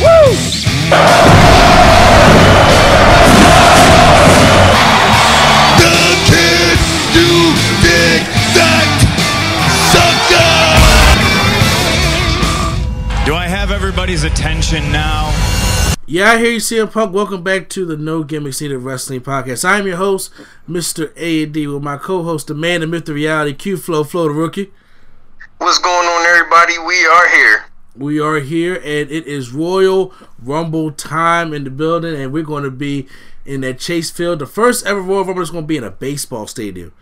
Woo! 0.00 0.32
The 5.76 6.16
kid 6.24 6.78
you 7.12 7.52
dig 7.84 8.24
that 8.56 8.88
sucker. 9.92 10.56
Do 13.26 13.34
I 13.34 13.46
have 13.46 13.70
everybody's 13.70 14.24
attention 14.24 14.90
now? 14.90 15.34
Yeah, 16.06 16.30
I 16.30 16.38
hear 16.38 16.52
you, 16.52 16.60
CM 16.60 16.90
Punk. 16.90 17.12
Welcome 17.12 17.42
back 17.42 17.68
to 17.68 17.84
the 17.84 17.98
No 17.98 18.24
Gimmicks 18.24 18.62
Needed 18.62 18.78
Wrestling 18.78 19.20
Podcast. 19.20 19.66
I'm 19.66 19.86
your 19.86 19.98
host, 19.98 20.32
Mr. 20.66 21.12
A 21.16 21.42
and 21.42 21.52
D, 21.52 21.66
with 21.66 21.82
my 21.82 21.98
co-host, 21.98 22.46
the 22.46 22.54
man, 22.54 22.80
the 22.80 22.86
myth, 22.86 23.04
the 23.04 23.12
reality, 23.12 23.52
Q 23.52 23.76
Flow, 23.76 24.02
Flow 24.04 24.28
the 24.28 24.34
Rookie. 24.34 24.72
What's 25.58 25.78
going 25.78 26.08
on, 26.08 26.26
everybody? 26.26 26.78
We 26.78 27.04
are 27.04 27.28
here. 27.28 27.69
We 27.96 28.20
are 28.20 28.38
here, 28.38 28.74
and 28.76 29.10
it 29.10 29.26
is 29.26 29.52
Royal 29.52 30.14
Rumble 30.40 30.92
time 30.92 31.52
in 31.52 31.64
the 31.64 31.70
building, 31.70 32.14
and 32.20 32.32
we're 32.32 32.44
going 32.44 32.62
to 32.64 32.70
be 32.70 33.08
in 33.44 33.62
that 33.62 33.78
Chase 33.80 34.10
Field. 34.10 34.38
The 34.38 34.46
first 34.46 34.86
ever 34.86 35.00
Royal 35.00 35.24
Rumble 35.24 35.42
is 35.42 35.50
going 35.50 35.64
to 35.64 35.68
be 35.68 35.76
in 35.76 35.84
a 35.84 35.90
baseball 35.90 36.46
stadium, 36.46 36.92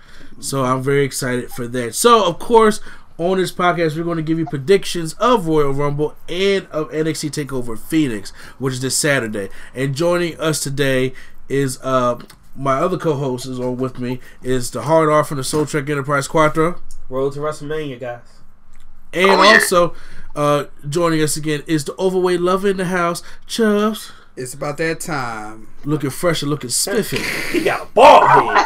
so 0.40 0.64
I'm 0.64 0.82
very 0.82 1.04
excited 1.04 1.50
for 1.50 1.68
that. 1.68 1.94
So, 1.94 2.26
of 2.26 2.38
course, 2.38 2.80
on 3.18 3.36
this 3.36 3.52
podcast, 3.52 3.96
we're 3.96 4.04
going 4.04 4.16
to 4.16 4.22
give 4.22 4.38
you 4.38 4.46
predictions 4.46 5.12
of 5.14 5.46
Royal 5.46 5.72
Rumble 5.72 6.16
and 6.28 6.66
of 6.68 6.88
NXT 6.90 7.30
Takeover 7.46 7.78
Phoenix, 7.78 8.30
which 8.58 8.74
is 8.74 8.80
this 8.80 8.96
Saturday. 8.96 9.50
And 9.74 9.94
joining 9.94 10.38
us 10.40 10.58
today 10.60 11.12
is 11.48 11.78
uh 11.82 12.18
my 12.56 12.74
other 12.74 12.98
co-host 12.98 13.46
is 13.46 13.60
on 13.60 13.76
with 13.76 13.98
me 14.00 14.20
is 14.42 14.70
the 14.72 14.82
hard 14.82 15.08
R 15.08 15.22
from 15.22 15.36
the 15.36 15.44
Soul 15.44 15.64
Trek 15.66 15.88
Enterprise 15.90 16.26
Quattro. 16.28 16.80
Road 17.08 17.34
to 17.34 17.40
WrestleMania, 17.40 18.00
guys. 18.00 18.20
And 19.12 19.30
Oh, 19.30 19.42
yeah. 19.42 19.54
also 19.54 19.94
uh, 20.38 20.64
joining 20.88 21.22
us 21.22 21.36
again 21.36 21.62
is 21.66 21.84
the 21.84 21.94
overweight 21.98 22.40
lover 22.40 22.68
in 22.68 22.76
the 22.76 22.84
house, 22.86 23.22
Chubbs. 23.46 24.12
It's 24.36 24.54
about 24.54 24.76
that 24.76 25.00
time. 25.00 25.66
Looking 25.84 26.10
fresh 26.10 26.42
and 26.42 26.50
looking 26.50 26.70
spiffy. 26.70 27.18
He 27.58 27.64
got 27.64 27.82
a 27.82 27.86
ball 27.86 28.24
head. 28.26 28.58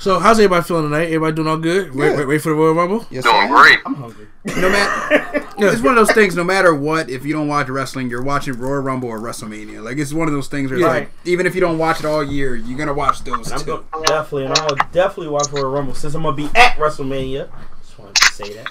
So, 0.00 0.18
how's 0.18 0.38
everybody 0.40 0.64
feeling 0.64 0.90
tonight? 0.90 1.04
Everybody 1.06 1.36
doing 1.36 1.46
all 1.46 1.58
good? 1.58 1.94
Ready, 1.94 2.16
Good. 2.16 2.26
ready 2.26 2.40
for 2.40 2.48
the 2.48 2.56
Royal 2.56 2.74
Rumble? 2.74 3.06
Yes, 3.08 3.22
Doing 3.22 3.46
sir. 3.48 3.54
great. 3.54 3.78
I'm 3.86 3.94
hungry. 3.94 4.26
No 4.44 4.68
matter, 4.68 5.46
it's 5.58 5.80
one 5.80 5.96
of 5.96 6.04
those 6.04 6.10
things. 6.12 6.34
No 6.34 6.42
matter 6.42 6.74
what, 6.74 7.08
if 7.08 7.24
you 7.24 7.32
don't 7.32 7.46
watch 7.46 7.68
wrestling, 7.68 8.10
you're 8.10 8.20
watching 8.22 8.54
Royal 8.54 8.80
Rumble 8.82 9.10
or 9.10 9.20
WrestleMania. 9.20 9.80
Like 9.80 9.98
it's 9.98 10.12
one 10.12 10.26
of 10.26 10.34
those 10.34 10.48
things 10.48 10.72
where 10.72 10.80
Yeah. 10.80 10.86
like, 10.88 11.10
even 11.24 11.46
if 11.46 11.54
you 11.54 11.60
don't 11.60 11.78
watch 11.78 12.00
it 12.00 12.04
all 12.06 12.24
year, 12.24 12.56
you're 12.56 12.76
gonna 12.76 12.92
watch 12.92 13.22
those 13.22 13.52
I'm 13.52 13.60
two. 13.60 13.64
going 13.66 13.84
definitely, 14.06 14.46
and 14.46 14.58
I'll 14.58 14.74
definitely 14.90 15.28
watch 15.28 15.48
Royal 15.52 15.70
Rumble 15.70 15.94
since 15.94 16.14
I'm 16.16 16.24
gonna 16.24 16.34
be 16.36 16.46
at 16.56 16.74
WrestleMania. 16.78 17.48
Just 17.92 17.98
wanted 17.98 18.16
to 18.16 18.32
say 18.32 18.52
that. 18.54 18.68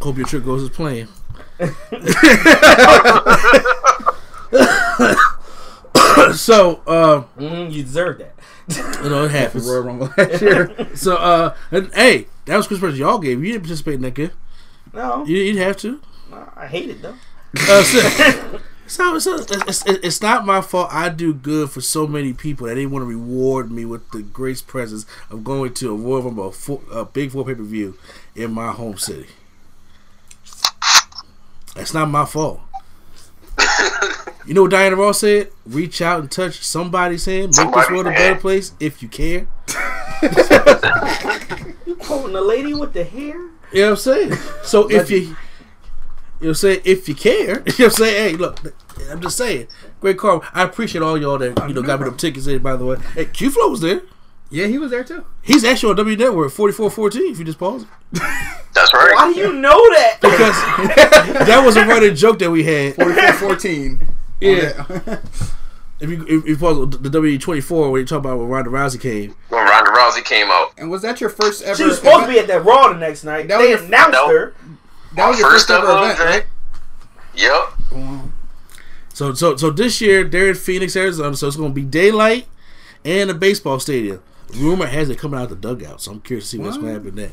Hope 0.00 0.16
your 0.16 0.26
trip 0.26 0.44
goes 0.44 0.64
as 0.64 0.70
planned. 0.70 1.08
so, 6.34 6.82
uh, 6.86 7.22
Mm, 7.38 7.72
you 7.72 7.82
deserve 7.84 8.18
that. 8.18 8.34
you 9.04 9.10
know, 9.10 9.24
it 9.24 9.30
happens. 9.30 9.66
Royal 9.68 9.82
Rumble 9.82 10.12
last 10.16 10.42
year. 10.42 10.74
So, 10.96 11.16
uh, 11.16 11.54
and, 11.70 11.92
hey, 11.94 12.26
that 12.46 12.56
was 12.56 12.66
Chris 12.66 12.80
Preston 12.80 12.98
y'all 13.00 13.18
gave. 13.18 13.38
You 13.44 13.52
didn't 13.52 13.62
participate 13.62 13.94
in 13.94 14.02
that 14.02 14.14
gift. 14.14 14.34
No, 14.92 15.24
You, 15.24 15.36
you'd 15.36 15.56
have 15.58 15.76
to. 15.78 16.00
I 16.56 16.66
hate 16.66 16.90
it 16.90 17.00
though. 17.02 17.14
Uh, 17.68 17.82
so, 17.84 18.60
so, 18.88 19.18
so 19.18 19.36
it's, 19.36 19.50
it's, 19.50 19.86
it's 19.86 20.22
not 20.22 20.46
my 20.46 20.60
fault. 20.60 20.88
I 20.90 21.08
do 21.08 21.32
good 21.32 21.70
for 21.70 21.80
so 21.80 22.06
many 22.06 22.32
people 22.32 22.66
that 22.66 22.74
they 22.74 22.86
want 22.86 23.02
to 23.02 23.06
reward 23.06 23.70
me 23.70 23.84
with 23.84 24.10
the 24.10 24.22
grace 24.22 24.62
presence 24.62 25.06
of 25.30 25.44
going 25.44 25.74
to 25.74 25.92
a 25.92 25.94
Royal 25.94 26.22
Rumble, 26.22 26.48
a, 26.48 26.52
full, 26.52 26.82
a 26.90 27.04
big 27.04 27.32
four 27.32 27.44
pay 27.44 27.54
per 27.54 27.62
view 27.62 27.96
in 28.34 28.52
my 28.52 28.72
home 28.72 28.98
city. 28.98 29.28
That's 31.74 31.94
not 31.94 32.10
my 32.10 32.24
fault. 32.24 32.60
You 34.48 34.54
know 34.54 34.62
what 34.62 34.70
Diana 34.70 34.96
Ross 34.96 35.20
said? 35.20 35.50
Reach 35.66 36.00
out 36.00 36.20
and 36.20 36.30
touch 36.30 36.64
somebody's 36.64 37.26
hand. 37.26 37.48
Make 37.48 37.48
this 37.48 37.56
Somebody's 37.58 37.90
world 37.90 38.06
a 38.06 38.10
better 38.12 38.40
place 38.40 38.72
if 38.80 39.02
you 39.02 39.08
care. 39.08 39.46
You 41.86 41.94
quoting 41.96 42.32
the 42.32 42.40
lady 42.40 42.72
with 42.74 42.94
the 42.94 43.04
hair? 43.04 43.36
You 43.72 43.82
know 43.82 43.84
what 43.84 43.90
I'm 43.90 43.96
saying? 43.96 44.32
So 44.62 44.90
if 44.90 45.10
you, 45.10 45.36
you 46.40 46.46
know 46.46 46.48
what 46.48 46.48
I'm 46.50 46.54
saying, 46.54 46.80
if 46.84 47.08
you 47.08 47.14
care, 47.14 47.38
you 47.46 47.54
know 47.54 47.60
what 47.64 47.80
I'm 47.80 47.90
saying, 47.90 48.30
hey, 48.32 48.36
look, 48.36 48.60
I'm 49.10 49.20
just 49.20 49.36
saying, 49.36 49.68
great 50.00 50.18
call. 50.18 50.44
I 50.52 50.62
appreciate 50.62 51.02
all 51.02 51.18
y'all 51.18 51.38
that, 51.38 51.68
you 51.68 51.74
know, 51.74 51.82
got 51.82 52.00
me 52.00 52.06
them 52.06 52.16
tickets 52.16 52.46
in, 52.46 52.62
by 52.62 52.76
the 52.76 52.84
way. 52.84 52.96
Hey, 53.14 53.24
Q 53.26 53.50
Flow 53.50 53.68
was 53.70 53.80
there. 53.80 54.02
yeah, 54.50 54.66
he 54.66 54.78
was 54.78 54.90
there 54.90 55.04
too. 55.04 55.24
He's 55.42 55.64
actually 55.64 55.90
on 55.90 55.96
W 55.96 56.16
Network 56.16 56.50
4414 56.52 57.32
if 57.32 57.38
you 57.38 57.44
just 57.44 57.58
pause 57.58 57.82
it. 57.82 57.88
That's 58.74 58.92
right. 58.94 59.12
Why 59.14 59.32
do 59.32 59.38
you 59.40 59.52
know 59.52 59.76
that? 59.94 60.18
Because 60.20 61.46
that 61.46 61.62
was 61.64 61.76
a 61.76 61.84
running 61.86 62.14
joke 62.14 62.38
that 62.38 62.50
we 62.50 62.62
had. 62.64 62.94
44-14. 62.94 64.06
Yeah. 64.40 65.18
If 66.00 66.10
you, 66.10 66.24
if 66.28 66.46
you 66.46 66.56
pause 66.56 66.90
the 66.90 67.08
W24 67.08 67.90
when 67.90 68.00
you 68.00 68.06
talk 68.06 68.20
about 68.20 68.38
when 68.38 68.46
Ronda 68.48 68.70
Rousey 68.70 69.00
came. 69.00 69.34
When 69.48 69.64
Ronda 69.66 69.90
Rousey 69.90 70.24
came 70.24 70.46
out. 70.48 70.72
And 70.78 70.90
was 70.90 71.02
that 71.02 71.20
your 71.20 71.28
first 71.30 71.64
ever? 71.64 71.74
She 71.76 71.82
was 71.84 71.96
supposed 71.96 72.26
to 72.26 72.30
be 72.30 72.38
at 72.38 72.46
that 72.46 72.64
Raw 72.64 72.92
the 72.92 72.98
next 72.98 73.24
night. 73.24 73.48
That 73.48 73.58
they 73.58 73.72
was 73.74 73.82
announced 73.82 74.12
No. 74.12 74.28
her. 74.28 74.54
That 75.14 75.28
was 75.28 75.38
your 75.38 75.50
First 75.50 75.68
first, 75.68 75.82
ever 75.82 75.90
ever 75.90 76.04
event, 76.12 76.20
event. 76.20 76.30
right? 76.30 76.46
Yep. 77.34 78.32
So 79.14 79.34
so 79.34 79.56
so 79.56 79.70
this 79.70 80.00
year 80.00 80.24
they're 80.24 80.50
in 80.50 80.54
Phoenix, 80.54 80.94
Arizona, 80.96 81.34
so 81.36 81.48
it's 81.48 81.56
gonna 81.56 81.70
be 81.74 81.82
daylight 81.84 82.46
and 83.04 83.30
a 83.30 83.34
baseball 83.34 83.80
stadium. 83.80 84.22
Rumor 84.54 84.86
has 84.86 85.10
it 85.10 85.18
coming 85.18 85.38
out 85.40 85.48
the 85.48 85.56
dugout, 85.56 86.00
so 86.00 86.12
I'm 86.12 86.20
curious 86.20 86.44
to 86.46 86.50
see 86.50 86.58
what's 86.58 86.76
gonna 86.76 86.92
happen 86.92 87.14
there. 87.16 87.32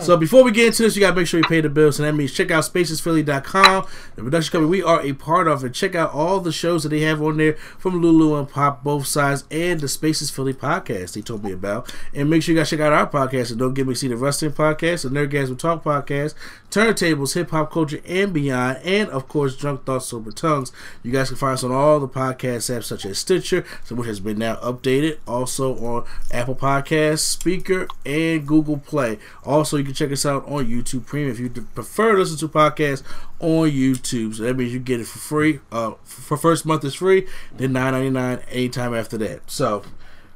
So 0.00 0.16
before 0.16 0.42
we 0.42 0.50
get 0.50 0.66
into 0.66 0.82
this, 0.82 0.96
you 0.96 1.00
gotta 1.00 1.14
make 1.14 1.28
sure 1.28 1.38
you 1.38 1.46
pay 1.46 1.60
the 1.60 1.68
bills, 1.68 2.00
and 2.00 2.08
that 2.08 2.12
means 2.14 2.32
check 2.32 2.50
out 2.50 2.64
spacesphilly.com, 2.64 3.86
the 4.16 4.22
production 4.24 4.50
company 4.50 4.68
we 4.68 4.82
are 4.82 5.00
a 5.00 5.12
part 5.12 5.46
of, 5.46 5.62
and 5.62 5.72
check 5.72 5.94
out 5.94 6.12
all 6.12 6.40
the 6.40 6.50
shows 6.50 6.82
that 6.82 6.88
they 6.88 7.02
have 7.02 7.22
on 7.22 7.36
there 7.36 7.52
from 7.78 8.02
Lulu 8.02 8.36
and 8.36 8.48
Pop, 8.48 8.82
both 8.82 9.06
sides, 9.06 9.44
and 9.48 9.78
the 9.78 9.86
Spaces 9.86 10.28
Philly 10.28 10.52
podcast 10.54 11.12
they 11.12 11.20
told 11.22 11.44
me 11.44 11.52
about. 11.52 11.94
And 12.12 12.28
make 12.28 12.42
sure 12.42 12.52
you 12.52 12.58
guys 12.60 12.68
check 12.70 12.80
out 12.80 12.92
our 12.92 13.08
podcast, 13.08 13.50
and 13.50 13.60
don't 13.60 13.74
get 13.74 13.86
me 13.86 13.94
see 13.94 14.08
the 14.08 14.16
wrestling 14.16 14.50
podcast, 14.54 15.02
the 15.04 15.08
Nerdgasm 15.10 15.56
Talk 15.56 15.84
podcast, 15.84 16.34
turntables, 16.76 17.32
hip 17.32 17.50
hop 17.50 17.72
culture, 17.72 18.00
and 18.06 18.34
beyond, 18.34 18.78
and 18.84 19.08
of 19.08 19.28
course, 19.28 19.56
Drunk 19.56 19.86
Thoughts, 19.86 20.06
Sober 20.06 20.30
Tongues. 20.30 20.72
You 21.02 21.10
guys 21.10 21.28
can 21.28 21.38
find 21.38 21.54
us 21.54 21.64
on 21.64 21.72
all 21.72 21.98
the 21.98 22.08
podcast 22.08 22.70
apps 22.70 22.84
such 22.84 23.06
as 23.06 23.18
Stitcher, 23.18 23.64
which 23.90 24.06
has 24.06 24.20
been 24.20 24.38
now 24.38 24.56
updated, 24.56 25.18
also 25.26 25.74
on 25.78 26.04
Apple 26.30 26.54
Podcasts, 26.54 27.34
Spreaker, 27.34 27.88
and 28.04 28.46
Google 28.46 28.76
Play. 28.76 29.18
Also, 29.42 29.78
you 29.78 29.84
can 29.84 29.94
check 29.94 30.12
us 30.12 30.26
out 30.26 30.46
on 30.46 30.66
YouTube 30.66 31.06
Premium 31.06 31.32
if 31.32 31.40
you 31.40 31.48
prefer 31.48 32.12
to 32.12 32.18
listen 32.18 32.36
to 32.38 32.48
podcasts 32.48 33.02
on 33.40 33.70
YouTube. 33.70 34.34
So 34.34 34.42
that 34.42 34.56
means 34.56 34.74
you 34.74 34.78
get 34.78 35.00
it 35.00 35.06
for 35.06 35.18
free. 35.18 35.60
Uh, 35.72 35.92
for 36.04 36.36
first 36.36 36.66
month 36.66 36.84
is 36.84 36.94
free, 36.94 37.26
then 37.56 37.72
nine 37.72 37.92
ninety 37.92 38.10
nine 38.10 38.40
anytime 38.50 38.92
after 38.92 39.16
that. 39.18 39.50
So 39.50 39.82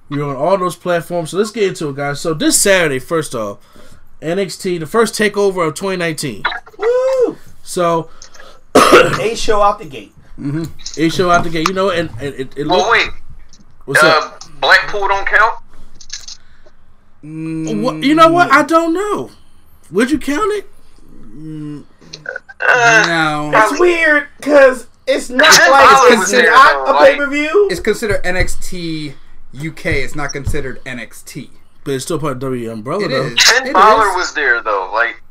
we're 0.08 0.24
on 0.24 0.36
all 0.36 0.56
those 0.56 0.76
platforms. 0.76 1.32
So 1.32 1.36
let's 1.36 1.50
get 1.50 1.68
into 1.68 1.90
it, 1.90 1.96
guys. 1.96 2.20
So 2.20 2.32
this 2.32 2.60
Saturday, 2.60 2.98
first 2.98 3.34
off, 3.34 3.58
NXT, 4.22 4.78
the 4.80 4.86
first 4.86 5.14
takeover 5.14 5.66
of 5.68 5.74
2019. 5.74 6.42
Woo! 6.78 7.36
So 7.62 8.10
A 8.74 9.34
show 9.34 9.62
out 9.62 9.78
the 9.78 9.84
gate. 9.86 10.12
A 10.98 11.08
show 11.08 11.30
out 11.30 11.44
the 11.44 11.50
gate, 11.50 11.68
you 11.68 11.74
know, 11.74 11.90
and, 11.90 12.10
and 12.20 12.34
it, 12.34 12.56
it 12.56 12.66
Well, 12.66 12.78
look- 12.78 12.90
wait. 12.92 13.08
What's 13.86 14.02
Uh, 14.02 14.08
up? 14.08 14.42
Blackpool 14.60 15.08
don't 15.08 15.26
count. 15.26 15.54
What, 17.22 18.02
you 18.02 18.14
know 18.14 18.30
what? 18.30 18.50
I 18.50 18.62
don't 18.62 18.94
know. 18.94 19.30
Would 19.90 20.10
you 20.10 20.18
count 20.18 20.50
it? 20.54 20.66
Uh, 22.60 23.04
No, 23.06 23.50
It's 23.54 23.80
weird 23.80 24.28
because 24.38 24.86
it's 25.06 25.28
not 25.30 25.46
like 25.48 26.12
it's 26.12 26.14
considered 26.14 26.50
not 26.50 26.88
a 26.88 27.04
pay 27.04 27.16
per 27.16 27.26
view. 27.28 27.68
it's 27.70 27.80
considered 27.80 28.22
NXT 28.22 29.14
UK. 29.54 29.86
It's 29.86 30.14
not 30.14 30.32
considered 30.32 30.82
NXT. 30.84 31.50
But 31.84 31.94
it's 31.94 32.04
still 32.04 32.18
part 32.18 32.32
of 32.34 32.38
W 32.40 32.70
umbrella 32.70 33.04
It 33.04 33.08
though. 33.08 33.26
is. 33.26 33.42
Finn 33.42 33.66
It 33.68 33.72
Balor 33.72 34.08
is. 34.10 34.14
was 34.16 34.34
there 34.34 34.62
though. 34.62 34.90
Like 34.92 35.22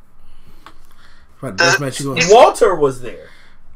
Right, 1.41 1.55
best 1.55 1.79
match 1.79 1.99
you. 2.01 2.15
Walter 2.29 2.75
was 2.75 3.01
there. 3.01 3.29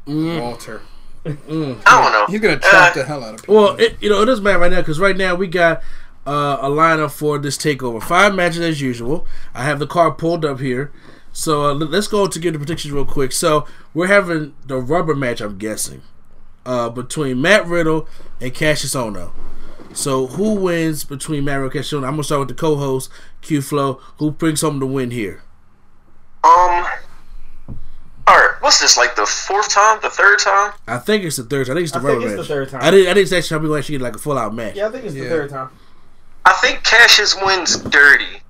Walter. 0.06 0.82
I 1.24 1.30
don't 1.46 1.82
know. 1.86 2.26
He's 2.28 2.40
gonna 2.40 2.58
chop 2.58 2.90
Uh, 2.90 2.94
the 2.94 3.04
hell 3.04 3.24
out 3.24 3.34
of 3.34 3.40
people. 3.40 3.54
Well, 3.54 3.76
it, 3.76 3.96
you 4.02 4.10
know, 4.10 4.20
it 4.22 4.26
doesn't 4.26 4.44
matter 4.44 4.58
right 4.58 4.70
now 4.70 4.80
because 4.80 5.00
right 5.00 5.16
now 5.16 5.34
we 5.34 5.46
got 5.46 5.82
uh, 6.26 6.58
a 6.60 6.68
lineup 6.68 7.10
for 7.12 7.38
this 7.38 7.56
takeover. 7.56 8.02
Five 8.02 8.34
matches 8.34 8.60
as 8.60 8.80
usual. 8.82 9.26
I 9.54 9.64
have 9.64 9.78
the 9.78 9.86
card 9.86 10.18
pulled 10.18 10.44
up 10.44 10.60
here. 10.60 10.92
So 11.32 11.70
uh, 11.70 11.74
let- 11.74 11.90
let's 11.90 12.06
go 12.08 12.26
to 12.26 12.38
get 12.38 12.52
the 12.52 12.58
predictions 12.58 12.92
real 12.92 13.06
quick. 13.06 13.32
So 13.32 13.66
we're 13.94 14.06
having 14.08 14.54
the 14.66 14.76
rubber 14.78 15.14
match, 15.14 15.40
I'm 15.40 15.56
guessing, 15.56 16.02
uh, 16.66 16.90
between 16.90 17.40
Matt 17.40 17.66
Riddle 17.66 18.06
and 18.40 18.52
Cassius 18.52 18.94
Ono. 18.94 19.32
So 19.94 20.26
who 20.26 20.54
wins 20.54 21.04
between 21.04 21.44
Mario 21.44 21.62
Riddle 21.64 21.78
and 21.78 21.84
Cassius 21.84 21.92
I'm 22.04 22.10
gonna 22.12 22.24
start 22.24 22.40
with 22.40 22.48
the 22.48 22.54
co-host 22.54 23.10
Q 23.42 23.62
Flow. 23.62 23.94
Who 24.18 24.30
brings 24.32 24.60
home 24.60 24.78
the 24.80 24.86
win 24.86 25.10
here? 25.10 25.42
Um. 26.42 26.86
All 28.26 28.36
right. 28.36 28.54
What's 28.60 28.80
this? 28.80 28.96
Like 28.96 29.14
the 29.16 29.26
fourth 29.26 29.70
time? 29.72 29.98
The 30.02 30.10
third 30.10 30.38
time? 30.40 30.72
I 30.86 30.98
think 30.98 31.24
it's 31.24 31.36
the 31.36 31.44
third. 31.44 31.70
I 31.70 31.74
think 31.74 31.84
it's 31.84 31.92
the 31.92 31.98
I 31.98 32.02
think 32.02 32.22
it's 32.24 32.30
match. 32.30 32.36
the 32.36 32.44
third 32.44 32.68
time. 32.70 32.82
I 32.82 32.90
didn't. 32.90 33.08
I 33.08 33.14
didn't 33.14 33.32
actually. 33.32 33.56
I'm 33.56 33.62
going 33.62 33.72
to 33.72 33.78
actually 33.78 33.98
get 33.98 34.02
like 34.04 34.16
a 34.16 34.18
full 34.18 34.36
out 34.38 34.54
match. 34.54 34.76
Yeah, 34.76 34.88
I 34.88 34.90
think 34.90 35.04
it's 35.04 35.14
the 35.14 35.28
third 35.28 35.50
time. 35.50 35.70
I 36.44 36.52
think 36.54 36.82
Cassius 36.82 37.36
wins 37.42 37.78
dirty. 37.78 38.40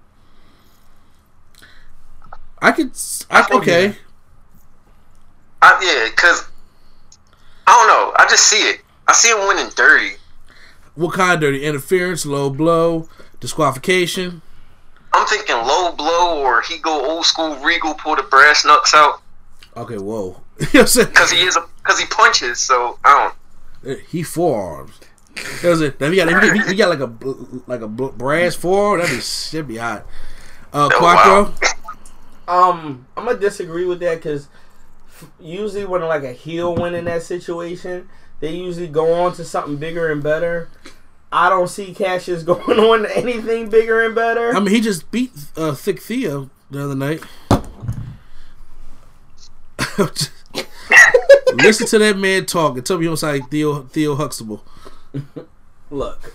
I 2.62 2.72
could. 2.72 2.92
I, 3.30 3.46
Oh, 3.50 3.58
okay. 3.58 3.86
yeah. 3.88 3.94
I, 5.62 5.80
yeah, 5.82 6.14
cause 6.14 6.46
I 7.66 7.72
don't 7.72 7.88
know. 7.88 8.12
I 8.16 8.26
just 8.28 8.46
see 8.46 8.58
it. 8.68 8.80
I 9.06 9.12
see 9.12 9.30
him 9.30 9.46
winning 9.48 9.70
dirty. 9.76 10.14
What 10.94 11.14
kind 11.14 11.34
of 11.34 11.40
dirty 11.40 11.64
interference, 11.64 12.24
low 12.24 12.50
blow, 12.50 13.08
disqualification? 13.40 14.42
I'm 15.12 15.26
thinking 15.26 15.56
low 15.56 15.92
blow 15.92 16.40
or 16.40 16.60
he 16.62 16.78
go 16.78 17.04
old 17.10 17.24
school 17.24 17.56
Regal, 17.56 17.94
pull 17.94 18.16
the 18.16 18.22
brass 18.24 18.64
knucks 18.64 18.94
out 18.94 19.20
Okay, 19.76 19.98
whoa. 19.98 20.40
you 20.60 20.66
know 20.66 20.70
what 20.72 20.80
I'm 20.82 20.86
saying? 20.86 21.08
because 21.08 21.30
he 21.32 21.38
is 21.40 21.56
a 21.56 21.64
because 21.82 21.98
he 21.98 22.06
punches. 22.06 22.60
So 22.60 22.98
I 23.04 23.32
don't. 23.82 24.00
He 24.08 24.22
forearms. 24.22 25.00
That 25.62 25.68
was 25.70 25.80
it. 25.80 26.00
Now, 26.00 26.06
if 26.06 26.14
you 26.14 26.24
got, 26.24 26.32
if 26.32 26.54
you, 26.54 26.62
if 26.62 26.68
you 26.70 26.76
got 26.76 26.90
like 26.90 27.00
a 27.00 27.12
like 27.66 27.80
a 27.80 27.88
brass 27.88 28.54
forearm, 28.54 29.00
that'd 29.00 29.16
be 29.16 29.20
should 29.20 29.66
be 29.66 29.76
hot. 29.78 30.06
Uh, 30.72 30.88
Oh, 30.92 30.96
Quattro. 30.96 31.54
wow. 32.46 32.70
Um, 32.70 33.06
I'm 33.16 33.24
gonna 33.24 33.38
disagree 33.38 33.84
with 33.84 33.98
that 34.00 34.16
because 34.16 34.48
usually 35.40 35.84
when 35.84 36.02
like 36.02 36.22
a 36.22 36.32
heel 36.32 36.74
win 36.74 36.94
in 36.94 37.04
that 37.06 37.22
situation, 37.22 38.08
they 38.40 38.54
usually 38.54 38.88
go 38.88 39.12
on 39.14 39.32
to 39.34 39.44
something 39.44 39.76
bigger 39.76 40.10
and 40.10 40.22
better. 40.22 40.68
I 41.32 41.48
don't 41.48 41.68
see 41.68 41.92
Cassius 41.92 42.42
going 42.44 42.78
on 42.78 43.02
to 43.02 43.16
anything 43.16 43.68
bigger 43.68 44.04
and 44.04 44.14
better. 44.14 44.54
I 44.54 44.60
mean, 44.60 44.74
he 44.74 44.80
just 44.80 45.10
beat 45.10 45.32
uh, 45.56 45.74
Thick 45.74 46.00
Theo 46.00 46.50
the 46.70 46.84
other 46.84 46.94
night. 46.94 47.22
Listen 51.54 51.86
to 51.86 51.98
that 51.98 52.16
man 52.18 52.46
talk 52.46 52.76
and 52.76 52.84
tell 52.84 52.98
me 52.98 53.04
you 53.04 53.10
don't 53.10 53.16
sound 53.16 53.40
like 53.40 53.50
Theo 53.50 53.82
Theo 53.82 54.14
Huxtable. 54.16 54.64
Look, 55.90 56.34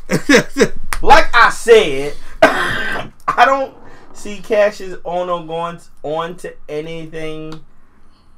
like 1.01 1.35
I 1.35 1.49
said, 1.49 2.13
I 2.41 3.11
don't 3.45 3.75
see 4.13 4.39
Cassius 4.39 4.97
Ono 5.03 5.45
going 5.45 5.79
on 6.03 6.35
to 6.37 6.53
anything 6.69 7.63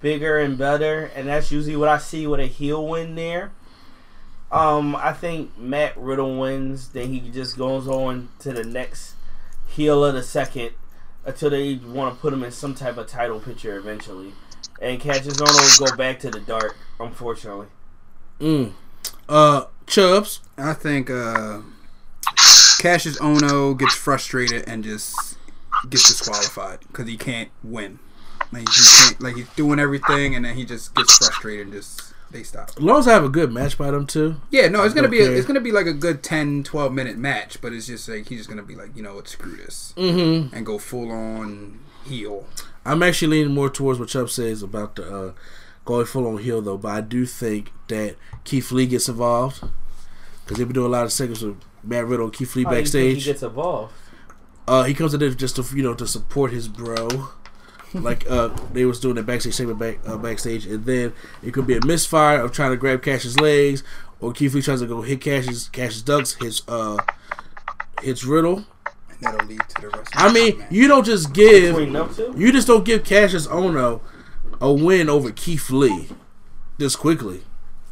bigger 0.01 0.37
and 0.37 0.57
better, 0.57 1.11
and 1.15 1.27
that's 1.27 1.51
usually 1.51 1.75
what 1.75 1.89
I 1.89 1.97
see 1.97 2.27
with 2.27 2.39
a 2.39 2.47
heel 2.47 2.85
win 2.85 3.15
there. 3.15 3.51
Um, 4.51 4.95
I 4.97 5.13
think 5.13 5.57
Matt 5.57 5.97
Riddle 5.97 6.37
wins, 6.39 6.89
then 6.89 7.09
he 7.09 7.19
just 7.21 7.57
goes 7.57 7.87
on 7.87 8.29
to 8.39 8.51
the 8.51 8.63
next 8.63 9.15
heel 9.67 10.03
of 10.03 10.13
the 10.13 10.23
second 10.23 10.71
until 11.23 11.51
they 11.51 11.75
want 11.75 12.13
to 12.13 12.19
put 12.19 12.33
him 12.33 12.43
in 12.43 12.51
some 12.51 12.75
type 12.75 12.97
of 12.97 13.07
title 13.07 13.39
picture 13.39 13.77
eventually. 13.77 14.33
And 14.81 14.99
Cassius 14.99 15.39
Ono 15.39 15.51
will 15.51 15.91
go 15.91 15.95
back 15.95 16.19
to 16.19 16.31
the 16.31 16.39
dark, 16.39 16.75
unfortunately. 16.99 17.67
Mm. 18.39 18.73
Uh, 19.29 19.65
Chubbs. 19.85 20.41
I 20.57 20.73
think 20.73 21.09
uh, 21.09 21.61
Cassius 22.79 23.21
Ono 23.21 23.73
gets 23.75 23.93
frustrated 23.93 24.67
and 24.67 24.83
just 24.83 25.37
gets 25.89 26.09
disqualified 26.09 26.79
because 26.87 27.07
he 27.07 27.15
can't 27.15 27.49
win. 27.63 27.99
Like 28.51 28.67
he 28.67 28.81
can't, 28.83 29.21
like 29.21 29.35
he's 29.35 29.49
doing 29.55 29.79
everything 29.79 30.35
and 30.35 30.43
then 30.45 30.55
he 30.55 30.65
just 30.65 30.93
gets 30.95 31.17
frustrated 31.17 31.67
and 31.67 31.73
just 31.73 32.13
they 32.31 32.43
stop. 32.43 32.69
As 32.69 32.79
long 32.79 32.99
as 32.99 33.07
I 33.07 33.13
have 33.13 33.23
a 33.25 33.29
good 33.29 33.51
match 33.51 33.77
by 33.77 33.91
them 33.91 34.05
too. 34.07 34.35
Yeah, 34.51 34.67
no, 34.69 34.83
it's 34.83 34.93
gonna 34.93 35.07
be 35.09 35.19
a, 35.21 35.31
it's 35.31 35.45
gonna 35.47 35.59
be 35.61 35.71
like 35.71 35.85
a 35.85 35.93
good 35.93 36.23
10, 36.23 36.63
12 36.63 36.93
minute 36.93 37.17
match, 37.17 37.59
but 37.61 37.73
it's 37.73 37.87
just 37.87 38.07
like 38.09 38.27
he's 38.27 38.39
just 38.39 38.49
gonna 38.49 38.63
be 38.63 38.75
like, 38.75 38.95
you 38.95 39.03
know 39.03 39.15
what, 39.15 39.27
screw 39.27 39.55
this, 39.55 39.93
Mhm. 39.97 40.51
and 40.53 40.65
go 40.65 40.77
full 40.77 41.11
on 41.11 41.79
heel. 42.05 42.45
I'm 42.85 43.03
actually 43.03 43.37
leaning 43.39 43.53
more 43.53 43.69
towards 43.69 43.99
what 43.99 44.09
Chubb 44.09 44.29
says 44.29 44.63
about 44.63 44.95
the 44.95 45.15
uh, 45.15 45.31
going 45.85 46.05
full 46.05 46.25
on 46.27 46.37
heel 46.39 46.61
though, 46.61 46.77
but 46.77 46.89
I 46.91 47.01
do 47.01 47.25
think 47.25 47.71
that 47.87 48.15
Keith 48.43 48.71
Lee 48.71 48.85
gets 48.87 49.07
involved 49.09 49.61
because 50.43 50.57
they've 50.57 50.67
been 50.67 50.73
doing 50.75 50.87
a 50.87 50.89
lot 50.89 51.03
of 51.05 51.11
segments 51.11 51.41
with 51.41 51.57
Matt 51.83 52.05
Riddle 52.07 52.25
and 52.25 52.33
Keith 52.33 52.55
Lee 52.55 52.63
How 52.63 52.71
do 52.71 52.75
you 52.77 52.81
think 52.85 52.93
backstage. 52.93 53.23
he 53.25 53.31
gets 53.31 53.43
involved. 53.43 53.93
Uh, 54.67 54.83
he 54.83 54.93
comes 54.93 55.13
in 55.13 55.19
there 55.19 55.29
just 55.31 55.57
to 55.57 55.65
you 55.75 55.83
know 55.83 55.93
to 55.95 56.07
support 56.07 56.51
his 56.51 56.67
bro, 56.69 57.07
like 58.03 58.29
uh, 58.29 58.49
they 58.73 58.85
was 58.85 58.99
doing 58.99 59.15
that 59.15 59.25
backstage 59.25 59.53
segment 59.53 59.79
back 59.79 59.99
uh, 60.07 60.17
backstage, 60.17 60.65
and 60.65 60.85
then 60.85 61.13
it 61.43 61.53
could 61.53 61.67
be 61.67 61.75
a 61.75 61.85
misfire 61.85 62.39
of 62.41 62.51
trying 62.51 62.71
to 62.71 62.77
grab 62.77 63.01
Cash's 63.03 63.39
legs, 63.39 63.83
or 64.19 64.31
Keith 64.33 64.53
Lee 64.53 64.61
tries 64.61 64.81
to 64.81 64.87
go 64.87 65.01
hit 65.01 65.21
Cash's 65.21 65.69
Cash's 65.69 66.01
ducks, 66.01 66.33
his 66.35 66.61
uh, 66.67 66.97
hits 68.01 68.23
Riddle. 68.25 68.65
And 69.09 69.19
that'll 69.21 69.45
lead 69.47 69.61
to 69.69 69.81
the 69.81 69.89
rest. 69.89 70.09
I 70.15 70.31
mean, 70.33 70.63
you 70.69 70.87
don't 70.87 71.05
just 71.05 71.33
give 71.33 71.75
Between 71.75 71.93
them 71.93 72.13
two? 72.13 72.33
you 72.37 72.51
just 72.51 72.67
don't 72.67 72.83
give 72.85 73.03
Cassius 73.03 73.47
Ono 73.47 74.01
a 74.59 74.71
win 74.71 75.09
over 75.09 75.31
Keith 75.31 75.69
Lee 75.69 76.09
this 76.77 76.95
quickly. 76.95 77.43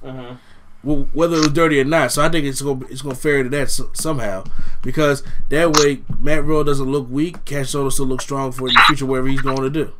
Mhm. 0.03 0.37
Whether 0.81 1.35
it 1.35 1.39
was 1.39 1.49
dirty 1.49 1.79
or 1.81 1.83
not, 1.83 2.11
so 2.13 2.21
I 2.23 2.29
think 2.29 2.45
it's 2.45 2.61
gonna 2.61 2.85
it's 2.89 3.01
gonna 3.01 3.13
fare 3.15 3.43
to 3.43 3.49
that 3.49 3.63
s- 3.63 3.81
somehow 3.93 4.45
because 4.81 5.23
that 5.49 5.75
way 5.77 6.03
Matt 6.21 6.45
Riddle 6.45 6.63
doesn't 6.63 6.89
look 6.89 7.09
weak. 7.09 7.43
Cash 7.43 7.75
Ono 7.75 7.89
still 7.89 8.05
looks 8.05 8.23
strong 8.23 8.53
for 8.53 8.69
the 8.69 8.81
future 8.87 9.05
whatever 9.05 9.27
he's 9.27 9.41
going 9.41 9.57
to 9.61 9.69
do. 9.69 9.93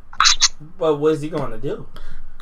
But 0.78 0.96
what 0.96 1.12
is 1.14 1.20
he 1.20 1.28
going 1.28 1.50
to 1.50 1.58
do? 1.58 1.86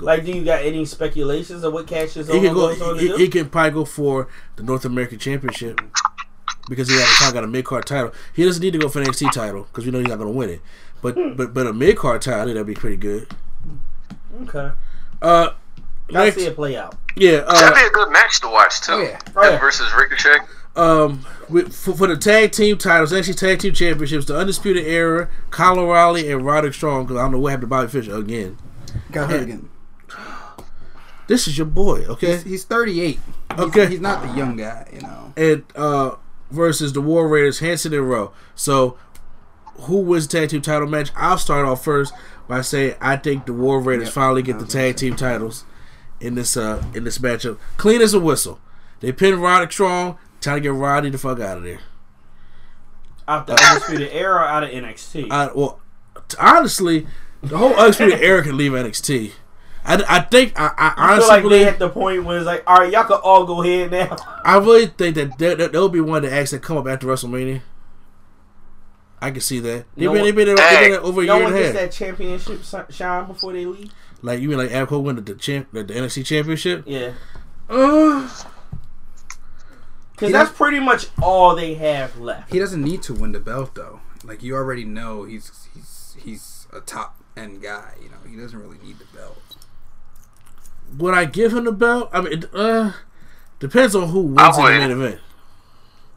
Like, 0.01 0.25
do 0.25 0.31
you 0.31 0.45
got 0.45 0.63
any 0.63 0.85
speculations 0.85 1.65
of 1.65 1.73
what 1.73 1.89
Cassius 1.89 2.29
He 2.29 2.35
Ono 2.39 2.43
can 2.49 2.55
go. 2.55 2.95
to 2.95 3.01
He, 3.01 3.09
do? 3.09 3.17
he 3.17 3.27
can 3.29 3.49
probably 3.49 3.73
go 3.73 3.85
for 3.85 4.29
the 4.55 4.63
North 4.63 4.85
American 4.85 5.19
Championship 5.19 5.81
because 6.69 6.89
he 6.89 6.97
got, 6.97 7.35
got 7.35 7.43
a 7.43 7.49
mid 7.49 7.65
card 7.65 7.87
title. 7.87 8.13
He 8.33 8.45
doesn't 8.45 8.63
need 8.63 8.73
to 8.75 8.79
go 8.79 8.89
for 8.89 9.01
an 9.01 9.07
NXT 9.09 9.33
title 9.33 9.65
because 9.65 9.85
we 9.85 9.91
know 9.91 9.99
he's 9.99 10.07
not 10.09 10.19
going 10.19 10.31
to 10.33 10.37
win 10.39 10.51
it. 10.51 10.61
But 11.03 11.15
Hmm. 11.17 11.35
but 11.35 11.53
but 11.53 11.67
a 11.67 11.73
mid 11.73 11.97
card 11.97 12.23
title 12.23 12.47
that'd 12.55 12.67
be 12.67 12.75
pretty 12.75 12.97
good. 12.97 13.29
okay. 14.43 14.71
Uh, 15.21 15.51
I 16.11 16.25
next, 16.25 16.37
see 16.37 16.47
it 16.47 16.55
play 16.55 16.77
out. 16.77 16.97
yeah. 17.17 17.45
Uh, 17.47 17.61
That'd 17.61 17.75
be 17.75 17.87
a 17.87 17.91
good 17.91 18.11
match 18.11 18.41
to 18.41 18.49
watch 18.49 18.81
too. 18.81 18.93
Oh, 18.93 19.03
yeah. 19.03 19.19
Oh, 19.37 19.51
yeah. 19.51 19.59
Versus 19.59 19.93
Ricochet. 19.93 20.37
um, 20.77 21.27
with, 21.49 21.75
for, 21.75 21.95
for 21.95 22.07
the 22.07 22.17
tag 22.17 22.53
team 22.53 22.79
titles, 22.79 23.13
actually 23.13 23.35
tag 23.35 23.59
team 23.61 23.73
championships, 23.75 24.27
the 24.27 24.37
Undisputed 24.37 24.87
Era, 24.87 25.29
Kyle 25.51 25.79
O'Reilly 25.79 26.31
and 26.31 26.45
Roderick 26.47 26.75
Strong. 26.75 27.05
Because 27.07 27.19
I 27.19 27.23
don't 27.23 27.33
know 27.33 27.39
what 27.39 27.51
happened 27.51 27.63
to 27.63 27.67
Bobby 27.69 27.89
Fischer 27.89 28.15
again. 28.17 28.57
got 29.13 29.31
hurt 29.31 29.43
again. 29.43 29.69
This 31.27 31.47
is 31.47 31.59
your 31.59 31.67
boy, 31.67 32.05
okay? 32.07 32.33
He's, 32.33 32.43
he's 32.45 32.65
38. 32.65 33.21
Okay. 33.59 33.87
he's 33.87 34.01
not 34.01 34.23
the 34.27 34.33
young 34.35 34.57
guy, 34.57 34.89
you 34.93 35.03
know. 35.03 35.33
and 35.37 35.63
uh, 35.77 36.15
versus 36.51 36.95
the 36.95 37.03
War 37.03 37.29
Raiders, 37.29 37.59
Hanson 37.59 37.93
and 37.93 38.09
Rowe. 38.09 38.33
So, 38.55 38.97
who 39.81 39.99
wins 39.99 40.27
the 40.27 40.39
tag 40.41 40.49
team 40.51 40.63
title 40.63 40.89
match? 40.89 41.11
I'll 41.15 41.37
start 41.37 41.67
off 41.67 41.85
first 41.85 42.15
by 42.49 42.63
saying 42.63 42.95
I 43.01 43.17
think 43.17 43.45
the 43.45 43.53
War 43.53 43.79
Raiders 43.79 44.07
Yep. 44.07 44.15
finally 44.15 44.43
get 44.43 44.59
the 44.59 44.65
tag 44.67 44.97
team 44.97 45.17
titles 45.17 45.65
in 46.21 46.35
this 46.35 46.57
uh 46.57 46.83
in 46.95 47.05
this 47.05 47.19
matchup. 47.19 47.59
Clean 47.77 48.01
as 48.01 48.15
a 48.15 48.21
whistle. 48.21 48.61
They 49.01 49.13
pin 49.13 49.41
Roderick 49.41 49.73
Strong, 49.73 50.19
trying 50.41 50.57
to 50.57 50.61
get 50.61 50.73
Roddy 50.73 51.11
the 51.11 51.19
fuck 51.19 51.41
out 51.41 51.59
of 51.59 51.63
there. 51.63 51.81
Out 53.29 53.47
the 53.47 53.53
Undisputed 53.53 54.09
Era, 54.11 54.41
out 54.41 54.65
of 54.65 54.71
NXT. 54.71 55.31
I, 55.31 55.53
well, 55.53 55.81
honestly, 56.39 57.07
the 57.43 57.59
whole 57.59 57.75
Undisputed 57.75 58.21
Era 58.21 58.43
can 58.43 58.57
leave 58.57 58.73
NXT. 58.73 59.33
I, 59.85 60.05
I 60.09 60.21
think 60.21 60.59
I, 60.59 60.67
I 60.67 60.73
I 60.77 60.95
feel 60.95 61.05
honestly 61.05 61.29
like 61.29 61.43
believe 61.43 61.61
they 61.61 61.69
at 61.69 61.79
the 61.79 61.89
point 61.89 62.25
where 62.25 62.37
it's 62.39 62.47
like, 62.47 62.63
all 62.67 62.79
right, 62.79 62.93
y'all 62.93 63.05
can 63.05 63.17
all 63.23 63.45
go 63.45 63.63
ahead 63.63 63.91
now. 63.91 64.17
I 64.45 64.59
really 64.59 64.87
think 64.87 65.15
that 65.15 65.39
there, 65.39 65.55
there, 65.55 65.81
will 65.81 65.89
be 65.89 66.01
one 66.01 66.23
that 66.23 66.33
actually 66.33 66.59
come 66.59 66.77
up 66.77 66.87
after 66.87 67.07
WrestleMania. 67.07 67.63
I 69.21 69.31
can 69.31 69.41
see 69.41 69.61
that. 69.61 69.85
They've 69.97 70.07
No 70.07 70.13
been, 70.13 70.25
they've 70.25 70.35
been, 70.35 70.47
they've 70.57 70.57
been 70.57 71.01
over 71.01 71.23
a 71.23 71.27
no 71.27 71.39
year 71.39 71.47
and 71.47 71.57
a 71.57 71.59
gets 71.59 71.75
that 71.75 71.93
championship 71.93 72.61
shine 72.91 73.27
before 73.27 73.53
they 73.53 73.65
leave. 73.65 73.91
Like 74.23 74.41
you 74.41 74.49
mean 74.49 74.59
like 74.59 74.71
Abco 74.71 75.03
won 75.03 75.17
the, 75.17 75.21
the 75.23 75.35
champ, 75.35 75.69
the, 75.73 75.83
the 75.85 75.95
NXT 75.95 76.25
championship? 76.27 76.85
Yeah, 76.87 77.13
Uh, 77.69 78.29
because 80.13 80.33
that's 80.33 80.51
pretty 80.51 80.81
much 80.81 81.07
all 81.23 81.55
they 81.55 81.75
have 81.75 82.19
left. 82.19 82.53
He 82.53 82.59
doesn't 82.59 82.83
need 82.83 83.03
to 83.03 83.15
win 83.15 83.33
the 83.33 83.41
belt 83.41 83.75
though. 83.75 84.01
Like 84.25 84.43
you 84.43 84.55
already 84.57 84.85
know 84.85 85.25
he's 85.25 85.69
he's 85.75 86.17
he's 86.23 86.67
a 86.73 86.81
top 86.81 87.17
end 87.37 87.63
guy. 87.63 87.95
You 88.03 88.09
know 88.09 88.17
he 88.29 88.37
doesn't 88.37 88.59
really 88.61 88.79
need 88.85 88.99
the 88.99 89.05
belt. 89.17 89.39
Would 90.97 91.15
I 91.15 91.25
give 91.27 91.53
him 91.53 91.65
the 91.65 91.73
belt? 91.73 92.09
I 92.13 92.21
mean, 92.23 92.33
it, 92.33 92.55
uh, 92.55 92.93
depends 93.61 93.95
on 93.95 94.09
who 94.09 94.35
I 94.39 94.47
wins 94.49 94.59
in 94.59 94.65
the 94.65 94.71
would. 94.71 94.79
main 94.79 94.91
event. 94.91 95.21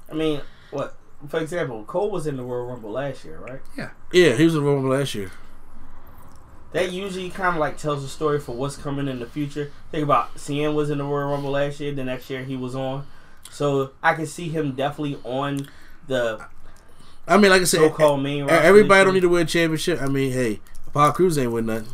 I 0.10 0.14
mean, 0.14 0.42
what? 0.72 0.96
For 1.28 1.40
example, 1.40 1.84
Cole 1.84 2.10
was 2.10 2.26
in 2.26 2.38
the 2.38 2.44
Royal 2.44 2.66
Rumble 2.66 2.92
last 2.92 3.24
year, 3.24 3.38
right? 3.38 3.62
Yeah, 3.78 3.92
Yeah, 4.12 4.34
he 4.36 4.46
was 4.46 4.56
in 4.56 4.64
the 4.64 4.68
Rumble 4.70 4.90
last 4.90 5.14
year. 5.14 5.32
That 6.74 6.92
usually 6.92 7.30
kind 7.30 7.56
of 7.56 7.60
like 7.60 7.78
tells 7.78 8.04
a 8.04 8.08
story 8.08 8.40
for 8.40 8.56
what's 8.56 8.78
coming 8.78 9.08
in 9.10 9.20
the 9.20 9.26
future. 9.26 9.72
Think 9.92 10.04
about 10.04 10.36
CM 10.36 10.74
was 10.74 10.90
in 10.90 11.00
the 11.00 11.04
Royal 11.04 11.30
Rumble 11.32 11.52
last 11.52 11.80
year. 11.82 11.94
The 11.94 12.04
next 12.04 12.30
year 12.30 12.44
he 12.44 12.56
was 12.56 12.76
on, 12.76 13.06
so 13.50 13.92
I 14.02 14.14
can 14.14 14.26
see 14.26 14.48
him 14.50 14.72
definitely 14.74 15.18
on 15.26 15.68
the 16.08 16.46
I 17.28 17.38
mean, 17.38 17.52
like 17.52 17.62
I 17.62 17.66
said, 17.66 17.80
so-called 17.82 18.24
main. 18.24 18.44
roster 18.44 18.56
everybody 18.66 19.04
don't 19.06 19.14
need 19.14 19.20
to 19.22 19.30
win 19.30 19.44
a 19.44 19.46
championship. 19.46 20.02
I 20.02 20.08
mean, 20.08 20.32
hey, 20.32 20.60
Paul 20.94 21.12
Cruz 21.12 21.38
ain't 21.38 21.52
win 21.52 21.66
nothing. 21.66 21.88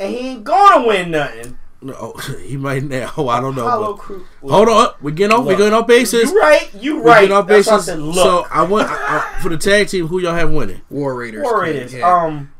and 0.00 0.10
he 0.14 0.18
ain't 0.30 0.44
gonna 0.44 0.86
win 0.86 1.10
nothing. 1.10 1.58
No, 1.82 2.14
he 2.42 2.56
might 2.56 2.82
now. 2.84 3.12
I 3.28 3.40
don't 3.40 3.54
know. 3.54 3.64
But- 3.94 3.98
Crew. 3.98 4.24
Hold 4.42 4.68
on, 4.68 4.88
we're 5.02 5.10
getting 5.10 5.36
off. 5.36 5.44
We're 5.44 5.50
Look, 5.52 5.58
getting 5.58 5.74
off 5.74 5.86
bases. 5.86 6.30
You 6.30 6.40
right. 6.40 6.70
You 6.74 6.96
We're 6.98 7.02
right. 7.04 7.20
getting 7.22 7.36
off 7.36 7.46
That's 7.46 7.66
why 7.66 7.72
I 7.74 7.76
bases. 7.76 7.86
said 7.86 7.98
look. 7.98 8.14
So 8.14 8.46
I 8.50 8.62
want 8.62 8.88
I, 8.88 8.94
I, 9.36 9.40
for 9.42 9.50
the 9.50 9.58
tag 9.58 9.88
team. 9.88 10.06
Who 10.06 10.18
y'all 10.20 10.34
have 10.34 10.50
winning? 10.50 10.80
War 10.88 11.14
Raiders. 11.14 11.42
War 11.42 11.60
Raiders. 11.60 11.92
Yeah. 11.92 12.10
Um, 12.10 12.52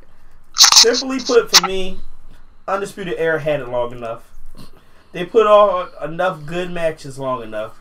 simply 0.85 1.19
put, 1.21 1.55
for 1.55 1.67
me, 1.67 1.99
Undisputed 2.69 3.15
Era 3.19 3.41
had 3.41 3.61
it 3.61 3.69
long 3.69 3.93
enough. 3.93 4.31
They 5.13 5.25
put 5.25 5.47
on 5.47 5.91
enough 6.03 6.45
good 6.45 6.71
matches 6.71 7.19
long 7.19 7.43
enough. 7.43 7.81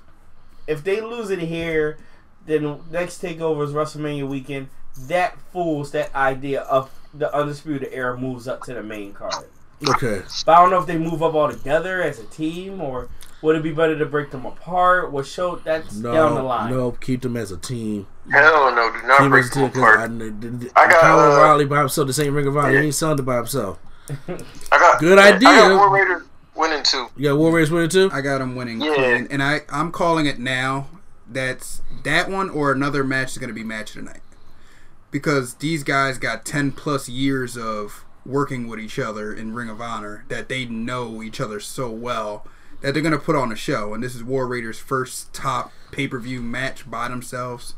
If 0.67 0.83
they 0.83 1.01
lose 1.01 1.29
it 1.29 1.39
here, 1.39 1.97
then 2.45 2.79
next 2.91 3.21
takeover 3.21 3.65
is 3.65 3.71
WrestleMania 3.71 4.27
weekend. 4.27 4.69
That 5.07 5.37
fools 5.51 5.91
that 5.91 6.13
idea 6.13 6.61
of 6.61 6.91
the 7.13 7.33
Undisputed 7.35 7.89
Era 7.91 8.17
moves 8.17 8.47
up 8.47 8.61
to 8.63 8.73
the 8.73 8.83
main 8.83 9.13
card. 9.13 9.45
Okay. 9.89 10.21
But 10.45 10.51
I 10.51 10.61
don't 10.61 10.69
know 10.69 10.79
if 10.79 10.85
they 10.87 10.97
move 10.97 11.23
up 11.23 11.33
all 11.33 11.51
together 11.51 12.01
as 12.01 12.19
a 12.19 12.25
team 12.25 12.81
or 12.81 13.09
would 13.43 13.55
it 13.55 13.61
be 13.63 13.71
better 13.71 13.97
to 13.99 14.05
break 14.05 14.31
them 14.31 14.45
apart? 14.45 15.11
What 15.11 15.25
show 15.27 15.55
that's 15.57 15.93
No, 15.95 16.13
down 16.13 16.35
the 16.35 16.43
line. 16.43 16.71
no, 16.71 16.91
keep 16.93 17.21
them 17.21 17.37
as 17.37 17.51
a 17.51 17.57
team. 17.57 18.07
Hell 18.31 18.73
no, 18.73 18.91
do 18.91 19.07
not 19.07 19.17
Keep 19.17 19.19
them 19.19 19.29
break 19.29 19.43
as 19.43 19.49
a 19.49 19.53
team 19.53 19.63
them 19.63 19.71
'cause 19.71 19.81
apart. 19.81 19.99
I, 19.99 20.81
I, 20.81 20.85
I 20.85 20.89
got, 20.89 21.01
Kyle 21.01 21.19
uh, 21.19 21.37
O'Reilly 21.37 21.65
by 21.65 21.79
himself. 21.79 22.07
This 22.07 22.19
ain't 22.19 22.31
Ring 22.33 22.47
of 22.47 22.57
Honor. 22.57 22.71
Yeah. 22.73 22.79
He 22.79 22.85
ain't 22.87 22.95
selling 22.95 23.19
it 23.19 23.23
by 23.23 23.35
himself. 23.37 23.77
I 24.27 24.79
got 24.79 24.99
Good 24.99 25.19
I 25.19 25.33
idea. 25.33 25.41
got 25.49 25.77
War 25.77 25.93
Raiders 25.93 26.23
winning 26.55 26.83
too. 26.83 27.07
You 27.17 27.29
got 27.29 27.37
War 27.37 27.51
Raiders 27.51 27.71
winning 27.71 27.89
too. 27.89 28.09
I 28.13 28.21
got 28.21 28.39
them 28.39 28.55
winning 28.55 28.81
Yeah. 28.81 28.95
clean, 28.95 29.27
and 29.29 29.43
I 29.43 29.61
I'm 29.69 29.91
calling 29.91 30.25
it 30.25 30.39
now. 30.39 30.87
That's 31.29 31.81
that 32.03 32.29
one 32.29 32.49
or 32.49 32.71
another 32.71 33.03
match 33.03 33.31
is 33.31 33.37
going 33.37 33.47
to 33.49 33.53
be 33.53 33.63
match 33.63 33.93
tonight 33.93 34.19
because 35.11 35.55
these 35.55 35.83
guys 35.83 36.17
got 36.17 36.45
ten 36.45 36.71
plus 36.71 37.07
years 37.09 37.57
of 37.57 38.05
working 38.25 38.67
with 38.67 38.79
each 38.79 38.97
other 38.99 39.33
in 39.33 39.53
Ring 39.53 39.69
of 39.69 39.81
Honor 39.81 40.25
that 40.29 40.47
they 40.49 40.65
know 40.65 41.21
each 41.21 41.39
other 41.41 41.59
so 41.59 41.89
well 41.89 42.45
that 42.83 42.93
they're 42.93 43.01
going 43.01 43.13
to 43.13 43.17
put 43.17 43.35
on 43.35 43.51
a 43.51 43.55
show. 43.55 43.93
And 43.95 44.03
this 44.03 44.13
is 44.13 44.23
War 44.23 44.45
Raiders' 44.45 44.77
first 44.77 45.33
top 45.33 45.71
pay 45.91 46.07
per 46.07 46.19
view 46.19 46.41
match 46.41 46.89
by 46.89 47.07
themselves 47.07 47.73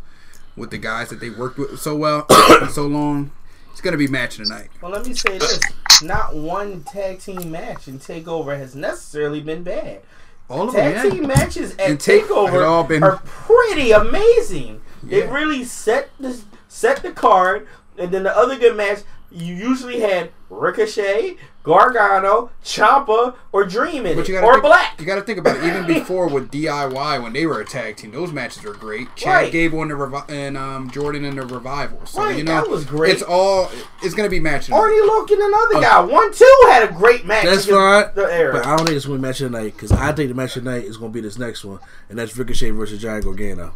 with 0.58 0.72
the 0.72 0.78
guys 0.78 1.10
that 1.10 1.20
they 1.22 1.30
worked 1.30 1.58
with 1.58 1.80
so 1.80 1.96
well 1.96 2.28
so 2.70 2.86
long. 2.86 3.32
It's 3.72 3.82
going 3.82 3.92
to 3.94 3.98
be 3.98 4.08
match 4.08 4.38
tonight. 4.38 4.70
Well, 4.82 4.92
let 4.92 5.06
me 5.06 5.14
say 5.14 5.38
this: 5.38 5.60
not 6.02 6.36
one 6.36 6.84
tag 6.84 7.20
team 7.20 7.52
match 7.52 7.88
in 7.88 8.00
Takeover 8.00 8.58
has 8.58 8.76
necessarily 8.76 9.42
been 9.42 9.64
bad. 9.64 10.02
All 10.50 10.68
of 10.70 10.76
Tag 10.76 10.96
them, 10.96 11.06
yeah. 11.06 11.12
team 11.12 11.28
matches 11.28 11.72
at 11.74 11.90
And 11.90 12.00
Take- 12.00 12.26
Takeover 12.26 12.66
all 12.68 12.84
been- 12.84 13.04
are 13.04 13.18
pretty 13.26 13.92
amazing. 13.92 14.82
They 15.04 15.20
Yeah. 15.26 15.34
really 15.34 15.64
set 15.66 16.10
the 16.20 16.40
set 16.68 17.02
the 17.04 17.12
card, 17.12 17.68
and 17.98 18.12
then 18.12 18.24
the 18.24 18.36
other 18.38 18.58
good 18.58 18.76
match 18.78 19.00
you 19.36 19.54
usually 19.56 20.00
had 20.00 20.32
Ricochet, 20.50 21.38
Gargano, 21.63 22.51
Ciampa, 22.63 23.36
or 23.51 23.65
Dream 23.65 24.06
in 24.06 24.15
But 24.15 24.27
you 24.27 24.36
gotta 24.36 24.46
or 24.48 24.54
think, 24.54 24.63
Black. 24.63 25.00
You 25.00 25.06
got 25.06 25.15
to 25.15 25.22
think 25.24 25.39
about 25.39 25.58
it. 25.58 25.63
Even 25.63 25.86
before 25.88 26.27
with 26.27 26.51
DIY, 26.51 27.22
when 27.22 27.34
they 27.34 27.46
were 27.46 27.60
a 27.60 27.65
tag 27.65 27.98
team, 27.98 28.12
those 28.12 28.32
matches 28.32 28.63
were 28.63 28.74
great. 28.74 29.13
Chad 29.15 29.34
Right. 29.36 29.51
Gable 29.51 29.82
and 29.82 29.92
the 29.92 29.96
Revi- 29.96 30.30
and 30.30 30.58
um, 30.58 30.89
Jordan 30.92 31.25
in 31.25 31.36
the 31.36 31.46
Revival. 31.46 32.06
So 32.06 32.24
Right, 32.24 32.38
you 32.38 32.44
know 32.44 32.54
that 32.54 32.70
was 32.70 32.86
great. 32.86 33.12
It's 33.13 33.24
all. 33.24 33.70
It's 34.04 34.13
gonna 34.13 34.30
be 34.30 34.39
matching. 34.39 34.74
Arnie 34.75 35.08
Logan, 35.08 35.39
another 35.42 35.82
guy, 35.82 36.00
one 36.01 36.32
two 36.34 36.60
had 36.68 36.89
a 36.89 36.94
great 36.94 37.25
match. 37.25 37.44
That's 37.44 37.65
against 37.65 37.70
fine. 37.70 38.15
The 38.15 38.32
era. 38.34 38.54
But 38.54 38.65
I 38.65 38.75
don't 38.77 38.86
think 38.86 38.96
it's 38.98 39.06
going 39.06 39.18
to 39.18 39.22
be 39.22 39.27
match 39.27 39.42
of 39.42 39.51
the 39.51 39.58
night 39.58 39.74
because 39.74 39.92
I 39.92 40.12
think 40.12 40.30
the 40.30 40.36
match 40.36 40.56
of 40.56 40.63
the 40.63 40.72
night 40.72 40.86
is 40.86 40.98
going 40.98 41.12
to 41.12 41.13
be 41.13 41.22
this 41.22 41.38
next 41.38 41.65
one, 41.65 41.80
and 42.10 42.18
that's 42.18 42.38
Ricochet 42.38 42.70
versus 42.72 43.01
Johnny 43.01 43.22
Gargano. 43.22 43.74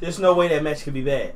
There's 0.00 0.18
no 0.18 0.34
way 0.34 0.48
that 0.48 0.62
match 0.62 0.84
could 0.84 0.94
be 0.94 1.02
bad. 1.02 1.34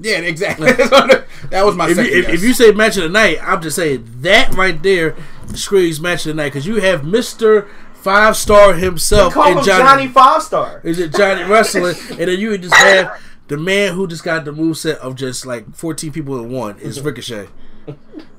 Yeah, 0.00 0.18
exactly. 0.18 0.72
that 0.72 1.62
was 1.64 1.74
my 1.76 1.84
If 1.88 1.90
you, 1.90 1.94
second 2.04 2.12
if, 2.18 2.24
guess. 2.26 2.34
if 2.34 2.42
you 2.42 2.52
say 2.54 2.70
match 2.72 2.96
of 2.96 3.04
the 3.04 3.08
night, 3.08 3.38
I'm 3.42 3.62
just 3.62 3.76
saying 3.76 4.06
that 4.20 4.54
right 4.54 4.80
there 4.82 5.16
screams 5.54 6.00
match 6.00 6.26
of 6.26 6.36
the 6.36 6.42
night 6.42 6.48
because 6.52 6.66
you 6.66 6.80
have 6.80 7.04
Mister 7.04 7.68
Five 7.94 8.36
Star 8.36 8.72
They 8.74 8.80
himself 8.80 9.34
call 9.34 9.44
and 9.48 9.58
him 9.58 9.64
Johnny. 9.64 9.84
Johnny 9.84 10.08
Five 10.08 10.42
Star. 10.42 10.80
Is 10.84 10.98
it 10.98 11.12
Johnny 11.14 11.44
wrestling? 11.44 11.96
and 12.10 12.18
then 12.18 12.38
you 12.38 12.50
would 12.50 12.62
just 12.62 12.74
have 12.74 13.20
the 13.48 13.56
man 13.56 13.94
who 13.94 14.06
just 14.06 14.22
got 14.24 14.44
the 14.44 14.50
moveset 14.52 14.96
of 14.96 15.14
just 15.16 15.46
like 15.46 15.74
14 15.74 16.12
people 16.12 16.38
in 16.44 16.50
one 16.50 16.78
is 16.78 17.00
Ricochet. 17.00 17.48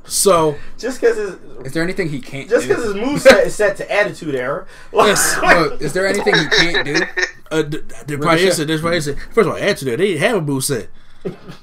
So 0.05 0.55
Just 0.77 1.01
because 1.01 1.17
his 1.17 1.35
is 1.65 1.73
there 1.73 1.83
anything 1.83 2.07
he 2.09 2.21
can't? 2.21 2.49
just 2.49 2.65
do? 2.67 2.69
because 2.75 2.85
his 2.85 2.93
moveset 2.93 3.45
is 3.45 3.55
set 3.55 3.75
to 3.77 3.91
Attitude 3.91 4.35
Era. 4.35 4.65
Yes. 4.93 5.37
Look, 5.41 5.81
is 5.81 5.91
there 5.93 6.07
anything 6.07 6.33
he 6.35 6.47
can't 6.47 6.85
do? 6.85 6.95
uh, 7.51 7.63
th- 7.63 7.83
there 8.05 8.17
probably 8.17 8.45
is. 8.45 8.57
There's 8.57 8.79
probably 8.81 8.97
is. 8.99 9.07
First 9.31 9.39
of 9.39 9.47
all, 9.49 9.55
answer 9.57 9.83
there. 9.85 9.97
They 9.97 10.13
didn't 10.13 10.21
have 10.21 10.37
a 10.37 10.41
moveset. 10.41 10.87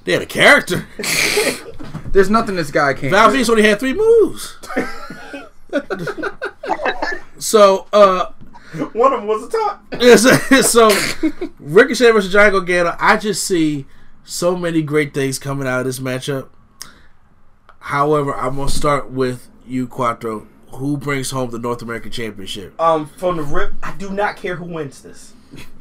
They 0.04 0.12
had 0.12 0.22
a 0.22 0.26
character. 0.26 0.86
There's 2.12 2.30
nothing 2.30 2.56
this 2.56 2.70
guy 2.70 2.94
can't. 2.94 3.10
Val 3.10 3.30
do. 3.30 3.36
Venis 3.38 3.50
only 3.50 3.62
had 3.62 3.80
three 3.80 3.92
moves. 3.94 4.56
so, 7.38 7.86
uh, 7.92 8.26
One 8.92 9.12
of 9.12 9.20
them 9.20 9.26
was 9.28 9.44
a 9.44 9.50
top. 9.50 10.64
so 10.64 10.90
Ricochet 11.58 12.10
versus 12.12 12.32
Johnny 12.32 12.50
Gargano. 12.52 12.96
I 12.98 13.16
just 13.16 13.44
see 13.44 13.86
so 14.24 14.56
many 14.56 14.82
great 14.82 15.12
things 15.14 15.38
coming 15.38 15.66
out 15.66 15.80
of 15.80 15.86
this 15.86 15.98
matchup. 15.98 16.48
However, 17.80 18.34
I'm 18.34 18.56
gonna 18.56 18.68
start 18.70 19.10
with 19.10 19.50
you, 19.66 19.86
Quattro. 19.86 20.46
Who 20.72 20.96
brings 20.96 21.30
home 21.30 21.50
the 21.50 21.58
North 21.58 21.82
American 21.82 22.10
Championship? 22.10 22.80
Um, 22.80 23.06
from 23.06 23.36
the 23.36 23.42
rip, 23.42 23.74
I 23.82 23.92
do 23.96 24.10
not 24.10 24.36
care 24.36 24.56
who 24.56 24.64
wins 24.64 25.02
this. 25.02 25.34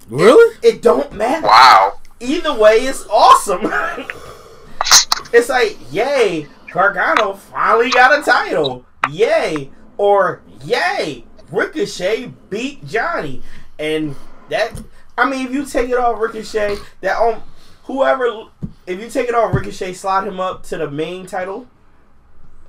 Really? 0.09 0.57
It 0.61 0.81
don't 0.81 1.13
matter. 1.13 1.47
Wow. 1.47 1.99
Either 2.23 2.53
way, 2.53 2.77
it's 2.77 3.05
awesome. 3.07 3.61
it's 5.33 5.49
like, 5.49 5.77
yay, 5.91 6.47
Gargano 6.71 7.33
finally 7.33 7.91
got 7.91 8.17
a 8.17 8.23
title. 8.23 8.85
Yay, 9.11 9.69
or 9.97 10.41
yay, 10.63 11.25
Ricochet 11.51 12.31
beat 12.49 12.85
Johnny, 12.87 13.41
and 13.77 14.15
that. 14.49 14.81
I 15.17 15.29
mean, 15.29 15.45
if 15.45 15.53
you 15.53 15.65
take 15.65 15.89
it 15.89 15.97
off 15.97 16.19
Ricochet, 16.19 16.77
that 17.01 17.17
um, 17.17 17.43
whoever, 17.83 18.45
if 18.87 18.99
you 18.99 19.09
take 19.09 19.27
it 19.27 19.35
off 19.35 19.53
Ricochet, 19.53 19.93
slide 19.93 20.25
him 20.25 20.39
up 20.39 20.63
to 20.63 20.77
the 20.77 20.89
main 20.89 21.25
title. 21.27 21.67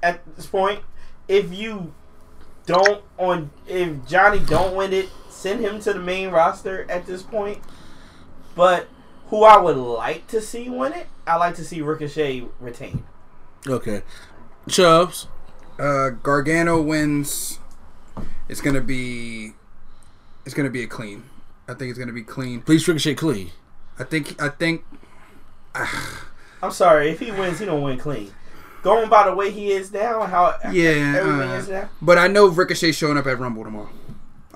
At 0.03 0.21
this 0.37 0.47
point, 0.47 0.81
if 1.29 1.53
you 1.55 1.95
don't 2.67 3.03
on 3.19 3.51
if 3.69 4.07
Johnny 4.07 4.41
don't 4.41 4.75
win 4.75 4.93
it, 4.93 5.09
send 5.31 5.61
him 5.61 5.81
to 5.81 5.93
the 5.93 6.01
main 6.01 6.31
roster 6.31 6.91
at 6.91 7.07
this 7.07 7.23
point. 7.23 7.63
But 8.55 8.89
who 9.29 9.45
I 9.45 9.59
would 9.59 9.77
like 9.77 10.27
to 10.29 10.41
see 10.41 10.69
win 10.69 10.93
it, 10.93 11.07
I 11.27 11.37
like 11.37 11.55
to 11.57 11.65
see 11.65 11.81
Ricochet 11.83 12.45
retain. 12.61 13.05
Okay. 13.67 14.03
Chubbs. 14.69 15.29
Uh, 15.79 16.11
Gargano 16.11 16.81
wins. 16.83 17.59
It's 18.49 18.61
gonna 18.61 18.81
be. 18.81 19.53
It's 20.45 20.55
gonna 20.55 20.71
be 20.71 20.83
a 20.83 20.87
clean. 20.87 21.25
I 21.69 21.75
think 21.75 21.91
it's 21.91 21.99
gonna 21.99 22.13
be 22.13 22.23
clean. 22.23 22.61
Please 22.61 22.87
Ricochet 22.87 23.15
clean. 23.15 23.51
I 23.99 24.05
think. 24.05 24.41
I 24.41 24.49
think. 24.51 24.85
I'm 26.63 26.71
sorry 26.71 27.11
if 27.11 27.21
he 27.21 27.31
wins, 27.31 27.59
he 27.59 27.67
don't 27.67 27.83
win 27.83 27.99
clean. 27.99 28.33
Going 28.83 29.09
by 29.09 29.25
the 29.29 29.35
way 29.35 29.51
he 29.51 29.73
is 29.73 29.91
now, 29.93 30.23
how 30.23 30.57
Yeah. 30.71 31.15
everything 31.17 31.41
uh, 31.51 31.55
is 31.55 31.69
now. 31.69 31.89
but 32.03 32.19
I 32.19 32.29
know 32.29 32.47
Ricochet 32.49 32.93
showing 32.93 33.17
up 33.19 33.27
at 33.27 33.39
Rumble 33.39 33.65
tomorrow. 33.65 33.89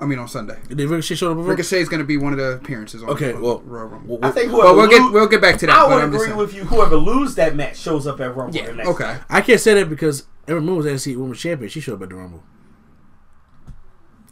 I 0.01 0.05
mean 0.05 0.17
on 0.19 0.27
Sunday. 0.27 0.57
Did 0.67 0.79
Ricochet 0.89 1.15
show 1.15 1.31
up? 1.31 1.37
before? 1.37 1.51
Ricochet 1.51 1.81
is 1.81 1.89
gonna 1.89 2.03
be 2.05 2.17
one 2.17 2.31
of 2.33 2.39
the 2.39 2.53
appearances. 2.53 3.03
On 3.03 3.09
Okay, 3.09 3.33
on 3.33 3.41
well, 3.41 3.59
Royal 3.61 3.87
Rumble. 3.87 4.17
well, 4.17 4.29
I 4.29 4.33
think 4.33 4.51
But 4.51 4.57
whoever 4.61 4.77
we'll 4.77 4.87
get 4.89 5.11
we'll 5.11 5.27
get 5.27 5.41
back 5.41 5.57
to 5.59 5.65
that. 5.67 5.75
I 5.75 5.87
would 5.93 6.03
agree 6.03 6.19
saying. 6.27 6.37
with 6.37 6.53
you. 6.53 6.63
Whoever 6.63 6.95
lose 6.95 7.35
that 7.35 7.55
match 7.55 7.77
shows 7.77 8.07
up 8.07 8.19
at 8.21 8.35
Rumble. 8.35 8.55
Yeah. 8.55 8.71
next 8.71 8.87
Okay. 8.89 9.03
time. 9.03 9.19
I 9.29 9.41
can't 9.41 9.59
say 9.59 9.73
that 9.73 9.89
because 9.89 10.25
Ember 10.47 10.61
Moon 10.61 10.77
was 10.77 10.85
NXT 10.85 11.15
Women's 11.17 11.39
Champion. 11.39 11.69
She 11.69 11.79
showed 11.81 11.95
up 11.95 12.03
at 12.03 12.09
the 12.09 12.15
Rumble. 12.15 12.43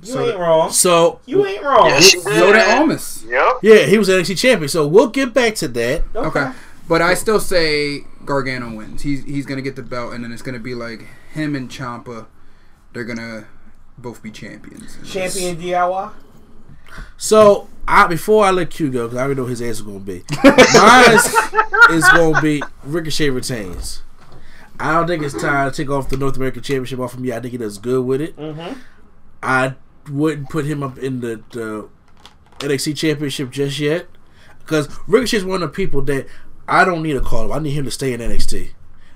You 0.01 0.13
So 0.13 0.29
ain't 0.29 0.39
wrong. 0.39 0.71
So 0.71 1.19
You 1.25 1.45
ain't 1.45 1.63
wrong. 1.63 1.89
Yeah, 1.89 1.99
she 1.99 2.19
So 2.19 2.29
did 2.53 2.53
did. 2.53 2.69
Almas. 2.77 3.25
Yep. 3.27 3.53
yeah, 3.63 3.83
he 3.85 3.97
was 3.97 4.09
NXT 4.09 4.37
Champion. 4.37 4.69
So 4.69 4.87
we'll 4.87 5.07
get 5.09 5.33
back 5.33 5.55
to 5.55 5.67
that. 5.69 6.03
Okay. 6.15 6.51
But 6.87 7.01
I 7.01 7.15
still 7.15 7.39
say 7.39 8.05
Gargano 8.25 8.73
wins. 8.73 9.01
He's 9.01 9.23
he's 9.25 9.45
gonna 9.45 9.61
get 9.61 9.75
the 9.75 9.83
belt, 9.83 10.13
and 10.13 10.23
then 10.23 10.31
it's 10.31 10.41
gonna 10.41 10.59
be 10.59 10.73
like 10.75 11.05
him 11.33 11.55
and 11.55 11.69
Ciampa. 11.69 12.27
They're 12.93 13.03
gonna 13.03 13.47
both 13.97 14.21
be 14.21 14.31
champions. 14.31 14.97
Champion 15.09 15.57
DIY. 15.57 16.13
So 17.17 17.67
I 17.87 18.07
before 18.07 18.45
I 18.45 18.51
let 18.51 18.69
Q 18.69 18.89
go 18.91 19.05
because 19.05 19.17
I 19.17 19.23
already 19.23 19.39
know 19.39 19.47
his 19.47 19.61
answer 19.61 19.71
is 19.71 19.81
going 19.81 19.99
to 19.99 20.05
be. 20.05 20.23
Mine 20.43 21.11
is, 21.11 21.25
is 21.89 22.09
going 22.09 22.35
to 22.35 22.41
be 22.41 22.63
Ricochet 22.83 23.29
retains. 23.29 24.03
I 24.79 24.93
don't 24.93 25.07
think 25.07 25.23
it's 25.23 25.39
time 25.39 25.71
to 25.71 25.75
take 25.75 25.89
off 25.89 26.09
the 26.09 26.17
North 26.17 26.35
American 26.35 26.61
Championship 26.61 26.99
off 26.99 27.13
of 27.15 27.19
me. 27.19 27.31
I 27.31 27.39
think 27.39 27.51
he 27.51 27.57
does 27.57 27.79
good 27.79 28.05
with 28.05 28.21
it. 28.21 28.37
Mm-hmm. 28.37 28.79
I 29.41 29.75
wouldn't 30.09 30.49
put 30.49 30.65
him 30.65 30.83
up 30.83 30.97
in 30.99 31.21
the, 31.21 31.41
the 31.51 31.89
NXT 32.59 32.95
Championship 32.95 33.49
just 33.49 33.79
yet 33.79 34.07
because 34.59 34.87
Ricochet's 35.07 35.43
one 35.43 35.63
of 35.63 35.69
the 35.71 35.75
people 35.75 36.01
that 36.03 36.27
I 36.67 36.85
don't 36.85 37.01
need 37.01 37.15
a 37.15 37.21
call. 37.21 37.45
him. 37.45 37.51
I 37.53 37.59
need 37.59 37.71
him 37.71 37.85
to 37.85 37.91
stay 37.91 38.13
in 38.13 38.21
NXT, 38.21 38.71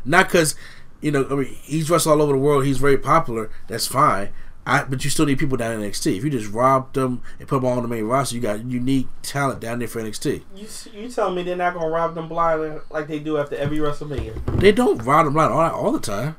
not 0.06 0.28
because 0.28 0.56
you 1.02 1.12
know 1.12 1.28
I 1.30 1.36
mean 1.36 1.58
he's 1.64 1.90
wrestled 1.90 2.14
all 2.14 2.22
over 2.24 2.34
the 2.34 2.40
world. 2.40 2.66
He's 2.66 2.78
very 2.78 2.98
popular. 2.98 3.52
That's 3.68 3.86
fine. 3.88 4.30
I, 4.66 4.84
but 4.84 5.04
you 5.04 5.10
still 5.10 5.26
need 5.26 5.40
people 5.40 5.58
down 5.58 5.82
in 5.82 5.90
NXT. 5.90 6.18
If 6.18 6.24
you 6.24 6.30
just 6.30 6.52
rob 6.52 6.94
them 6.94 7.24
and 7.40 7.48
put 7.48 7.62
them 7.62 7.66
on 7.66 7.82
the 7.82 7.88
main 7.88 8.04
roster, 8.04 8.36
you 8.36 8.42
got 8.42 8.64
unique 8.64 9.08
talent 9.24 9.60
down 9.60 9.80
there 9.80 9.88
for 9.88 10.02
NXT. 10.02 10.44
You 10.56 10.68
you 10.94 11.10
telling 11.10 11.36
me 11.36 11.44
they're 11.44 11.56
not 11.56 11.74
gonna 11.74 11.90
rob 11.90 12.14
them 12.14 12.28
blind 12.28 12.82
like 12.92 13.08
they 13.08 13.20
do 13.20 13.38
after 13.38 13.56
every 13.56 13.78
WrestleMania? 13.78 14.60
They 14.60 14.72
don't 14.72 15.00
rob 15.00 15.26
them 15.26 15.34
blind 15.34 15.52
all, 15.52 15.62
all 15.62 15.92
the 15.92 16.00
time, 16.00 16.36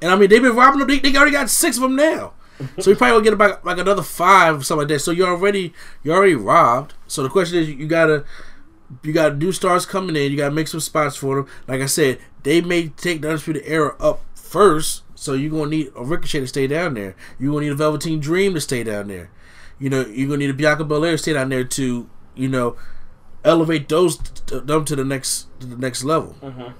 and 0.00 0.12
I 0.12 0.16
mean 0.16 0.30
they've 0.30 0.42
been 0.42 0.54
robbing 0.54 0.78
them. 0.78 0.88
They, 0.88 1.00
they 1.00 1.16
already 1.16 1.32
got 1.32 1.50
six 1.50 1.76
of 1.76 1.82
them 1.82 1.96
now, 1.96 2.34
so 2.78 2.90
you 2.90 2.96
probably 2.96 3.14
will 3.14 3.22
get 3.22 3.32
about 3.32 3.64
like 3.64 3.78
another 3.78 4.02
five 4.02 4.60
or 4.60 4.62
something 4.62 4.82
like 4.82 4.88
that. 4.88 5.00
So 5.00 5.10
you're 5.10 5.28
already 5.28 5.72
you're 6.04 6.16
already 6.16 6.36
robbed. 6.36 6.94
So 7.08 7.24
the 7.24 7.28
question 7.28 7.58
is, 7.58 7.68
you 7.68 7.88
gotta 7.88 8.24
you 9.02 9.12
got 9.12 9.36
new 9.36 9.50
stars 9.50 9.84
coming 9.84 10.14
in. 10.14 10.30
You 10.30 10.38
gotta 10.38 10.54
make 10.54 10.68
some 10.68 10.80
spots 10.80 11.16
for 11.16 11.36
them. 11.36 11.48
Like 11.66 11.80
I 11.80 11.86
said, 11.86 12.18
they 12.44 12.60
may 12.60 12.88
take 12.88 13.20
the 13.20 13.30
Undisputed 13.30 13.64
Era 13.66 13.96
up 13.98 14.20
first 14.34 15.02
so 15.24 15.32
you're 15.32 15.50
gonna 15.50 15.70
need 15.70 15.90
a 15.96 16.04
Ricochet 16.04 16.40
to 16.40 16.46
stay 16.46 16.66
down 16.66 16.92
there. 16.92 17.16
You're 17.38 17.50
gonna 17.52 17.64
need 17.64 17.72
a 17.72 17.76
Velveteen 17.76 18.20
Dream 18.20 18.52
to 18.52 18.60
stay 18.60 18.84
down 18.84 19.08
there. 19.08 19.30
You 19.78 19.88
know, 19.88 20.04
you're 20.04 20.28
gonna 20.28 20.40
need 20.40 20.50
a 20.50 20.54
Bianca 20.54 20.84
Belair 20.84 21.12
to 21.12 21.18
stay 21.18 21.32
down 21.32 21.48
there 21.48 21.64
to, 21.64 22.10
you 22.34 22.48
know, 22.48 22.76
elevate 23.42 23.88
those 23.88 24.18
them 24.18 24.84
to 24.84 24.94
the 24.94 25.02
next 25.02 25.46
to 25.60 25.66
the 25.66 25.76
next 25.76 26.04
level. 26.04 26.36
Mm-hmm. 26.42 26.72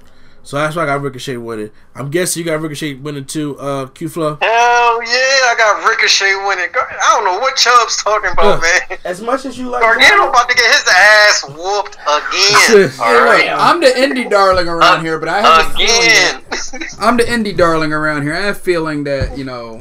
So 0.44 0.58
that's 0.58 0.76
why 0.76 0.82
I 0.82 0.86
got 0.86 1.00
Ricochet 1.00 1.38
winning. 1.38 1.70
I'm 1.94 2.10
guessing 2.10 2.40
you 2.40 2.44
got 2.44 2.60
Ricochet 2.60 2.94
winning 2.94 3.24
too, 3.24 3.58
uh, 3.58 3.86
Q 3.86 4.08
Flow. 4.10 4.36
Hell 4.42 5.02
yeah, 5.02 5.50
I 5.50 5.54
got 5.56 5.88
Ricochet 5.88 6.34
winning. 6.46 6.68
I 6.74 7.14
don't 7.14 7.24
know 7.24 7.38
what 7.40 7.56
Chubb's 7.56 8.02
talking 8.02 8.30
about, 8.30 8.60
man. 8.60 8.98
As 9.04 9.22
much 9.22 9.46
as 9.46 9.56
you 9.58 9.70
like, 9.70 9.80
Gargano 9.80 10.28
about 10.28 10.48
to 10.50 10.54
get 10.54 10.66
his 10.66 10.84
ass 10.86 11.44
whooped 11.48 11.94
again. 11.96 12.90
All 13.00 13.24
right, 13.24 13.48
I'm 13.50 13.80
the 13.80 13.86
indie 13.86 14.28
darling 14.28 14.68
around 14.68 14.98
Uh, 14.98 15.00
here, 15.00 15.18
but 15.18 15.30
I 15.30 15.40
have 15.40 15.70
a 15.70 15.74
again. 15.74 16.40
feeling 16.42 16.80
that, 16.80 16.96
I'm 17.00 17.16
the 17.16 17.22
indie 17.24 17.56
darling 17.56 17.92
around 17.94 18.22
here. 18.22 18.34
I 18.34 18.40
have 18.42 18.56
a 18.56 18.60
feeling 18.60 19.04
that 19.04 19.38
you 19.38 19.44
know 19.44 19.78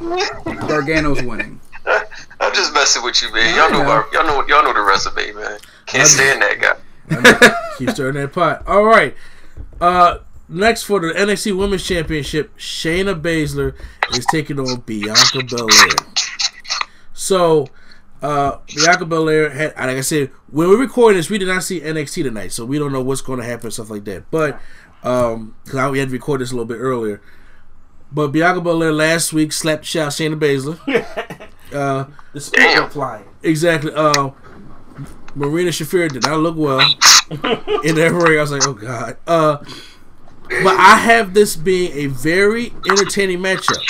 Gargano's 0.67 1.21
winning. 1.23 1.59
I'm 1.85 2.53
just 2.53 2.73
messing 2.73 3.03
with 3.03 3.21
you, 3.21 3.33
man. 3.33 3.53
Y'all 3.55 3.69
know, 3.69 3.79
know. 3.79 3.83
about, 3.83 4.13
y'all 4.13 4.25
know, 4.25 4.45
y'all 4.47 4.63
know 4.63 4.73
the 4.73 4.81
recipe, 4.81 5.33
man. 5.33 5.57
Can't 5.87 6.07
stand 6.07 6.41
that 6.41 6.59
guy. 6.61 7.53
Keep 7.77 7.89
stirring 7.91 8.15
that 8.15 8.31
pot. 8.31 8.65
All 8.65 8.83
right. 8.85 9.13
Uh, 9.81 10.19
next 10.47 10.83
for 10.83 10.99
the 10.99 11.07
NXT 11.07 11.57
Women's 11.57 11.85
Championship, 11.85 12.55
Shayna 12.57 13.19
Baszler 13.19 13.75
is 14.11 14.25
taking 14.27 14.59
on 14.59 14.81
Bianca 14.81 15.43
Belair. 15.43 15.89
So, 17.13 17.67
uh, 18.21 18.57
Bianca 18.75 19.05
Belair 19.05 19.49
had, 19.49 19.75
like 19.75 19.97
I 19.97 20.01
said, 20.01 20.31
when 20.49 20.69
we 20.69 20.75
recording 20.75 21.17
this, 21.17 21.29
we 21.29 21.37
did 21.37 21.47
not 21.47 21.63
see 21.63 21.81
NXT 21.81 22.23
tonight, 22.23 22.51
so 22.51 22.65
we 22.65 22.79
don't 22.79 22.91
know 22.91 23.01
what's 23.01 23.21
going 23.21 23.39
to 23.39 23.45
happen, 23.45 23.67
and 23.67 23.73
stuff 23.73 23.89
like 23.89 24.05
that. 24.05 24.29
But 24.31 24.59
um, 25.03 25.55
because 25.65 25.91
we 25.91 25.99
had 25.99 26.09
to 26.09 26.13
record 26.13 26.41
this 26.41 26.51
a 26.51 26.55
little 26.55 26.65
bit 26.65 26.77
earlier. 26.77 27.21
But 28.11 28.27
Bianca 28.27 28.61
Belair 28.61 28.91
last 28.91 29.33
week 29.33 29.51
slapped 29.51 29.81
the 29.81 29.87
shit 29.87 30.01
out 30.01 30.11
Shayna 30.11 30.39
Baszler. 30.39 31.49
uh, 31.73 32.05
the 32.31 32.39
spirit 32.39 32.91
flying. 32.91 33.25
Exactly. 33.41 33.91
Uh, 33.93 34.31
Marina 35.35 35.71
Shafir 35.71 36.11
did 36.11 36.23
not 36.23 36.39
look 36.39 36.55
well 36.55 36.79
in 37.83 37.95
that 37.95 38.11
ring. 38.13 38.37
I 38.37 38.41
was 38.41 38.51
like, 38.51 38.67
oh 38.67 38.73
god. 38.73 39.17
Uh, 39.25 39.57
but 40.63 40.77
I 40.77 40.97
have 40.97 41.33
this 41.33 41.55
being 41.55 41.91
a 41.93 42.07
very 42.07 42.73
entertaining 42.89 43.39
matchup. 43.39 43.81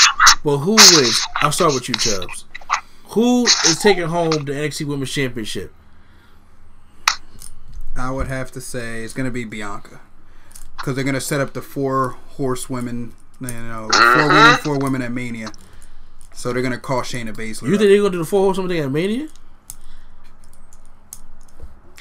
But 0.43 0.57
who 0.57 0.71
wins? 0.71 1.21
I'll 1.37 1.51
start 1.51 1.73
with 1.73 1.89
you, 1.89 1.95
Chubbs. 1.95 2.45
Who 3.09 3.45
is 3.45 3.79
taking 3.79 4.03
home 4.05 4.31
the 4.31 4.53
NXT 4.53 4.85
Women's 4.85 5.11
Championship? 5.11 5.73
I 7.95 8.11
would 8.11 8.27
have 8.27 8.51
to 8.53 8.61
say 8.61 9.03
it's 9.03 9.13
going 9.13 9.25
to 9.25 9.31
be 9.31 9.45
Bianca 9.45 10.01
because 10.77 10.95
they're 10.95 11.03
going 11.03 11.13
to 11.13 11.21
set 11.21 11.39
up 11.39 11.53
the 11.53 11.61
four 11.61 12.17
horsewomen, 12.29 13.13
you 13.39 13.47
know, 13.47 13.89
four 13.93 14.27
women, 14.27 14.57
four 14.57 14.77
women 14.79 15.01
at 15.01 15.11
Mania. 15.11 15.51
So 16.33 16.51
they're 16.51 16.63
going 16.63 16.73
to 16.73 16.79
call 16.79 17.01
Shayna 17.01 17.35
Baszler. 17.35 17.63
You 17.69 17.77
think 17.77 17.89
they're 17.89 17.97
gonna 17.97 18.09
do 18.09 18.17
the 18.17 18.25
four 18.25 18.45
horsewomen 18.45 18.75
at 18.77 18.91
Mania? 18.91 19.27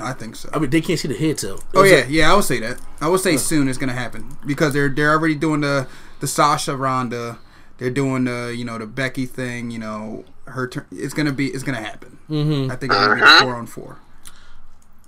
I 0.00 0.12
think 0.12 0.36
so. 0.36 0.48
I 0.52 0.58
mean, 0.58 0.70
they 0.70 0.80
can't 0.80 0.98
see 0.98 1.08
the 1.08 1.14
head 1.16 1.38
though. 1.38 1.58
Oh 1.74 1.82
yeah, 1.84 2.06
yeah. 2.08 2.32
I 2.32 2.34
would 2.34 2.44
say 2.44 2.58
that. 2.60 2.80
I 3.00 3.08
would 3.08 3.20
say 3.20 3.36
soon 3.36 3.68
it's 3.68 3.78
gonna 3.78 3.92
happen 3.92 4.36
because 4.46 4.72
they're 4.72 4.88
they're 4.88 5.10
already 5.12 5.34
doing 5.34 5.60
the 5.60 5.86
the 6.20 6.26
Sasha 6.26 6.76
Ronda. 6.76 7.38
They're 7.78 7.90
doing 7.90 8.24
the 8.24 8.54
you 8.56 8.64
know 8.64 8.78
the 8.78 8.86
Becky 8.86 9.26
thing. 9.26 9.70
You 9.70 9.78
know 9.78 10.24
her 10.46 10.66
turn. 10.68 10.86
It's 10.90 11.14
gonna 11.14 11.32
be 11.32 11.48
it's 11.48 11.62
gonna 11.62 11.82
happen. 11.82 12.18
Mhm. 12.30 12.70
I 12.70 12.76
think 12.76 12.92
it's 12.92 13.00
gonna 13.06 13.16
be 13.16 13.40
four 13.44 13.54
on 13.54 13.66
four. 13.66 13.98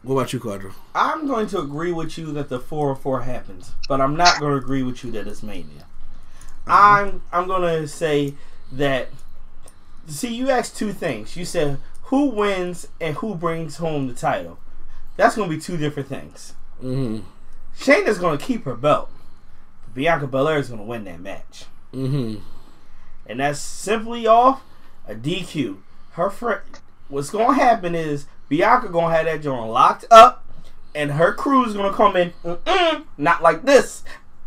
What 0.03 0.15
about 0.17 0.33
you, 0.35 0.41
Quattro? 0.41 0.73
I'm 0.95 1.27
going 1.27 1.47
to 1.47 1.61
agree 1.61 1.91
with 1.91 2.19
you 2.19 2.31
that 2.33 2.51
the 2.51 2.61
four 2.61 2.91
on 2.91 2.97
four 2.97 3.23
happens, 3.23 3.73
but 3.89 4.03
I'm 4.03 4.15
not 4.17 4.39
going 4.39 4.53
to 4.53 4.59
agree 4.59 4.83
with 4.83 5.03
you 5.03 5.11
that 5.13 5.27
it's 5.27 5.43
mania. 5.43 5.87
I'm 6.67 7.23
I'm 7.33 7.47
going 7.47 7.63
to 7.63 7.89
say 7.89 8.35
that. 8.73 9.09
See, 10.07 10.35
you 10.35 10.51
asked 10.51 10.77
two 10.77 10.93
things. 10.93 11.37
You 11.39 11.47
said 11.47 11.79
who 12.05 12.27
wins 12.27 12.89
and 13.01 13.17
who 13.17 13.35
brings 13.35 13.77
home 13.79 14.07
the 14.07 14.13
title. 14.13 14.59
That's 15.17 15.37
going 15.37 15.49
to 15.51 15.57
be 15.57 15.61
two 15.61 15.77
different 15.77 16.09
things. 16.09 16.55
Mm-hmm. 16.83 17.21
Shayna's 17.79 18.19
going 18.19 18.39
to 18.39 18.45
keep 18.45 18.65
her 18.65 18.75
belt. 18.75 19.11
Bianca 19.95 20.27
Belair 20.27 20.59
is 20.59 20.69
going 20.69 20.81
to 20.81 20.85
win 20.87 21.05
that 21.05 21.21
match, 21.21 21.67
Mm-hmm. 21.93 22.41
and 23.27 23.41
that's 23.41 23.61
simply 23.61 24.27
off 24.27 24.63
a 25.07 25.15
DQ. 25.15 25.79
Her 26.13 26.31
friend. 26.31 26.63
What's 27.09 27.31
going 27.31 27.57
to 27.57 27.65
happen 27.65 27.95
is 27.95 28.27
Bianca 28.49 28.89
going 28.89 29.11
to 29.11 29.17
have 29.17 29.27
that 29.27 29.43
joint 29.43 29.71
locked 29.71 30.05
up, 30.11 30.45
and 30.95 31.13
her 31.13 31.33
crew's 31.33 31.75
going 31.75 31.91
to 31.91 31.97
come 31.97 32.17
in, 32.17 32.33
Mm-mm, 32.45 33.05
not 33.17 33.43
like 33.43 33.63
this, 33.65 34.03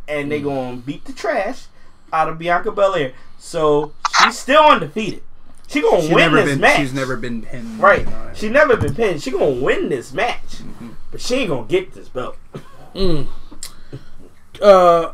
and 0.07 0.29
they 0.31 0.41
going 0.41 0.81
to 0.81 0.85
beat 0.85 1.05
the 1.05 1.13
trash 1.13 1.65
out 2.11 2.27
of 2.27 2.37
Bianca 2.37 2.71
Belair. 2.71 3.13
So 3.37 3.93
she's 4.21 4.37
still 4.39 4.63
undefeated. 4.63 5.23
She 5.67 5.81
gonna 5.81 6.01
She's 6.01 6.09
win 6.09 6.17
never 6.17 6.35
this 6.37 6.45
been. 6.51 6.59
match. 6.61 6.77
She's 6.77 6.93
never 6.93 7.17
been 7.17 7.41
pinned. 7.41 7.79
Right. 7.79 8.07
She 8.35 8.49
never 8.49 8.77
been 8.77 8.95
pinned. 8.95 9.21
She 9.21 9.31
gonna 9.31 9.51
win 9.51 9.89
this 9.89 10.13
match, 10.13 10.61
but 11.11 11.19
she 11.21 11.35
ain't 11.35 11.49
gonna 11.49 11.67
get 11.67 11.93
this 11.93 12.07
belt. 12.09 12.37
Mm. 12.95 13.27
Uh, 14.61 15.11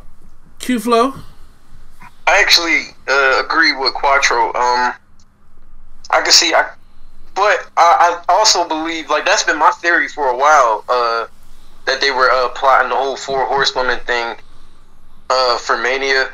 Q 0.60 0.80
Flow. 0.80 1.14
I 2.26 2.40
actually 2.40 2.84
uh, 3.08 3.42
agree 3.44 3.76
with 3.76 3.94
Quattro. 3.94 4.48
Um, 4.48 4.94
I 6.10 6.22
can 6.22 6.32
see, 6.32 6.54
I, 6.54 6.72
but 7.36 7.70
I, 7.76 8.22
I 8.22 8.24
also 8.30 8.68
believe 8.68 9.10
like 9.10 9.26
that's 9.26 9.44
been 9.44 9.58
my 9.58 9.72
theory 9.72 10.08
for 10.08 10.28
a 10.30 10.38
while. 10.38 10.86
Uh, 10.88 11.26
that 11.86 12.00
they 12.00 12.12
were 12.12 12.30
uh, 12.32 12.50
plotting 12.50 12.90
the 12.90 12.96
whole 12.96 13.18
four 13.18 13.46
horsewomen 13.46 14.00
thing 14.02 14.38
uh, 15.30 15.58
for 15.58 15.78
Mania. 15.78 16.30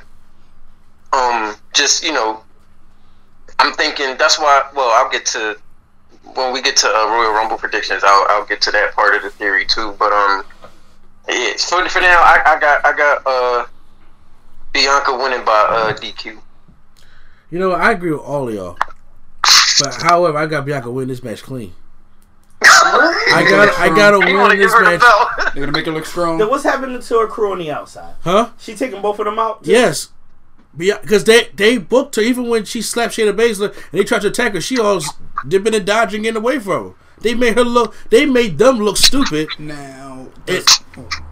Um, 1.11 1.55
just 1.73 2.03
you 2.03 2.13
know, 2.13 2.43
I'm 3.59 3.73
thinking 3.73 4.17
that's 4.17 4.39
why. 4.39 4.69
Well, 4.73 4.89
I'll 4.89 5.11
get 5.11 5.25
to 5.27 5.57
when 6.35 6.53
we 6.53 6.61
get 6.61 6.77
to 6.77 6.87
uh, 6.87 7.07
Royal 7.07 7.33
Rumble 7.33 7.57
predictions. 7.57 8.03
I'll 8.03 8.25
I'll 8.29 8.45
get 8.45 8.61
to 8.61 8.71
that 8.71 8.93
part 8.93 9.15
of 9.15 9.23
the 9.23 9.29
theory 9.29 9.65
too. 9.65 9.95
But 9.99 10.11
um, 10.13 10.43
yeah, 11.27 11.53
for 11.57 11.87
for 11.89 12.01
now, 12.01 12.21
I, 12.21 12.41
I 12.45 12.59
got 12.59 12.85
I 12.85 12.97
got 12.97 13.21
uh 13.25 13.65
Bianca 14.73 15.17
winning 15.17 15.45
by 15.45 15.51
uh 15.69 15.93
DQ. 15.93 16.39
You 17.51 17.59
know, 17.59 17.71
I 17.71 17.91
agree 17.91 18.11
with 18.11 18.21
all 18.21 18.47
of 18.47 18.53
y'all. 18.53 18.77
But 19.81 19.95
however, 20.01 20.37
I 20.37 20.45
got 20.45 20.65
Bianca 20.65 20.91
win 20.91 21.07
this 21.07 21.23
match 21.23 21.41
clean. 21.41 21.73
I 22.61 23.45
got, 23.49 23.79
I 23.79 23.89
gotta 23.89 24.19
win 24.19 24.59
this 24.59 24.73
match. 24.73 25.01
They're 25.53 25.65
gonna 25.65 25.71
make 25.71 25.85
her 25.85 25.91
look 25.91 26.05
strong. 26.05 26.37
Then 26.37 26.49
what's 26.49 26.63
happening 26.63 27.01
to 27.01 27.19
her 27.19 27.27
crew 27.27 27.51
on 27.51 27.59
the 27.59 27.71
outside? 27.71 28.15
Huh? 28.21 28.49
She 28.57 28.75
taking 28.75 29.01
both 29.01 29.19
of 29.19 29.25
them 29.25 29.39
out? 29.39 29.63
too? 29.63 29.71
Yes. 29.71 30.09
Because 30.77 31.23
they 31.23 31.49
they 31.55 31.77
booked 31.77 32.15
her 32.15 32.21
even 32.21 32.47
when 32.47 32.65
she 32.65 32.81
slapped 32.81 33.15
Shayna 33.15 33.35
Baszler 33.35 33.73
and 33.73 33.99
they 33.99 34.03
tried 34.03 34.21
to 34.21 34.27
attack 34.27 34.53
her. 34.53 34.61
She 34.61 34.79
always 34.79 35.09
dipping 35.47 35.75
and 35.75 35.85
dodging, 35.85 36.23
getting 36.23 36.41
away 36.41 36.59
from 36.59 36.89
her. 36.89 36.93
They 37.21 37.33
made 37.33 37.55
her 37.55 37.63
look. 37.63 37.95
They 38.09 38.25
made 38.25 38.57
them 38.57 38.77
look 38.77 38.95
stupid. 38.97 39.49
Now, 39.59 40.27
it, 40.47 40.69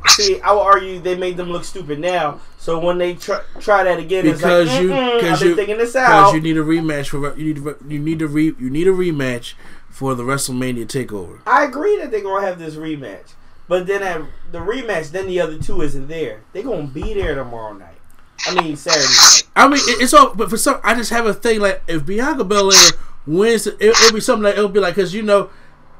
See, 0.07 0.41
I 0.41 0.51
would 0.53 0.61
argue 0.61 0.99
they 0.99 1.15
made 1.15 1.37
them 1.37 1.49
look 1.49 1.63
stupid 1.63 1.99
now. 1.99 2.39
So 2.57 2.79
when 2.79 2.97
they 2.97 3.15
try, 3.15 3.41
try 3.59 3.83
that 3.83 3.99
again, 3.99 4.25
because 4.25 4.67
it's 4.67 4.73
like, 4.73 4.81
you 4.81 4.89
because 5.21 5.41
you 5.41 5.55
thinking 5.55 5.77
this 5.77 5.93
because 5.93 6.09
out. 6.09 6.33
you 6.33 6.41
need 6.41 6.57
a 6.57 6.63
rematch 6.63 7.07
for 7.07 7.37
you 7.37 7.53
need 7.53 7.63
you 7.87 7.99
need 7.99 8.19
to 8.19 8.27
re 8.27 8.53
you 8.59 8.69
need 8.69 8.87
a 8.87 8.91
rematch 8.91 9.53
for 9.89 10.15
the 10.15 10.23
WrestleMania 10.23 10.85
Takeover. 10.85 11.39
I 11.45 11.63
agree 11.63 11.97
that 11.97 12.11
they're 12.11 12.23
gonna 12.23 12.45
have 12.45 12.59
this 12.59 12.75
rematch, 12.75 13.33
but 13.67 13.87
then 13.87 14.03
at 14.03 14.21
the 14.51 14.59
rematch, 14.59 15.11
then 15.11 15.27
the 15.27 15.39
other 15.39 15.57
two 15.57 15.81
isn't 15.81 16.07
there. 16.07 16.41
They're 16.51 16.63
gonna 16.63 16.87
be 16.87 17.13
there 17.13 17.35
tomorrow 17.35 17.73
night. 17.73 17.96
I 18.45 18.61
mean 18.61 18.75
Saturday. 18.75 19.47
I 19.55 19.67
mean, 19.67 19.79
it's 19.83 20.13
all, 20.13 20.33
but 20.35 20.49
for 20.49 20.57
some, 20.57 20.79
I 20.83 20.95
just 20.95 21.09
have 21.09 21.25
a 21.25 21.33
thing 21.33 21.59
like 21.59 21.81
if 21.87 22.05
Bianca 22.05 22.43
Belair 22.43 22.91
wins, 23.25 23.67
it, 23.67 23.81
it'll 23.81 24.13
be 24.13 24.21
something 24.21 24.43
like 24.43 24.57
it'll 24.57 24.69
be 24.69 24.79
like 24.79 24.95
because 24.95 25.13
you 25.13 25.23
know, 25.23 25.49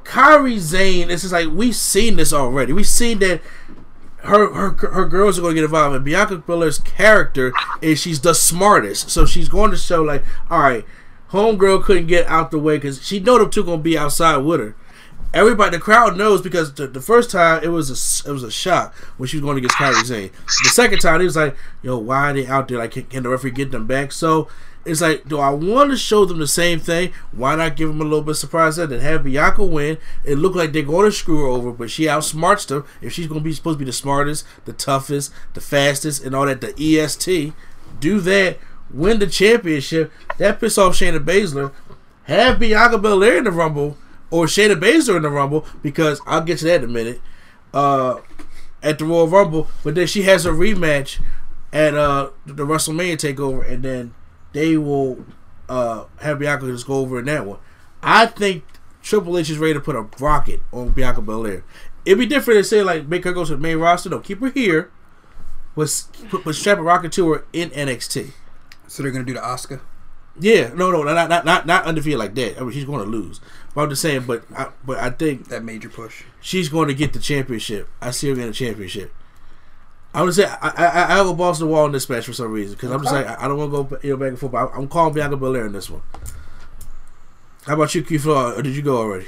Kairi 0.04 0.60
Sane. 0.60 1.10
It's 1.10 1.23
just 1.23 1.34
like 1.34 1.47
we've 1.50 1.76
seen 1.76 2.17
this 2.17 2.32
already. 2.34 2.73
We've 2.73 2.88
seen 2.88 3.19
that 3.19 3.41
her 4.19 4.54
her 4.54 4.89
her 4.89 5.06
girls 5.06 5.38
are 5.38 5.41
going 5.41 5.56
to 5.56 5.62
get 5.62 5.65
involved, 5.65 5.95
and 5.95 6.06
Bianca 6.06 6.38
Belair's 6.38 6.80
character 6.80 7.54
is 7.82 8.00
she's 8.00 8.21
the 8.21 8.34
smartest, 8.34 9.10
so 9.10 9.26
she's 9.26 9.50
going 9.50 9.71
to 9.71 9.78
show 9.78 10.04
like, 10.04 10.23
all 10.50 10.60
right, 10.60 10.86
Homegirl 11.32 11.84
couldn't 11.84 12.08
get 12.08 12.28
out 12.28 12.52
the 12.52 12.60
way 12.60 12.78
because 12.78 13.06
she 13.06 13.19
know 13.19 13.38
them 13.38 13.50
two 13.50 13.63
gonna 13.63 13.82
be 13.82 13.97
outside 13.97 14.38
with 14.38 14.60
her. 14.60 14.76
Everybody, 15.34 15.78
the 15.78 15.82
crowd 15.82 16.18
knows 16.18 16.42
because 16.42 16.74
the, 16.74 16.88
the 16.88 17.02
first 17.02 17.30
time 17.30 17.63
it 17.63 17.68
was 17.68 17.90
a 17.90 18.30
it 18.30 18.32
was 18.32 18.44
a 18.44 18.52
shock 18.52 18.96
when 19.18 19.28
she 19.28 19.38
was 19.38 19.44
going 19.44 19.58
against 19.58 19.76
Kairi 19.76 20.06
Sane. 20.06 20.32
The 20.63 20.70
second 20.70 21.00
time 21.00 21.22
it 21.22 21.26
was 21.26 21.36
like, 21.36 21.56
"Yo, 21.82 21.98
why 21.98 22.32
are 22.32 22.34
they 22.34 22.48
out 22.48 22.68
there? 22.68 22.78
Like, 22.78 22.92
can, 22.92 23.04
can 23.04 23.24
the 23.24 23.30
referee 23.30 23.52
get 23.52 23.72
them 23.72 23.88
back?" 23.88 24.12
So 24.12 24.48
it's 24.88 25.02
like, 25.02 25.28
do 25.28 25.38
I 25.38 25.50
want 25.50 25.92
to 25.92 25.98
show 25.98 26.24
them 26.24 26.40
the 26.40 26.48
same 26.48 26.80
thing? 26.80 27.12
Why 27.34 27.56
not 27.56 27.76
give 27.76 27.90
them 27.90 28.00
a 28.00 28.06
little 28.06 28.22
bit 28.22 28.32
of 28.32 28.38
surprise 28.38 28.78
and 28.78 28.92
have 28.94 29.26
Bianca 29.26 29.66
win? 29.66 29.98
It 30.24 30.36
looked 30.36 30.56
like 30.56 30.72
they're 30.72 30.82
going 30.82 31.06
to 31.06 31.12
screw 31.12 31.42
her 31.42 31.48
over, 31.48 31.72
but 31.72 31.92
she 31.92 32.04
outsmarts 32.04 32.68
them. 32.68 32.86
If 33.02 33.12
she's 33.12 33.28
going 33.28 33.42
to 33.42 33.44
be 33.44 33.52
supposed 33.52 33.76
to 33.76 33.80
be 33.80 33.90
the 33.90 33.94
smartest, 33.94 34.46
the 34.63 34.72
toughest, 34.72 35.34
the 35.54 35.62
fastest, 35.62 36.24
and 36.24 36.34
all 36.34 36.46
that, 36.46 36.62
the 36.62 36.74
EST, 36.80 37.54
do 38.00 38.22
that, 38.22 38.60
win 38.90 39.20
the 39.20 39.28
championship. 39.28 40.12
That 40.38 40.62
piss 40.62 40.78
off 40.78 40.94
Shayna 40.94 41.20
Baszler. 41.20 41.74
Have 42.24 42.58
Bianca 42.60 42.98
Belair 42.98 43.38
in 43.38 43.44
the 43.44 43.52
Rumble 43.52 43.98
or 44.30 44.46
Shayna 44.46 44.76
Baszler 44.76 45.18
in 45.18 45.24
the 45.24 45.30
Rumble 45.30 45.66
because 45.82 46.22
I'll 46.26 46.42
get 46.42 46.60
to 46.60 46.66
that 46.66 46.84
in 46.84 46.90
a 46.90 46.94
minute. 46.94 47.22
Uh, 47.74 48.22
at 48.84 49.00
the 49.00 49.06
Royal 49.06 49.28
Rumble, 49.28 49.68
but 49.84 49.96
then 49.96 50.08
she 50.08 50.24
has 50.24 50.46
a 50.46 50.52
rematch 50.52 51.20
at 51.74 51.94
uh 51.96 52.30
the 52.46 52.66
WrestleMania 52.66 53.18
takeover, 53.18 53.70
and 53.70 53.84
then 53.84 54.13
they 54.54 54.78
will 54.78 55.26
uh 55.68 56.06
have 56.22 56.40
Bianca 56.40 56.68
just 56.68 56.88
go 56.88 56.96
over 56.96 57.20
in 57.20 57.26
that 57.26 57.46
one. 57.46 57.60
I 58.02 58.28
think 58.28 58.63
Triple 59.02 59.38
H 59.38 59.50
is 59.50 59.58
ready 59.58 59.74
to 59.74 59.80
put 59.80 59.96
a 59.96 60.08
rocket 60.20 60.62
on 60.72 60.90
Bianca 60.90 61.22
Belair. 61.22 61.63
It'd 62.06 62.20
be 62.20 62.26
different 62.26 62.60
to 62.60 62.63
say 62.63 62.84
like 62.84 63.08
make 63.08 63.24
her 63.24 63.34
go 63.34 63.44
to 63.46 63.56
the 63.56 63.62
main 63.62 63.78
roster. 63.78 64.10
No, 64.10 64.20
keep 64.20 64.40
her 64.40 64.50
here, 64.50 64.92
but 65.76 66.06
put, 66.30 66.46
but 66.46 66.56
strap 66.56 66.78
a 66.78 66.82
rocket 66.82 67.12
to 67.13 67.32
her 67.32 67.46
in 67.52 67.70
NXT. 67.72 68.32
So 68.88 69.04
they're 69.04 69.12
gonna 69.12 69.26
do 69.26 69.34
the 69.34 69.42
Asuka. 69.42 69.82
Yeah, 70.40 70.72
no, 70.76 70.92
no, 70.92 71.04
not 71.04 71.30
not 71.30 71.46
not 71.46 71.66
not 71.66 71.86
undefeated 71.86 72.20
like 72.20 72.36
that. 72.36 72.58
I 72.58 72.62
mean, 72.62 72.72
she's 72.72 72.86
going 72.86 73.04
to 73.04 73.10
lose. 73.10 73.40
But 73.78 73.84
I'm 73.84 73.90
just 73.90 74.02
saying. 74.02 74.24
But 74.26 74.44
I, 74.58 74.70
but 74.84 74.98
I 74.98 75.12
think 75.12 75.50
that 75.50 75.63
major 75.63 75.88
push. 75.88 76.24
She's 76.42 76.68
going 76.68 76.88
to 76.88 76.96
get 76.96 77.13
the 77.13 77.20
championship. 77.20 77.88
I 78.02 78.10
see 78.10 78.28
her 78.28 78.34
getting 78.34 78.50
a 78.50 78.54
championship. 78.54 79.13
I'm 80.16 80.22
gonna 80.22 80.34
say 80.34 80.46
I 80.46 80.58
I, 80.70 81.13
I 81.13 81.16
have 81.18 81.28
a 81.28 81.34
balls 81.36 81.60
to 81.60 81.66
the 81.66 81.70
wall 81.70 81.86
in 81.86 81.92
this 81.92 82.10
match 82.10 82.26
for 82.26 82.34
some 82.34 82.52
reason 82.52 82.74
because 82.74 82.90
I'm 82.90 83.04
just 83.04 83.13
like 83.13 83.28
I 83.28 83.48
don't 83.48 83.56
want 83.56 83.72
to 83.72 83.96
go 83.96 84.00
you 84.02 84.10
know 84.10 84.18
back 84.18 84.30
and 84.30 84.40
forth. 84.40 84.52
But 84.54 84.72
I'm 84.74 84.88
calling 84.88 85.13
Bianca 85.13 85.38
Belair 85.38 85.68
in 85.68 85.74
this 85.74 85.92
one. 85.92 86.02
How 87.68 87.76
about 87.76 87.94
you, 87.94 88.02
Keith? 88.02 88.26
Or 88.26 88.60
did 88.63 88.76
you 88.76 88.82
go 88.82 88.98
already? 88.98 89.28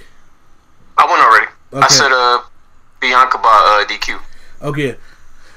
I 0.97 1.05
went 1.05 1.21
already. 1.21 1.51
Okay. 1.71 1.85
I 1.85 1.87
said 1.87 2.11
uh 2.11 2.41
Bianca 2.99 3.37
by 3.37 3.85
uh, 3.85 3.87
DQ. 3.87 4.19
Okay. 4.63 4.95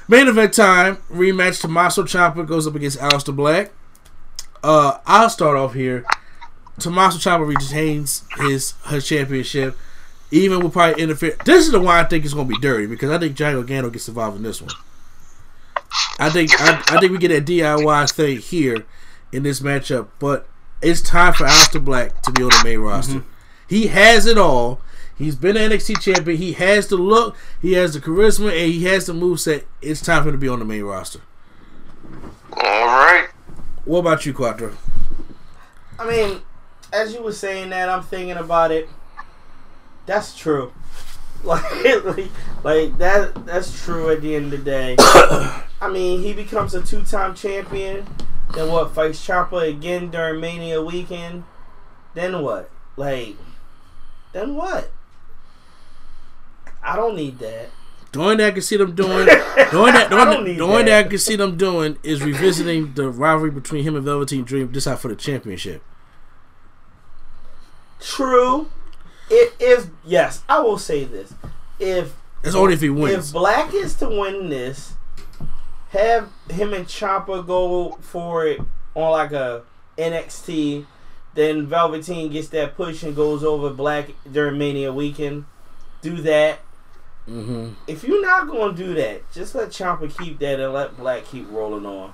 Main 0.07 0.27
event 0.27 0.53
time. 0.53 0.97
Rematch. 1.11 1.61
Tommaso 1.61 2.03
Ciampa 2.03 2.45
goes 2.45 2.67
up 2.67 2.75
against 2.75 2.99
Aleister 2.99 3.35
Black. 3.35 3.71
Uh, 4.61 4.99
I'll 5.07 5.31
start 5.31 5.57
off 5.57 5.73
here. 5.73 6.05
Tommaso 6.79 7.17
Ciampa 7.17 7.47
retains 7.47 8.23
his 8.37 8.73
his 8.87 9.07
championship, 9.07 9.77
even 10.31 10.61
will 10.61 10.69
probably 10.69 11.01
interfere. 11.01 11.37
This 11.45 11.65
is 11.65 11.71
the 11.71 11.79
one 11.79 11.95
I 11.95 12.03
think 12.03 12.25
is 12.25 12.33
going 12.33 12.47
to 12.47 12.53
be 12.53 12.59
dirty 12.59 12.87
because 12.87 13.11
I 13.11 13.19
think 13.19 13.35
Johnny 13.35 13.55
Gargano 13.55 13.89
gets 13.89 14.07
involved 14.07 14.37
in 14.37 14.43
this 14.43 14.61
one. 14.61 14.71
I 16.19 16.29
think 16.29 16.49
I, 16.59 16.81
I 16.89 16.99
think 16.99 17.11
we 17.11 17.17
get 17.17 17.31
a 17.31 17.41
DIY 17.41 18.11
thing 18.11 18.39
here 18.39 18.85
in 19.31 19.43
this 19.43 19.59
matchup, 19.59 20.07
but 20.19 20.47
it's 20.81 21.01
time 21.01 21.33
for 21.33 21.45
Aleister 21.45 21.83
Black 21.83 22.21
to 22.23 22.31
be 22.31 22.43
on 22.43 22.49
the 22.49 22.61
main 22.63 22.79
roster. 22.79 23.19
Mm-hmm. 23.19 23.29
He 23.67 23.87
has 23.87 24.25
it 24.25 24.37
all. 24.37 24.81
He's 25.15 25.35
been 25.35 25.55
an 25.55 25.71
NXT 25.71 26.01
champion. 26.01 26.37
He 26.37 26.53
has 26.53 26.87
the 26.87 26.97
look, 26.97 27.35
he 27.61 27.73
has 27.73 27.93
the 27.93 27.99
charisma, 27.99 28.47
and 28.49 28.71
he 28.71 28.83
has 28.85 29.05
the 29.05 29.13
moveset. 29.13 29.63
It's 29.81 30.01
time 30.01 30.23
for 30.23 30.29
him 30.29 30.35
to 30.35 30.39
be 30.39 30.47
on 30.47 30.59
the 30.59 30.65
main 30.65 30.83
roster. 30.83 31.21
All 32.51 32.61
right. 32.61 33.29
What 33.85 33.99
about 33.99 34.25
you, 34.25 34.33
Quattro? 34.33 34.75
I 35.99 36.09
mean, 36.09 36.41
as 36.93 37.13
you 37.13 37.23
were 37.23 37.33
saying 37.33 37.71
that, 37.71 37.89
I'm 37.89 38.03
thinking 38.03 38.37
about 38.37 38.71
it. 38.71 38.87
That's 40.05 40.37
true. 40.37 40.71
Like, 41.43 41.63
like, 42.05 42.29
like 42.63 42.97
that. 42.99 43.45
That's 43.45 43.83
true. 43.83 44.09
At 44.11 44.21
the 44.21 44.35
end 44.35 44.45
of 44.45 44.51
the 44.51 44.57
day, 44.59 44.95
I 44.99 45.89
mean, 45.91 46.21
he 46.21 46.31
becomes 46.33 46.73
a 46.73 46.81
two-time 46.81 47.33
champion. 47.35 48.07
Then 48.53 48.71
what? 48.71 48.93
Fights 48.93 49.25
Ciampa 49.25 49.67
again 49.67 50.11
during 50.11 50.39
Mania 50.39 50.81
weekend. 50.81 51.43
Then 52.13 52.41
what? 52.43 52.69
Like, 52.95 53.35
then 54.31 54.55
what? 54.55 54.91
I 56.83 56.95
don't 56.95 57.15
need 57.15 57.39
that. 57.39 57.69
The 58.11 58.19
only 58.19 58.37
thing 58.37 58.45
I 58.45 58.51
can 58.51 58.61
see 58.61 58.77
them 58.77 58.93
doing, 58.93 59.25
the 59.25 59.69
only, 59.73 59.91
that, 59.93 60.11
the 60.11 60.15
I 60.17 60.21
only, 60.21 60.35
don't 60.35 60.43
need 60.45 60.57
the 60.59 60.63
only 60.63 60.83
that. 60.83 61.05
I 61.05 61.09
can 61.09 61.17
see 61.17 61.35
them 61.35 61.57
doing 61.57 61.97
is 62.03 62.21
revisiting 62.21 62.93
the 62.93 63.09
rivalry 63.09 63.49
between 63.49 63.83
him 63.83 63.95
and 63.95 64.05
Velveteen 64.05 64.43
Dream. 64.43 64.71
just 64.71 64.87
out 64.87 64.99
for 64.99 65.07
the 65.07 65.15
championship. 65.15 65.81
True. 68.03 68.69
If, 69.29 69.55
if 69.59 69.89
yes, 70.03 70.43
I 70.49 70.59
will 70.59 70.77
say 70.77 71.05
this. 71.05 71.33
If 71.79 72.13
it's 72.43 72.55
only 72.55 72.73
if 72.73 72.81
he 72.81 72.89
wins. 72.89 73.27
If 73.29 73.33
Black 73.33 73.73
is 73.73 73.95
to 73.95 74.09
win 74.09 74.49
this, 74.49 74.93
have 75.89 76.29
him 76.49 76.73
and 76.73 76.85
Ciampa 76.85 77.45
go 77.45 77.97
for 78.01 78.45
it 78.45 78.59
on 78.95 79.11
like 79.11 79.31
a 79.31 79.63
NXT. 79.97 80.85
Then 81.35 81.65
Velveteen 81.65 82.31
gets 82.31 82.49
that 82.49 82.75
push 82.75 83.01
and 83.01 83.15
goes 83.15 83.43
over 83.43 83.69
Black 83.69 84.09
during 84.29 84.57
Mania 84.57 84.91
weekend. 84.93 85.45
Do 86.01 86.17
that. 86.17 86.59
Mm-hmm. 87.27 87.69
If 87.87 88.03
you're 88.03 88.21
not 88.21 88.47
going 88.47 88.75
to 88.75 88.83
do 88.85 88.93
that, 88.95 89.31
just 89.31 89.55
let 89.55 89.69
Ciampa 89.69 90.15
keep 90.15 90.39
that 90.39 90.59
and 90.59 90.73
let 90.73 90.97
Black 90.97 91.25
keep 91.25 91.49
rolling 91.49 91.85
on. 91.85 92.13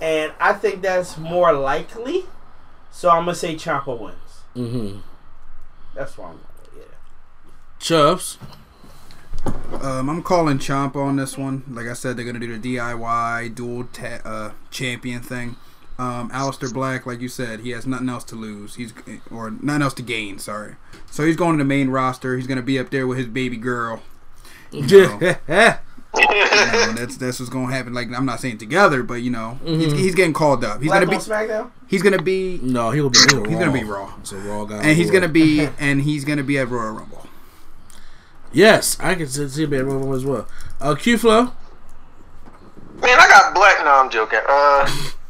And 0.00 0.32
I 0.38 0.52
think 0.52 0.82
that's 0.82 1.18
more 1.18 1.52
likely. 1.52 2.24
So 2.90 3.10
I'm 3.10 3.24
gonna 3.24 3.34
say 3.34 3.56
Ciampa 3.56 3.98
wins. 3.98 4.16
Mm-hmm. 4.56 4.98
That's 5.94 6.16
why 6.18 6.30
I'm. 6.30 6.40
Yeah. 6.76 6.82
Chubbs. 7.78 8.38
Um, 9.82 10.08
I'm 10.08 10.22
calling 10.22 10.58
Ciampa 10.58 10.96
on 10.96 11.16
this 11.16 11.36
one. 11.36 11.64
Like 11.68 11.86
I 11.86 11.92
said, 11.92 12.16
they're 12.16 12.24
gonna 12.24 12.38
do 12.38 12.56
the 12.58 12.76
DIY 12.76 13.54
dual 13.54 13.84
ta- 13.92 14.20
uh, 14.24 14.50
champion 14.70 15.20
thing. 15.20 15.56
Um, 15.98 16.30
Aleister 16.30 16.72
Black, 16.72 17.06
like 17.06 17.20
you 17.20 17.28
said, 17.28 17.60
he 17.60 17.70
has 17.70 17.86
nothing 17.86 18.08
else 18.08 18.24
to 18.24 18.34
lose. 18.36 18.76
He's 18.76 18.92
or 19.30 19.50
nothing 19.50 19.82
else 19.82 19.94
to 19.94 20.02
gain. 20.02 20.38
Sorry. 20.38 20.76
So 21.10 21.24
he's 21.24 21.36
going 21.36 21.58
to 21.58 21.62
the 21.62 21.68
main 21.68 21.90
roster. 21.90 22.36
He's 22.36 22.46
gonna 22.46 22.62
be 22.62 22.78
up 22.78 22.90
there 22.90 23.06
with 23.06 23.18
his 23.18 23.26
baby 23.26 23.56
girl. 23.56 24.02
You 24.72 24.86
know, 25.48 25.76
you 26.16 26.24
know, 26.24 26.92
that's 26.96 27.16
that's 27.16 27.40
what's 27.40 27.50
gonna 27.50 27.72
happen. 27.74 27.92
Like 27.94 28.08
I'm 28.16 28.24
not 28.26 28.40
saying 28.40 28.58
together, 28.58 29.02
but 29.02 29.14
you 29.22 29.30
know, 29.30 29.58
he's, 29.64 29.92
Mhm. 29.92 29.98
he's 29.98 30.14
getting 30.14 30.32
called 30.32 30.64
up. 30.64 30.80
He's 30.80 30.90
Black 30.90 31.04
gonna 31.04 31.16
be 31.18 31.22
SmackDown. 31.24 31.70
he's 31.86 32.02
gonna 32.02 32.22
be 32.22 32.58
No, 32.62 32.90
he'll 32.90 33.10
be. 33.10 33.18
He'll 33.30 33.44
he's 33.44 33.58
gonna 33.58 33.72
be 33.72 33.84
raw. 33.84 34.12
It's 34.20 34.32
a 34.32 34.36
raw 34.36 34.64
guy. 34.64 34.76
and 34.82 34.96
he's 34.96 35.10
gonna 35.10 35.28
be 35.28 35.68
and 35.78 36.02
he's 36.02 36.24
gonna 36.24 36.42
be 36.44 36.58
at 36.58 36.68
Royal 36.68 36.92
Rumble. 36.92 37.26
Yes, 38.52 38.96
I 39.00 39.14
can 39.16 39.26
see 39.26 39.48
see 39.48 39.64
him 39.64 39.74
at 39.74 39.84
Rumble 39.84 40.14
as 40.14 40.24
well. 40.24 40.46
Uh, 40.80 40.94
Q 40.94 41.18
Flow. 41.18 41.42
Man, 43.00 43.18
I 43.18 43.28
got 43.28 43.54
Black. 43.54 43.78
No, 43.84 43.90
I'm 43.90 44.10
joking. 44.10 44.38
Uh, 44.48 44.86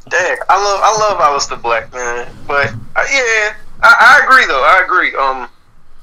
dang, 0.09 0.37
I 0.47 0.63
love 0.63 0.79
I 0.83 0.97
love 0.99 1.17
Aleister 1.19 1.59
Black, 1.61 1.91
man. 1.93 2.27
But 2.47 2.67
uh, 2.95 3.03
yeah, 3.11 3.55
I, 3.81 4.19
I 4.21 4.21
agree 4.23 4.45
though. 4.45 4.63
I 4.63 4.81
agree. 4.85 5.15
Um, 5.15 5.49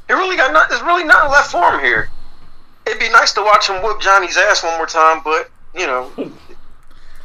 it 0.09 0.15
really 0.15 0.37
got 0.37 0.53
not. 0.53 0.69
There's 0.69 0.83
really 0.83 1.05
nothing 1.05 1.31
left 1.31 1.53
for 1.53 1.73
him 1.73 1.81
here. 1.81 2.11
It'd 2.87 2.99
be 2.99 3.09
nice 3.11 3.33
to 3.35 3.43
watch 3.43 3.69
him 3.69 3.83
whoop 3.83 4.01
Johnny's 4.01 4.37
ass 4.37 4.63
one 4.65 4.77
more 4.77 4.87
time, 4.87 5.21
but 5.25 5.51
you 5.75 5.87
know, 5.87 6.11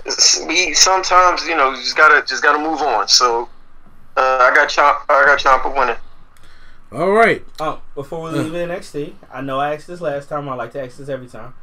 it's- 0.06 0.44
we 0.48 0.74
sometimes 0.74 1.46
you 1.48 1.56
know 1.56 1.72
you 1.72 1.78
just 1.78 1.98
gotta 1.98 2.26
just 2.26 2.44
gotta 2.44 2.60
move 2.60 2.82
on. 2.82 3.08
So 3.08 3.50
uh, 4.16 4.50
I 4.52 4.56
got 4.56 4.70
Chomp. 4.70 5.02
I 5.10 5.26
got 5.26 5.40
Ciampa 5.40 5.76
winning. 5.78 5.96
All 6.92 7.12
right. 7.12 7.44
Oh, 7.60 7.82
before 7.96 8.22
we 8.22 8.30
leave 8.40 8.54
NXT, 8.54 9.14
I 9.34 9.42
know 9.42 9.60
I 9.60 9.74
asked 9.74 9.88
this 9.88 10.00
last 10.00 10.30
time. 10.30 10.48
I 10.48 10.56
like 10.56 10.72
to 10.74 10.82
ask 10.84 10.98
this 10.98 11.10
every 11.10 11.28
time. 11.28 11.54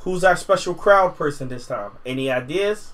Who's 0.00 0.24
our 0.24 0.36
special 0.36 0.74
crowd 0.74 1.16
person 1.16 1.48
this 1.48 1.66
time? 1.68 1.92
Any 2.04 2.30
ideas? 2.30 2.92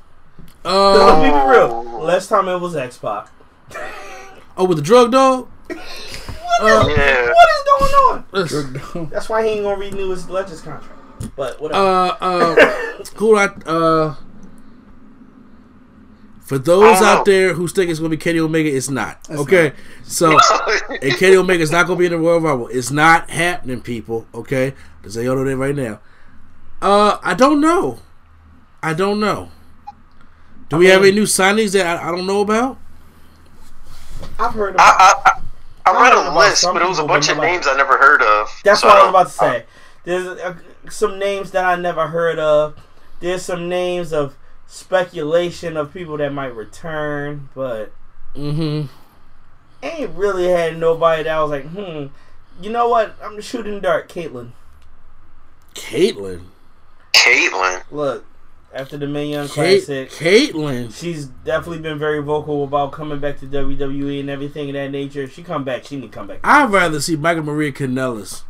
Uh, 0.64 0.92
Let's 0.94 1.22
be 1.22 1.50
real. 1.50 1.82
Last 2.02 2.28
time 2.28 2.46
it 2.48 2.58
was 2.58 2.76
X 2.76 2.98
Pac. 2.98 3.28
oh, 4.56 4.64
with 4.64 4.76
the 4.78 4.82
drug 4.82 5.12
dog. 5.12 5.48
Yeah. 6.62 7.32
What 7.32 7.48
is 7.56 7.64
going 7.78 7.94
on? 7.94 9.08
That's 9.10 9.28
why 9.28 9.44
he 9.44 9.50
ain't 9.50 9.62
gonna 9.64 9.76
renew 9.78 10.10
his 10.10 10.28
Legends 10.28 10.60
contract. 10.60 11.00
But 11.36 11.60
whatever. 11.60 11.82
uh, 11.82 12.16
uh, 12.20 12.54
who 13.16 13.36
I 13.36 13.46
uh. 13.66 14.14
For 16.42 16.58
those 16.58 17.00
out 17.00 17.26
there 17.26 17.54
who 17.54 17.68
think 17.68 17.90
it's 17.90 18.00
gonna 18.00 18.08
be 18.08 18.16
Kenny 18.16 18.40
Omega, 18.40 18.74
it's 18.74 18.90
not. 18.90 19.20
okay, 19.30 19.72
so 20.02 20.36
and 20.88 21.14
Kenny 21.16 21.36
Omega 21.36 21.62
is 21.62 21.70
not 21.70 21.86
gonna 21.86 21.98
be 21.98 22.06
in 22.06 22.12
the 22.12 22.18
Royal 22.18 22.40
Rumble. 22.40 22.66
It's 22.66 22.90
not 22.90 23.30
happening, 23.30 23.80
people. 23.80 24.26
Okay, 24.34 24.74
just 25.04 25.14
say 25.14 25.24
y'all 25.24 25.36
know 25.36 25.44
that 25.44 25.56
right 25.56 25.76
now. 25.76 26.00
Uh, 26.82 27.18
I 27.22 27.34
don't 27.34 27.60
know. 27.60 28.00
I 28.82 28.94
don't 28.94 29.20
know. 29.20 29.50
Do 30.70 30.78
we 30.78 30.86
have 30.86 31.02
any 31.02 31.12
new 31.12 31.22
signings 31.22 31.72
that 31.74 31.86
I, 31.86 32.08
I 32.08 32.10
don't 32.10 32.26
know 32.26 32.40
about? 32.40 32.78
I've 34.38 34.52
heard 34.52 34.74
I, 34.76 34.94
about. 34.94 35.22
I, 35.26 35.40
I, 35.86 35.92
read 35.92 36.12
a 36.12 36.36
list, 36.38 36.64
but 36.64 36.82
it 36.82 36.88
was 36.88 36.98
a 36.98 37.04
bunch 37.04 37.28
of 37.28 37.38
names 37.38 37.66
I 37.66 37.76
never 37.76 37.96
heard 37.98 38.22
of. 38.22 38.48
That's 38.64 38.80
So 38.80 38.88
what 38.88 38.98
I 38.98 39.02
was 39.02 39.10
about 39.10 39.26
to 39.26 39.32
say. 39.32 39.64
There's 40.04 40.26
uh, 40.40 40.54
some 40.88 41.18
names 41.18 41.50
that 41.52 41.64
I 41.64 41.76
never 41.76 42.08
heard 42.08 42.38
of. 42.38 42.76
There's 43.20 43.42
some 43.42 43.68
names 43.68 44.12
of 44.12 44.36
speculation 44.66 45.76
of 45.76 45.92
people 45.92 46.16
that 46.18 46.32
might 46.32 46.54
return, 46.54 47.48
but 47.54 47.92
Mm-hmm. 48.34 48.86
ain't 49.82 50.10
really 50.10 50.48
had 50.48 50.78
nobody 50.78 51.24
that 51.24 51.38
was 51.40 51.50
like, 51.50 51.66
hmm, 51.66 52.06
you 52.62 52.70
know 52.70 52.88
what? 52.88 53.16
I'm 53.22 53.40
shooting 53.40 53.80
dark, 53.80 54.08
Kaitlyn. 54.08 54.52
Kaitlyn. 55.74 56.42
Kaitlyn. 57.12 57.82
Look, 57.90 58.24
after 58.72 58.96
the 58.96 59.06
Mae 59.06 59.26
Young 59.26 59.48
Kate, 59.48 59.84
Classic, 59.84 60.10
Kaitlyn. 60.10 60.94
she's 60.94 61.26
definitely 61.26 61.80
been 61.80 61.98
very 61.98 62.22
vocal 62.22 62.62
about 62.64 62.92
coming 62.92 63.18
back 63.18 63.38
to 63.40 63.46
WWE 63.46 64.20
and 64.20 64.30
everything 64.30 64.68
of 64.70 64.74
that 64.74 64.90
nature. 64.90 65.22
If 65.22 65.34
she 65.34 65.42
come 65.42 65.64
back, 65.64 65.84
she 65.84 65.96
need 65.96 66.02
to 66.02 66.08
come 66.08 66.26
back. 66.28 66.40
I'd 66.44 66.70
rather 66.70 67.00
see 67.00 67.16
Michael 67.16 67.42
Maria 67.42 67.72
Kanellis 67.72 68.42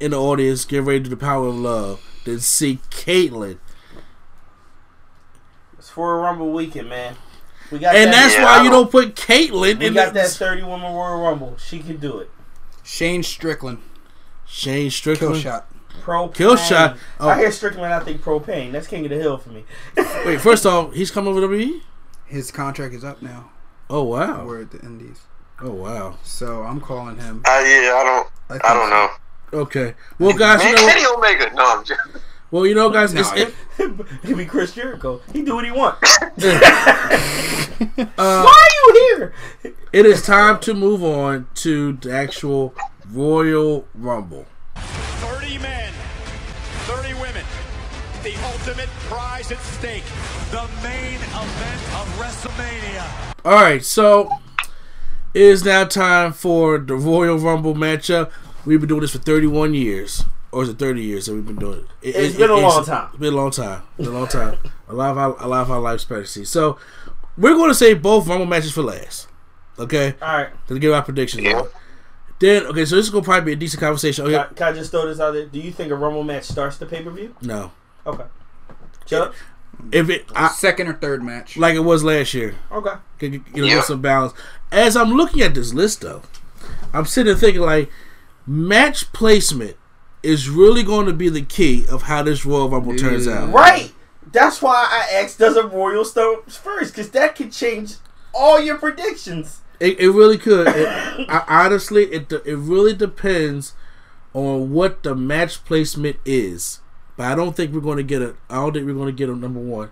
in 0.00 0.10
the 0.10 0.20
audience 0.20 0.64
get 0.64 0.82
ready 0.82 1.00
to 1.04 1.08
the 1.10 1.16
power 1.16 1.46
of 1.48 1.56
love 1.56 2.00
than 2.24 2.40
see 2.40 2.78
Kaitlyn. 2.90 3.58
It's 5.78 5.88
for 5.90 6.18
a 6.18 6.22
Rumble 6.22 6.52
weekend, 6.52 6.88
man. 6.88 7.14
We 7.70 7.78
got 7.78 7.94
And 7.94 8.12
that, 8.12 8.22
that's 8.22 8.34
Yeah, 8.34 8.44
why 8.44 8.62
you 8.64 8.70
don't- 8.70 8.90
don't 8.90 8.90
put 8.90 9.14
Kaitlyn 9.14 9.78
we 9.78 9.86
in 9.86 9.94
got 9.94 10.12
the, 10.14 10.20
that 10.20 10.30
30 10.30 10.62
woman 10.62 10.92
Royal 10.92 11.20
Rumble. 11.22 11.56
She 11.58 11.78
can 11.80 11.96
do 11.98 12.18
it. 12.18 12.30
Shane 12.82 13.22
Strickland, 13.22 13.78
Shane 14.46 14.90
Strickland. 14.90 15.34
kill 15.34 15.40
Strickland. 15.40 15.64
shot. 15.70 15.77
Pro 16.00 16.28
Kill 16.28 16.56
shot. 16.56 16.96
Oh. 17.20 17.28
I 17.28 17.38
hear 17.38 17.52
Strickland. 17.52 17.92
I 17.92 18.00
think 18.00 18.22
propane. 18.22 18.72
That's 18.72 18.86
King 18.86 19.04
of 19.04 19.10
the 19.10 19.16
Hill 19.16 19.38
for 19.38 19.50
me. 19.50 19.64
Wait, 20.24 20.40
first 20.40 20.64
off, 20.66 20.94
he's 20.94 21.10
coming 21.10 21.30
over 21.30 21.40
to 21.42 21.48
me. 21.48 21.82
His 22.26 22.50
contract 22.50 22.94
is 22.94 23.04
up 23.04 23.22
now. 23.22 23.50
Oh 23.90 24.02
wow. 24.02 24.44
We're 24.46 24.62
at 24.62 24.70
the 24.70 24.80
Indies, 24.80 25.20
Oh 25.60 25.70
wow. 25.70 26.18
so 26.22 26.62
I'm 26.62 26.80
calling 26.80 27.16
him. 27.16 27.42
Uh, 27.46 27.50
yeah, 27.64 27.94
I 27.96 28.02
don't. 28.04 28.28
think 28.48 28.64
I 28.64 28.74
don't 28.74 28.90
know. 28.90 29.08
Okay. 29.50 29.94
Well, 30.18 30.36
guys, 30.36 30.62
you 30.62 30.74
know. 30.74 30.86
Kenny 30.86 31.06
Omega. 31.06 31.50
No, 31.54 31.78
I'm 31.78 31.84
just. 31.84 32.00
Well, 32.50 32.66
you 32.66 32.74
know, 32.74 32.88
guys, 32.88 33.12
it's, 33.14 33.30
No, 33.34 33.50
it, 33.78 34.06
He 34.24 34.32
be 34.32 34.46
Chris 34.46 34.72
Jericho. 34.74 35.20
He 35.34 35.42
do 35.42 35.54
what 35.56 35.66
he 35.66 35.70
want. 35.70 35.98
uh, 36.02 36.30
Why 38.16 38.68
are 38.68 38.74
you 38.74 39.16
here? 39.16 39.32
it 39.92 40.06
is 40.06 40.22
time 40.22 40.58
to 40.60 40.74
move 40.74 41.02
on 41.04 41.46
to 41.56 41.92
the 41.94 42.12
actual 42.12 42.74
Royal 43.10 43.86
Rumble. 43.94 44.46
Ultimate 48.68 48.88
prize 49.08 49.50
at 49.50 49.58
stake. 49.60 50.04
The 50.50 50.68
main 50.82 51.14
event 51.16 51.80
of 51.94 52.18
WrestleMania. 52.18 53.34
All 53.44 53.52
right, 53.54 53.82
so 53.84 54.30
it 55.32 55.40
is 55.42 55.64
now 55.64 55.84
time 55.84 56.32
for 56.32 56.78
the 56.78 56.94
Royal 56.94 57.38
Rumble 57.38 57.74
matchup. 57.74 58.30
We've 58.66 58.78
been 58.80 58.88
doing 58.88 59.00
this 59.00 59.12
for 59.12 59.18
31 59.18 59.72
years, 59.74 60.24
or 60.52 60.64
is 60.64 60.68
it 60.68 60.78
30 60.78 61.02
years 61.02 61.26
that 61.26 61.34
we've 61.34 61.46
been 61.46 61.56
doing 61.56 61.78
it? 62.02 62.08
It- 62.08 62.16
It's 62.16 62.34
it- 62.34 62.38
been 62.38 62.50
a 62.50 62.56
it's- 62.58 62.74
long 62.74 62.84
time. 62.84 63.08
It's 63.12 63.18
been 63.20 63.32
a 63.32 63.36
long 63.36 63.50
time. 63.50 63.82
Been 63.96 64.06
a 64.06 64.10
long 64.10 64.28
time. 64.28 64.58
a 64.88 64.92
lot 64.94 65.10
of 65.12 65.18
our, 65.18 65.36
a 65.42 65.48
lot 65.48 65.62
of 65.62 65.70
our 65.70 65.80
life 65.80 65.94
expectancy. 65.96 66.44
So 66.44 66.78
we're 67.38 67.54
going 67.54 67.70
to 67.70 67.74
save 67.74 68.02
both 68.02 68.26
Rumble 68.26 68.46
matches 68.46 68.72
for 68.72 68.82
last. 68.82 69.28
Okay, 69.78 70.14
All 70.20 70.36
right. 70.36 70.48
to 70.66 70.78
give 70.78 70.92
our 70.92 71.02
predictions. 71.02 71.44
Yeah. 71.44 71.62
Then 72.40 72.64
okay, 72.66 72.84
so 72.84 72.96
this 72.96 73.04
is 73.06 73.10
gonna 73.10 73.24
probably 73.24 73.46
be 73.46 73.52
a 73.52 73.56
decent 73.56 73.80
conversation. 73.80 74.24
Okay. 74.26 74.34
Can, 74.34 74.42
I- 74.42 74.52
can 74.54 74.66
I 74.68 74.72
just 74.72 74.90
throw 74.90 75.06
this 75.06 75.20
out 75.20 75.32
there? 75.32 75.46
Do 75.46 75.58
you 75.60 75.70
think 75.70 75.90
a 75.92 75.94
Rumble 75.94 76.24
match 76.24 76.44
starts 76.44 76.76
the 76.78 76.86
pay 76.86 77.02
per 77.02 77.10
view? 77.10 77.34
no. 77.40 77.72
Okay. 78.06 78.24
Chuck? 79.08 79.34
If 79.92 80.10
it 80.10 80.26
I, 80.34 80.48
Second 80.48 80.88
or 80.88 80.94
third 80.94 81.22
match. 81.22 81.56
like 81.56 81.74
it 81.74 81.80
was 81.84 82.02
last 82.02 82.34
year, 82.34 82.54
Okay. 82.72 82.94
Get- 83.18 83.30
get- 83.32 83.42
you 83.56 83.62
know, 83.62 83.68
Yeah. 83.68 83.74
get 83.76 83.84
some 83.84 84.00
balance. 84.00 84.32
As 84.72 84.96
I'm 84.96 85.12
looking 85.12 85.40
at 85.42 85.54
this 85.54 85.72
list, 85.72 86.00
though, 86.00 86.22
I'm 86.92 87.06
sitting 87.06 87.36
thinking 87.36 87.62
like 87.62 87.90
match 88.46 89.12
placement 89.12 89.76
is 90.22 90.48
really 90.50 90.82
going 90.82 91.06
to 91.06 91.12
be 91.12 91.28
the 91.28 91.42
key 91.42 91.86
of 91.88 92.02
how 92.02 92.22
this 92.24 92.44
Royal 92.44 92.68
Rumble 92.68 92.96
turns 92.96 93.28
out. 93.28 93.52
Right. 93.52 93.92
That's 94.32 94.60
why 94.60 94.74
I 94.90 95.20
asked, 95.22 95.38
does 95.38 95.56
a 95.56 95.66
Royal 95.66 96.04
start 96.04 96.50
first? 96.50 96.92
Because 96.92 97.10
that 97.10 97.36
could 97.36 97.52
change 97.52 97.94
all 98.34 98.60
your 98.60 98.76
predictions. 98.78 99.60
It, 99.80 100.00
it 100.00 100.10
really 100.10 100.38
could. 100.38 100.66
It, 100.68 100.88
I, 101.30 101.44
honestly, 101.48 102.04
it 102.06 102.30
it 102.44 102.56
really 102.58 102.94
depends 102.94 103.74
on 104.34 104.72
what 104.72 105.02
the 105.04 105.14
match 105.14 105.64
placement 105.64 106.16
is. 106.24 106.80
But 107.18 107.26
I 107.26 107.34
don't 107.34 107.54
think 107.54 107.74
we're 107.74 107.80
going 107.80 107.96
to 107.96 108.04
get 108.04 108.22
it. 108.22 108.36
I 108.48 108.54
don't 108.54 108.72
think 108.72 108.86
we're 108.86 108.94
going 108.94 109.08
to 109.08 109.12
get 109.12 109.28
a 109.28 109.34
number 109.34 109.58
one. 109.58 109.90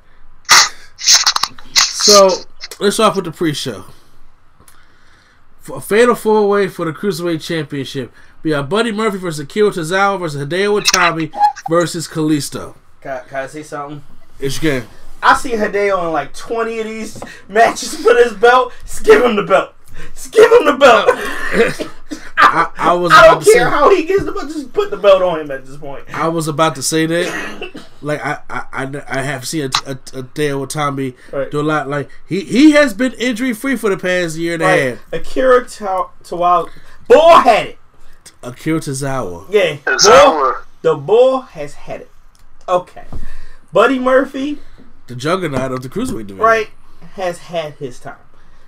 So 1.75 2.29
let's 2.79 2.95
start 2.95 3.17
with 3.17 3.25
the 3.25 3.33
pre-show. 3.33 3.85
For 5.59 5.79
a 5.79 5.81
fatal 5.81 6.15
four-way 6.15 6.69
for 6.69 6.85
the 6.87 6.93
cruiserweight 6.93 7.43
championship. 7.45 8.12
We 8.45 8.53
have 8.53 8.69
Buddy 8.69 8.93
Murphy 8.93 9.19
versus 9.19 9.41
Akira 9.41 9.71
Tozawa 9.73 10.21
versus 10.21 10.41
Hideo 10.47 10.81
Itami 10.81 11.33
versus 11.69 12.07
Kalisto. 12.07 12.77
Can, 13.01 13.11
I- 13.11 13.21
can 13.29 13.39
I 13.39 13.47
say 13.49 13.65
something? 13.65 14.05
It's 14.39 14.61
game. 14.61 14.85
I 15.21 15.35
see 15.35 15.51
Hideo 15.51 16.07
in 16.07 16.12
like 16.12 16.33
20 16.33 16.79
of 16.79 16.85
these 16.87 17.21
matches 17.49 17.97
for 18.05 18.15
this 18.15 18.35
belt. 18.35 18.73
Just 18.85 19.03
give 19.05 19.21
him 19.25 19.35
the 19.35 19.43
belt. 19.43 19.75
Just 20.15 20.33
give 20.33 20.53
him 20.53 20.65
the 20.67 20.77
belt. 20.79 21.91
I, 22.38 22.70
I 22.77 22.92
was 22.92 23.12
I 23.12 23.27
don't 23.29 23.42
care 23.44 23.53
say, 23.64 23.70
how 23.70 23.90
he 23.94 24.05
gets 24.05 24.25
the 24.25 24.33
belt. 24.33 24.49
Just 24.49 24.72
put 24.72 24.90
the 24.90 24.96
belt 24.96 25.22
on 25.22 25.40
him 25.40 25.51
at 25.51 25.64
this 25.66 25.77
point. 25.77 26.05
I 26.14 26.29
was 26.29 26.49
about 26.49 26.75
to 26.77 26.83
say 26.83 27.07
that. 27.07 27.83
Like 28.03 28.25
I, 28.25 28.38
I, 28.51 28.62
I, 28.72 29.03
I 29.09 29.22
have 29.22 29.49
seen 29.49 29.70
a, 29.87 29.90
a, 29.90 30.18
a 30.18 30.22
Dale 30.22 30.61
Watanabe 30.61 31.14
Right. 31.33 31.51
do 31.51 31.61
a 31.61 31.62
lot. 31.62 31.88
Like 31.88 32.09
he, 32.29 32.40
he 32.40 32.72
has 32.72 32.92
been 32.94 33.14
injury 33.14 33.53
free 33.55 33.75
for 33.75 33.88
the 33.90 33.96
past 33.96 34.37
year 34.37 34.55
and 34.55 34.62
a 34.62 34.66
half. 34.90 34.99
Akira 35.12 35.66
Ta- 35.66 36.11
Tawa. 36.22 36.68
Bull 37.09 37.38
had 37.40 37.68
it. 37.68 37.79
Akira 38.42 38.81
Tozawa. 38.81 39.46
Yeah. 39.51 39.79
Bull, 39.85 40.55
the 40.83 40.94
bull 40.94 41.40
has 41.40 41.72
had 41.75 42.03
it. 42.03 42.11
Okay. 42.68 43.07
Buddy 43.72 43.99
Murphy, 43.99 44.59
the 45.09 45.16
juggernaut 45.16 45.72
of 45.72 45.83
the 45.83 45.88
cruiserweight 45.88 46.27
division. 46.29 46.37
right, 46.38 46.70
has 47.14 47.38
had 47.38 47.72
his 47.75 47.99
time. 47.99 48.16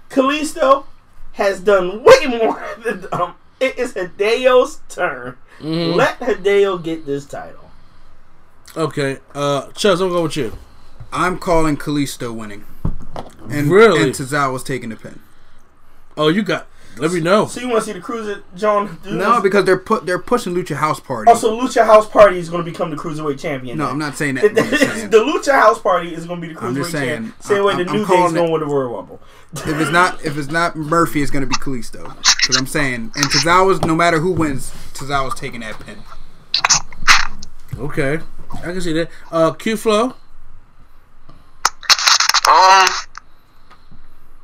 Kalisto 0.08 0.86
has 1.32 1.60
done 1.60 2.02
way 2.02 2.26
more 2.26 2.60
than 2.84 3.06
um. 3.12 3.34
It 3.60 3.78
is 3.78 3.94
Hideo's 3.94 4.80
turn. 4.88 5.36
Mm-hmm. 5.58 5.96
Let 5.96 6.20
Hideo 6.20 6.82
get 6.82 7.06
this 7.06 7.26
title. 7.26 7.70
Okay. 8.76 9.18
Uh, 9.34 9.68
Chubbs, 9.72 10.00
I'm 10.00 10.10
going 10.10 10.22
with 10.24 10.36
you. 10.36 10.56
I'm 11.12 11.38
calling 11.38 11.76
Kalisto 11.76 12.34
winning. 12.34 12.64
And, 13.48 13.70
Really? 13.70 14.02
And 14.02 14.12
Tozawa's 14.12 14.62
taking 14.62 14.90
the 14.90 14.96
pin. 14.96 15.20
Oh, 16.16 16.28
you 16.28 16.42
got. 16.42 16.66
Let 16.98 17.12
me 17.12 17.20
know. 17.20 17.46
So 17.46 17.60
you 17.60 17.68
want 17.68 17.80
to 17.80 17.84
see 17.86 17.92
the 17.92 18.00
cruiser, 18.00 18.42
John? 18.56 18.98
do 19.02 19.10
No, 19.14 19.40
because 19.40 19.64
they're 19.64 19.78
put 19.78 20.04
they're 20.06 20.18
pushing 20.18 20.54
Lucha 20.54 20.76
House 20.76 21.00
Party. 21.00 21.30
Also, 21.30 21.58
Lucha 21.58 21.84
House 21.86 22.08
Party 22.08 22.38
is 22.38 22.48
going 22.50 22.64
to 22.64 22.70
become 22.70 22.90
the 22.90 22.96
cruiserweight 22.96 23.38
champion. 23.40 23.78
no, 23.78 23.84
then. 23.84 23.92
I'm 23.92 23.98
not 23.98 24.16
saying 24.16 24.36
that. 24.36 24.54
The, 24.54 24.60
I'm 24.64 24.70
just 24.70 24.82
saying. 24.94 25.10
Lucha 25.10 25.52
House 25.52 25.80
Party 25.80 26.14
is 26.14 26.26
going 26.26 26.40
to 26.40 26.46
be 26.48 26.52
the 26.52 26.58
cruiserweight 26.60 26.90
champion. 26.92 27.34
Same 27.40 27.64
way 27.64 27.74
I'm- 27.74 27.84
the 27.84 27.90
I'm 27.90 27.96
New 27.96 28.02
Day 28.02 28.06
calling 28.06 28.26
is 28.26 28.32
going 28.32 28.48
it- 28.48 28.52
with 28.52 28.60
the 28.62 28.66
Royal 28.66 28.94
Rumble. 28.94 29.20
if 29.52 29.66
it's 29.80 29.90
not 29.90 30.24
if 30.24 30.36
it's 30.36 30.50
not 30.50 30.76
Murphy, 30.76 31.22
it's 31.22 31.30
gonna 31.30 31.46
be 31.46 31.54
Kalisto. 31.54 32.14
Because 32.40 32.56
I'm 32.56 32.66
saying, 32.66 33.12
and 33.14 33.24
Tozawa's 33.30 33.80
no 33.82 33.94
matter 33.94 34.18
who 34.20 34.32
wins, 34.32 34.70
Tozawa's 34.92 35.34
taking 35.34 35.60
that 35.60 35.78
pin. 35.80 35.98
Okay. 37.78 38.18
I 38.56 38.60
can 38.60 38.80
see 38.80 38.92
that. 38.94 39.10
Uh, 39.30 39.52
Q 39.52 39.76
Flow. 39.76 40.14
Um, 42.44 42.88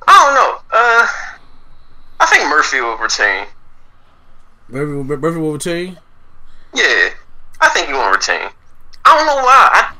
I 0.07 0.09
don't 0.09 0.35
know. 0.35 0.59
Uh, 0.71 1.07
I 2.21 2.27
think 2.27 2.45
Murphy 2.65 2.81
will 2.81 2.97
retain. 2.97 3.47
Murphy, 4.69 5.21
Murphy 5.21 5.39
will 5.39 5.53
retain. 5.53 5.99
Yeah, 6.73 7.11
I 7.61 7.69
think 7.69 7.89
he 7.89 7.93
will 7.93 8.11
retain. 8.11 8.49
I 9.05 9.17
don't 9.19 9.27
know 9.27 9.37
why. 9.37 9.69
I, 9.71 9.95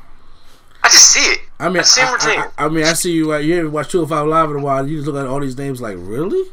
I 0.83 0.89
just 0.89 1.11
see 1.11 1.19
it. 1.19 1.41
I 1.59 1.69
mean, 1.69 1.77
I 1.77 1.81
see 1.83 2.01
him 2.01 2.07
I, 2.07 2.13
retain. 2.13 2.39
I, 2.57 2.65
I 2.65 2.69
mean, 2.69 2.83
I 2.85 2.93
see 2.93 3.11
you. 3.11 3.33
Uh, 3.33 3.37
you 3.37 3.53
haven't 3.53 3.71
watched 3.71 3.91
205 3.91 4.27
Live 4.27 4.49
in 4.49 4.55
a 4.57 4.59
while. 4.63 4.87
You 4.87 4.97
just 4.97 5.07
look 5.07 5.15
at 5.15 5.27
all 5.27 5.39
these 5.41 5.57
names 5.57 5.79
like, 5.79 5.95
really? 5.99 6.49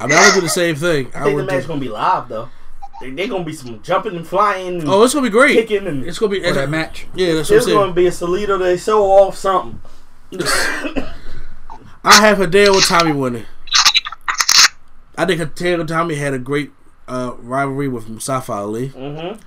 I 0.00 0.08
mean, 0.08 0.18
I 0.18 0.26
would 0.26 0.34
do 0.34 0.40
the 0.40 0.48
same 0.48 0.74
thing. 0.74 1.12
I 1.14 1.20
I 1.20 1.24
think 1.24 1.36
the 1.36 1.44
match 1.44 1.62
Do, 1.62 1.68
going 1.68 1.80
to 1.80 1.86
be 1.86 1.92
live 1.92 2.28
though. 2.28 2.48
They 3.00 3.10
they 3.10 3.28
going 3.28 3.44
to 3.44 3.46
be 3.46 3.54
some 3.54 3.80
jumping 3.82 4.16
and 4.16 4.26
flying. 4.26 4.80
And 4.80 4.88
oh, 4.88 5.04
it's 5.04 5.14
gonna 5.14 5.26
be 5.26 5.30
great. 5.30 5.54
kicking 5.54 5.86
and 5.86 6.04
It's 6.04 6.18
gonna 6.18 6.32
be. 6.32 6.44
Or 6.44 6.52
that 6.54 6.68
match. 6.68 7.06
Yeah, 7.14 7.34
that's 7.34 7.50
what 7.50 7.60
I'm 7.60 7.64
There's 7.64 7.74
going 7.76 7.88
to 7.90 7.94
be 7.94 8.06
a 8.06 8.10
Salito. 8.10 8.58
They 8.58 8.76
show 8.76 9.04
off 9.04 9.36
something. 9.36 9.80
I 12.02 12.20
have 12.20 12.38
Hideo 12.38 12.74
Itami 12.74 13.16
winning. 13.16 13.46
I 15.16 15.26
think 15.26 15.40
and 15.40 15.88
Tommy 15.88 16.16
had 16.16 16.34
a 16.34 16.38
great 16.38 16.72
uh, 17.08 17.34
rivalry 17.38 17.88
with 17.88 18.08
Mustafa 18.08 18.52
Ali. 18.52 18.88
Mm-hmm. 18.88 19.40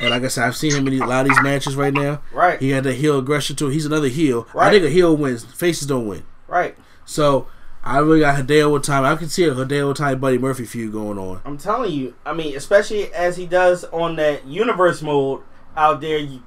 And 0.00 0.10
like 0.10 0.24
I 0.24 0.28
said, 0.28 0.44
I've 0.44 0.56
seen 0.56 0.74
him 0.74 0.88
in 0.88 1.00
a 1.00 1.06
lot 1.06 1.26
of 1.26 1.28
these 1.28 1.42
matches 1.42 1.76
right 1.76 1.92
now. 1.92 2.22
Right. 2.32 2.58
He 2.58 2.70
had 2.70 2.84
the 2.84 2.92
heel 2.92 3.18
aggression 3.18 3.54
to 3.56 3.68
it. 3.68 3.72
He's 3.72 3.86
another 3.86 4.08
heel. 4.08 4.48
Right. 4.52 4.68
I 4.68 4.70
think 4.70 4.84
a 4.84 4.90
heel 4.90 5.16
wins. 5.16 5.44
Faces 5.44 5.86
don't 5.86 6.08
win. 6.08 6.24
Right. 6.48 6.76
So 7.04 7.46
I 7.84 7.98
really 7.98 8.20
got 8.20 8.36
Hideo 8.36 8.78
Itami. 8.80 9.04
I 9.04 9.16
can 9.16 9.28
see 9.28 9.44
a 9.44 9.54
Hideo 9.54 9.94
Itami 9.94 10.18
Buddy 10.18 10.38
Murphy 10.38 10.64
feud 10.64 10.92
going 10.92 11.18
on. 11.18 11.40
I'm 11.44 11.56
telling 11.56 11.92
you. 11.92 12.14
I 12.26 12.32
mean, 12.32 12.56
especially 12.56 13.12
as 13.14 13.36
he 13.36 13.46
does 13.46 13.84
on 13.84 14.16
that 14.16 14.44
universe 14.44 15.02
mode 15.02 15.42
out 15.76 16.00
there. 16.00 16.18
You, 16.18 16.42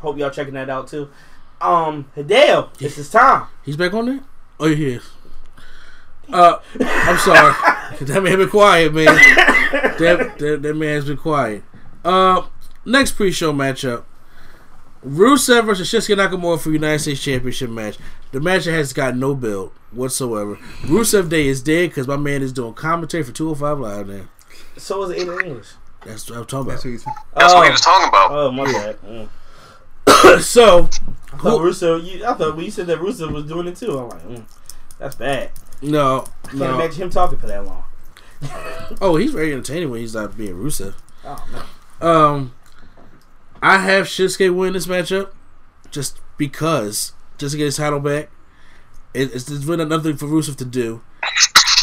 hope 0.00 0.18
y'all 0.18 0.30
checking 0.30 0.54
that 0.54 0.70
out 0.70 0.88
too. 0.88 1.10
Um, 1.60 2.10
Hideo, 2.16 2.70
it's 2.80 2.96
his 2.96 3.10
time. 3.10 3.48
He's 3.64 3.76
back 3.76 3.92
on 3.92 4.06
there? 4.06 4.20
Oh, 4.58 4.68
he 4.68 4.92
is. 4.92 5.10
Uh, 6.32 6.58
I'm 6.80 7.18
sorry. 7.18 7.54
that 8.00 8.22
man 8.22 8.38
been 8.38 8.48
quiet, 8.48 8.94
man. 8.94 9.06
That, 9.06 10.38
that, 10.38 10.62
that 10.62 10.76
man's 10.76 11.04
been 11.04 11.16
quiet. 11.16 11.62
Uh, 12.04 12.46
next 12.84 13.12
pre-show 13.12 13.52
matchup. 13.52 14.04
Rusev 15.04 15.64
versus 15.64 15.88
Shinsuke 15.88 16.16
Nakamura 16.16 16.60
for 16.60 16.70
United 16.70 16.98
States 16.98 17.22
Championship 17.22 17.70
match. 17.70 17.98
The 18.32 18.40
match 18.40 18.64
has 18.66 18.92
got 18.92 19.16
no 19.16 19.34
build 19.34 19.72
whatsoever. 19.92 20.56
Rusev 20.82 21.28
Day 21.30 21.46
is 21.46 21.62
dead 21.62 21.90
because 21.90 22.06
my 22.06 22.16
man 22.16 22.42
is 22.42 22.52
doing 22.52 22.74
commentary 22.74 23.22
for 23.22 23.32
205 23.32 23.78
Live 23.80 24.08
now. 24.08 24.28
So 24.76 25.02
is 25.04 25.18
Aiden 25.18 25.42
English. 25.42 25.68
That's 26.04 26.28
what 26.30 26.38
I'm 26.38 26.46
talking 26.46 26.70
That's 26.70 26.84
about. 26.84 26.90
what 26.90 26.92
he's. 26.92 27.04
That's 27.34 27.54
what 27.54 27.64
he 27.64 27.70
was 27.70 27.80
talking 27.80 28.08
about. 28.08 28.30
Oh 28.30 28.52
my 28.52 28.64
bad. 28.64 28.98
Mm. 29.02 29.28
so, 30.40 30.88
I 31.32 31.38
thought 31.38 31.62
Russo. 31.62 31.96
You, 31.96 32.24
I 32.24 32.34
thought 32.34 32.56
when 32.56 32.64
you 32.64 32.70
said 32.70 32.86
that 32.86 33.00
Russo 33.00 33.30
was 33.30 33.44
doing 33.44 33.68
it 33.68 33.76
too. 33.76 33.98
I'm 33.98 34.08
like, 34.08 34.22
mm, 34.22 34.44
that's 34.98 35.16
bad. 35.16 35.50
No, 35.82 36.24
I 36.44 36.48
Can't 36.48 36.58
no. 36.60 36.74
imagine 36.74 37.02
him 37.02 37.10
talking 37.10 37.38
for 37.38 37.46
that 37.46 37.64
long. 37.64 37.84
Oh, 39.00 39.16
he's 39.16 39.30
very 39.32 39.52
entertaining 39.52 39.90
when 39.90 40.00
he's 40.00 40.14
not 40.14 40.36
being 40.36 40.54
Rusev. 40.54 40.94
Oh 41.24 41.46
man. 41.52 41.64
Um, 42.00 42.54
I 43.62 43.78
have 43.78 44.06
Shinsuke 44.06 44.52
win 44.54 44.72
this 44.72 44.86
matchup 44.86 45.30
just 45.90 46.20
because, 46.38 47.12
just 47.38 47.52
to 47.52 47.58
get 47.58 47.66
his 47.66 47.76
title 47.76 48.00
back. 48.00 48.30
It, 49.14 49.34
it's, 49.34 49.50
it's 49.50 49.64
really 49.64 49.84
nothing 49.84 50.16
for 50.16 50.26
Rusev 50.26 50.56
to 50.56 50.64
do. 50.64 51.02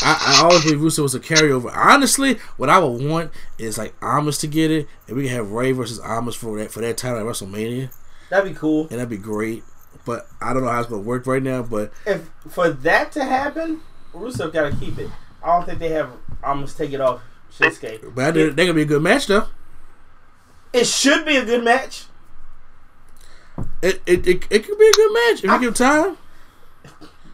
I, 0.01 0.39
I 0.39 0.43
always 0.43 0.63
believe 0.63 0.79
Rusev 0.79 1.03
was 1.03 1.15
a 1.15 1.19
carryover. 1.19 1.71
Honestly, 1.75 2.39
what 2.57 2.69
I 2.69 2.79
would 2.79 3.03
want 3.07 3.31
is 3.57 3.77
like 3.77 3.93
Almas 4.03 4.37
to 4.39 4.47
get 4.47 4.69
it, 4.71 4.87
and 5.07 5.15
we 5.15 5.23
can 5.27 5.31
have 5.33 5.51
Rey 5.51 5.71
versus 5.71 5.99
Almas 5.99 6.35
for 6.35 6.57
that 6.59 6.71
for 6.71 6.81
that 6.81 6.97
title 6.97 7.19
at 7.19 7.25
WrestleMania, 7.25 7.91
That'd 8.29 8.51
be 8.53 8.57
cool. 8.57 8.81
and 8.89 8.99
that'd 8.99 9.09
be 9.09 9.17
great. 9.17 9.63
But 10.07 10.27
I 10.41 10.53
don't 10.53 10.63
know 10.63 10.69
how 10.71 10.79
it's 10.79 10.89
gonna 10.89 11.01
work 11.03 11.27
right 11.27 11.43
now. 11.43 11.61
But 11.61 11.91
If 12.05 12.29
for 12.49 12.69
that 12.69 13.11
to 13.11 13.25
happen, 13.25 13.81
Rusev 14.15 14.53
got 14.53 14.71
to 14.71 14.75
keep 14.77 14.97
it. 14.97 15.11
I 15.43 15.47
don't 15.47 15.65
think 15.65 15.79
they 15.79 15.89
have 15.89 16.09
almost 16.41 16.77
take 16.77 16.93
it 16.93 17.01
off 17.01 17.21
Shinsuke. 17.51 18.15
but 18.15 18.23
I 18.23 18.31
think 18.31 18.55
they're 18.55 18.65
gonna 18.65 18.73
be 18.73 18.83
a 18.83 18.85
good 18.85 19.01
match 19.01 19.27
though. 19.27 19.47
It 20.71 20.87
should 20.87 21.25
be 21.25 21.35
a 21.35 21.43
good 21.45 21.63
match. 21.63 22.05
It 23.81 24.01
it, 24.05 24.25
it, 24.27 24.47
it 24.49 24.65
could 24.65 24.77
be 24.79 24.87
a 24.87 24.93
good 24.93 25.13
match 25.13 25.43
if 25.43 25.51
you 25.51 25.59
give 25.59 25.75
time. 25.75 26.17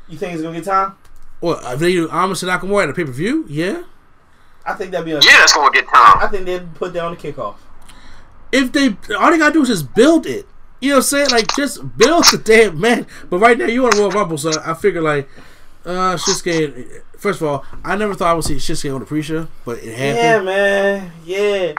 You 0.08 0.18
think 0.18 0.34
it's 0.34 0.42
gonna 0.42 0.56
get 0.56 0.66
time? 0.66 0.96
Well, 1.42 1.60
if 1.74 1.80
they 1.80 1.92
do 1.94 2.10
Almas 2.10 2.42
and 2.44 2.52
Nakamura 2.52 2.84
at 2.84 2.90
a 2.90 2.94
pay 2.94 3.04
per 3.04 3.12
view, 3.12 3.46
yeah. 3.50 3.84
I 4.66 4.74
think 4.74 4.92
that'd 4.92 5.06
be. 5.06 5.12
A, 5.12 5.16
Yeah, 5.16 5.38
that's 5.40 5.54
gonna 5.54 5.72
get 5.72 5.86
time. 5.86 6.18
I 6.20 6.28
think 6.28 6.46
they'd 6.46 6.74
put 6.76 6.94
that 6.94 7.04
on 7.04 7.16
the 7.16 7.18
kickoff. 7.18 7.56
if 8.52 8.72
they 8.72 8.96
all 9.16 9.32
they 9.32 9.38
gotta 9.38 9.54
do 9.54 9.62
is 9.62 9.68
just 9.68 9.94
build 9.94 10.26
it. 10.26 10.48
You 10.84 10.90
know 10.90 10.96
what 10.96 10.98
I'm 10.98 11.04
saying? 11.04 11.30
Like 11.30 11.56
just 11.56 11.98
build 11.98 12.26
the 12.26 12.42
damn 12.44 12.78
match. 12.78 13.08
But 13.30 13.38
right 13.40 13.58
now 13.58 13.68
you 13.68 13.84
want 13.84 13.94
to 13.96 14.02
Royal 14.02 14.12
Rumble, 14.12 14.38
so 14.38 14.52
I 14.66 14.74
figure 14.74 15.02
like 15.02 15.30
uh 15.86 16.18
Shinsuke. 16.18 17.02
First 17.18 17.40
of 17.40 17.48
all, 17.48 17.66
I 17.86 17.96
never 17.96 18.14
thought 18.14 18.28
I 18.32 18.34
would 18.34 18.44
see 18.44 18.56
Shinsuke 18.56 18.94
on 18.94 19.00
the 19.00 19.06
pre-show, 19.06 19.48
but 19.64 19.78
it 19.80 19.94
happened. 19.98 20.18
Yeah, 20.18 20.42
man. 20.42 21.12
Yeah. 21.24 21.74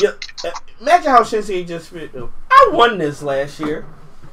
yeah. 0.00 0.52
Imagine 0.80 1.10
how 1.10 1.22
Shinsuke 1.24 1.66
just 1.66 1.88
fit 1.90 2.12
though. 2.12 2.30
I 2.48 2.70
won 2.72 2.98
this 2.98 3.20
last 3.20 3.58
year. 3.58 3.84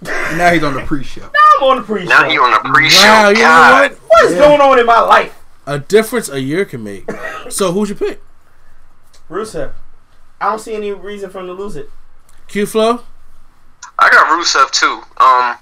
Now 0.04 0.54
he's 0.54 0.62
on 0.64 0.76
the 0.76 0.82
pre-show. 0.84 1.22
Now 1.34 1.40
I'm 1.58 1.64
on 1.64 1.78
the 1.78 1.84
pre-show. 1.84 2.08
Now 2.10 2.30
he 2.30 2.38
on 2.38 2.52
the 2.52 2.70
pre-show. 2.70 3.00
Wow, 3.02 3.30
you 3.30 3.36
know 3.40 3.80
what? 3.82 3.92
What 3.94 4.26
is 4.26 4.34
Yeah. 4.34 4.40
going 4.42 4.62
on 4.62 4.78
in 4.78 4.86
my 4.86 5.00
life? 5.00 5.34
A 5.66 5.80
difference 5.80 6.30
a 6.30 6.40
year 6.40 6.66
can 6.66 6.84
make. 6.84 7.10
so 7.50 7.72
who's 7.72 7.90
your 7.90 7.98
pick? 7.98 8.22
Rusev. 9.28 9.72
I 10.40 10.50
don't 10.50 10.60
see 10.60 10.76
any 10.76 10.92
reason 10.92 11.32
for 11.32 11.40
him 11.40 11.48
to 11.48 11.54
lose 11.54 11.76
it. 11.76 11.90
Q 12.48 12.68
Flow. 12.68 13.02
I 14.00 14.10
got 14.10 14.28
Rusev 14.28 14.72
too. 14.72 15.02
Um, 15.18 15.58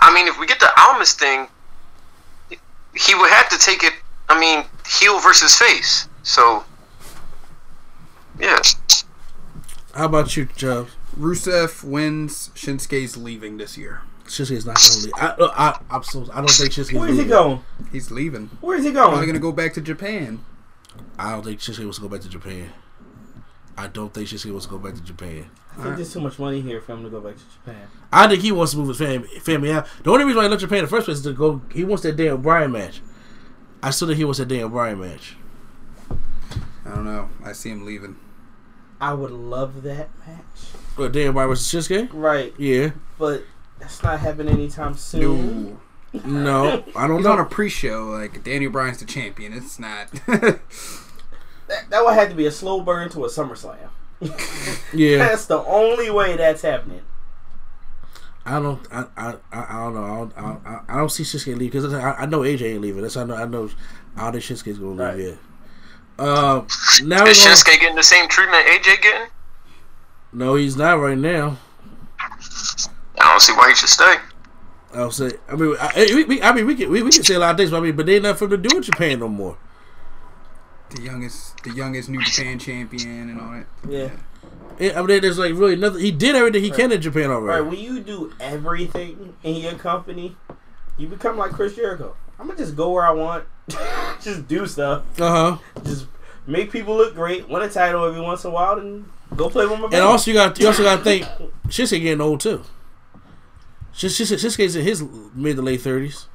I 0.00 0.12
mean, 0.14 0.26
if 0.26 0.38
we 0.40 0.46
get 0.46 0.58
the 0.60 0.70
Almas 0.80 1.12
thing, 1.12 1.46
he 2.94 3.14
would 3.14 3.30
have 3.30 3.48
to 3.50 3.58
take 3.58 3.84
it. 3.84 3.92
I 4.28 4.38
mean, 4.38 4.64
heel 4.88 5.20
versus 5.20 5.54
face. 5.56 6.08
So, 6.22 6.64
yeah. 8.38 8.60
How 9.94 10.06
about 10.06 10.36
you, 10.36 10.46
Chubbs? 10.46 10.92
Rusev 11.18 11.84
wins. 11.84 12.50
Shinsuke's 12.54 13.16
leaving 13.16 13.58
this 13.58 13.76
year. 13.76 14.00
Shinsuke's 14.24 14.64
not 14.64 14.76
gonna 14.76 15.04
leave. 15.04 15.12
I, 15.16 15.26
uh, 15.44 15.52
I, 15.54 15.94
I'm 15.94 16.02
so, 16.02 16.26
I 16.32 16.36
don't 16.36 16.50
think 16.50 16.72
Shinsuke's 16.72 16.94
Where 16.94 17.08
is 17.08 17.18
he 17.18 17.24
going? 17.24 17.60
He's 17.90 18.10
leaving. 18.10 18.50
Where 18.60 18.78
is 18.78 18.84
he 18.84 18.92
Probably 18.92 19.16
going? 19.16 19.26
gonna 19.28 19.38
go 19.38 19.52
back 19.52 19.74
to 19.74 19.80
Japan. 19.82 20.42
I 21.18 21.32
don't 21.32 21.44
think 21.44 21.60
Shinsuke 21.60 21.84
wants 21.84 21.98
to 21.98 22.02
go 22.02 22.08
back 22.08 22.22
to 22.22 22.28
Japan. 22.28 22.70
I 23.76 23.86
don't 23.86 24.12
think 24.12 24.28
Shinsuke 24.28 24.50
wants 24.50 24.66
to 24.66 24.70
go 24.72 24.78
back 24.78 24.94
to 24.94 25.00
Japan. 25.00 25.46
I 25.78 25.82
think 25.82 25.96
there's 25.96 26.12
too 26.12 26.20
much 26.20 26.38
money 26.38 26.60
here 26.60 26.80
for 26.82 26.92
him 26.92 27.02
to 27.04 27.10
go 27.10 27.20
back 27.20 27.36
to 27.36 27.42
Japan. 27.54 27.88
I 28.12 28.28
think 28.28 28.42
he 28.42 28.52
wants 28.52 28.72
to 28.72 28.78
move 28.78 28.88
his 28.88 28.98
family, 28.98 29.28
family 29.40 29.72
out. 29.72 29.86
The 30.04 30.10
only 30.10 30.24
reason 30.24 30.36
why 30.38 30.42
he 30.44 30.48
left 30.50 30.60
Japan 30.60 30.78
in 30.80 30.84
the 30.84 30.90
first 30.90 31.06
place 31.06 31.18
is 31.18 31.24
to 31.24 31.32
go. 31.32 31.62
He 31.72 31.82
wants 31.84 32.02
that 32.02 32.16
Daniel 32.16 32.36
Bryan 32.38 32.70
match. 32.72 33.00
I 33.82 33.90
still 33.90 34.08
think 34.08 34.18
he 34.18 34.24
wants 34.24 34.38
that 34.38 34.48
Daniel 34.48 34.68
Bryan 34.68 35.00
match. 35.00 35.36
I 36.10 36.90
don't 36.94 37.04
know. 37.06 37.30
I 37.44 37.52
see 37.52 37.70
him 37.70 37.86
leaving. 37.86 38.16
I 39.00 39.14
would 39.14 39.30
love 39.30 39.82
that 39.82 40.10
match. 40.26 40.42
But 40.96 41.12
Daniel 41.12 41.32
Bryan 41.32 41.48
versus 41.48 41.66
Shinsuke? 41.88 42.10
Right, 42.12 42.52
Yeah. 42.58 42.90
but 43.18 43.42
that's 43.80 44.02
not 44.02 44.20
happening 44.20 44.54
anytime 44.54 44.94
soon. 44.94 45.78
No. 46.12 46.20
No, 46.24 46.84
I 46.94 47.06
don't 47.08 47.16
He's 47.16 47.24
know. 47.24 47.32
on 47.32 47.40
a 47.40 47.44
pre-show. 47.46 48.04
Like 48.10 48.44
Daniel 48.44 48.70
Bryan's 48.70 48.98
the 48.98 49.06
champion. 49.06 49.54
It's 49.54 49.78
not. 49.78 50.08
That, 51.72 51.88
that 51.90 52.04
would 52.04 52.14
have 52.14 52.28
to 52.28 52.34
be 52.34 52.44
a 52.46 52.50
slow 52.50 52.82
burn 52.82 53.08
to 53.10 53.24
a 53.24 53.28
SummerSlam. 53.28 53.76
yeah, 54.92 55.18
That's 55.18 55.46
the 55.46 55.58
only 55.64 56.10
way 56.10 56.36
that's 56.36 56.60
happening. 56.62 57.00
I 58.44 58.58
don't. 58.60 58.80
I, 58.92 59.04
I, 59.16 59.34
I 59.52 59.66
I 59.70 59.72
don't 59.84 59.94
know. 59.94 60.04
I 60.04 60.16
don't, 60.18 60.32
I, 60.36 60.70
I- 60.70 60.80
I 60.88 60.96
don't 60.98 61.08
see 61.10 61.22
Shinsuke 61.22 61.56
leave 61.56 61.72
because 61.72 61.92
I, 61.94 62.12
I 62.12 62.26
know 62.26 62.40
AJ 62.40 62.62
ain't 62.74 62.80
leaving. 62.82 63.00
That's 63.02 63.16
I 63.16 63.24
know. 63.24 63.34
I 63.36 63.46
know. 63.46 63.70
I 64.16 64.24
don't 64.24 64.32
think 64.32 64.44
Shinsuke's 64.44 64.78
gonna 64.78 64.90
leave 64.90 64.98
Right. 64.98 65.18
yet. 65.18 65.38
Um, 66.18 66.66
now 67.04 67.24
we're 67.24 67.30
Is 67.30 67.42
going. 67.42 67.56
Shinsuke 67.56 67.80
getting 67.80 67.96
the 67.96 68.02
same 68.02 68.28
treatment 68.28 68.66
AJ 68.66 69.00
getting? 69.02 69.28
No, 70.32 70.56
he's 70.56 70.76
not 70.76 70.98
right 71.00 71.16
now. 71.16 71.56
I 72.20 73.28
don't 73.30 73.40
see 73.40 73.52
why 73.54 73.70
he 73.70 73.74
should 73.74 73.88
stay. 73.88 74.16
I'll 74.94 75.10
say. 75.10 75.32
I 75.48 75.56
mean, 75.56 75.74
I, 75.80 76.06
we, 76.14 76.24
we, 76.24 76.42
I 76.42 76.52
mean, 76.52 76.66
we 76.66 76.74
can 76.74 76.90
we, 76.90 77.02
we 77.02 77.10
can 77.10 77.22
say 77.24 77.34
a 77.34 77.38
lot 77.38 77.52
of 77.52 77.56
things, 77.56 77.70
but 77.70 77.78
I 77.78 77.80
mean, 77.80 77.96
but 77.96 78.06
they 78.06 78.14
ain't 78.16 78.24
nothing 78.24 78.48
for 78.48 78.54
him 78.54 78.62
to 78.62 78.68
do 78.68 78.76
in 78.76 78.82
Japan 78.82 79.20
no 79.20 79.28
more. 79.28 79.56
The 80.94 81.02
youngest, 81.02 81.62
the 81.64 81.70
youngest 81.70 82.08
New 82.08 82.22
Japan 82.22 82.58
champion 82.58 83.28
and 83.30 83.40
all 83.40 83.50
that. 83.52 83.66
Yeah. 83.88 84.10
Yeah, 84.78 84.98
I 84.98 85.02
mean, 85.02 85.20
there's 85.20 85.38
like 85.38 85.52
really 85.54 85.76
nothing. 85.76 86.00
He 86.00 86.10
did 86.10 86.34
everything 86.34 86.62
he 86.62 86.70
can 86.70 86.90
in 86.92 87.00
Japan 87.00 87.30
already. 87.30 87.44
Right, 87.46 87.58
already. 87.60 87.76
when 87.76 87.96
you 87.96 88.00
do 88.02 88.32
everything 88.40 89.34
in 89.42 89.56
your 89.56 89.74
company, 89.74 90.34
you 90.98 91.06
become 91.08 91.36
like 91.36 91.52
Chris 91.52 91.76
Jericho. 91.76 92.16
I'm 92.38 92.46
gonna 92.46 92.58
just 92.58 92.74
go 92.74 92.90
where 92.90 93.04
I 93.06 93.10
want, 93.10 93.44
just 94.22 94.48
do 94.48 94.66
stuff, 94.66 95.04
Uh 95.20 95.58
huh. 95.58 95.82
just 95.84 96.06
make 96.46 96.72
people 96.72 96.96
look 96.96 97.14
great, 97.14 97.48
win 97.48 97.62
a 97.62 97.68
title 97.68 98.04
every 98.04 98.20
once 98.20 98.44
in 98.44 98.50
a 98.50 98.54
while, 98.54 98.78
and 98.78 99.04
go 99.36 99.48
play 99.50 99.66
with 99.66 99.78
my 99.78 99.84
And 99.84 99.90
band. 99.92 100.04
also, 100.04 100.30
you 100.30 100.36
got 100.36 100.58
you 100.58 100.66
also 100.66 100.82
got 100.82 100.96
to 100.98 101.04
think 101.04 101.26
Shinsuke 101.68 102.00
getting 102.02 102.20
old 102.20 102.40
too. 102.40 102.62
Shis- 103.94 104.20
Shis- 104.20 104.32
Shinsuke's 104.42 104.74
in 104.74 104.84
his 104.84 105.04
mid 105.34 105.56
to 105.56 105.62
late 105.62 105.82
thirties. 105.82 106.26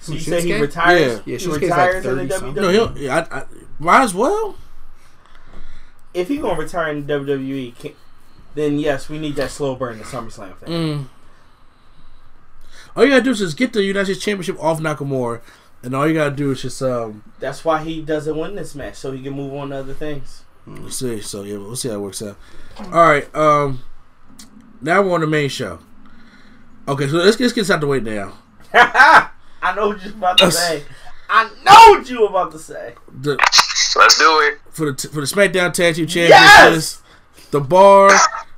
so 0.00 0.12
you 0.12 0.20
say 0.20 0.42
he 0.42 0.50
Shinsuke? 0.50 0.60
retires? 0.60 1.00
Yeah. 1.00 1.08
Yeah, 1.08 1.20
he 1.24 1.32
Shinsuke's 1.36 1.46
like 1.48 1.60
retires 1.62 2.04
in 2.06 2.16
the 2.16 2.28
30 2.28 2.30
something. 2.30 2.54
WWE. 2.54 2.56
No, 2.62 2.68
he'll. 2.70 2.98
Yeah, 2.98 3.26
I, 3.30 3.38
I, 3.38 3.44
might 3.82 4.02
as 4.02 4.14
well. 4.14 4.56
if 6.14 6.28
he 6.28 6.38
gonna 6.38 6.58
retire 6.58 6.92
in 6.92 7.04
WWE, 7.04 7.76
can, 7.76 7.92
then 8.54 8.78
yes, 8.78 9.08
we 9.08 9.18
need 9.18 9.36
that 9.36 9.50
slow 9.50 9.74
burn 9.74 9.98
to 9.98 10.04
SummerSlam 10.04 10.56
thing. 10.58 10.68
Mm. 10.68 11.06
All 12.94 13.04
you 13.04 13.10
gotta 13.10 13.22
do 13.22 13.30
is 13.30 13.38
just 13.38 13.56
get 13.56 13.72
the 13.72 13.82
United 13.82 14.06
States 14.06 14.24
Championship 14.24 14.62
off 14.62 14.78
Nakamura, 14.80 15.40
and 15.82 15.94
all 15.94 16.06
you 16.06 16.14
gotta 16.14 16.34
do 16.34 16.50
is 16.50 16.62
just 16.62 16.82
um. 16.82 17.24
That's 17.40 17.64
why 17.64 17.82
he 17.82 18.02
doesn't 18.02 18.36
win 18.36 18.54
this 18.54 18.74
match, 18.74 18.96
so 18.96 19.12
he 19.12 19.22
can 19.22 19.32
move 19.32 19.54
on 19.54 19.70
to 19.70 19.76
other 19.76 19.94
things. 19.94 20.44
We'll 20.66 20.90
see. 20.90 21.20
So 21.20 21.42
yeah, 21.42 21.56
we'll 21.56 21.76
see 21.76 21.88
how 21.88 21.96
it 21.96 22.00
works 22.00 22.22
out. 22.22 22.36
All 22.78 22.90
right. 22.90 23.34
Um. 23.34 23.82
Now 24.80 25.02
we're 25.02 25.14
on 25.14 25.20
the 25.20 25.26
main 25.26 25.48
show. 25.48 25.78
Okay, 26.88 27.06
so 27.06 27.16
let's, 27.16 27.38
let's 27.38 27.52
get 27.52 27.62
this 27.62 27.70
out 27.70 27.80
the 27.80 27.86
way 27.86 28.00
now. 28.00 28.32
I 28.74 29.74
know 29.76 29.88
what 29.88 30.04
you're 30.04 30.12
about 30.12 30.38
to 30.38 30.50
say. 30.50 30.82
I 31.30 31.44
know 31.64 31.98
what 31.98 32.10
you 32.10 32.20
were 32.22 32.26
about 32.26 32.50
to 32.52 32.58
say. 32.58 32.94
The, 33.20 33.38
Let's 33.96 34.18
do 34.18 34.40
it. 34.42 34.58
for 34.70 34.92
the 34.92 35.08
for 35.08 35.20
the 35.20 35.26
SmackDown 35.26 35.72
Tag 35.72 35.94
Team 35.96 36.06
Championships, 36.06 36.30
Yes! 36.30 37.02
the 37.50 37.60
Bar 37.60 38.10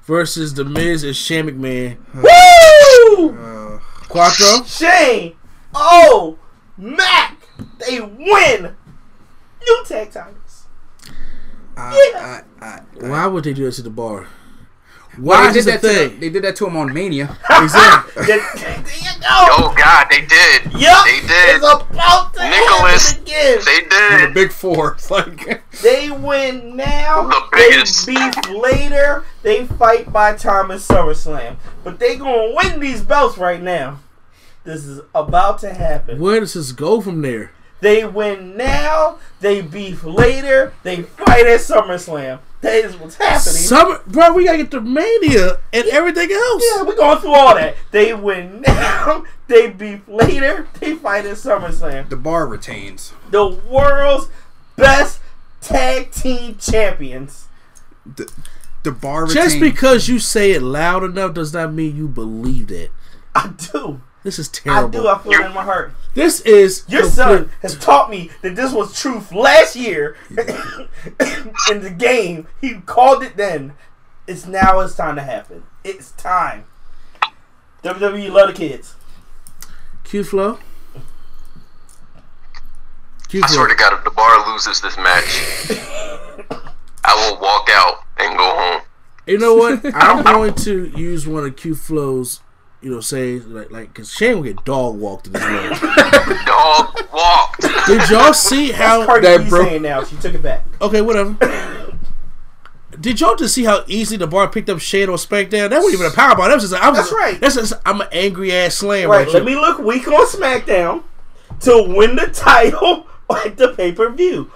versus 0.05 0.55
the 0.55 0.65
Miz 0.65 1.03
and 1.05 1.17
Shane 1.17 1.47
McMahon. 1.47 1.97
Woo! 2.15 3.31
Uh, 3.37 3.79
Quattro. 4.09 4.65
Shane, 4.65 5.35
oh, 5.75 6.39
Mac, 6.77 7.39
they 7.79 8.01
win 8.01 8.75
new 9.61 9.85
tag 9.87 10.11
titles. 10.13 10.67
I, 11.77 12.11
Yeah. 12.15 12.43
I, 12.61 12.65
I, 12.65 12.81
Why 13.09 13.27
would 13.27 13.45
they 13.45 13.53
do 13.53 13.65
this 13.65 13.77
to 13.77 13.83
the 13.83 13.91
Bar? 13.91 14.29
Well, 15.19 15.41
Why 15.41 15.47
they 15.53 15.61
did 15.61 15.65
this 15.67 15.81
that 15.83 15.85
a 15.85 16.09
to 16.11 16.17
they 16.21 16.31
did 16.31 16.45
that 16.45 16.57
to 16.57 16.67
him 16.67 16.77
on 16.77 16.93
Mania. 16.93 17.37
Exactly. 17.51 18.25
there, 18.27 18.39
there 18.39 18.79
you 18.97 19.21
go. 19.21 19.29
Oh 19.31 19.75
God, 19.77 20.07
they 20.11 20.21
did. 20.27 20.73
Yup, 20.73 21.05
They 21.07 21.21
did. 21.21 21.57
It's 21.57 21.65
about 21.65 22.35
to 22.35 22.43
Nicholas, 22.43 23.13
happen 23.13 23.23
again. 23.23 23.59
They 23.65 23.81
did. 23.81 23.91
the 23.91 24.27
did. 24.27 24.35
big 24.35 24.53
four. 24.53 24.93
It's 24.95 25.11
like 25.11 25.63
They 25.83 26.11
win 26.11 26.77
now. 26.77 27.29
The 27.29 27.95
They 28.07 28.15
beef 28.15 28.49
later. 28.51 29.25
They 29.43 29.67
fight 29.67 30.13
by 30.13 30.35
time 30.35 30.71
at 30.71 30.79
SummerSlam. 30.81 31.57
But 31.85 31.99
they 31.99 32.17
gonna 32.17 32.55
win 32.55 32.81
these 32.81 33.03
belts 33.03 33.39
right 33.39 33.63
now. 33.63 34.01
This 34.65 34.85
is 34.85 35.01
about 35.15 35.59
to 35.61 35.75
happen. 35.75 36.19
Where 36.19 36.41
does 36.41 36.55
this 36.55 36.73
go 36.73 37.01
from 37.01 37.21
there? 37.23 37.53
They 37.81 38.05
win 38.05 38.57
now. 38.57 39.19
They 39.41 39.61
beef 39.61 40.05
later. 40.05 40.73
They 40.85 41.03
fight 41.03 41.47
at 41.47 41.61
SummerSlam. 41.61 42.39
That 42.65 42.77
is 42.77 42.97
what's 42.97 43.17
happening. 43.17 43.41
Summer, 43.41 44.01
bro, 44.07 44.33
we 44.33 44.47
gotta 44.47 44.57
get 44.57 44.71
to 44.71 44.81
Mania 44.81 45.59
and 45.71 45.87
everything 45.89 46.33
else. 46.33 46.65
yeah, 46.75 46.83
we 46.83 46.97
going 46.97 47.19
through 47.19 47.35
all 47.35 47.55
that. 47.55 47.77
They 47.91 48.15
win 48.15 48.63
now. 48.63 49.25
They 49.47 49.69
beef 49.69 50.09
later. 50.09 50.67
They 50.81 50.95
fight 50.95 51.27
at 51.27 51.37
SummerSlam. 51.37 52.09
The 52.09 52.17
bar 52.17 52.47
retains. 52.47 53.13
The 53.31 53.47
world's 53.47 54.31
best 54.75 55.21
tag 55.61 56.13
team 56.13 56.57
champions. 56.57 57.49
The, 58.07 58.33
the 58.85 58.91
bar 58.93 59.27
retains. 59.27 59.35
Just 59.35 59.61
because 59.61 60.09
you 60.09 60.19
say 60.19 60.53
it 60.53 60.63
loud 60.63 61.05
enough 61.05 61.35
does 61.35 61.53
not 61.53 61.75
mean 61.75 61.95
you 61.95 62.09
believe 62.09 62.71
it. 62.71 62.91
I 63.35 63.49
do. 63.49 64.01
This 64.25 64.39
is 64.39 64.49
terrible. 64.49 64.89
I 64.89 65.03
do. 65.03 65.07
I 65.09 65.19
feel 65.19 65.33
it 65.33 65.47
in 65.47 65.55
my 65.55 65.63
heart. 65.63 65.93
This 66.15 66.41
is 66.41 66.85
Your 66.89 67.03
complete- 67.03 67.15
son 67.17 67.51
has 67.63 67.77
taught 67.79 68.11
me 68.11 68.31
that 68.43 68.57
this 68.57 68.73
was 68.73 68.99
truth 68.99 69.31
last 69.33 69.77
year 69.77 70.17
in 70.31 71.83
the 71.83 71.95
game. 71.97 72.49
He 72.61 72.75
called 72.81 73.23
it 73.23 73.37
then. 73.37 73.75
It's 74.27 74.47
now. 74.47 74.81
It's 74.81 74.95
time 74.97 75.17
to 75.17 75.23
happen. 75.23 75.65
It's 75.85 76.13
time. 76.13 76.65
WWE 77.83 78.31
love 78.33 78.49
the 78.49 78.55
kids. 78.55 78.95
Q 80.05 80.25
flow. 80.25 80.59
Q 83.29 83.43
I 83.43 83.47
flow. 83.47 83.57
swear 83.57 83.69
to 83.69 83.75
God, 83.75 83.93
if 83.99 84.05
the 84.05 84.11
bar 84.11 84.51
loses 84.53 84.81
this 84.81 84.97
match, 84.97 85.69
I 87.05 87.15
will 87.15 87.41
walk 87.41 87.69
out 87.73 88.05
and 88.19 88.39
go 88.39 88.45
home. 88.57 88.83
You 89.27 89.39
know 89.39 89.55
what? 89.55 89.81
I'm 89.95 90.23
going 90.25 90.55
to 90.55 90.87
use 90.97 91.27
one 91.27 91.45
of 91.45 91.57
Q 91.57 91.75
Flow's, 91.75 92.41
you 92.85 92.91
know, 92.91 93.01
say 93.01 93.39
like 93.41 93.71
like 93.71 93.89
because 93.89 94.13
Shane 94.13 94.37
will 94.37 94.43
get 94.45 94.63
dog 94.65 94.97
walked 94.99 95.27
in 95.27 95.33
this 95.33 95.43
match. 95.43 95.81
Dog 96.47 97.13
walked. 97.13 97.63
Did 97.87 98.09
y'all 98.11 98.33
see 98.35 98.71
how 98.73 99.05
Cardi 99.07 99.27
that 99.27 99.45
B 99.45 99.49
bro- 99.49 99.65
saying 99.65 99.83
now. 99.83 100.05
She 100.05 100.17
took 100.17 100.35
it 100.35 100.43
back. 100.43 100.65
Okay, 100.81 101.01
whatever. 101.01 101.35
Did 103.01 103.21
y'all 103.21 103.35
just 103.37 103.55
see 103.55 103.65
how 103.65 103.85
easily 103.87 104.19
the 104.19 104.27
bar 104.27 104.49
picked 104.49 104.69
up 104.71 104.79
Shane 104.81 105.09
on 105.09 105.17
SmackDown? 105.17 105.71
That 105.71 105.83
wasn't 105.83 105.95
even 105.95 106.07
a 106.07 106.11
powerbomb. 106.11 106.47
That 106.49 106.55
was 106.55 106.71
just 106.71 106.75
I'm 106.83 106.95
That's 106.95 107.09
just, 107.09 107.13
right. 107.13 107.41
That's 107.41 107.55
just 107.57 107.73
I'm 107.85 108.01
an 108.03 108.09
angry 108.13 108.53
ass 108.53 108.77
slam 108.77 109.09
Right. 109.11 109.19
right, 109.19 109.27
Let 109.29 109.35
here. 109.43 109.45
me 109.45 109.57
look 109.57 109.79
weak 109.79 110.07
on 110.07 110.27
SmackDown 110.27 111.03
to 111.61 111.85
win 111.89 112.17
the 112.17 112.27
title 112.29 113.07
at 113.31 113.57
the 113.57 113.69
pay 113.75 113.93
per 113.93 114.11
view. 114.11 114.51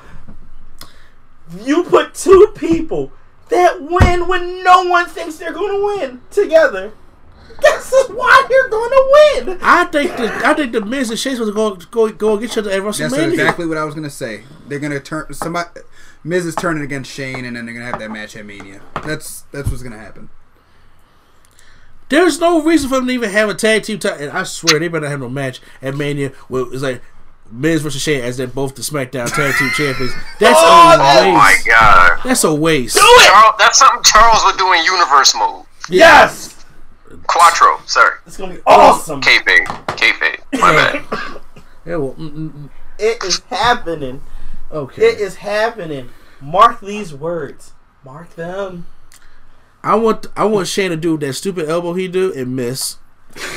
You 1.62 1.82
put 1.84 2.14
two 2.14 2.52
people 2.54 3.10
that 3.48 3.80
win 3.82 4.28
when 4.28 4.62
no 4.62 4.84
one 4.84 5.06
thinks 5.06 5.36
they're 5.36 5.52
going 5.52 5.72
to 5.80 5.86
win 6.06 6.20
together. 6.30 6.92
This 7.88 7.92
is 7.92 8.11
why 8.11 8.46
you're 8.50 8.68
going 8.68 8.90
to 8.90 9.46
win. 9.46 9.59
I 9.62 9.84
think 9.86 10.16
the 10.16 10.46
I 10.46 10.52
think 10.54 10.72
the 10.72 10.80
Miz 10.84 11.09
and 11.11 11.18
Shane 11.18 11.36
supposed 11.36 11.80
to 11.80 11.86
go 11.88 12.06
go 12.09 12.12
go 12.12 12.36
get 12.36 12.50
each 12.50 12.59
other 12.59 12.70
at 12.70 12.82
WrestleMania. 12.82 13.11
That's 13.11 13.32
exactly 13.32 13.66
what 13.66 13.78
I 13.78 13.84
was 13.84 13.94
gonna 13.94 14.11
say. 14.11 14.44
They're 14.66 14.78
gonna 14.78 15.00
turn 15.00 15.32
somebody. 15.32 15.68
Miz 16.22 16.44
is 16.44 16.54
turning 16.54 16.82
against 16.82 17.11
Shane, 17.11 17.44
and 17.46 17.56
then 17.56 17.64
they're 17.64 17.74
gonna 17.74 17.86
have 17.86 17.98
that 17.98 18.11
match 18.11 18.36
at 18.36 18.44
Mania. 18.44 18.82
That's 19.04 19.42
that's 19.52 19.70
what's 19.70 19.82
gonna 19.82 19.98
happen. 19.98 20.28
There's 22.11 22.40
no 22.40 22.62
reason 22.62 22.88
for 22.88 22.96
them 22.96 23.06
to 23.06 23.12
even 23.12 23.30
have 23.30 23.48
a 23.48 23.54
tag 23.54 23.82
team 23.84 23.98
title. 23.98 24.28
And 24.28 24.36
I 24.36 24.42
swear 24.44 24.78
they 24.78 24.88
better 24.88 25.09
have 25.09 25.20
no 25.20 25.28
match 25.28 25.61
at 25.82 25.94
Mania. 25.96 26.30
Where 26.48 26.64
it's 26.72 26.82
like 26.82 27.02
Miz 27.50 27.82
versus 27.82 28.00
Shane 28.02 28.22
as 28.22 28.36
they're 28.36 28.46
both 28.46 28.74
the 28.74 28.82
SmackDown 28.82 29.32
tag 29.34 29.54
team 29.56 29.70
champions. 29.76 30.12
That's 30.38 30.59
Oh, 30.59 30.96
a 30.98 31.26
Oh 31.28 31.32
my 31.32 31.52
waste. 31.52 31.66
God. 31.66 32.18
That's 32.24 32.44
a 32.44 32.54
waste. 32.54 32.96
Do 32.96 33.00
it. 33.02 33.26
Charles, 33.28 33.54
that's 33.59 33.78
something 33.78 34.02
Charles 34.04 34.42
would 34.44 34.56
do 34.56 34.72
in 34.72 34.84
universe 34.84 35.34
mode. 35.34 35.64
Yes. 35.90 36.57
Quattro, 37.26 37.80
sorry. 37.86 38.16
It's 38.26 38.36
going 38.36 38.50
to 38.50 38.56
be 38.56 38.62
awesome. 38.66 39.20
Kayfabe. 39.20 39.64
Kayfabe. 39.96 40.61
My 40.61 40.72
bad. 40.72 41.04
Yeah, 41.86 41.96
well, 41.96 42.12
mm, 42.14 42.30
mm, 42.30 42.50
mm. 42.50 42.70
It 42.98 43.24
is 43.24 43.38
happening. 43.48 44.20
okay. 44.70 45.02
It 45.02 45.20
is 45.20 45.36
happening. 45.36 46.11
Mark 46.38 46.80
these 46.80 47.14
words. 47.14 47.72
Mark 48.04 48.34
them. 48.34 48.86
I 49.82 49.94
want 49.94 50.26
I 50.36 50.44
want 50.44 50.68
Shane 50.68 50.90
to 50.90 50.98
do 50.98 51.16
that 51.16 51.32
stupid 51.32 51.66
elbow 51.66 51.94
he 51.94 52.06
do 52.06 52.30
and 52.34 52.54
miss, 52.54 52.98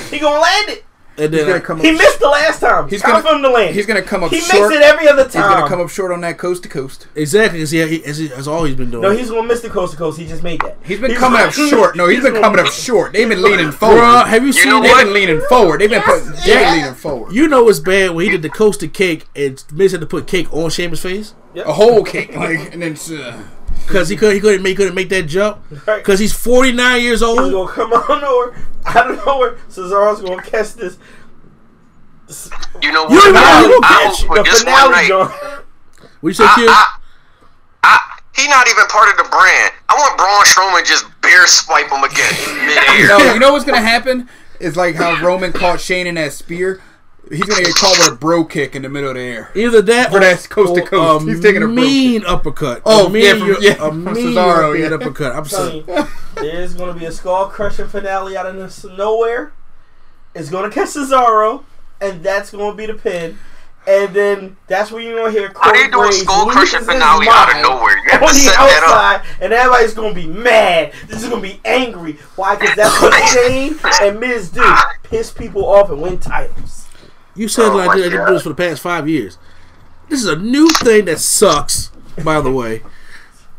He 0.09 0.17
gonna 0.19 0.39
land 0.39 0.69
it. 0.69 0.85
And 1.21 1.33
He's 1.33 1.43
then 1.43 1.49
gonna 1.51 1.61
come 1.61 1.79
up. 1.79 1.85
He 1.85 1.91
missed 1.91 2.19
the 2.19 2.27
last 2.27 2.59
time. 2.59 2.89
He's 2.89 3.01
Time 3.01 3.11
gonna- 3.11 3.23
for 3.29 3.35
him 3.35 3.41
to 3.43 3.49
land. 3.49 3.75
He's 3.75 3.85
gonna 3.85 4.01
come 4.01 4.23
up 4.23 4.31
He 4.31 4.39
short. 4.41 4.69
makes 4.71 4.75
it 4.75 4.81
every 4.81 5.07
other 5.07 5.23
time. 5.23 5.43
He's 5.43 5.55
gonna 5.55 5.67
come 5.67 5.81
up 5.81 5.89
short 5.89 6.11
on 6.11 6.21
that 6.21 6.37
coast 6.37 6.63
to 6.63 6.69
coast. 6.69 7.07
exactly 7.15 7.59
because 7.59 7.71
he, 7.71 7.85
he, 7.87 8.03
as 8.05 8.17
he 8.17 8.27
has 8.29 8.47
always 8.47 8.75
been 8.75 8.89
doing. 8.91 9.03
No, 9.03 9.11
he's 9.11 9.29
gonna 9.29 9.47
miss 9.47 9.61
the 9.61 9.69
coast 9.69 9.93
to 9.93 9.97
coast. 9.97 10.17
He 10.19 10.25
just 10.27 10.43
made 10.43 10.59
that. 10.61 10.77
He's 10.83 10.99
been 10.99 11.15
coming 11.15 11.39
up 11.41 11.51
short. 11.53 11.95
No, 11.95 12.07
he's 12.07 12.21
been 12.23 12.33
gonna- 12.33 12.43
coming 12.45 12.59
up 12.65 12.71
short. 12.71 13.13
They've 13.13 13.29
been 13.29 13.41
leaning 13.41 13.71
forward. 13.71 13.99
Bruh, 14.01 14.25
have 14.25 14.43
you, 14.45 14.51
seen 14.53 14.69
know? 14.71 14.81
They've 14.81 14.97
been 14.97 15.13
leaning 15.13 15.41
forward. 15.49 15.81
They've 15.81 15.89
been 15.89 16.01
putting, 16.01 16.25
they've 16.31 16.35
been 16.45 16.47
Yeah. 16.59 16.73
leaning 16.73 16.93
forward. 16.95 17.33
You 17.33 17.47
know 17.47 17.69
it's 17.69 17.79
bad 17.79 18.11
when 18.11 18.25
he 18.25 18.31
did 18.31 18.41
the 18.41 18.49
coast 18.49 18.79
to 18.81 18.87
cake 18.87 19.25
and 19.35 19.63
Miz 19.73 19.91
had 19.91 20.01
to 20.01 20.07
put 20.07 20.27
cake 20.27 20.51
on 20.53 20.69
Sheamus' 20.69 21.01
face 21.01 21.33
A 21.55 21.73
whole 21.73 22.03
cake, 22.03 22.35
like, 22.35 22.73
and 22.73 22.81
then 22.81 22.97
uh, 23.19 23.37
because 23.87 24.09
he 24.09 24.15
couldn't 24.15 24.35
he 24.35 24.41
couldn't 24.41 24.63
make 24.63 24.77
couldn't 24.77 24.95
make 24.95 25.09
that 25.09 25.23
jump 25.23 25.61
because 25.69 26.19
he's 26.19 26.33
49 26.33 27.01
years 27.01 27.21
old. 27.21 27.39
He's 27.43 27.53
old. 27.53 27.69
gonna 27.69 27.89
come 27.89 27.93
out 27.93 28.09
of 28.09 28.21
nowhere. 28.21 28.67
Out 28.85 29.11
of 29.11 29.23
nowhere, 29.23 29.57
Cesaro's 29.69 30.21
gonna 30.21 30.41
catch 30.41 30.73
this. 30.73 30.97
You 32.81 32.91
know 32.91 33.03
what? 33.03 33.23
don't 33.25 33.33
know 33.33 33.39
I, 33.39 33.63
who 33.67 33.79
I 33.83 34.05
catch 34.05 34.23
hope 34.23 34.37
The 34.37 34.43
this 34.43 34.65
one 34.65 34.73
finale, 34.73 34.91
night. 34.91 35.07
John. 35.07 35.63
We 36.23 36.33
say 36.33 36.45
I, 36.47 36.55
Q. 36.55 36.65
I, 36.67 36.97
I, 37.83 38.19
he 38.35 38.47
not 38.47 38.67
even 38.67 38.87
part 38.87 39.11
of 39.11 39.17
the 39.17 39.29
brand. 39.29 39.73
I 39.87 39.93
want 39.93 40.17
Braun 40.17 40.43
Strowman 40.45 40.87
just 40.87 41.05
bear 41.21 41.45
swipe 41.45 41.91
him 41.91 42.03
again 42.03 42.33
midair. 42.65 43.07
no, 43.19 43.33
you 43.33 43.39
know 43.39 43.51
what's 43.53 43.65
gonna 43.65 43.81
happen? 43.81 44.27
It's 44.59 44.75
like 44.75 44.95
how 44.95 45.23
Roman 45.23 45.53
caught 45.53 45.79
Shane 45.79 46.07
in 46.07 46.15
that 46.15 46.33
spear. 46.33 46.81
He's 47.31 47.43
gonna 47.43 47.63
get 47.63 47.73
caught 47.75 47.97
with 47.97 48.11
a 48.13 48.15
Brogue 48.15 48.49
Kick 48.49 48.75
in 48.75 48.81
the 48.81 48.89
middle 48.89 49.09
of 49.09 49.15
the 49.15 49.21
air. 49.21 49.51
Either 49.55 49.81
that 49.83 50.09
For 50.11 50.17
or 50.17 50.19
that 50.19 50.49
coast 50.49 50.75
to 50.75 50.81
or 50.81 50.85
coast. 50.87 51.27
He's 51.27 51.39
taking 51.39 51.63
a 51.63 51.65
broke 51.65 51.75
mean 51.77 52.25
uppercut. 52.25 52.81
Oh, 52.85 53.07
a 53.07 53.09
mean, 53.09 53.23
yeah, 53.23 53.33
from- 53.35 53.63
yeah, 53.63 53.71
a 53.73 53.75
from 53.89 54.03
mean 54.05 54.15
Cesaro, 54.27 54.77
yeah. 54.79 54.95
uppercut. 54.95 55.35
I'm 55.35 55.45
telling 55.45 55.85
sorry. 55.85 56.07
there's 56.35 56.73
gonna 56.73 56.93
be 56.93 57.05
a 57.05 57.11
skull 57.11 57.47
crushing 57.47 57.87
finale 57.87 58.35
out 58.35 58.45
of 58.47 58.85
nowhere. 58.97 59.53
It's 60.35 60.49
gonna 60.49 60.69
catch 60.69 60.89
Cesaro, 60.89 61.63
and 62.01 62.23
that's 62.23 62.51
gonna 62.51 62.75
be 62.75 62.85
the 62.85 62.93
pin. 62.95 63.37
And 63.87 64.13
then 64.13 64.57
that's 64.67 64.91
when 64.91 65.03
you're 65.03 65.17
gonna 65.17 65.31
hear 65.31 65.51
How 65.59 65.71
do 65.73 65.79
you 65.79 65.89
Corey 65.89 66.09
do 66.09 66.09
a 66.09 66.13
skull 66.13 66.45
lose 66.45 66.55
crushing 66.55 66.81
finale 66.81 67.27
out 67.27 67.55
of 67.55 67.63
nowhere? 67.63 67.97
You 67.97 68.11
have 68.11 68.21
on 68.21 68.27
to 68.29 68.33
the 68.35 68.39
set 68.39 68.53
that 68.55 68.83
up. 68.83 69.23
outside, 69.23 69.43
and 69.43 69.51
everybody's 69.53 69.93
gonna 69.95 70.13
be 70.13 70.27
mad. 70.27 70.93
This 71.07 71.23
is 71.23 71.29
gonna 71.29 71.41
be 71.41 71.59
angry. 71.65 72.13
Why? 72.35 72.55
Because 72.55 72.75
that's 72.75 73.01
what 73.01 73.13
Shane 73.33 73.75
and 74.01 74.19
Miz 74.19 74.49
do: 74.51 74.63
piss 75.03 75.31
people 75.31 75.65
off 75.65 75.89
and 75.89 75.99
win 76.01 76.19
titles. 76.19 76.80
You 77.35 77.47
said 77.47 77.69
Oh 77.71 77.75
like 77.77 77.87
my 77.87 77.97
they've 77.97 78.11
been 78.11 78.19
God. 78.19 78.33
this 78.33 78.43
for 78.43 78.49
the 78.49 78.55
past 78.55 78.81
five 78.81 79.07
years. 79.07 79.37
This 80.09 80.19
is 80.21 80.27
a 80.27 80.35
new 80.35 80.67
thing 80.69 81.05
that 81.05 81.19
sucks. 81.19 81.91
By 82.23 82.41
the 82.41 82.51
way, 82.51 82.81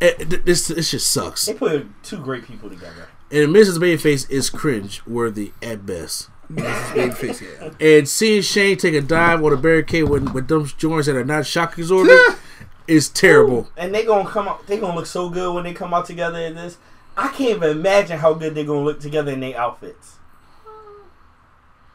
It- 0.00 0.44
this 0.44 0.66
this 0.68 0.90
just 0.90 1.10
sucks. 1.10 1.46
They 1.46 1.54
put 1.54 1.86
two 2.02 2.18
great 2.18 2.44
people 2.46 2.68
together. 2.68 3.08
And 3.30 3.48
Mrs. 3.48 3.78
Babyface 3.78 4.28
is 4.30 4.50
cringe 4.50 5.00
worthy 5.06 5.52
at 5.62 5.86
best. 5.86 6.28
Babyface, 6.52 7.40
yeah. 7.40 7.70
And 7.80 8.06
seeing 8.06 8.42
Shane 8.42 8.76
take 8.76 8.92
a 8.92 9.00
dive 9.00 9.42
on 9.42 9.54
a 9.54 9.56
barricade 9.56 10.04
with, 10.10 10.32
with 10.34 10.48
those 10.48 10.74
joints 10.74 11.06
that 11.06 11.16
are 11.16 11.24
not 11.24 11.46
shock 11.46 11.78
absorbing 11.78 12.18
is 12.86 13.08
terrible. 13.08 13.68
And 13.76 13.94
they 13.94 14.04
gonna 14.04 14.28
come 14.28 14.48
out. 14.48 14.66
They 14.66 14.76
gonna 14.78 14.94
look 14.96 15.06
so 15.06 15.30
good 15.30 15.54
when 15.54 15.64
they 15.64 15.72
come 15.72 15.94
out 15.94 16.04
together 16.04 16.38
in 16.40 16.56
this. 16.56 16.76
I 17.16 17.28
can't 17.28 17.56
even 17.56 17.70
imagine 17.78 18.18
how 18.18 18.34
good 18.34 18.54
they're 18.54 18.64
gonna 18.64 18.82
look 18.84 19.00
together 19.00 19.32
in 19.32 19.40
their 19.40 19.56
outfits. 19.58 20.16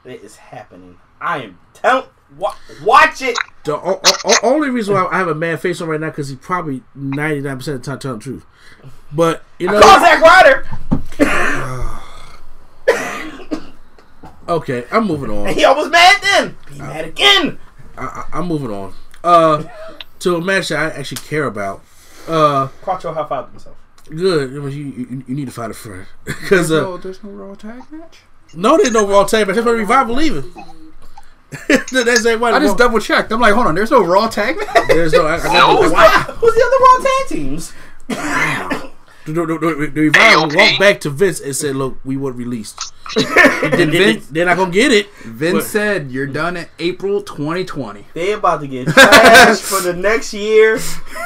It 0.06 0.24
is 0.24 0.38
happening. 0.38 0.98
I 1.22 1.44
am 1.44 1.60
telling. 1.74 2.08
Wa- 2.38 2.56
watch 2.84 3.22
it. 3.22 3.38
The 3.64 3.76
o- 3.76 4.02
o- 4.04 4.18
o- 4.26 4.38
only 4.44 4.70
reason 4.70 4.94
why 4.94 5.08
I 5.12 5.18
have 5.18 5.28
a 5.30 5.36
mad 5.36 5.62
face 5.62 5.80
on 5.82 5.88
right 5.88 6.00
now 6.00 6.10
because 6.10 6.30
he 6.30 6.36
probably 6.36 6.84
ninety 6.94 7.42
nine 7.42 7.58
percent 7.58 7.76
of 7.76 7.84
the 7.84 7.92
time 7.92 8.00
telling 8.00 8.20
the 8.20 8.24
truth. 8.24 8.46
But 9.14 9.44
you 9.60 9.68
know, 9.68 9.80
Call 9.80 10.00
Zack 10.00 10.22
Ryder. 10.22 10.68
okay, 14.50 14.86
I'm 14.92 15.06
moving 15.08 15.30
on. 15.30 15.54
He 15.54 15.64
almost 15.64 15.92
mad 15.92 16.18
then. 16.22 16.58
Be 16.72 16.80
mad 16.80 17.06
again. 17.06 17.60
I, 17.98 18.04
I, 18.04 18.26
I'm 18.40 18.48
moving 18.48 18.72
on. 18.72 18.94
Uh, 19.24 19.64
to 20.20 20.36
a 20.36 20.42
match 20.42 20.70
that 20.70 20.80
I 20.80 21.00
actually 21.00 21.22
care 21.22 21.46
about. 21.46 21.84
Uh, 22.28 22.68
Quattro 22.82 23.14
high 23.14 23.28
five 23.28 23.50
himself. 23.52 23.78
good. 24.10 24.52
You, 24.52 24.68
you, 24.68 25.24
you 25.28 25.36
need 25.36 25.46
to 25.46 25.52
find 25.52 25.72
a 25.72 25.76
friend 25.76 26.06
because 26.26 26.70
There's 26.70 26.72
uh, 26.72 26.82
no, 26.82 26.98
there's 26.98 27.24
no 27.24 27.30
Raw 27.30 27.56
tag 27.56 27.84
match. 27.92 28.20
no, 28.54 28.78
there's 28.78 28.92
no 28.92 29.08
Raw 29.08 29.24
tag 29.24 29.48
match. 29.48 29.56
That's 29.56 29.66
why 29.66 29.74
Revival 29.74 30.16
leaving. 30.16 30.52
That's 31.70 32.26
everybody. 32.26 32.56
I 32.56 32.60
just 32.60 32.78
double 32.78 33.00
checked. 33.00 33.32
I'm 33.32 33.40
like, 33.40 33.54
hold 33.54 33.68
on, 33.68 33.76
there's 33.76 33.92
no 33.92 34.04
Raw 34.04 34.28
tag 34.28 34.58
match. 34.58 34.68
There's 34.88 35.14
no. 35.14 35.26
I, 35.26 35.38
I, 35.38 35.54
No. 35.54 35.82
I, 35.84 35.90
Why- 35.90 36.24
Who's 36.36 36.54
the 36.54 36.64
other 36.64 36.78
Raw 36.84 36.98
tag 37.04 37.28
teams? 37.30 37.74
the, 39.26 39.34
the, 39.34 39.46
the, 39.46 39.92
the 39.94 40.02
Revival 40.02 40.44
AOP. 40.48 40.56
walked 40.56 40.80
back 40.80 41.00
to 41.02 41.10
Vince 41.10 41.40
and 41.40 41.56
said, 41.56 41.76
"Look, 41.76 41.98
we 42.06 42.18
were 42.18 42.32
released." 42.32 42.94
then, 43.16 43.90
they, 43.90 44.16
they're 44.18 44.46
not 44.46 44.58
gonna 44.58 44.72
get 44.72 44.92
it. 44.92 45.10
Vince 45.24 45.54
But- 45.60 45.64
said 45.66 46.12
you're 46.12 46.28
done 46.28 46.58
in 46.58 46.68
April 46.80 47.22
2020. 47.22 48.06
They 48.14 48.34
about 48.34 48.60
to 48.62 48.68
get 48.68 48.88
trashed 48.88 49.62
for 49.62 49.82
the 49.82 49.94
next 49.94 50.34
year. 50.34 50.78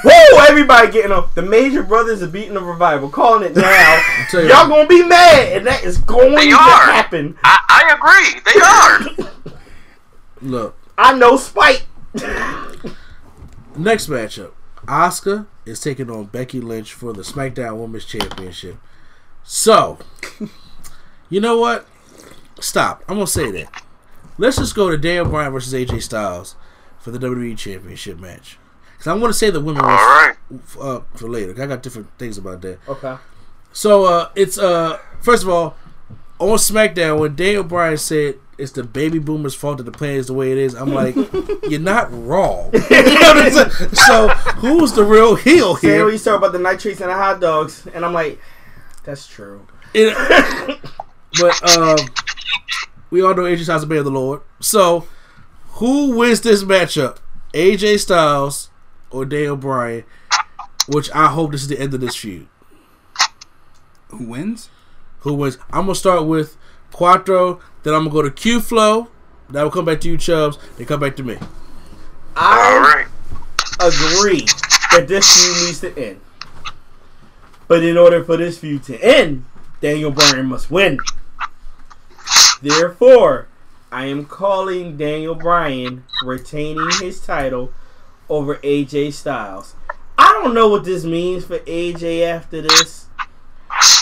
Whoa! 0.04 0.44
Everybody 0.50 0.92
getting 0.92 1.12
up. 1.12 1.34
The 1.34 1.42
Major 1.42 1.82
Brothers 1.82 2.22
are 2.22 2.28
beating 2.28 2.54
the 2.54 2.62
revival, 2.62 3.10
calling 3.10 3.44
it 3.50 3.56
now. 3.56 4.02
you 4.34 4.40
Y'all 4.42 4.70
what. 4.70 4.70
gonna 4.70 4.88
be 4.88 5.04
mad, 5.04 5.58
and 5.58 5.66
that 5.68 5.84
is 5.84 5.98
going 5.98 6.36
They 6.36 6.50
to 6.50 6.56
are. 6.56 6.92
happen. 6.92 7.36
I, 7.44 7.58
I 7.68 7.94
agree. 7.96 8.42
They 8.54 8.60
are. 9.26 9.61
Look, 10.42 10.76
I 10.98 11.14
know 11.14 11.38
spite. 11.38 11.86
next 13.76 14.08
matchup. 14.08 14.52
Asuka 14.88 15.46
is 15.66 15.80
taking 15.80 16.10
on 16.10 16.26
Becky 16.26 16.60
Lynch 16.60 16.94
for 16.94 17.14
the 17.14 17.22
SmackDown 17.22 17.78
Women's 17.78 18.06
Championship. 18.06 18.78
So, 19.44 20.00
you 21.30 21.40
know 21.40 21.58
what? 21.60 21.86
Stop. 22.60 23.04
I'm 23.08 23.16
gonna 23.16 23.28
say 23.28 23.52
that. 23.52 23.84
Let's 24.38 24.58
just 24.58 24.76
go 24.76 24.90
to 24.90 24.98
Daniel 24.98 25.26
Bryan 25.26 25.52
versus 25.52 25.74
AJ 25.74 26.02
Styles 26.02 26.56
for 27.00 27.12
the 27.12 27.20
WWE 27.20 27.58
Championship 27.58 28.20
match. 28.20 28.58
Because 28.94 29.08
I 29.08 29.14
want 29.14 29.34
to 29.34 29.38
say 29.38 29.50
the 29.50 29.60
women 29.60 29.84
All 29.84 29.90
right. 29.90 30.36
uh, 30.80 31.02
for 31.16 31.28
later. 31.30 31.60
I 31.62 31.66
got 31.68 31.82
different 31.84 32.08
things 32.18 32.38
about 32.38 32.62
that. 32.62 32.80
Okay. 32.88 33.16
So 33.74 34.06
uh, 34.06 34.30
it's 34.36 34.58
uh, 34.58 35.00
first 35.22 35.44
of 35.44 35.50
all, 35.50 35.76
on 36.40 36.58
SmackDown 36.58 37.20
when 37.20 37.36
Daniel 37.36 37.64
Bryan 37.64 37.98
said 37.98 38.36
it's 38.62 38.72
the 38.74 38.84
baby 38.84 39.20
boomers' 39.20 39.56
fault 39.56 39.78
that 39.78 39.84
the 39.84 39.92
plan 39.92 40.16
is 40.16 40.28
the 40.28 40.34
way 40.34 40.52
it 40.52 40.58
is, 40.58 40.74
I'm 40.76 40.94
like, 40.94 41.16
you're 41.70 41.80
not 41.80 42.10
wrong. 42.12 42.72
You 42.92 43.04
know 43.20 43.34
what 43.34 43.82
I'm 43.82 43.96
so 43.96 44.28
who's 44.60 44.94
the 44.94 45.04
real 45.04 45.36
heel 45.36 45.76
Say 45.76 45.88
here? 45.88 46.10
you 46.10 46.18
start 46.18 46.38
about 46.38 46.52
the 46.52 46.60
nitrates 46.60 47.02
and 47.02 47.10
the 47.10 47.16
hot 47.16 47.40
dogs, 47.42 47.88
and 47.94 48.06
I'm 48.06 48.14
like, 48.14 48.40
that's 49.04 49.28
true. 49.28 49.66
It- 49.94 50.16
but 51.40 51.78
um, 51.78 51.98
we 53.10 53.22
all 53.22 53.34
know 53.34 53.44
AJ 53.44 53.64
Styles 53.64 53.82
is 53.84 53.88
the 53.88 53.94
man 53.94 54.00
of 54.00 54.06
the 54.06 54.12
Lord. 54.12 54.42
So 54.60 55.08
who 55.74 56.16
wins 56.18 56.42
this 56.42 56.64
matchup? 56.64 57.18
AJ 57.54 58.00
Styles 58.00 58.70
or 59.10 59.26
Daniel 59.26 59.58
Bryan? 59.58 60.04
Which 60.88 61.10
I 61.12 61.28
hope 61.28 61.52
this 61.52 61.62
is 61.62 61.68
the 61.68 61.80
end 61.80 61.94
of 61.94 62.02
this 62.02 62.16
feud. 62.16 62.48
Who 64.10 64.26
wins? 64.26 64.70
Who 65.20 65.34
wins? 65.34 65.58
I'm 65.72 65.84
gonna 65.84 65.96
start 65.96 66.26
with 66.26 66.58
Quattro. 66.92 67.60
Then 67.84 67.94
I'm 67.94 68.04
gonna 68.04 68.14
go 68.14 68.22
to 68.22 68.32
Q 68.32 68.60
Flow. 68.60 69.08
That 69.50 69.64
will 69.64 69.72
come 69.72 69.86
back 69.86 70.00
to 70.02 70.10
you, 70.10 70.18
Chubbs. 70.18 70.58
They 70.78 70.86
come 70.86 71.00
back 71.00 71.16
to 71.18 71.24
me. 71.24 71.38
I 72.36 72.74
All 72.74 72.80
right. 72.80 73.08
agree 73.80 74.46
that 74.92 75.08
this 75.08 75.26
feud 75.28 75.66
needs 75.68 75.80
to 75.82 75.98
end. 76.10 76.22
But 77.68 77.84
in 77.84 77.98
order 77.98 78.24
for 78.24 78.38
this 78.38 78.58
feud 78.58 78.84
to 78.84 78.98
end, 79.04 79.46
Daniel 79.82 80.12
Bryan 80.12 80.46
must 80.46 80.70
win. 80.72 81.00
Therefore, 82.62 83.48
I 83.92 84.06
am 84.06 84.26
calling 84.26 84.96
Daniel 84.96 85.36
Bryan 85.36 86.04
retaining 86.26 86.90
his 87.02 87.20
title 87.20 87.74
over 88.30 88.58
AJ 88.58 89.14
Styles. 89.14 89.76
I 90.18 90.32
don't 90.42 90.54
know 90.54 90.70
what 90.70 90.86
this 90.86 91.04
means 91.04 91.46
for 91.46 91.60
AJ 91.60 92.22
after 92.22 92.62
this. 92.62 93.08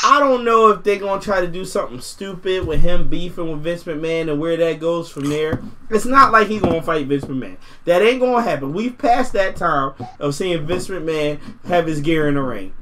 I 0.03 0.19
don't 0.19 0.45
know 0.45 0.69
if 0.69 0.83
they're 0.83 0.99
gonna 0.99 1.21
try 1.21 1.41
to 1.41 1.47
do 1.47 1.65
something 1.65 1.99
stupid 1.99 2.65
with 2.65 2.79
him 2.81 3.09
beefing 3.09 3.51
with 3.51 3.61
Vince 3.63 3.83
McMahon 3.83 4.29
and 4.29 4.39
where 4.39 4.55
that 4.57 4.79
goes 4.79 5.09
from 5.09 5.29
there. 5.29 5.61
It's 5.89 6.05
not 6.05 6.31
like 6.31 6.47
he's 6.47 6.61
gonna 6.61 6.81
fight 6.81 7.07
Vince 7.07 7.25
McMahon. 7.25 7.57
That 7.85 8.01
ain't 8.01 8.19
gonna 8.21 8.41
happen. 8.41 8.73
We've 8.73 8.97
passed 8.97 9.33
that 9.33 9.55
time 9.55 9.93
of 10.19 10.35
seeing 10.35 10.65
Vince 10.65 10.87
McMahon 10.87 11.39
have 11.65 11.85
his 11.87 12.01
gear 12.01 12.27
in 12.27 12.35
the 12.35 12.41
ring. 12.41 12.73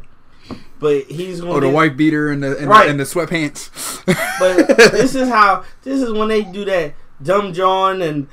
But 0.79 1.05
he's 1.05 1.41
gonna 1.41 1.53
Or 1.53 1.61
the 1.61 1.69
white 1.69 1.97
beater 1.97 2.29
and 2.31 2.43
the 2.43 2.55
and, 2.57 2.67
Right. 2.69 2.85
the, 2.85 2.91
and 2.91 2.99
the 2.99 3.03
sweatpants. 3.05 4.03
but 4.39 4.77
this 4.91 5.15
is 5.15 5.27
how 5.27 5.63
this 5.83 6.01
is 6.01 6.11
when 6.11 6.27
they 6.27 6.43
do 6.43 6.65
that 6.65 6.93
dumb 7.21 7.51
John 7.51 8.01
and 8.03 8.27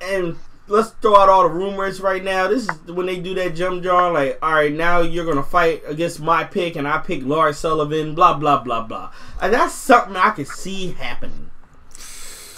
and 0.00 0.36
let's 0.70 0.90
throw 0.90 1.16
out 1.16 1.28
all 1.28 1.42
the 1.42 1.54
rumors 1.54 2.00
right 2.00 2.22
now. 2.22 2.48
This 2.48 2.68
is 2.68 2.92
when 2.92 3.06
they 3.06 3.18
do 3.18 3.34
that 3.34 3.54
jump 3.54 3.82
John 3.82 4.14
like, 4.14 4.38
all 4.40 4.52
right, 4.52 4.72
now 4.72 5.00
you're 5.00 5.26
gonna 5.26 5.42
fight 5.42 5.82
against 5.86 6.20
my 6.20 6.44
pick 6.44 6.76
and 6.76 6.86
I 6.86 6.98
pick 6.98 7.24
Lars 7.24 7.58
Sullivan, 7.58 8.14
blah 8.14 8.34
blah 8.34 8.62
blah 8.62 8.82
blah. 8.82 9.12
And 9.42 9.52
that's 9.52 9.74
something 9.74 10.16
I 10.16 10.30
could 10.30 10.48
see 10.48 10.92
happening. 10.92 11.50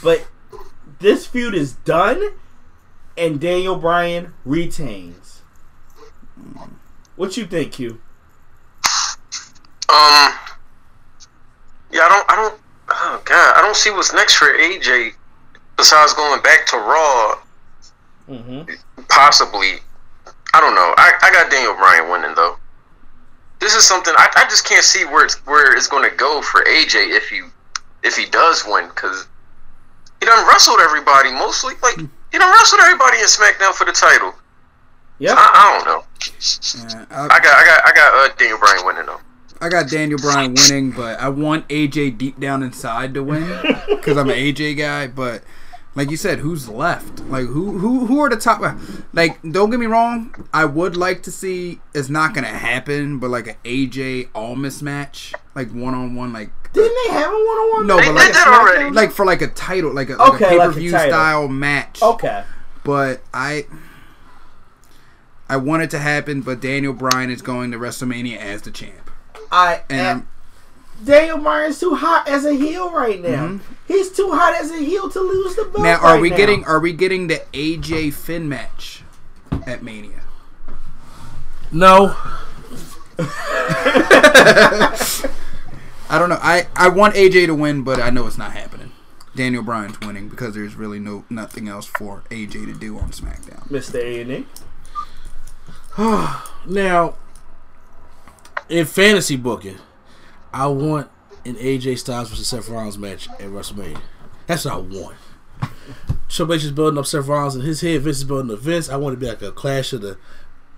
But 0.02 0.26
this 1.00 1.26
feud 1.26 1.54
is 1.54 1.72
done 1.72 2.34
and 3.16 3.40
Daniel 3.40 3.76
Bryan 3.76 4.34
retains. 4.44 5.42
What 7.16 7.36
you 7.36 7.46
think, 7.46 7.72
Q? 7.72 8.00
Um. 9.88 10.32
Yeah, 11.90 12.02
I 12.02 12.08
don't. 12.08 12.30
I 12.30 12.36
don't. 12.36 12.60
Oh 12.90 13.22
God, 13.24 13.54
I 13.56 13.62
don't 13.62 13.76
see 13.76 13.90
what's 13.90 14.12
next 14.12 14.34
for 14.34 14.46
AJ 14.46 15.12
besides 15.76 16.14
going 16.14 16.42
back 16.42 16.66
to 16.68 16.76
Raw. 16.76 17.38
Mm-hmm. 18.28 19.02
Possibly. 19.08 19.80
I 20.54 20.60
don't 20.60 20.74
know. 20.74 20.94
I, 20.96 21.12
I 21.22 21.32
got 21.32 21.50
Daniel 21.50 21.74
Bryan 21.74 22.10
winning 22.10 22.34
though. 22.34 22.56
This 23.60 23.74
is 23.74 23.86
something 23.86 24.12
I, 24.16 24.28
I 24.36 24.44
just 24.44 24.66
can't 24.66 24.84
see 24.84 25.04
where 25.04 25.24
it's 25.24 25.34
where 25.46 25.76
it's 25.76 25.86
going 25.86 26.08
to 26.08 26.14
go 26.16 26.42
for 26.42 26.62
AJ 26.64 27.16
if 27.16 27.30
you 27.30 27.50
if 28.02 28.16
he 28.16 28.26
does 28.26 28.64
win 28.66 28.88
because 28.88 29.26
he 30.20 30.26
done 30.26 30.46
wrestled 30.48 30.80
everybody 30.80 31.32
mostly 31.32 31.74
like 31.82 31.96
he 31.96 32.38
done 32.38 32.52
wrestled 32.52 32.80
everybody 32.82 33.18
in 33.18 33.24
SmackDown 33.24 33.72
for 33.72 33.84
the 33.84 33.92
title. 33.92 34.34
Yep. 35.18 35.36
I, 35.38 35.50
I 35.54 35.76
don't 35.76 35.86
know. 35.86 36.04
Yeah, 36.90 37.06
I 37.10 37.38
got 37.38 37.54
I 37.54 37.64
got 37.64 37.80
I 37.86 37.92
got 37.94 38.30
uh, 38.30 38.34
Daniel 38.36 38.58
Bryan 38.58 38.86
winning 38.86 39.06
though. 39.06 39.20
I 39.60 39.68
got 39.68 39.88
Daniel 39.88 40.18
Bryan 40.18 40.54
winning, 40.54 40.90
but 40.90 41.20
I 41.20 41.28
want 41.28 41.68
AJ 41.68 42.18
deep 42.18 42.40
down 42.40 42.64
inside 42.64 43.14
to 43.14 43.22
win 43.22 43.46
because 43.88 44.16
I'm 44.16 44.28
an 44.28 44.36
AJ 44.36 44.76
guy. 44.76 45.06
But 45.06 45.44
like 45.94 46.10
you 46.10 46.16
said, 46.16 46.38
who's 46.38 46.68
left? 46.68 47.20
Like 47.26 47.46
who 47.46 47.78
who 47.78 48.06
who 48.06 48.20
are 48.20 48.30
the 48.30 48.36
top? 48.36 48.60
Like 49.12 49.40
don't 49.42 49.70
get 49.70 49.78
me 49.80 49.86
wrong, 49.86 50.34
I 50.52 50.64
would 50.64 50.96
like 50.96 51.22
to 51.24 51.30
see. 51.30 51.80
It's 51.94 52.08
not 52.08 52.34
gonna 52.34 52.46
happen, 52.48 53.18
but 53.18 53.30
like 53.30 53.46
an 53.48 53.56
AJ 53.64 54.28
Almas 54.34 54.82
match, 54.82 55.32
like 55.54 55.70
one 55.72 55.94
on 55.94 56.14
one, 56.14 56.32
like 56.32 56.50
Didn't 56.72 56.96
they 57.06 57.12
have 57.12 57.30
a 57.30 57.34
one 57.34 57.38
on 57.38 57.72
one? 57.72 57.86
no, 57.86 57.96
They 57.96 58.02
but 58.02 58.06
did 58.08 58.14
like 58.14 58.32
that 58.32 58.46
already. 58.48 58.90
like 58.94 59.12
for 59.12 59.24
like 59.26 59.42
a 59.42 59.48
title, 59.48 59.92
like 59.92 60.08
a, 60.10 60.20
Okay, 60.22 60.56
like 60.56 60.68
a 60.68 60.72
pay 60.72 60.74
per 60.74 60.80
view 60.80 60.90
title. 60.92 61.10
style 61.10 61.48
match. 61.48 62.02
Okay. 62.02 62.44
But 62.84 63.20
I. 63.34 63.66
I 65.48 65.56
want 65.58 65.82
it 65.82 65.90
to 65.90 65.98
happen, 65.98 66.40
but 66.40 66.60
Daniel 66.60 66.94
Bryan 66.94 67.28
is 67.28 67.42
going 67.42 67.72
to 67.72 67.78
WrestleMania 67.78 68.38
as 68.38 68.62
the 68.62 68.70
champ. 68.70 69.10
I 69.50 69.82
And 69.90 70.00
and 70.00 70.26
Daniel 71.04 71.38
Bryan's 71.38 71.80
too 71.80 71.94
hot 71.94 72.28
as 72.28 72.44
a 72.44 72.52
heel 72.52 72.90
right 72.90 73.20
now. 73.20 73.58
He's 73.86 74.10
too 74.10 74.30
hot 74.32 74.54
as 74.54 74.70
a 74.70 74.78
heel 74.78 75.10
to 75.10 75.20
lose 75.20 75.56
the 75.56 75.62
belt. 75.64 75.74
Mm-hmm. 75.74 75.82
Now, 75.84 75.98
are 75.98 76.14
right 76.14 76.22
we 76.22 76.30
now. 76.30 76.36
getting 76.36 76.64
are 76.64 76.80
we 76.80 76.92
getting 76.92 77.26
the 77.26 77.42
AJ 77.52 78.12
Finn 78.14 78.48
match 78.48 79.02
at 79.66 79.82
Mania? 79.82 80.20
No. 81.70 82.16
I 86.08 86.18
don't 86.18 86.28
know. 86.28 86.38
I 86.40 86.66
I 86.76 86.88
want 86.88 87.14
AJ 87.14 87.46
to 87.46 87.54
win, 87.54 87.82
but 87.82 88.00
I 88.00 88.10
know 88.10 88.26
it's 88.26 88.38
not 88.38 88.52
happening. 88.52 88.92
Daniel 89.34 89.62
Bryan's 89.62 89.98
winning 90.00 90.28
because 90.28 90.54
there's 90.54 90.74
really 90.74 90.98
no 90.98 91.24
nothing 91.30 91.68
else 91.68 91.86
for 91.86 92.22
AJ 92.30 92.66
to 92.66 92.74
do 92.74 92.98
on 92.98 93.10
SmackDown. 93.10 93.66
Mr. 93.68 93.96
A 93.96 94.20
and 94.20 94.30
E? 94.30 94.46
Now, 96.64 97.16
in 98.68 98.86
fantasy 98.86 99.36
booking, 99.36 99.78
I 100.52 100.66
want 100.66 101.10
an 101.44 101.56
AJ 101.56 101.98
Styles 101.98 102.30
versus 102.30 102.46
Seth 102.46 102.68
Rollins 102.68 102.98
match 102.98 103.28
at 103.28 103.40
WrestleMania. 103.40 104.00
That's 104.46 104.64
what 104.64 104.74
I 104.74 104.78
want. 104.78 105.16
Triple 106.28 106.54
H 106.54 106.64
is 106.64 106.72
building 106.72 106.98
up 106.98 107.06
Seth 107.06 107.26
Rollins 107.26 107.56
in 107.56 107.62
his 107.62 107.80
head. 107.80 108.02
Vince 108.02 108.18
is 108.18 108.24
building 108.24 108.52
up 108.52 108.60
Vince. 108.60 108.88
I 108.88 108.96
want 108.96 109.14
to 109.14 109.20
be 109.20 109.26
like 109.26 109.42
a 109.42 109.52
clash 109.52 109.92
of 109.92 110.02
the 110.02 110.18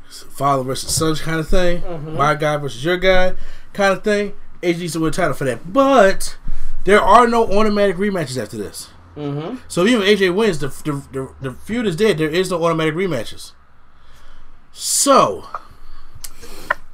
father 0.09 0.63
versus 0.63 0.95
son 0.95 1.17
kind 1.17 1.41
of 1.41 1.49
thing. 1.49 2.15
My 2.15 2.35
guy 2.35 2.57
versus 2.57 2.85
your 2.85 2.97
guy 2.97 3.35
kind 3.73 3.93
of 3.93 4.05
thing. 4.05 4.35
AJ 4.63 4.79
needs 4.79 4.93
to 4.95 5.01
win 5.01 5.11
a 5.11 5.13
title 5.13 5.35
for 5.35 5.45
that. 5.45 5.73
But 5.73 6.39
there 6.85 7.01
are 7.01 7.27
no 7.27 7.45
automatic 7.45 7.97
rematches 7.97 8.41
after 8.41 8.57
this. 8.57 8.91
Mm-hmm. 9.17 9.57
So 9.69 9.87
even 9.87 10.03
if 10.07 10.19
AJ 10.19 10.35
wins, 10.35 10.59
the, 10.59 10.69
the, 10.69 11.03
the, 11.13 11.35
the 11.41 11.53
feud 11.53 11.87
is 11.87 11.97
dead. 11.97 12.19
There 12.19 12.29
is 12.29 12.51
no 12.51 12.65
automatic 12.65 12.95
rematches. 12.95 13.53
So, 14.73 15.47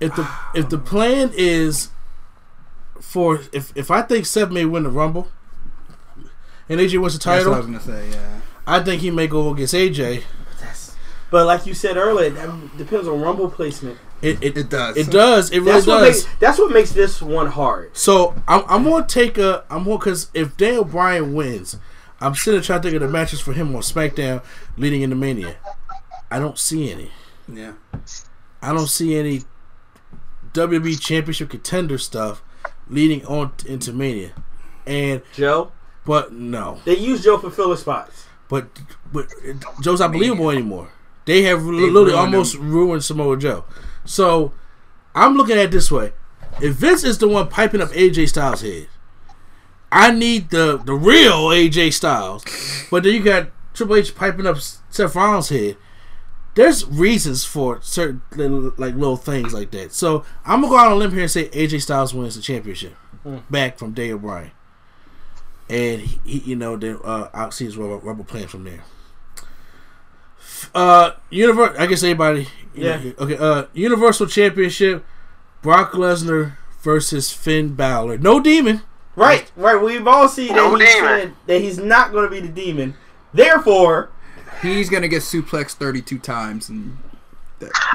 if 0.01 0.14
the 0.14 0.31
if 0.55 0.68
the 0.68 0.76
plan 0.76 1.33
is 1.35 1.89
for 3.11 3.41
if 3.53 3.73
if 3.77 3.91
I 3.91 4.03
think 4.03 4.25
Seth 4.27 4.51
may 4.51 4.65
win 4.65 4.85
the 4.85 4.89
Rumble, 4.91 5.29
and 6.69 6.79
AJ 6.81 7.01
wins 7.01 7.19
the 7.19 7.19
That's 7.19 7.27
what 7.27 7.33
I 7.33 7.39
title, 7.39 7.57
was 7.57 7.67
gonna 7.67 7.81
say. 7.81 8.11
Yeah. 8.11 8.41
I 8.67 8.81
think 8.81 9.03
he 9.03 9.11
may 9.11 9.27
go 9.27 9.51
against 9.53 9.75
AJ. 9.75 10.23
But 11.31 11.47
like 11.47 11.65
you 11.65 11.75
said 11.75 11.97
earlier, 11.97 12.31
that 12.31 12.77
depends 12.77 13.07
on 13.07 13.21
Rumble 13.21 13.49
placement. 13.51 13.99
It 14.23 14.43
it, 14.43 14.57
It 14.57 14.69
does. 14.69 14.97
it 14.97 15.11
does 15.11 15.51
it 15.51 15.61
really 15.61 15.73
That's 15.73 15.87
what 15.87 16.01
does. 16.01 16.25
makes 16.27 16.39
that's 16.41 16.59
what 16.59 16.73
makes 16.73 16.93
this 16.93 17.23
one 17.23 17.47
hard. 17.49 17.97
So 17.97 18.35
I'm, 18.49 18.63
I'm 18.69 18.85
gonna 18.85 19.07
take 19.07 19.39
a 19.39 19.65
I'm 19.71 19.85
gonna 19.85 19.99
because 19.99 20.29
if 20.35 20.57
Daniel 20.57 20.85
Bryan 20.85 21.33
wins, 21.35 21.77
I'm 22.21 22.35
sitting 22.35 22.61
trying 22.63 22.81
to 22.83 22.91
think 22.91 23.01
of 23.01 23.07
the 23.07 23.13
matches 23.13 23.41
for 23.41 23.53
him 23.53 23.75
on 23.75 23.83
SmackDown 23.83 24.43
leading 24.77 25.03
into 25.03 25.17
Mania. 25.17 25.57
I 26.31 26.39
don't 26.39 26.59
see 26.59 26.91
any. 26.93 27.11
Yeah. 27.49 27.73
I 28.63 28.73
don't 28.73 28.89
see 28.89 29.17
any 29.17 29.43
WWE 30.53 31.01
Championship 31.01 31.49
contender 31.51 31.97
stuff 31.99 32.43
leading 32.91 33.24
on 33.26 33.53
into 33.66 33.93
Mania. 33.93 34.32
And 34.86 35.22
Joe, 35.34 35.72
but 36.05 36.32
no, 36.32 36.80
they 36.84 36.97
use 36.97 37.22
Joe 37.24 37.38
for 37.38 37.51
filler 37.51 37.76
spots. 37.76 38.26
but 38.49 38.68
but 39.12 39.28
Joe's 39.80 40.01
not 40.01 40.12
believable 40.12 40.51
anymore. 40.51 40.91
They 41.24 41.43
have 41.43 41.62
literally 41.62 41.91
ruined 41.93 42.14
almost 42.14 42.57
ruined 42.57 43.05
Samoa 43.05 43.36
Joe. 43.36 43.64
So 44.05 44.53
I'm 45.14 45.36
looking 45.36 45.57
at 45.57 45.66
it 45.66 45.70
this 45.70 45.91
way: 45.91 46.12
if 46.61 46.74
Vince 46.74 47.05
is 47.05 47.18
the 47.18 47.28
one 47.28 47.49
piping 47.49 47.80
up 47.80 47.91
AJ 47.91 48.28
Styles' 48.30 48.62
head, 48.62 48.88
I 49.93 50.11
need 50.11 50.51
the 50.51 50.76
the 50.84 50.95
real 50.95 51.49
AJ 51.49 51.93
Styles. 51.93 52.45
But 52.91 53.05
then 53.05 53.14
you 53.14 53.22
got 53.22 53.51
Triple 53.74 53.97
H 53.97 54.14
piping 54.14 54.47
up 54.47 54.59
Seth 54.59 55.14
Rollins' 55.14 55.51
head. 55.51 55.76
There's 56.61 56.87
reasons 56.87 57.45
for 57.45 57.81
certain 57.83 58.23
little, 58.37 58.73
like 58.77 58.95
little 58.95 59.17
things 59.17 59.55
like 59.55 59.71
that. 59.73 59.93
So 59.93 60.25
I'm 60.45 60.61
gonna 60.61 60.71
go 60.73 60.79
out 60.79 60.87
on 60.87 60.93
a 60.93 60.97
limb 60.97 61.13
here 61.13 61.23
and 61.23 61.31
say 61.31 61.49
AJ 61.49 61.81
Styles 61.83 62.13
wins 62.15 62.37
the 62.37 62.43
championship 62.43 62.95
Mm. 63.27 63.43
back 63.51 63.79
from 63.79 63.93
Daniel 63.93 64.19
Bryan, 64.19 64.51
and 65.69 66.01
he, 66.01 66.21
he- 66.25 66.51
you 66.51 66.57
know 66.57 66.77
then 66.77 66.99
uh, 67.05 67.29
I'll 67.35 67.51
see 67.51 67.65
his 67.67 67.77
rubber, 67.77 67.97
rubber 67.99 68.25
plan 68.25 68.47
from 68.49 68.65
there. 68.65 68.83
Uh, 70.75 71.13
universe. 71.31 71.77
I 71.79 71.87
guess 71.87 72.03
anybody. 72.03 72.49
Yeah. 72.75 72.97
know, 72.99 73.13
okay. 73.19 73.37
Uh, 73.37 73.65
Universal 73.73 74.27
Championship. 74.27 75.05
Brock 75.63 75.93
Lesnar 75.93 76.53
versus 76.81 77.31
Finn 77.33 77.75
Balor. 77.75 78.19
No 78.19 78.41
demon. 78.41 78.83
Right, 79.17 79.51
right. 79.57 79.77
We've 79.83 80.07
all 80.07 80.29
seen 80.29 80.55
No 80.55 80.77
that, 80.79 80.81
he's 80.87 80.95
demon. 80.95 81.09
said 81.21 81.35
that 81.47 81.61
he's 81.61 81.79
not 81.79 82.13
going 82.13 82.25
to 82.25 82.31
be 82.31 82.41
the 82.41 82.49
demon. 82.53 82.95
Therefore, 83.35 84.11
He's 84.63 84.91
gonna 84.91 85.09
get 85.09 85.23
suplexed 85.23 85.75
32 85.75 86.19
times, 86.19 86.69
and 86.69 86.97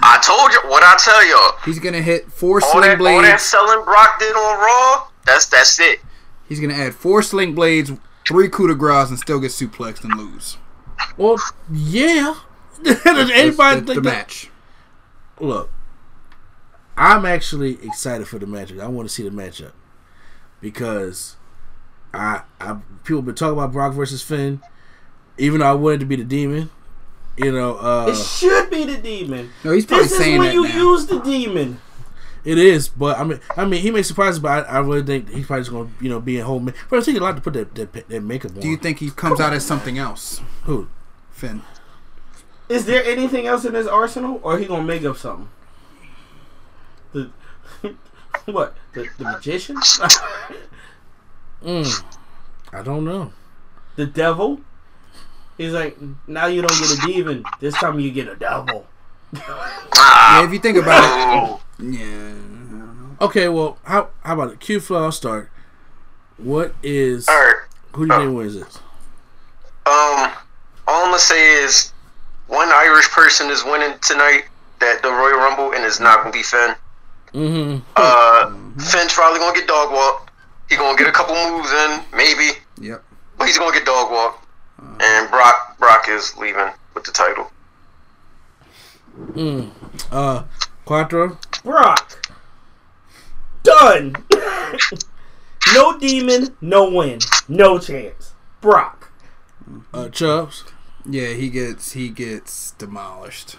I 0.01 0.19
told 0.25 0.51
you 0.51 0.69
what 0.69 0.83
I 0.83 0.95
tell 0.97 1.27
y'all. 1.27 1.59
he's 1.65 1.79
gonna 1.79 2.01
hit 2.01 2.31
four 2.31 2.61
All 2.63 2.71
sling 2.71 2.97
that, 2.97 3.01
all 3.01 3.21
that 3.21 3.39
selling 3.41 3.83
Brock 3.85 4.19
did 4.19 4.33
on 4.35 4.59
Raw. 4.59 5.07
That's 5.25 5.45
that's 5.47 5.79
it. 5.79 5.99
He's 6.47 6.59
gonna 6.59 6.73
add 6.75 6.93
four 6.95 7.21
sling 7.23 7.53
blades, 7.55 7.91
three 8.27 8.49
coup 8.49 8.67
de 8.67 8.75
grace, 8.75 9.09
and 9.09 9.19
still 9.19 9.39
get 9.39 9.51
suplexed 9.51 10.03
and 10.03 10.15
lose. 10.17 10.57
Well, 11.17 11.37
yeah. 11.71 12.35
Does 12.83 13.01
That's- 13.03 13.29
anybody 13.33 13.75
that's 13.81 13.87
think 13.87 13.87
the 13.87 13.93
that- 14.01 14.03
match? 14.03 14.49
Look, 15.39 15.69
I'm 16.97 17.25
actually 17.25 17.73
excited 17.83 18.27
for 18.27 18.39
the 18.39 18.45
matchup. 18.45 18.79
I 18.81 18.87
want 18.87 19.07
to 19.09 19.13
see 19.13 19.23
the 19.23 19.29
matchup 19.29 19.73
because 20.61 21.35
I, 22.13 22.41
I 22.61 22.77
people 23.03 23.21
been 23.21 23.35
talking 23.35 23.53
about 23.57 23.71
Brock 23.73 23.93
versus 23.93 24.21
Finn, 24.21 24.61
even 25.37 25.59
though 25.59 25.67
I 25.67 25.73
wanted 25.73 25.99
to 26.01 26.05
be 26.05 26.15
the 26.15 26.23
demon. 26.23 26.69
You 27.37 27.51
know, 27.51 27.75
uh, 27.77 28.07
it 28.09 28.15
should 28.15 28.69
be 28.69 28.85
the 28.85 28.97
demon. 28.97 29.49
No, 29.63 29.71
he's 29.71 29.85
probably 29.85 30.05
This 30.07 30.13
is 30.13 30.19
when 30.19 30.41
that 30.41 30.53
you 30.53 30.63
now. 30.67 30.75
use 30.91 31.05
the 31.07 31.19
demon. 31.19 31.81
it 32.45 32.57
is, 32.57 32.87
but 32.87 33.17
I 33.19 33.23
mean, 33.25 33.39
I 33.57 33.65
mean, 33.65 33.81
he 33.81 33.91
may 33.91 34.03
surprise, 34.03 34.35
us, 34.35 34.39
but 34.39 34.65
I, 34.69 34.77
I 34.77 34.79
really 34.79 35.03
think 35.03 35.29
he's 35.29 35.45
probably 35.45 35.61
just 35.63 35.71
gonna, 35.71 35.89
you 35.99 36.07
know, 36.07 36.21
be 36.21 36.37
in 36.39 36.45
whole. 36.45 36.59
ma- 36.61 36.71
But 36.89 36.99
I 36.99 37.01
think 37.01 37.17
a 37.19 37.21
lot 37.21 37.35
to 37.35 37.41
put 37.41 37.53
that 37.53 37.75
that, 37.75 38.07
that 38.07 38.21
makeup 38.23 38.51
on. 38.55 38.61
Do 38.61 38.69
you 38.69 38.77
think 38.77 38.99
he 38.99 39.09
comes 39.11 39.41
out 39.41 39.51
as 39.51 39.65
something 39.65 39.97
else? 39.97 40.39
Who? 40.63 40.87
Finn. 41.31 41.61
Is 42.69 42.85
there 42.85 43.03
anything 43.03 43.45
else 43.47 43.65
in 43.65 43.73
his 43.73 43.85
arsenal, 43.87 44.39
or 44.41 44.57
he 44.57 44.65
gonna 44.65 44.83
make 44.83 45.03
up 45.03 45.17
something? 45.17 45.49
The 47.11 47.31
what? 48.45 48.75
The, 48.93 49.09
the 49.17 49.23
magician? 49.25 49.75
Mm, 51.63 52.03
I 52.71 52.81
don't 52.83 53.03
know. 53.05 53.33
the 53.95 54.05
devil? 54.05 54.61
He's 55.57 55.71
like, 55.73 55.97
now 56.27 56.47
you 56.47 56.61
don't 56.61 56.79
get 56.79 56.91
a 56.91 57.07
demon. 57.07 57.43
This 57.59 57.73
time 57.75 57.99
you 57.99 58.11
get 58.11 58.27
a 58.27 58.35
double. 58.35 58.85
Yeah, 59.33 60.45
if 60.45 60.51
you 60.53 60.59
think 60.59 60.77
about 60.77 61.59
it, 61.79 61.83
yeah. 61.83 62.33
Okay, 63.21 63.47
well, 63.47 63.77
how 63.83 64.09
how 64.23 64.33
about 64.33 64.51
it? 64.53 64.59
Q 64.59 64.79
flow. 64.79 65.03
I'll 65.03 65.11
start. 65.11 65.49
What 66.37 66.75
is 66.83 67.27
All 67.29 67.35
right. 67.35 67.55
who 67.93 68.07
do 68.07 68.13
you 68.13 68.19
think 68.19 68.37
wins 68.37 68.55
this? 68.55 68.77
Um, 69.85 70.31
all 70.87 71.03
I'm 71.03 71.07
gonna 71.07 71.19
say 71.19 71.63
is 71.63 71.93
one 72.47 72.67
Irish 72.69 73.09
person 73.11 73.49
is 73.49 73.63
winning 73.63 73.97
tonight 74.01 74.45
that 74.79 75.01
the 75.01 75.09
Royal 75.09 75.37
Rumble, 75.37 75.71
and 75.73 75.83
it's 75.85 75.99
not 75.99 76.19
gonna 76.19 76.31
be 76.31 76.43
Finn. 76.43 76.75
Mm-hmm. 77.33 77.79
Uh, 77.95 78.51
Finn's 78.83 79.13
probably 79.13 79.39
gonna 79.39 79.55
get 79.57 79.67
dog 79.67 79.91
walked. 79.91 80.31
He 80.69 80.75
gonna 80.75 80.97
get 80.97 81.07
a 81.07 81.11
couple 81.11 81.35
moves 81.35 81.71
in, 81.71 82.01
maybe, 82.15 82.57
Yep. 82.81 83.03
but 83.37 83.47
he's 83.47 83.57
gonna 83.57 83.71
get 83.75 83.85
dog 83.85 84.11
walked. 84.11 84.44
And 84.79 85.29
Brock, 85.29 85.77
Brock 85.79 86.05
is 86.09 86.35
leaving 86.37 86.69
with 86.93 87.03
the 87.05 87.11
title. 87.11 87.51
Mm. 89.31 89.71
Uh, 90.11 90.43
Quattro. 90.85 91.37
Brock. 91.63 92.33
Done. 93.63 94.15
no 95.73 95.97
demon, 95.97 96.55
no 96.61 96.89
win, 96.91 97.19
no 97.47 97.79
chance. 97.79 98.33
Brock. 98.61 99.11
Uh, 99.93 100.09
Chubbs. 100.09 100.63
Yeah, 101.07 101.29
he 101.29 101.49
gets 101.49 101.93
he 101.93 102.09
gets 102.09 102.71
demolished. 102.71 103.57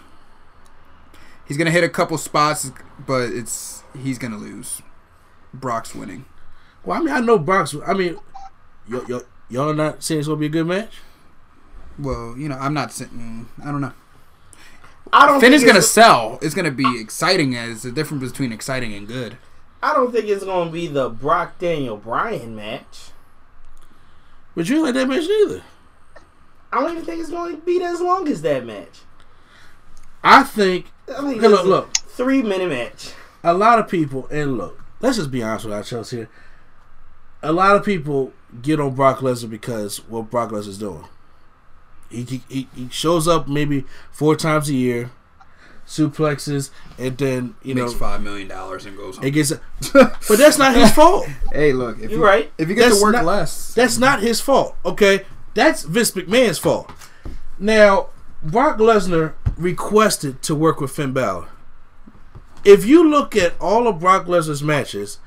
He's 1.47 1.57
gonna 1.57 1.71
hit 1.71 1.85
a 1.85 1.89
couple 1.89 2.19
spots, 2.19 2.71
but 3.07 3.31
it's 3.31 3.83
he's 4.01 4.19
gonna 4.19 4.37
lose. 4.37 4.83
Brock's 5.55 5.95
winning. 5.95 6.25
Well, 6.85 7.01
I 7.01 7.05
mean, 7.05 7.15
I 7.15 7.21
know 7.21 7.39
Brock's. 7.39 7.75
I 7.87 7.95
mean, 7.95 8.19
y- 8.91 9.01
y- 9.09 9.21
y'all 9.49 9.71
are 9.71 9.75
not 9.75 10.03
saying 10.03 10.21
it's 10.21 10.29
gonna 10.29 10.39
be 10.41 10.47
a 10.47 10.51
good 10.51 10.67
match. 10.67 11.01
Well, 11.99 12.35
you 12.37 12.49
know, 12.49 12.57
I'm 12.57 12.75
not 12.75 12.93
sitting. 12.93 13.49
I 13.63 13.67
don't 13.71 13.81
know. 13.81 13.93
I 15.13 15.27
don't 15.27 15.41
Finn 15.41 15.51
think 15.53 15.55
is 15.55 15.63
gonna 15.63 15.79
it's- 15.79 15.91
sell. 15.91 16.39
It's 16.43 16.55
gonna 16.55 16.71
be 16.71 17.01
exciting. 17.01 17.57
As 17.57 17.83
the 17.83 17.93
difference 17.93 18.31
between 18.33 18.53
exciting 18.53 18.93
and 18.95 19.07
good. 19.07 19.39
I 19.83 19.93
don't 19.95 20.11
think 20.13 20.27
it's 20.27 20.45
gonna 20.45 20.71
be 20.71 20.87
the 20.89 21.09
Brock 21.09 21.59
Daniel 21.59 21.97
Bryan 21.97 22.57
match. 22.57 23.11
But 24.55 24.69
you 24.69 24.77
ain't 24.77 24.85
like 24.87 24.95
that 24.95 25.09
match 25.09 25.27
neither. 25.29 25.63
I 26.73 26.81
don't 26.81 26.93
even 26.93 27.05
think 27.05 27.21
it's 27.21 27.31
going 27.31 27.57
to 27.57 27.63
be 27.63 27.83
as 27.83 28.01
long 28.01 28.27
as 28.29 28.43
that 28.43 28.67
match. 28.67 29.01
I 30.25 30.43
think. 30.43 30.87
I 31.09 31.21
think 31.21 31.37
Okay, 31.39 31.49
look, 31.49 31.65
look. 31.67 31.95
three 31.97 32.43
minute 32.43 32.69
match. 32.71 33.13
A 33.45 33.55
lot 33.55 33.79
of 33.79 33.89
people, 33.89 34.27
and 34.31 34.59
look, 34.59 34.83
let's 35.01 35.19
just 35.19 35.31
be 35.31 35.43
honest 35.43 35.67
with 35.67 35.75
ourselves 35.75 36.11
here. 36.11 36.29
A 37.43 37.53
lot 37.53 37.77
of 37.77 37.85
people 37.85 38.33
get 38.63 38.81
on 38.81 38.95
Brock 38.95 39.19
Lesnar 39.19 39.49
because 39.51 39.99
what 40.09 40.31
Brock 40.31 40.51
Lesnar's 40.51 40.79
doing. 40.79 41.05
He, 42.11 42.23
he- 42.25 42.43
he 42.49 42.69
he 42.75 42.89
shows 42.91 43.27
up 43.29 43.49
maybe 43.49 43.85
four 44.13 44.37
times 44.37 44.69
a 44.69 44.75
year, 44.75 45.11
suplexes, 45.87 46.71
and 46.99 47.17
then 47.19 47.55
you 47.63 47.75
Makes 47.75 47.93
know 47.93 47.99
five 47.99 48.23
million 48.23 48.49
dollars 48.49 48.87
and 48.87 48.97
goes 48.97 49.17
home. 49.17 49.25
it 49.27 49.31
gets. 49.33 49.53
but 49.93 50.17
that's 50.39 50.59
not 50.59 50.75
his 50.75 50.91
fault. 50.95 51.27
Hey, 51.53 51.73
look, 51.73 51.99
if 51.99 52.11
You're 52.11 52.21
you, 52.21 52.25
right. 52.25 52.53
If 52.59 52.69
you 52.69 52.75
get 52.75 52.87
That's 52.89 52.99
to 52.99 53.03
work 53.05 53.13
not- 53.15 53.25
less, 53.25 53.75
That's 53.75 53.99
not 53.99 54.21
his 54.23 54.41
fault. 54.41 54.77
Okay, 54.85 55.25
that's 55.55 55.83
Vince 55.85 56.13
McMahon's 56.13 56.59
fault. 56.59 56.91
Now, 57.59 58.09
Brock 58.43 58.79
Lesnar 58.79 59.33
requested 59.57 60.43
to 60.43 60.55
work 60.55 60.81
with 60.81 60.91
Finn 60.91 61.13
Balor. 61.13 61.49
If 62.65 62.85
you 62.85 63.09
look 63.09 63.37
at 63.37 63.55
all 63.61 63.87
of 63.87 64.01
Brock 64.01 64.27
Lesnar's 64.27 64.63
matches 64.63 65.19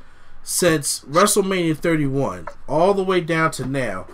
since 0.44 1.02
WrestleMania 1.02 1.76
31, 1.78 2.48
all 2.68 2.94
the 2.94 3.04
way 3.04 3.22
down 3.22 3.52
to 3.52 3.66
now, 3.66 4.08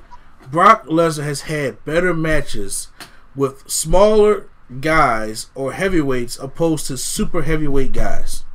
Brock 0.55 0.85
Lesnar 0.85 1.25
has 1.25 1.41
had 1.41 1.83
better 1.83 2.13
matches 2.13 2.87
with 3.35 3.69
smaller 3.69 4.47
guys 4.79 5.47
or 5.53 5.73
heavyweights 5.73 6.39
opposed 6.39 6.87
to 6.87 6.97
super 6.97 7.41
heavyweight 7.41 7.91
guys. 7.91 8.45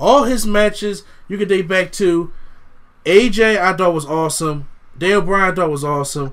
All 0.00 0.24
his 0.24 0.46
matches 0.46 1.02
you 1.28 1.36
can 1.36 1.48
date 1.48 1.68
back 1.68 1.92
to 1.92 2.32
AJ, 3.04 3.58
I 3.60 3.76
thought 3.76 3.92
was 3.92 4.06
awesome. 4.06 4.68
Daniel 4.96 5.20
Bryan, 5.20 5.52
I 5.52 5.54
thought 5.54 5.70
was 5.70 5.84
awesome. 5.84 6.32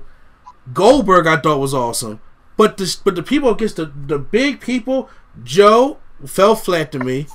Goldberg, 0.72 1.26
I 1.26 1.36
thought 1.38 1.60
was 1.60 1.74
awesome. 1.74 2.20
But 2.56 2.78
the 2.78 2.96
but 3.04 3.16
the 3.16 3.22
people 3.22 3.50
against 3.50 3.76
the 3.76 3.92
the 3.94 4.18
big 4.18 4.62
people, 4.62 5.10
Joe 5.42 5.98
fell 6.24 6.56
flat 6.56 6.90
to 6.92 6.98
me. 6.98 7.26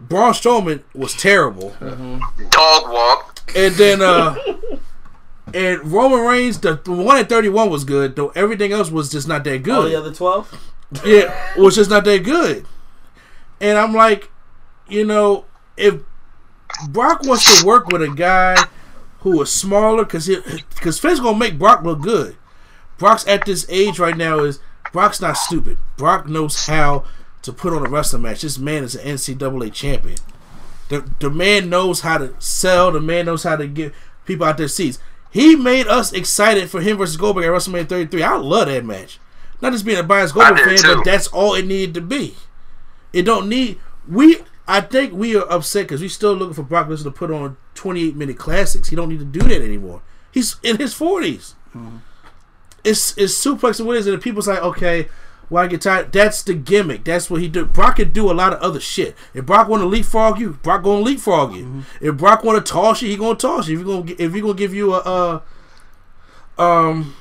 Braun 0.00 0.32
Strowman 0.32 0.82
was 0.96 1.14
terrible, 1.14 1.76
Dog 1.78 2.90
walk. 2.92 3.52
and 3.54 3.72
then 3.76 4.02
uh, 4.02 4.34
and 5.54 5.84
Roman 5.92 6.20
Reigns, 6.26 6.60
the, 6.60 6.80
the 6.82 6.92
one 6.92 7.16
at 7.18 7.28
thirty 7.28 7.48
one 7.48 7.70
was 7.70 7.84
good, 7.84 8.16
though 8.16 8.28
everything 8.30 8.72
else 8.72 8.90
was 8.90 9.10
just 9.10 9.28
not 9.28 9.44
that 9.44 9.52
All 9.54 9.58
good. 9.82 9.92
the 9.92 9.98
other 9.98 10.12
twelve. 10.12 10.72
Yeah, 11.04 11.34
was 11.56 11.76
just 11.76 11.90
not 11.90 12.04
that 12.04 12.24
good. 12.24 12.66
And 13.60 13.78
I'm 13.78 13.94
like, 13.94 14.30
you 14.88 15.04
know, 15.04 15.44
if 15.76 16.00
Brock 16.88 17.22
wants 17.24 17.60
to 17.60 17.66
work 17.66 17.88
with 17.88 18.02
a 18.02 18.08
guy 18.08 18.56
who 19.20 19.40
is 19.42 19.52
smaller, 19.52 20.04
because 20.04 20.28
because 20.74 20.98
Finn's 20.98 21.20
gonna 21.20 21.38
make 21.38 21.58
Brock 21.58 21.82
look 21.84 22.00
good. 22.00 22.36
Brock's 22.98 23.26
at 23.26 23.44
this 23.46 23.66
age 23.68 23.98
right 23.98 24.16
now 24.16 24.40
is 24.40 24.58
Brock's 24.92 25.20
not 25.20 25.36
stupid. 25.36 25.78
Brock 25.96 26.28
knows 26.28 26.66
how 26.66 27.04
to 27.42 27.52
put 27.52 27.72
on 27.72 27.86
a 27.86 27.88
wrestling 27.88 28.22
match. 28.22 28.42
This 28.42 28.58
man 28.58 28.84
is 28.84 28.94
an 28.94 29.16
NCAA 29.16 29.72
champion. 29.72 30.18
The 30.88 31.08
the 31.20 31.30
man 31.30 31.70
knows 31.70 32.00
how 32.00 32.18
to 32.18 32.34
sell. 32.40 32.90
The 32.92 33.00
man 33.00 33.26
knows 33.26 33.44
how 33.44 33.56
to 33.56 33.66
get 33.66 33.94
people 34.24 34.46
out 34.46 34.58
their 34.58 34.68
seats. 34.68 34.98
He 35.30 35.54
made 35.54 35.86
us 35.86 36.12
excited 36.12 36.70
for 36.70 36.80
him 36.80 36.98
versus 36.98 37.16
Goldberg 37.16 37.44
at 37.44 37.50
WrestleMania 37.50 37.88
33. 37.88 38.22
I 38.22 38.36
love 38.36 38.66
that 38.66 38.84
match. 38.84 39.20
Not 39.60 39.72
just 39.72 39.84
being 39.84 39.98
a 39.98 40.02
biased 40.02 40.34
Goldberg 40.34 40.58
fan, 40.58 40.78
too. 40.78 40.96
but 40.96 41.04
that's 41.04 41.28
all 41.28 41.54
it 41.54 41.66
needed 41.66 41.94
to 41.94 42.00
be. 42.00 42.34
It 43.12 43.22
don't 43.22 43.48
need 43.48 43.78
we. 44.08 44.38
I 44.66 44.80
think 44.80 45.12
we 45.12 45.36
are 45.36 45.50
upset 45.50 45.84
because 45.84 46.00
we 46.00 46.08
still 46.08 46.32
looking 46.32 46.54
for 46.54 46.62
Brock 46.62 46.88
Lesnar 46.88 47.04
to 47.04 47.10
put 47.10 47.30
on 47.30 47.56
28 47.74 48.14
minute 48.14 48.38
classics. 48.38 48.88
He 48.88 48.96
don't 48.96 49.08
need 49.08 49.18
to 49.18 49.24
do 49.24 49.40
that 49.40 49.62
anymore. 49.62 50.02
He's 50.32 50.56
in 50.62 50.76
his 50.76 50.94
40s. 50.94 51.54
Mm-hmm. 51.74 51.96
It's 52.84 53.16
it's 53.18 53.34
suplex 53.44 53.78
and 53.78 53.86
what 53.86 53.96
is 53.96 54.06
it? 54.06 54.14
And 54.14 54.22
people's 54.22 54.48
like, 54.48 54.62
okay, 54.62 55.08
why 55.50 55.66
get 55.66 55.82
tired? 55.82 56.12
That's 56.12 56.42
the 56.42 56.54
gimmick. 56.54 57.04
That's 57.04 57.28
what 57.28 57.42
he 57.42 57.48
do. 57.48 57.66
Brock 57.66 57.96
can 57.96 58.12
do 58.12 58.30
a 58.30 58.32
lot 58.32 58.54
of 58.54 58.60
other 58.60 58.80
shit. 58.80 59.14
If 59.34 59.44
Brock 59.44 59.68
want 59.68 59.82
to 59.82 59.86
leapfrog 59.86 60.40
you, 60.40 60.54
Brock 60.62 60.84
gonna 60.84 61.02
leapfrog 61.02 61.54
you. 61.54 61.84
If 62.00 62.16
Brock 62.16 62.42
want 62.42 62.64
to 62.64 62.72
toss 62.72 63.02
you, 63.02 63.08
he 63.10 63.16
gonna 63.16 63.34
toss 63.34 63.68
you. 63.68 63.78
If 63.78 63.86
he 63.86 63.92
gonna 63.92 64.14
if 64.18 64.32
he 64.32 64.40
gonna 64.40 64.54
give 64.54 64.72
you 64.72 64.94
a 64.94 64.98
uh, 64.98 66.62
um 66.62 67.14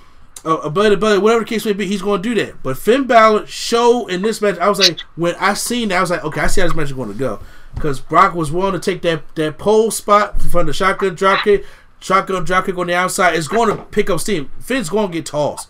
uh, 0.46 0.70
but 0.70 1.00
but 1.00 1.22
whatever 1.22 1.42
the 1.42 1.50
case 1.50 1.66
may 1.66 1.74
be, 1.74 1.86
he's 1.86 2.02
going 2.02 2.22
to 2.22 2.30
do 2.30 2.44
that. 2.44 2.62
But 2.64 2.78
Finn 2.78 3.06
Balor 3.06 3.48
show 3.48 4.08
in 4.08 4.22
this 4.22 4.42
match, 4.42 4.58
I 4.58 4.70
was 4.70 4.80
like, 4.80 5.00
when 5.16 5.36
I 5.36 5.54
seen 5.54 5.90
that, 5.90 5.98
I 5.98 6.02
was 6.02 6.12
like, 6.12 6.24
okay, 6.24 6.42
I 6.42 6.48
see 6.48 6.62
how 6.62 6.68
this 6.68 6.76
match 6.76 6.86
is 6.86 6.94
going 6.94 7.12
to 7.12 7.18
go. 7.18 7.40
Because 7.76 8.00
Brock 8.00 8.36
was 8.36 8.52
willing 8.52 8.74
to 8.74 8.80
take 8.80 9.02
that 9.04 9.36
that 9.36 9.58
pole 9.58 9.92
spot 9.92 10.42
from 10.42 10.68
the 10.68 10.74
shotgun 10.74 11.16
dropkick, 11.16 11.66
shotgun 12.00 12.46
dropkick 12.46 12.78
on 12.78 12.88
the 12.88 12.96
outside. 12.96 13.36
It's 13.36 13.48
going 13.48 13.76
to 13.76 13.84
pick 13.86 14.10
up 14.10 14.20
steam. 14.20 14.52
Finn's 14.60 14.90
going 14.90 15.12
to 15.12 15.14
get 15.14 15.26
tossed. 15.26 15.70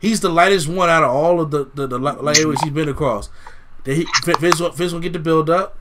He's 0.00 0.20
the 0.20 0.30
lightest 0.30 0.66
one 0.66 0.88
out 0.88 1.04
of 1.04 1.10
all 1.10 1.40
of 1.40 1.50
the 1.50 1.70
the, 1.74 1.86
the 1.86 1.98
light 1.98 2.36
heavyweights 2.36 2.62
he's 2.62 2.72
been 2.72 2.88
across. 2.88 3.28
That 3.84 3.94
he 3.94 4.06
Finn's 4.24 4.60
going 4.60 4.74
to 4.74 5.00
get 5.00 5.12
the 5.12 5.18
build 5.18 5.48
up. 5.50 5.78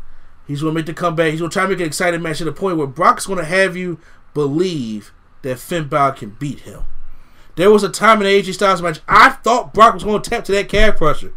He's 0.47 0.61
to 0.73 0.77
make 0.77 0.85
the 0.85 0.93
comeback. 0.93 1.31
He's 1.31 1.41
to 1.51 1.53
try 1.53 1.63
to 1.63 1.69
make 1.69 1.79
an 1.79 1.85
exciting 1.85 2.21
match 2.21 2.39
to 2.39 2.45
the 2.45 2.51
point 2.51 2.77
where 2.77 2.87
Brock's 2.87 3.27
to 3.27 3.45
have 3.45 3.77
you 3.77 3.99
believe 4.33 5.13
that 5.41 5.59
Finn 5.59 5.87
Balor 5.87 6.13
can 6.13 6.29
beat 6.31 6.61
him. 6.61 6.83
There 7.55 7.71
was 7.71 7.83
a 7.83 7.89
time 7.89 8.21
in 8.21 8.23
the 8.23 8.41
AJ 8.41 8.53
Styles 8.53 8.81
match 8.81 8.99
I 9.07 9.29
thought 9.29 9.73
Brock 9.73 9.93
was 9.93 10.03
to 10.03 10.19
tap 10.19 10.43
to 10.45 10.51
that 10.53 10.69
calf 10.69 10.97
crusher. 10.97 11.33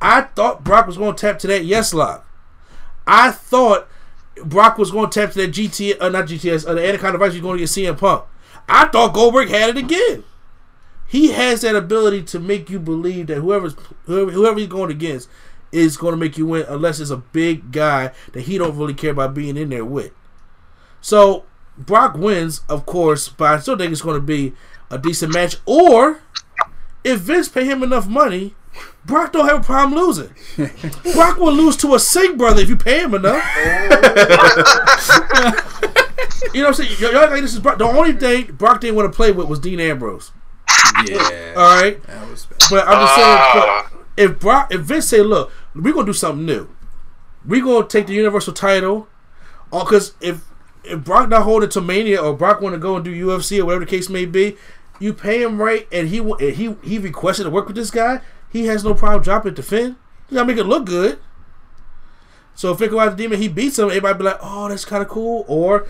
I 0.00 0.22
thought 0.22 0.64
Brock 0.64 0.86
was 0.86 0.96
to 0.96 1.12
tap 1.14 1.38
to 1.40 1.46
that 1.46 1.64
yes 1.64 1.94
lock. 1.94 2.26
I 3.06 3.30
thought 3.30 3.88
Brock 4.44 4.78
was 4.78 4.90
to 4.90 5.06
tap 5.06 5.32
to 5.32 5.38
that 5.38 5.52
GT, 5.52 5.96
uh, 6.00 6.08
not 6.08 6.26
GTS, 6.26 6.66
uh, 6.66 6.74
the 6.74 6.86
Anaconda 6.86 7.18
device. 7.18 7.34
He's 7.34 7.42
going 7.42 7.58
to 7.58 7.62
get 7.62 7.68
CM 7.68 7.98
Punk. 7.98 8.24
I 8.68 8.88
thought 8.88 9.14
Goldberg 9.14 9.48
had 9.48 9.70
it 9.70 9.76
again. 9.76 10.24
He 11.06 11.32
has 11.32 11.60
that 11.60 11.76
ability 11.76 12.22
to 12.24 12.40
make 12.40 12.70
you 12.70 12.80
believe 12.80 13.28
that 13.28 13.36
whoever's 13.36 13.76
whoever, 14.04 14.30
whoever 14.30 14.58
he's 14.58 14.68
going 14.68 14.90
against 14.90 15.28
is 15.70 15.96
going 15.96 16.12
to 16.12 16.16
make 16.16 16.38
you 16.38 16.46
win, 16.46 16.64
unless 16.68 17.00
it's 17.00 17.10
a 17.10 17.16
big 17.16 17.72
guy 17.72 18.12
that 18.32 18.42
he 18.42 18.58
don't 18.58 18.76
really 18.76 18.94
care 18.94 19.10
about 19.10 19.34
being 19.34 19.56
in 19.56 19.70
there 19.70 19.84
with. 19.84 20.12
So 21.00 21.44
Brock 21.76 22.16
wins, 22.16 22.62
of 22.68 22.86
course, 22.86 23.28
but 23.28 23.52
I 23.52 23.58
still 23.58 23.76
think 23.76 23.92
it's 23.92 24.02
going 24.02 24.16
to 24.16 24.24
be 24.24 24.54
a 24.90 24.98
decent 24.98 25.34
match. 25.34 25.56
Or 25.66 26.20
if 27.02 27.20
Vince 27.20 27.48
pay 27.48 27.64
him 27.64 27.82
enough 27.82 28.06
money, 28.06 28.54
Brock 29.04 29.32
don't 29.32 29.46
have 29.46 29.60
a 29.60 29.64
problem 29.64 29.98
losing. 29.98 30.34
Brock 31.12 31.36
will 31.36 31.52
lose 31.52 31.76
to 31.78 31.94
a 31.94 31.98
Singh 31.98 32.36
brother 32.36 32.62
if 32.62 32.68
you 32.68 32.76
pay 32.76 33.02
him 33.02 33.14
enough. 33.14 33.42
Oh. 33.44 33.90
you 36.54 36.62
know 36.62 36.68
what 36.68 36.80
I'm 36.80 36.86
saying? 36.86 37.00
Y'all 37.00 37.12
y'all 37.12 37.28
think 37.28 37.42
this 37.42 37.52
is 37.52 37.60
Brock. 37.60 37.78
The 37.78 37.84
only 37.84 38.12
thing 38.14 38.46
Brock 38.52 38.80
didn't 38.80 38.96
want 38.96 39.12
to 39.12 39.16
play 39.16 39.32
with 39.32 39.48
was 39.48 39.58
Dean 39.58 39.80
Ambrose. 39.80 40.32
Yeah. 41.06 41.54
All 41.56 41.82
right. 41.82 42.02
That 42.04 42.30
was 42.30 42.46
bad. 42.46 42.58
But 42.70 42.88
I'm 42.88 43.06
just 43.06 43.14
saying, 43.14 43.38
but 43.54 43.94
if 44.16 44.38
Brock, 44.40 44.68
ah. 44.70 44.74
if 44.74 44.80
Vince 44.82 45.06
say, 45.06 45.20
look, 45.20 45.50
we're 45.74 45.92
gonna 45.92 46.06
do 46.06 46.12
something 46.12 46.46
new. 46.46 46.68
We're 47.44 47.64
gonna 47.64 47.86
take 47.86 48.06
the 48.06 48.14
Universal 48.14 48.54
title, 48.54 49.08
oh, 49.72 49.84
because 49.84 50.14
if 50.20 50.44
if 50.84 51.02
Brock 51.02 51.28
not 51.28 51.42
holding 51.42 51.70
to 51.70 51.80
Mania 51.80 52.22
or 52.22 52.34
Brock 52.34 52.60
want 52.60 52.74
to 52.74 52.78
go 52.78 52.96
and 52.96 53.04
do 53.04 53.26
UFC 53.26 53.60
or 53.60 53.66
whatever 53.66 53.84
the 53.84 53.90
case 53.90 54.08
may 54.08 54.26
be, 54.26 54.56
you 55.00 55.12
pay 55.12 55.42
him 55.42 55.60
right, 55.60 55.88
and 55.90 56.08
he 56.08 56.18
and 56.18 56.40
he 56.40 56.74
he 56.82 56.98
requested 56.98 57.44
to 57.44 57.50
work 57.50 57.66
with 57.66 57.76
this 57.76 57.90
guy. 57.90 58.20
He 58.50 58.66
has 58.66 58.84
no 58.84 58.94
problem 58.94 59.22
dropping 59.22 59.52
it 59.52 59.56
to 59.56 59.62
Finn. 59.62 59.96
You 60.30 60.36
gotta 60.36 60.46
make 60.46 60.58
it 60.58 60.64
look 60.64 60.86
good. 60.86 61.18
So 62.54 62.72
if 62.72 62.78
Finn 62.78 62.90
go 62.90 63.00
out 63.00 63.10
the 63.10 63.16
demon, 63.16 63.40
he 63.40 63.48
beats 63.48 63.78
him. 63.78 63.86
Everybody 63.86 64.18
be 64.18 64.24
like, 64.24 64.38
oh, 64.40 64.68
that's 64.68 64.84
kind 64.84 65.02
of 65.02 65.08
cool. 65.08 65.44
Or 65.48 65.88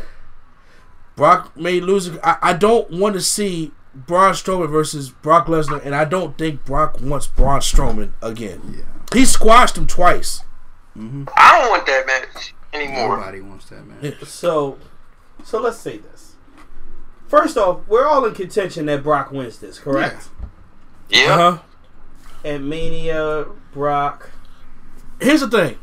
Brock 1.14 1.56
may 1.56 1.80
lose. 1.80 2.16
I, 2.22 2.38
I 2.40 2.52
don't 2.54 2.90
want 2.90 3.14
to 3.14 3.20
see 3.20 3.72
Braun 3.94 4.32
Strowman 4.34 4.70
versus 4.70 5.10
Brock 5.10 5.46
Lesnar, 5.46 5.84
and 5.84 5.94
I 5.94 6.04
don't 6.04 6.36
think 6.36 6.64
Brock 6.64 7.00
wants 7.00 7.26
Braun 7.26 7.60
Strowman 7.60 8.12
again. 8.22 8.74
Yeah. 8.78 8.84
He 9.18 9.24
squashed 9.24 9.76
him 9.78 9.86
twice. 9.86 10.42
I 10.96 11.00
don't 11.00 11.70
want 11.70 11.86
that 11.86 12.06
match 12.06 12.54
anymore. 12.72 13.16
Nobody 13.16 13.40
wants 13.40 13.66
that, 13.66 13.86
man. 13.86 14.14
So, 14.24 14.78
so 15.44 15.60
let's 15.60 15.78
say 15.78 15.98
this. 15.98 16.36
First 17.28 17.56
off, 17.56 17.80
we're 17.88 18.06
all 18.06 18.24
in 18.24 18.34
contention 18.34 18.86
that 18.86 19.02
Brock 19.02 19.30
wins 19.32 19.58
this, 19.58 19.78
correct? 19.78 20.28
Yeah. 21.08 21.34
Uh-huh. 21.34 21.58
At 22.44 22.60
Mania, 22.60 23.46
Brock. 23.72 24.30
Here's 25.20 25.40
the 25.40 25.48
thing. 25.50 25.78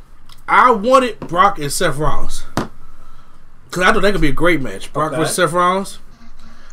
I 0.47 0.72
wanted 0.72 1.20
Brock 1.22 1.57
and 1.59 1.72
Seth 1.72 1.97
Rollins. 1.97 2.43
Because 3.66 3.84
I 3.84 3.93
thought 3.93 4.01
that 4.01 4.12
could 4.12 4.22
be 4.22 4.30
a 4.30 4.34
great 4.34 4.62
match. 4.62 4.91
Brock 4.93 5.12
Okay. 5.14 5.22
versus 5.22 5.36
Seth 5.38 5.53
Rollins. 5.53 5.99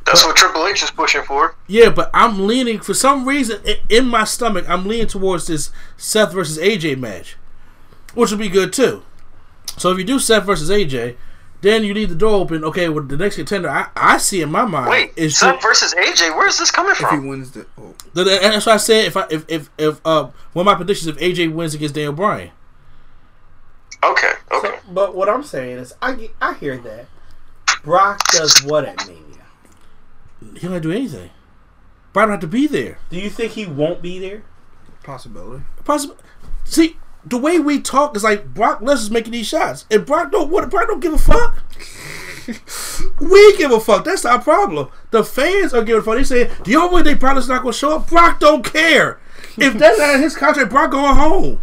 That's 0.09 0.25
what 0.25 0.37
Triple 0.37 0.67
H 0.67 0.83
is 0.83 0.91
pushing 0.91 1.23
for. 1.23 1.55
Yeah, 1.67 1.91
but 1.91 2.11
I'm 2.15 2.47
leaning, 2.47 2.81
for 2.81 2.95
some 2.95 3.29
reason, 3.29 3.63
in 3.89 4.07
my 4.09 4.25
stomach, 4.25 4.65
I'm 4.69 4.87
leaning 4.87 5.07
towards 5.07 5.47
this 5.47 5.71
Seth 5.97 6.33
versus 6.33 6.59
AJ 6.59 6.99
match. 6.99 7.37
Which 8.15 8.31
would 8.31 8.41
be 8.41 8.49
good 8.49 8.73
too. 8.73 9.03
So 9.77 9.93
if 9.93 9.99
you 9.99 10.05
do 10.05 10.19
Seth 10.19 10.45
versus 10.45 10.71
AJ, 10.71 11.17
then 11.61 11.85
you 11.85 11.93
leave 11.93 12.09
the 12.09 12.15
door 12.15 12.41
open. 12.41 12.65
Okay, 12.65 12.89
well, 12.89 13.05
the 13.05 13.17
next 13.17 13.37
contender 13.37 13.69
I, 13.69 13.89
I 13.97 14.19
see 14.19 14.41
in 14.41 14.51
my 14.51 14.65
mind 14.65 14.91
Wait, 14.91 15.13
is 15.17 15.37
Seth 15.37 15.61
versus 15.61 15.95
AJ. 15.95 16.37
Where 16.37 16.47
is 16.47 16.59
this 16.59 16.71
coming 16.71 16.95
from? 16.95 17.15
If 17.19 17.23
he 17.23 17.29
wins 17.29 17.51
the, 17.51 17.67
oh, 17.77 17.95
Th- 18.15 18.27
th- 18.27 18.41
That's 18.41 18.65
why 18.67 18.75
I 18.75 18.77
said 18.79 19.05
if 19.07 19.17
I 19.17 19.27
if 19.31 19.45
if, 19.49 19.71
if 19.77 20.01
uh 20.05 20.31
one 20.53 20.67
of 20.67 20.67
my 20.67 20.75
predictions 20.75 21.09
if 21.09 21.19
AJ 21.19 21.53
wins 21.53 21.75
against 21.75 21.95
Daniel 21.95 22.13
Bryan. 22.13 22.51
Okay, 24.05 24.33
okay. 24.53 24.69
So, 24.69 24.79
but 24.93 25.15
what 25.15 25.29
I'm 25.29 25.43
saying 25.43 25.79
is, 25.79 25.95
I 26.01 26.31
I 26.41 26.55
hear 26.55 26.79
that. 26.79 27.07
Brock 27.83 28.21
does 28.31 28.63
what 28.65 28.85
at 28.85 29.07
Mania? 29.07 29.23
He 30.41 30.61
don't 30.61 30.73
have 30.73 30.83
to 30.83 30.89
do 30.89 30.93
anything. 30.93 31.31
Brock 32.13 32.27
don't 32.27 32.33
have 32.33 32.41
to 32.41 32.47
be 32.47 32.67
there. 32.67 32.99
Do 33.11 33.19
you 33.19 33.31
think 33.31 33.53
he 33.53 33.67
won't 33.67 34.03
be 34.03 34.19
there? 34.19 34.43
possibility. 35.09 35.65
Possible. 35.85 36.17
See, 36.65 36.99
the 37.25 37.39
way 37.39 37.59
we 37.59 37.81
talk 37.81 38.15
is 38.15 38.25
like 38.25 38.53
Brock 38.53 38.81
Lesnar's 38.81 39.11
making 39.11 39.33
these 39.33 39.49
shots, 39.49 39.87
and 39.91 40.05
Brock 40.05 40.31
don't 40.31 40.51
what 40.51 40.69
Brock 40.71 40.87
don't 40.87 41.01
give 41.01 41.15
a 41.15 41.19
fuck. 41.19 41.57
we 43.21 43.57
give 43.57 43.71
a 43.71 43.81
fuck. 43.81 44.05
That's 44.05 44.27
our 44.27 44.41
problem. 44.41 44.89
The 45.11 45.25
fans 45.25 45.73
are 45.73 45.83
giving 45.83 46.01
a 46.01 46.05
fuck. 46.05 46.17
They 46.17 46.25
say 46.25 46.51
the 46.65 46.77
only 46.77 46.97
way 46.97 47.03
they 47.03 47.15
probably 47.15 47.43
Brock 47.43 47.49
not 47.49 47.63
going 47.63 47.73
to 47.73 47.79
show 47.79 47.97
up?" 47.97 48.09
Brock 48.09 48.41
don't 48.41 48.65
care. 48.65 49.19
If 49.57 49.75
that's 49.75 49.99
not 49.99 50.15
in 50.15 50.23
his 50.23 50.37
contract, 50.37 50.71
Brock 50.71 50.91
going 50.91 51.17
home. 51.17 51.61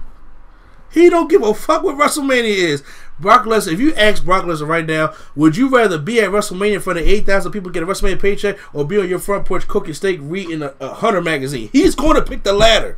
He 0.91 1.09
don't 1.09 1.29
give 1.29 1.43
a 1.43 1.53
fuck 1.53 1.83
what 1.83 1.97
WrestleMania 1.97 2.45
is. 2.45 2.83
Brock 3.19 3.45
Lesnar. 3.45 3.73
If 3.73 3.79
you 3.79 3.93
ask 3.95 4.23
Brock 4.23 4.45
Lesnar 4.45 4.67
right 4.67 4.85
now, 4.85 5.13
would 5.35 5.57
you 5.57 5.69
rather 5.69 5.97
be 5.97 6.19
at 6.19 6.29
WrestleMania 6.29 6.75
in 6.75 6.81
front 6.81 6.99
of 6.99 7.07
eight 7.07 7.25
thousand 7.25 7.51
people 7.51 7.71
get 7.71 7.83
a 7.83 7.85
WrestleMania 7.85 8.19
paycheck, 8.19 8.57
or 8.73 8.85
be 8.85 8.99
on 8.99 9.09
your 9.09 9.19
front 9.19 9.45
porch 9.45 9.67
cooking 9.67 9.93
steak, 9.93 10.19
reading 10.21 10.61
a, 10.61 10.73
a 10.79 10.95
Hunter 10.95 11.21
magazine? 11.21 11.69
He's 11.71 11.95
going 11.95 12.15
to 12.15 12.21
pick 12.21 12.43
the 12.43 12.53
latter. 12.53 12.97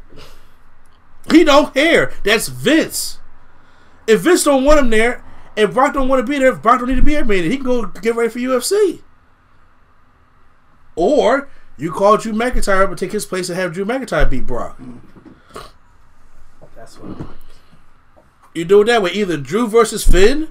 He 1.31 1.43
don't 1.43 1.73
care. 1.73 2.13
That's 2.23 2.47
Vince. 2.47 3.19
If 4.07 4.21
Vince 4.21 4.43
don't 4.43 4.63
want 4.63 4.79
him 4.79 4.89
there, 4.89 5.23
and 5.57 5.73
Brock 5.73 5.93
don't 5.93 6.07
want 6.07 6.25
to 6.25 6.31
be 6.31 6.39
there, 6.39 6.53
if 6.53 6.61
Brock 6.61 6.79
don't 6.79 6.87
need 6.87 6.95
to 6.95 7.01
be 7.01 7.15
at 7.15 7.27
Mania. 7.27 7.49
He 7.49 7.57
can 7.57 7.65
go 7.65 7.85
get 7.85 8.15
ready 8.15 8.29
for 8.29 8.39
UFC. 8.39 9.01
Or 10.95 11.49
you 11.77 11.91
call 11.91 12.17
Drew 12.17 12.33
McIntyre 12.33 12.83
up 12.83 12.89
and 12.89 12.97
take 12.97 13.11
his 13.11 13.25
place 13.25 13.49
and 13.49 13.57
have 13.59 13.73
Drew 13.73 13.85
McIntyre 13.85 14.29
beat 14.29 14.47
Brock. 14.47 14.79
That's 16.75 16.99
what. 16.99 17.27
You 18.57 18.65
do 18.65 18.81
it 18.81 18.85
that 18.85 19.03
way. 19.03 19.11
Either 19.11 19.37
Drew 19.37 19.67
versus 19.67 20.03
Finn, 20.03 20.47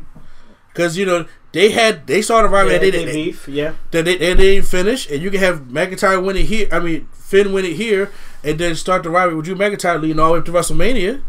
because 0.68 0.96
you 0.96 1.04
know 1.04 1.26
they 1.52 1.72
had 1.72 2.06
they 2.06 2.22
started 2.22 2.48
rivalry 2.50 2.74
Yeah, 2.74 2.78
that 2.78 2.84
they, 2.84 2.90
they 2.92 3.04
didn't 3.04 3.14
beef, 3.14 3.48
yeah. 3.48 3.74
that 3.90 4.04
they, 4.04 4.16
they 4.16 4.34
didn't 4.34 4.66
finish, 4.66 5.10
and 5.10 5.20
you 5.20 5.30
can 5.30 5.40
have 5.40 5.62
McIntyre 5.62 6.24
win 6.24 6.36
it 6.36 6.44
here. 6.46 6.68
I 6.70 6.78
mean 6.78 7.08
Finn 7.12 7.52
win 7.52 7.64
it 7.64 7.74
here, 7.74 8.12
and 8.44 8.58
then 8.60 8.76
start 8.76 9.02
the 9.02 9.10
rivalry 9.10 9.34
with 9.36 9.46
Drew 9.46 9.56
McIntyre 9.56 10.00
leading 10.00 10.20
all 10.20 10.28
the 10.28 10.32
way 10.34 10.38
up 10.38 10.44
to 10.44 10.52
WrestleMania, 10.52 11.22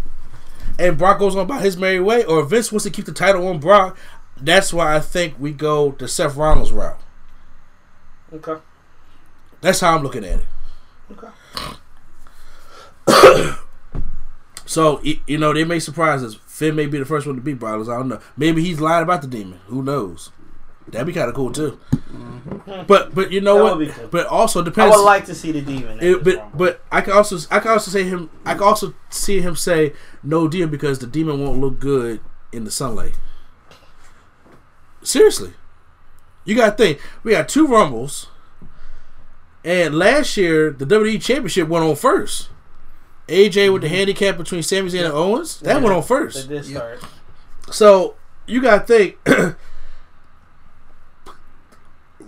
and 0.77 0.97
Brock 0.99 1.17
goes 1.17 1.35
on 1.35 1.41
about 1.41 1.61
his 1.63 1.77
merry 1.77 1.99
way. 1.99 2.23
Or 2.23 2.43
Vince 2.43 2.71
wants 2.71 2.83
to 2.83 2.91
keep 2.91 3.05
the 3.05 3.11
title 3.11 3.47
on 3.47 3.59
Brock. 3.59 3.97
That's 4.39 4.71
why 4.71 4.95
I 4.95 4.99
think 4.99 5.33
we 5.39 5.51
go 5.53 5.91
the 5.97 6.07
Seth 6.07 6.35
Rollins 6.35 6.71
route. 6.71 7.01
Okay. 8.31 8.61
That's 9.61 9.79
how 9.79 9.95
I'm 9.97 10.03
looking 10.03 10.23
at 10.23 10.41
it. 10.41 10.45
Okay. 13.07 13.53
So 14.67 15.01
you 15.01 15.37
know 15.37 15.53
they 15.53 15.63
may 15.63 15.79
surprise 15.79 16.21
us. 16.23 16.37
Finn 16.57 16.75
may 16.75 16.87
be 16.87 16.97
the 16.97 17.05
first 17.05 17.27
one 17.27 17.35
to 17.35 17.41
beat. 17.41 17.59
Lesnar. 17.59 17.93
I 17.93 17.97
don't 17.97 18.07
know. 18.07 18.19
Maybe 18.35 18.63
he's 18.63 18.79
lying 18.79 19.03
about 19.03 19.21
the 19.21 19.27
demon. 19.27 19.59
Who 19.67 19.83
knows? 19.83 20.31
That'd 20.87 21.05
be 21.05 21.13
kind 21.13 21.29
of 21.29 21.35
cool 21.35 21.51
too. 21.51 21.77
Mm-hmm. 21.93 22.87
But 22.87 23.13
but 23.13 23.31
you 23.31 23.41
know 23.41 23.63
That 23.63 23.77
what? 23.77 23.95
cool. 23.95 24.07
But 24.07 24.25
also 24.25 24.63
depends. 24.63 24.95
I 24.95 24.97
would 24.97 25.05
like 25.05 25.25
to 25.25 25.35
see 25.35 25.51
the 25.51 25.61
demon. 25.61 25.99
It, 26.01 26.23
but 26.23 26.57
but 26.57 26.81
I 26.91 27.01
can 27.01 27.13
also 27.13 27.37
I 27.51 27.59
can 27.59 27.69
also 27.69 27.91
say 27.91 28.05
him 28.05 28.31
I 28.43 28.55
can 28.55 28.63
also 28.63 28.95
see 29.11 29.39
him 29.39 29.55
say 29.55 29.93
no 30.23 30.47
demon 30.47 30.71
because 30.71 30.97
the 30.97 31.05
demon 31.05 31.43
won't 31.45 31.59
look 31.61 31.79
good 31.79 32.21
in 32.51 32.63
the 32.63 32.71
sunlight. 32.71 33.19
Seriously, 35.03 35.53
you 36.43 36.55
got 36.55 36.75
to 36.75 36.83
think 36.83 36.99
we 37.23 37.33
got 37.33 37.47
two 37.47 37.67
rumbles, 37.67 38.29
and 39.63 39.93
last 39.93 40.35
year 40.37 40.71
the 40.71 40.87
WWE 40.87 41.21
Championship 41.21 41.67
went 41.67 41.85
on 41.85 41.95
first. 41.95 42.49
AJ 43.27 43.71
with 43.73 43.81
the 43.81 43.89
handicap 43.89 44.37
between 44.37 44.63
Sami 44.63 44.89
Zayn 44.89 45.05
and 45.05 45.13
Owens 45.13 45.59
that 45.61 45.81
went 45.81 45.95
on 45.95 46.03
first. 46.03 46.47
They 46.47 46.55
did 46.55 46.65
start. 46.65 47.03
So 47.71 48.15
you 48.45 48.61
got 48.61 48.87
to 48.87 48.93
think 48.93 49.17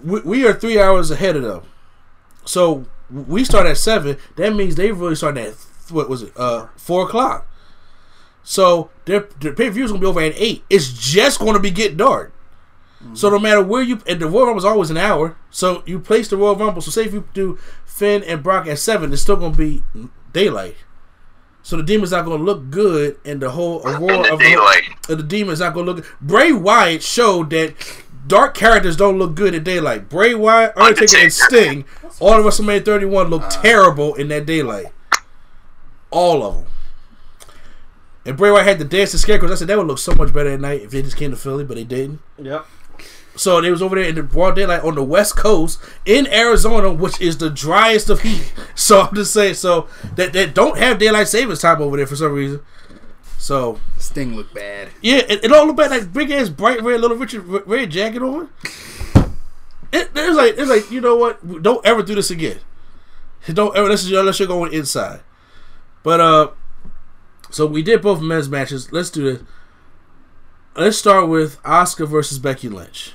we, 0.04 0.20
we 0.22 0.48
are 0.48 0.54
three 0.54 0.80
hours 0.80 1.12
ahead 1.12 1.36
of 1.36 1.44
them. 1.44 1.62
So 2.46 2.86
we 3.10 3.44
start 3.44 3.66
at 3.66 3.78
seven. 3.78 4.18
That 4.36 4.54
means 4.54 4.76
they 4.76 4.92
really 4.92 5.16
start 5.16 5.38
at 5.38 5.54
what 5.90 6.10
was 6.10 6.24
it? 6.24 6.34
Uh, 6.36 6.68
four 6.76 7.06
o'clock. 7.06 7.48
So 8.44 8.90
their 9.06 9.22
their 9.40 9.54
pay 9.54 9.68
per 9.68 9.72
view 9.72 9.84
is 9.86 9.92
gonna 9.92 10.02
be 10.02 10.08
over 10.08 10.22
at 10.22 10.34
eight. 10.36 10.64
It's 10.70 10.92
just 10.92 11.40
gonna 11.40 11.60
be 11.60 11.72
getting 11.72 11.98
dark. 11.98 12.34
So 13.14 13.30
no 13.30 13.40
matter 13.40 13.64
where 13.64 13.82
you 13.82 14.02
and 14.08 14.20
the 14.20 14.28
Royal 14.28 14.48
Rumble 14.48 14.58
is 14.58 14.66
always 14.66 14.90
an 14.90 14.98
hour. 14.98 15.38
So 15.50 15.84
you 15.86 16.00
place 16.00 16.28
the 16.28 16.36
Royal 16.36 16.58
Rumble. 16.58 16.82
So 16.82 16.92
say 16.92 17.06
if 17.06 17.14
you 17.14 17.26
do 17.34 17.58
Finn 17.86 18.24
and 18.24 18.44
Brock 18.44 18.68
at 18.68 18.78
seven, 18.78 19.14
it's 19.14 19.22
still 19.22 19.38
gonna 19.38 19.56
be 19.56 19.84
daylight. 20.34 20.76
So 21.64 21.78
the 21.78 21.84
demon's 21.84 22.12
not 22.12 22.26
gonna 22.26 22.44
look 22.44 22.70
good, 22.70 23.18
and 23.26 23.42
the 23.42 23.52
whole 23.52 23.82
aurora 23.86 24.24
the 24.24 24.34
of 24.34 24.40
daylight. 24.40 24.84
the, 25.08 25.18
the 25.18 25.24
demon's 25.24 25.60
not 25.60 25.74
gonna 25.74 25.88
look. 25.88 25.98
good. 25.98 26.06
Bray 26.22 26.52
Wyatt 26.52 27.04
showed 27.04 27.50
that 27.52 27.74
dark 28.28 28.56
characters 28.56 28.96
don't 28.96 29.18
look 29.18 29.36
good 29.36 29.54
in 29.54 29.64
daylight. 29.64 30.10
Bray 30.10 30.34
Wyatt, 30.34 30.78
Undertaker, 30.78 31.24
and 31.24 31.34
Sting, 31.34 31.86
all 32.20 32.40
of 32.40 32.46
WrestleMania 32.46 32.86
31 32.86 33.28
look 33.30 33.44
uh. 33.44 33.50
terrible 33.50 34.16
in 34.16 34.30
that 34.30 34.46
daylight. 34.46 34.88
All 36.12 36.44
of 36.44 36.56
them. 36.56 36.66
And 38.26 38.38
Bray 38.38 38.52
Wyatt 38.52 38.66
had 38.66 38.80
the 38.80 38.86
dancing 38.86 39.20
scarecrows. 39.20 39.52
I 39.52 39.56
said 39.56 39.68
that 39.68 39.78
would 39.78 39.88
look 39.88 39.98
so 39.98 40.14
much 40.14 40.34
better 40.34 40.50
at 40.50 40.60
night 40.60 40.82
if 40.82 40.92
they 40.92 41.02
just 41.02 41.18
came 41.18 41.32
to 41.32 41.38
Philly, 41.38 41.64
but 41.64 41.76
they 41.76 41.84
didn't. 41.84 42.20
Yep. 42.38 42.66
So 43.40 43.62
they 43.62 43.72
was 43.72 43.82
over 43.82 43.96
there 43.96 44.04
in 44.04 44.16
the 44.16 44.22
broad 44.22 44.58
daylight 44.58 44.84
on 44.84 44.96
the 44.96 45.04
west 45.04 45.38
coast 45.38 45.80
in 46.06 46.28
Arizona, 46.28 46.92
which 46.92 47.22
is 47.22 47.38
the 47.38 47.50
driest 47.50 48.10
of 48.10 48.20
heat. 48.20 48.52
So 48.76 49.02
I'm 49.02 49.16
just 49.16 49.34
saying, 49.34 49.54
so 49.54 49.88
that 50.16 50.34
they 50.34 50.46
don't 50.46 50.78
have 50.78 51.00
daylight 51.00 51.28
savings 51.30 51.60
time 51.60 51.82
over 51.82 51.96
there 51.96 52.08
for 52.08 52.18
some 52.18 52.34
reason. 52.34 52.60
So 53.38 53.80
Sting 53.98 54.36
looked 54.36 54.54
bad. 54.54 54.90
yeah, 55.02 55.22
it, 55.30 55.46
it 55.46 55.52
all 55.54 55.66
looked 55.66 55.78
bad 55.78 55.92
like 55.92 56.12
big 56.12 56.32
ass 56.32 56.50
bright 56.50 56.82
red 56.82 57.00
little 57.00 57.16
Richard 57.16 57.46
red 57.66 57.90
jacket 57.92 58.22
on. 58.22 58.50
It, 59.94 60.10
it 60.14 60.28
was 60.28 60.36
like 60.36 60.56
it's 60.58 60.70
like 60.70 60.92
you 60.92 61.00
know 61.00 61.16
what? 61.16 61.62
Don't 61.64 61.86
ever 61.86 62.04
do 62.04 62.16
this 62.16 62.32
again. 62.32 62.60
Don't 63.48 63.74
ever 63.76 63.86
unless 63.86 64.06
you're, 64.06 64.20
unless 64.20 64.40
you're 64.40 64.50
going 64.50 64.74
inside. 64.74 65.22
But 66.04 66.20
uh, 66.20 66.50
so 67.52 67.66
we 67.66 67.84
did 67.84 68.02
both 68.02 68.22
men's 68.22 68.50
matches. 68.50 68.92
Let's 68.92 69.10
do 69.10 69.24
this. 69.24 69.48
Let's 70.76 70.98
start 70.98 71.30
with 71.30 71.62
Asuka 71.64 72.06
versus 72.06 72.40
Becky 72.40 72.68
Lynch. 72.68 73.14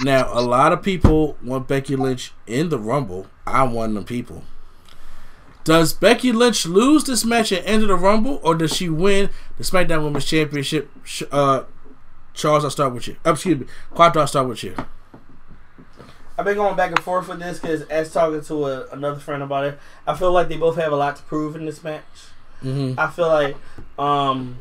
Now, 0.00 0.28
a 0.30 0.42
lot 0.42 0.72
of 0.72 0.82
people 0.82 1.36
want 1.42 1.68
Becky 1.68 1.96
Lynch 1.96 2.32
in 2.46 2.68
the 2.68 2.78
Rumble. 2.78 3.26
I'm 3.46 3.72
one 3.72 3.90
of 3.90 3.94
them 3.94 4.04
people. 4.04 4.44
Does 5.64 5.92
Becky 5.92 6.30
Lynch 6.30 6.64
lose 6.66 7.04
this 7.04 7.24
match 7.24 7.50
at 7.50 7.66
end 7.66 7.82
of 7.82 7.88
the 7.88 7.96
Rumble, 7.96 8.40
or 8.44 8.54
does 8.54 8.74
she 8.76 8.88
win 8.88 9.30
the 9.58 9.64
SmackDown 9.64 10.04
Women's 10.04 10.24
Championship? 10.24 10.90
Uh, 11.32 11.64
Charles, 12.34 12.62
I'll 12.64 12.70
start 12.70 12.94
with 12.94 13.08
you. 13.08 13.16
Uh, 13.26 13.32
excuse 13.32 13.58
me, 13.58 13.66
Quattro, 13.90 14.20
I'll 14.20 14.28
start 14.28 14.48
with 14.48 14.62
you. 14.62 14.76
I've 16.38 16.44
been 16.44 16.56
going 16.56 16.76
back 16.76 16.90
and 16.90 17.00
forth 17.00 17.28
with 17.28 17.40
this 17.40 17.58
because, 17.58 17.82
as 17.82 18.12
talking 18.12 18.42
to 18.42 18.66
a, 18.66 18.86
another 18.90 19.18
friend 19.18 19.42
about 19.42 19.64
it, 19.64 19.78
I 20.06 20.14
feel 20.14 20.30
like 20.30 20.48
they 20.48 20.58
both 20.58 20.76
have 20.76 20.92
a 20.92 20.96
lot 20.96 21.16
to 21.16 21.22
prove 21.22 21.56
in 21.56 21.64
this 21.64 21.82
match. 21.82 22.04
Mm-hmm. 22.62 23.00
I 23.00 23.10
feel 23.10 23.28
like 23.28 23.56
um, 23.98 24.58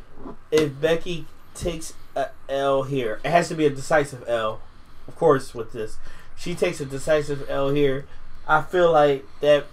if 0.51 0.79
Becky 0.79 1.25
takes 1.53 1.93
a 2.15 2.29
L 2.49 2.83
here, 2.83 3.19
it 3.23 3.31
has 3.31 3.47
to 3.49 3.55
be 3.55 3.65
a 3.65 3.69
decisive 3.69 4.27
L, 4.27 4.61
of 5.07 5.15
course. 5.15 5.53
With 5.53 5.73
this, 5.73 5.97
she 6.35 6.55
takes 6.55 6.79
a 6.79 6.85
decisive 6.85 7.49
L 7.49 7.69
here. 7.69 8.05
I 8.47 8.61
feel 8.61 8.91
like 8.91 9.25
that 9.41 9.65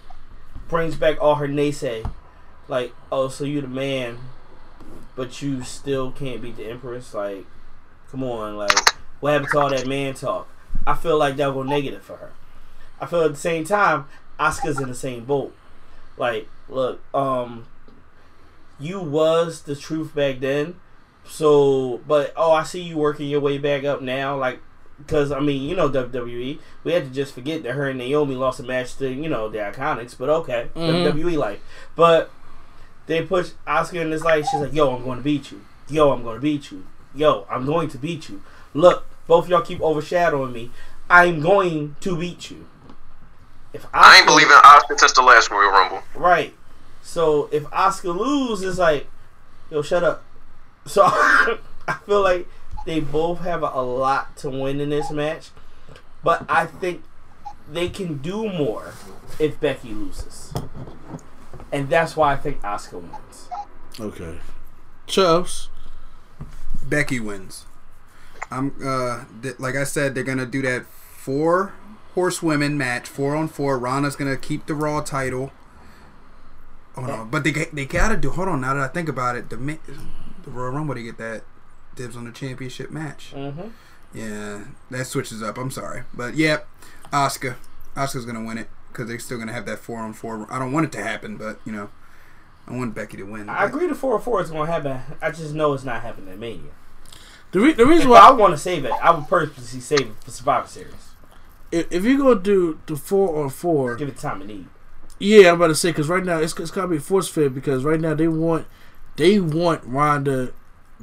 brings 0.69 0.97
back 0.97 1.21
all 1.21 1.37
her 1.37 1.49
naysay, 1.49 2.11
like, 2.69 2.95
oh, 3.11 3.29
so 3.29 3.45
you 3.45 3.61
the 3.61 3.69
man, 3.69 4.19
but 5.15 5.43
you 5.43 5.63
still 5.63 6.11
can't 6.11 6.41
beat 6.41 6.57
the 6.57 6.71
Empress. 6.71 7.13
Like, 7.13 7.45
come 8.11 8.23
on, 8.25 8.57
like, 8.57 8.73
what 9.21 9.33
happened 9.33 9.51
to 9.53 9.59
all 9.59 9.71
that 9.71 9.87
man 9.87 10.15
talk? 10.15 10.49
I 10.87 10.95
feel 10.95 11.19
like 11.19 11.37
that'll 11.37 11.53
go 11.55 11.63
negative 11.63 12.03
for 12.03 12.17
her. 12.17 12.33
I 13.01 13.07
feel 13.07 13.23
at 13.23 13.33
the 13.33 13.37
same 13.37 13.65
time, 13.65 14.07
Asuka's 14.41 14.81
in 14.81 14.89
the 14.89 14.95
same 14.95 15.25
boat. 15.25 15.55
Like, 16.17 16.49
look, 16.69 17.01
um, 17.15 17.67
you 18.81 19.01
was 19.01 19.63
the 19.63 19.77
truth 19.77 20.15
back 20.15 20.41
then. 20.41 20.77
So, 21.25 22.01
but 22.07 22.33
oh, 22.37 22.53
I 22.53 22.63
see 22.65 22.83
you 22.83 22.97
working 22.99 23.29
your 23.29 23.41
way 23.41 23.59
back 23.59 23.85
up 23.85 24.03
now. 24.03 24.37
Like, 24.37 24.61
because 24.99 25.33
I 25.33 25.41
mean, 25.41 25.63
you 25.69 25.75
know 25.77 25.89
WWE, 25.89 26.59
we 26.85 26.93
had 26.93 27.05
to 27.05 27.11
just 27.11 27.35
forget 27.35 27.63
that 27.63 27.73
her 27.73 27.89
and 27.89 27.99
Naomi 27.99 28.35
lost 28.35 28.61
a 28.61 28.63
match 28.63 28.97
to 28.99 29.11
you 29.11 29.29
know 29.29 29.49
the 29.49 29.59
Iconics. 29.59 30.17
But 30.19 30.29
okay, 30.29 30.69
Mhm. 30.75 31.13
WWE 31.13 31.37
life. 31.37 31.61
But 31.97 32.31
they 33.07 33.23
push 33.23 33.51
Asuka 33.67 34.01
in 34.01 34.11
this 34.11 34.23
light. 34.23 34.45
She's 34.51 34.61
like, 34.61 34.73
"Yo, 34.75 34.95
I'm 34.95 35.05
going 35.05 35.19
to 35.19 35.25
beat 35.25 35.51
you. 35.51 35.63
Yo, 35.89 36.13
I'm 36.13 36.23
going 36.23 36.37
to 36.37 36.41
beat 36.43 36.71
you. 36.71 36.87
Yo, 37.15 37.47
I'm 37.51 37.67
going 37.67 37.89
to 37.89 37.99
beat 37.99 38.29
you. 38.29 38.43
Look, 38.75 39.07
both 39.27 39.49
y'all 39.49 39.61
keep 39.63 39.81
overshadowing 39.81 40.53
me. 40.53 40.71
I'm 41.11 41.41
going 41.41 41.97
to 42.01 42.17
beat 42.17 42.51
you." 42.51 42.67
If 43.73 43.87
I 43.95 44.19
ain't 44.19 44.27
believing 44.27 44.53
Asuka 44.57 44.99
since 44.99 45.13
the 45.13 45.23
last 45.23 45.51
Royal 45.51 45.71
Rumble. 45.71 46.03
Right. 46.15 46.55
So 47.01 47.49
if 47.51 47.65
Asuka 47.65 48.15
loses, 48.17 48.65
it's 48.69 48.79
like, 48.79 49.07
yo, 49.71 49.81
shut 49.83 50.05
up. 50.05 50.23
So 50.87 51.03
I 51.07 51.59
feel 52.07 52.23
like 52.23 52.49
they 52.87 53.01
both 53.01 53.41
have 53.41 53.63
a, 53.63 53.83
lot 53.83 54.37
to 54.39 54.51
win 54.51 54.81
in 54.81 54.91
this 54.91 55.11
match, 55.11 55.51
but 56.23 56.45
I 56.49 56.67
think 56.67 57.03
they 57.71 57.89
can 57.89 58.19
do 58.19 58.49
more 58.49 58.95
if 59.39 59.61
Becky 59.61 59.91
loses, 59.91 60.53
and 61.71 61.89
that's 61.89 62.17
why 62.17 62.33
I 62.33 62.37
think 62.37 62.61
Asuka 62.63 63.01
wins. 63.01 63.49
Okay. 64.01 64.39
Chubbs. 65.07 65.69
Becky 66.85 67.21
wins. 67.21 67.67
I'm 68.51 68.75
uh 68.85 69.25
th- 69.43 69.59
like 69.59 69.77
I 69.77 69.85
said, 69.85 70.15
they're 70.15 70.25
gonna 70.25 70.47
do 70.47 70.63
that 70.63 70.87
four 70.87 71.73
horsewomen 72.15 72.77
match, 72.77 73.09
four 73.09 73.35
on 73.35 73.49
four. 73.49 73.79
Ronda's 73.79 74.17
gonna 74.17 74.37
keep 74.37 74.67
the 74.67 74.75
Raw 74.75 75.01
title. 75.01 75.53
Oh 76.97 77.03
no, 77.03 77.27
but 77.31 77.45
they 77.45 77.53
they 77.73 77.87
gotta 77.87 78.17
do. 78.17 78.31
Hold 78.31 78.49
on, 78.49 78.61
now 78.61 78.75
that 78.75 78.83
I 78.83 78.89
think 78.89 79.09
about 79.09 79.37
it, 79.37 79.49
the 79.49 79.57
the 80.45 80.51
Royal 80.51 80.73
Rumble 80.73 80.95
they 80.95 81.03
get 81.03 81.19
that 81.19 81.43
dibs 81.95 82.17
on 82.17 82.25
the 82.25 82.33
championship 82.33 82.91
match. 82.91 83.33
Mm-hmm. 83.35 83.69
Yeah, 84.15 84.65
that 84.91 85.07
switches 85.07 85.43
up. 85.43 85.57
I'm 85.59 85.71
sorry, 85.71 86.03
but 86.13 86.35
yeah, 86.35 86.59
Asuka, 87.13 87.57
Asuka's 87.97 88.27
gonna 88.27 88.45
win 88.45 88.59
it 88.59 88.69
because 88.89 89.09
they're 89.09 89.19
still 89.19 89.39
gonna 89.39 89.53
have 89.53 89.67
that 89.67 89.79
four 89.79 89.99
on 89.99 90.13
four. 90.13 90.47
I 90.51 90.59
don't 90.59 90.73
want 90.73 90.87
it 90.87 90.93
to 90.93 91.03
happen, 91.03 91.37
but 91.37 91.61
you 91.65 91.73
know, 91.73 91.91
I 92.67 92.77
want 92.77 92.95
Becky 92.95 93.17
to 93.17 93.23
win. 93.25 93.49
I 93.49 93.65
agree. 93.65 93.87
The 93.87 93.95
four 93.95 94.15
on 94.15 94.21
four 94.23 94.41
is 94.43 94.51
going 94.51 94.67
to 94.67 94.73
happen. 94.73 95.01
I 95.21 95.31
just 95.31 95.53
know 95.55 95.73
it's 95.73 95.83
not 95.85 96.03
happening 96.03 96.31
at 96.33 96.39
Mania. 96.39 96.71
The, 97.51 97.61
re- 97.61 97.73
the 97.73 97.85
reason 97.87 98.05
If 98.07 98.11
why 98.11 98.19
I 98.21 98.31
want 98.31 98.53
to 98.55 98.59
save 98.59 98.85
it, 98.85 98.93
I 99.03 99.11
would 99.11 99.27
purposely 99.29 99.81
save 99.81 100.01
it 100.03 100.15
for 100.25 100.31
Survivor 100.31 100.69
Series. 100.69 100.95
if, 101.73 101.91
if 101.91 102.05
you're 102.05 102.19
gonna 102.19 102.39
do 102.41 102.79
the 102.87 102.97
four 102.97 103.43
on 103.43 103.51
four, 103.51 103.97
Give 103.97 104.09
it 104.09 104.17
time 104.17 104.43
it 104.43 104.47
need. 104.47 104.67
yeah, 105.19 105.49
I'm 105.51 105.57
about 105.57 105.69
to 105.69 105.75
say 105.75 105.91
because 105.91 106.09
right 106.09 106.25
now 106.25 106.39
it's, 106.39 106.59
it's 106.59 106.71
gotta 106.71 106.89
be 106.89 106.99
force 106.99 107.29
fit 107.29 107.55
because 107.55 107.83
right 107.85 108.01
now 108.01 108.15
they 108.15 108.29
want 108.29 108.67
they 109.17 109.39
want 109.41 109.83
Ronda, 109.85 110.53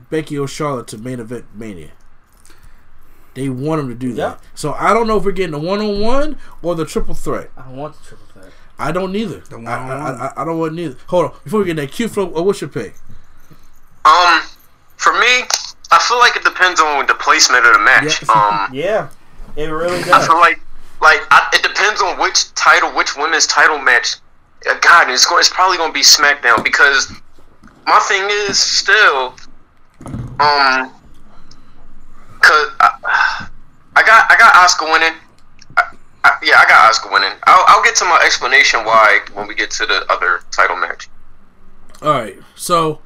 Becky 0.10 0.38
or 0.38 0.48
Charlotte 0.48 0.88
to 0.88 0.98
main 0.98 1.20
event 1.20 1.46
Mania. 1.54 1.92
They 3.36 3.48
want 3.48 3.82
them 3.82 3.90
to 3.90 3.96
do 3.96 4.14
that. 4.14 4.40
Yep. 4.40 4.42
So 4.56 4.74
I 4.74 4.94
don't 4.94 5.08
know 5.08 5.18
if 5.18 5.24
we're 5.24 5.32
getting 5.32 5.52
the 5.52 5.60
one 5.60 5.80
on 5.80 6.02
one 6.02 6.38
or 6.62 6.76
the 6.76 6.86
triple 6.86 7.14
threat. 7.14 7.52
I 7.56 7.64
don't 7.64 7.78
want 7.78 7.96
the 8.00 8.04
triple 8.04 8.26
threat. 8.34 8.52
I 8.78 8.92
don't 8.92 9.12
neither. 9.12 9.40
The 9.40 9.58
I, 9.58 9.60
one-on-one. 9.60 10.22
I, 10.22 10.26
I, 10.26 10.42
I 10.42 10.46
don't 10.46 10.58
want 10.58 10.74
neither. 10.74 10.96
Hold 11.08 11.26
on, 11.26 11.38
before 11.44 11.60
we 11.60 11.66
get 11.66 11.76
that 11.76 11.92
Q 11.92 12.08
flow, 12.08 12.34
uh, 12.36 12.42
what's 12.42 12.62
your 12.62 12.70
pick? 12.70 12.96
Um, 14.06 14.42
for 14.98 15.14
me, 15.14 15.44
I 15.92 16.00
feel 16.08 16.18
like 16.20 16.36
it 16.36 16.44
depends 16.44 16.80
on 16.80 17.06
the 17.06 17.14
placement 17.16 17.66
of 17.66 17.74
the 17.74 17.80
match. 17.80 18.24
Yeah. 18.24 18.66
Um, 18.68 18.74
Yeah, 18.74 19.10
it 19.56 19.66
really 19.66 20.02
does. 20.04 20.12
I 20.12 20.26
feel 20.26 20.40
like 20.40 20.60
like 21.02 21.22
I, 21.32 21.50
it 21.54 21.64
depends 21.64 22.02
on 22.02 22.20
which 22.20 22.54
title, 22.56 22.90
which 22.92 23.16
women's 23.16 23.48
title 23.48 23.78
match. 23.80 24.16
Uh, 24.70 24.78
God, 24.82 25.10
it's 25.10 25.26
going. 25.26 25.40
It's 25.40 25.50
probably 25.50 25.78
going 25.78 25.92
to 25.92 25.94
be 25.94 26.02
SmackDown 26.02 26.64
because 26.64 27.12
my 27.86 28.00
thing 28.08 28.28
is 28.30 28.58
still, 28.58 29.36
um, 30.40 30.92
cause 32.40 32.72
I, 32.80 33.50
I 33.96 34.04
got 34.04 34.32
I 34.32 34.36
got 34.38 34.54
Asuka 34.54 34.92
winning. 34.92 35.18
I, 35.78 35.84
I, 36.24 36.32
yeah, 36.44 36.60
I 36.60 36.66
got 36.68 36.92
Asuka 36.92 37.12
winning. 37.12 37.38
I'll, 37.44 37.66
I'll 37.68 37.84
get 37.84 37.96
to 37.98 38.06
my 38.06 38.22
explanation 38.24 38.86
why 38.86 39.20
when 39.34 39.48
we 39.48 39.56
get 39.56 39.72
to 39.72 39.86
the 39.86 40.06
other 40.10 40.42
title 40.52 40.76
match. 40.76 41.10
All 42.02 42.12
right, 42.12 42.38
so 42.56 43.02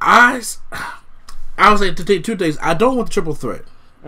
I 0.00 0.42
I 1.58 1.70
was 1.70 1.80
saying 1.80 1.94
to 1.96 2.04
take 2.04 2.24
two 2.24 2.36
things. 2.36 2.58
I 2.60 2.74
don't 2.74 2.96
want 2.96 3.08
the 3.08 3.12
triple 3.12 3.34
threat, 3.34 3.62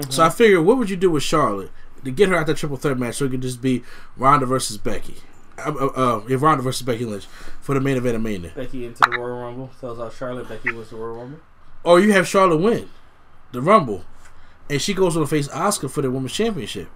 so 0.08 0.24
I 0.24 0.30
figured, 0.30 0.64
what 0.64 0.78
would 0.78 0.90
you 0.90 0.96
do 0.96 1.10
with 1.10 1.22
Charlotte 1.22 1.70
to 2.04 2.10
get 2.10 2.28
her 2.28 2.36
out 2.36 2.46
that 2.46 2.56
triple 2.56 2.76
threat 2.76 2.98
match 2.98 3.16
so 3.16 3.26
it 3.26 3.30
could 3.30 3.42
just 3.42 3.60
be 3.60 3.82
Ronda 4.16 4.46
versus 4.46 4.78
Becky, 4.78 5.16
uh, 5.58 5.72
uh, 5.72 6.22
uh 6.28 6.36
Ronda 6.38 6.62
versus 6.62 6.82
Becky 6.82 7.04
Lynch 7.04 7.26
for 7.70 7.74
the 7.74 7.80
main 7.80 7.96
event 7.96 8.16
of 8.16 8.22
Mania, 8.22 8.50
Becky 8.56 8.84
into 8.84 8.98
the 9.08 9.16
Royal 9.16 9.42
Rumble. 9.42 9.70
Tells 9.80 10.00
out 10.00 10.12
Charlotte 10.12 10.48
Becky 10.48 10.72
was 10.72 10.90
the 10.90 10.96
Royal 10.96 11.14
Rumble. 11.18 11.38
or 11.84 12.00
you 12.00 12.10
have 12.12 12.26
Charlotte 12.26 12.56
win 12.56 12.90
the 13.52 13.62
Rumble, 13.62 14.04
and 14.68 14.82
she 14.82 14.92
goes 14.92 15.16
on 15.16 15.22
to 15.22 15.26
face 15.28 15.46
Asuka 15.48 15.88
for 15.88 16.02
the 16.02 16.10
Women's 16.10 16.32
Championship. 16.32 16.88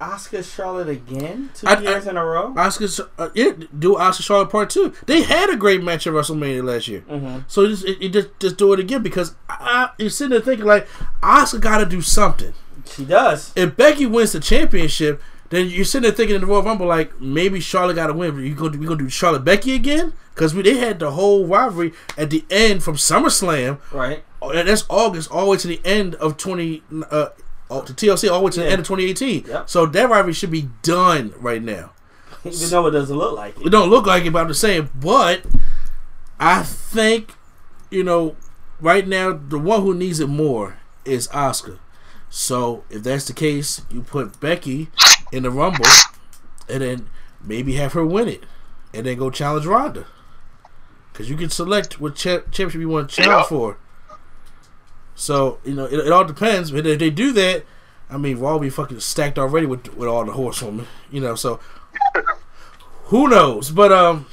Asuka 0.00 0.42
Charlotte 0.44 0.88
again, 0.88 1.50
two 1.54 1.66
I- 1.68 1.74
I- 1.74 1.80
years 1.80 2.06
in 2.08 2.16
a 2.16 2.24
row. 2.24 2.52
Asuka, 2.56 3.08
uh, 3.18 3.28
yeah, 3.34 3.52
do 3.76 3.94
Asuka 3.94 4.22
Charlotte 4.22 4.50
part 4.50 4.70
two. 4.70 4.92
They 5.06 5.22
had 5.22 5.48
a 5.50 5.56
great 5.56 5.82
match 5.82 6.06
at 6.08 6.12
WrestleMania 6.12 6.64
last 6.64 6.86
year, 6.88 7.04
Mhm. 7.08 7.44
so 7.48 7.66
just 7.68 7.84
it, 7.84 7.98
it 8.00 8.08
just 8.12 8.28
just 8.40 8.56
do 8.56 8.72
it 8.72 8.80
again 8.80 9.02
because 9.02 9.34
I, 9.48 9.90
you're 9.98 10.10
sitting 10.10 10.30
there 10.32 10.40
thinking 10.40 10.66
like 10.66 10.88
Asuka 11.22 11.60
got 11.60 11.78
to 11.78 11.86
do 11.86 12.00
something. 12.00 12.52
She 12.84 13.04
does. 13.04 13.52
If 13.54 13.76
Becky 13.76 14.06
wins 14.06 14.32
the 14.32 14.40
championship, 14.40 15.20
then 15.50 15.68
you're 15.68 15.84
sitting 15.84 16.02
there 16.08 16.12
thinking 16.16 16.34
in 16.36 16.40
the 16.42 16.46
Royal 16.46 16.62
Rumble 16.62 16.86
like 16.86 17.20
maybe 17.20 17.60
Charlotte 17.60 17.94
got 17.94 18.08
to 18.08 18.12
win. 18.12 18.36
You 18.38 18.54
gonna 18.54 18.76
we 18.78 18.86
gonna 18.86 18.98
do 18.98 19.08
Charlotte 19.08 19.44
Becky 19.44 19.74
again? 19.74 20.12
because 20.34 20.54
we 20.54 20.62
they 20.62 20.76
had 20.76 21.00
the 21.00 21.10
whole 21.10 21.46
rivalry 21.46 21.92
at 22.16 22.30
the 22.30 22.44
end 22.48 22.82
from 22.84 22.94
SummerSlam. 22.94 23.80
Right. 23.92 24.22
Oh, 24.40 24.50
and 24.50 24.68
That's 24.68 24.84
August 24.88 25.30
all 25.32 25.46
the 25.46 25.50
way 25.50 25.56
to 25.56 25.66
the 25.68 25.80
end 25.84 26.14
of 26.16 26.36
twenty. 26.36 26.82
Uh, 27.10 27.30
oh, 27.70 27.82
to 27.82 27.92
TLC 27.92 28.30
all 28.30 28.38
the 28.40 28.44
way 28.44 28.50
to 28.52 28.60
the 28.60 28.66
end 28.66 28.80
of 28.80 28.86
2018. 28.86 29.46
Yep. 29.46 29.68
So 29.68 29.84
that 29.86 30.08
rivalry 30.08 30.32
should 30.32 30.50
be 30.52 30.68
done 30.82 31.34
right 31.38 31.60
now. 31.62 31.90
Even 32.44 32.68
though 32.70 32.86
it 32.86 32.92
doesn't 32.92 33.16
look 33.16 33.36
like 33.36 33.58
It 33.60 33.66
it. 33.66 33.70
don't 33.70 33.90
look 33.90 34.06
like 34.06 34.24
it, 34.24 34.30
but 34.32 34.40
I'm 34.42 34.48
just 34.48 34.60
saying. 34.60 34.90
But 34.94 35.42
I 36.38 36.62
think, 36.62 37.34
you 37.90 38.04
know, 38.04 38.36
right 38.80 39.06
now 39.08 39.32
the 39.32 39.58
one 39.58 39.82
who 39.82 39.92
needs 39.92 40.20
it 40.20 40.28
more 40.28 40.78
is 41.04 41.26
Asuka. 41.28 41.78
So 42.30 42.84
if 42.90 43.02
that's 43.02 43.26
the 43.26 43.32
case, 43.32 43.82
you 43.90 44.02
put 44.02 44.38
Becky 44.38 44.88
in 45.32 45.42
the 45.42 45.50
Rumble, 45.50 45.84
and 46.68 46.82
then 46.82 47.08
maybe 47.42 47.74
have 47.74 47.92
her 47.92 48.04
win 48.04 48.28
it, 48.28 48.44
and 48.94 49.06
then 49.06 49.18
go 49.18 49.30
challenge 49.30 49.66
Ronda. 49.66 50.06
Because 51.12 51.28
you 51.30 51.36
can 51.36 51.50
select 51.50 52.00
what 52.00 52.14
cha- 52.14 52.40
championship 52.50 52.80
you 52.80 52.88
want 52.88 53.10
to 53.10 53.16
challenge 53.22 53.42
Yeah. 53.42 53.48
for. 53.48 53.76
So 55.14 55.58
you 55.64 55.74
know, 55.74 55.84
it, 55.84 55.94
it 55.94 56.12
all 56.12 56.24
depends. 56.24 56.70
But 56.70 56.86
if 56.86 56.98
they 56.98 57.10
do 57.10 57.32
that, 57.32 57.64
I 58.08 58.16
mean, 58.18 58.38
Raw 58.38 58.52
will 58.52 58.60
be 58.60 58.70
fucking 58.70 59.00
stacked 59.00 59.38
already 59.38 59.66
with 59.66 59.94
with 59.96 60.08
all 60.08 60.24
the 60.24 60.32
horsewomen. 60.32 60.86
You 61.10 61.20
know, 61.20 61.34
so 61.34 61.58
who 63.06 63.28
knows? 63.28 63.70
But 63.70 63.90
um, 63.90 64.26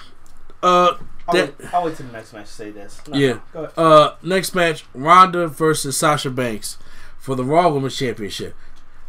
uh, 0.62 0.96
I'll, 1.28 1.34
that, 1.34 1.60
wait, 1.60 1.74
I'll 1.74 1.86
wait 1.86 1.96
till 1.96 2.06
the 2.06 2.12
next 2.14 2.34
match 2.34 2.48
to 2.48 2.52
say 2.54 2.70
this. 2.72 3.02
No, 3.08 3.18
yeah. 3.18 3.40
Go 3.52 3.64
ahead. 3.64 3.74
Uh, 3.78 4.16
next 4.22 4.54
match: 4.54 4.86
Ronda 4.94 5.48
versus 5.48 5.98
Sasha 5.98 6.30
Banks 6.30 6.78
for 7.18 7.36
the 7.36 7.44
Raw 7.44 7.70
Women's 7.70 7.98
Championship. 7.98 8.56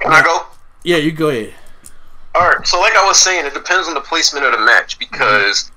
Can 0.01 0.13
I 0.13 0.23
go? 0.23 0.47
Yeah, 0.83 0.97
you 0.97 1.13
go 1.13 1.29
ahead. 1.29 1.55
All 2.39 2.49
right. 2.49 2.67
So, 2.67 2.79
like 2.81 2.95
I 2.97 3.05
was 3.07 3.19
saying, 3.19 3.47
it 3.47 3.55
depends 3.55 3.89
on 3.89 3.95
the 3.95 4.01
placement 4.01 4.45
of 4.45 4.53
the 4.53 4.59
match 4.65 4.99
because 4.99 5.71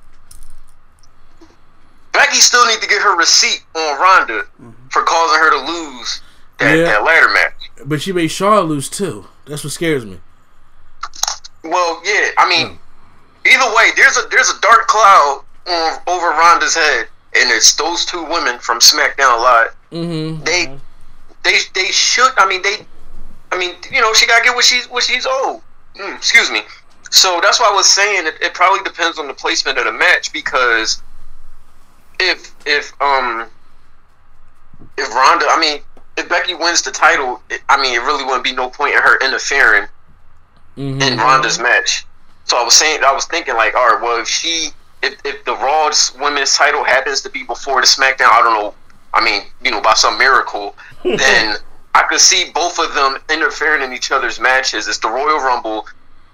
Becky 2.12 2.38
still 2.38 2.66
need 2.68 2.82
to 2.82 2.88
get 2.88 3.02
her 3.02 3.16
receipt 3.18 3.64
on 3.76 4.00
Ronda 4.00 4.44
for 4.90 5.04
causing 5.04 5.40
her 5.40 5.50
to 5.52 5.72
lose 5.72 6.22
that, 6.60 6.78
Yeah. 6.78 6.84
that 6.86 7.04
ladder 7.04 7.30
match. 7.30 7.54
But 7.86 8.02
she 8.02 8.12
made 8.12 8.28
Charlotte 8.30 8.64
lose 8.68 8.90
too. 8.90 9.28
That's 9.46 9.64
what 9.64 9.72
scares 9.72 10.06
me. 10.06 10.20
Well, 11.64 12.02
yeah. 12.04 12.32
I 12.38 12.48
mean, 12.50 12.78
either 13.46 13.76
way, 13.76 13.90
there's 13.96 14.18
a 14.18 14.28
there's 14.30 14.50
a 14.50 14.60
dark 14.60 14.88
cloud 14.88 15.44
on, 15.68 16.00
over 16.08 16.28
Ronda's 16.30 16.76
head, 16.76 17.08
and 17.36 17.50
it's 17.52 17.76
those 17.76 18.06
two 18.06 18.24
women 18.24 18.60
from 18.60 18.80
SmackDown 18.80 19.42
Live. 19.42 19.76
Mm-hmm. 19.92 20.44
They 20.44 20.76
they 21.44 21.60
they 21.74 21.86
should. 21.92 22.32
I 22.38 22.48
mean, 22.48 22.62
they. 22.64 22.86
I 23.52 23.58
mean, 23.58 23.76
you 23.92 24.02
know, 24.02 24.14
she 24.14 24.28
gotta 24.28 24.44
get 24.44 24.56
what 24.56 24.66
she's 24.66 24.88
what 24.90 25.04
she's 25.04 25.26
owed. 25.30 25.62
Mm, 26.00 26.16
excuse 26.16 26.50
me. 26.50 26.62
So 27.12 27.40
that's 27.42 27.60
why 27.60 27.70
I 27.72 27.76
was 27.76 27.88
saying 27.88 28.28
it, 28.28 28.36
it 28.42 28.54
probably 28.54 28.84
depends 28.84 29.20
on 29.20 29.28
the 29.28 29.34
placement 29.34 29.78
of 29.78 29.86
the 29.86 29.92
match 29.92 30.32
because 30.32 31.02
if 32.20 32.56
if 32.66 32.92
um 33.02 33.48
if 34.98 35.10
Ronda, 35.14 35.46
I 35.50 35.60
mean, 35.60 35.82
if 36.18 36.30
Becky 36.30 36.54
wins 36.54 36.82
the 36.82 36.92
title, 36.92 37.42
it, 37.50 37.62
I 37.70 37.82
mean, 37.82 37.94
it 37.96 38.04
really 38.04 38.24
wouldn't 38.24 38.44
be 38.44 38.54
no 38.54 38.70
point 38.70 38.96
in 38.96 39.02
her 39.02 39.18
interfering 39.20 39.88
Mm-hmm. 40.78 41.02
in 41.02 41.18
Ronda's 41.18 41.60
match. 41.60 42.06
So 42.46 42.58
I 42.58 42.64
was 42.64 42.74
saying, 42.74 43.04
I 43.04 43.12
was 43.12 43.26
thinking 43.26 43.56
like, 43.56 43.76
all 43.76 43.86
right, 43.90 44.02
well, 44.02 44.22
if 44.22 44.30
she, 44.30 44.70
if, 45.04 45.20
if 45.26 45.44
the 45.44 45.52
Raw's 45.56 46.16
women's 46.18 46.56
title 46.56 46.86
happens 46.86 47.20
to 47.24 47.30
be 47.30 47.44
before 47.44 47.82
the 47.82 47.88
SmackDown, 47.88 48.30
I 48.32 48.42
don't 48.42 48.54
know, 48.54 48.74
I 49.14 49.22
mean, 49.22 49.42
you 49.62 49.72
know, 49.72 49.82
by 49.82 49.94
some 49.96 50.18
miracle, 50.18 50.76
then 51.04 51.58
I 51.96 52.04
could 52.04 52.20
see 52.20 52.52
both 52.54 52.80
of 52.80 52.94
them 52.94 53.18
interfering 53.30 53.82
in 53.82 53.94
each 53.94 54.12
other's 54.12 54.40
matches. 54.40 54.88
It's 54.88 55.00
the 55.00 55.10
Royal 55.10 55.40
Rumble. 55.40 55.88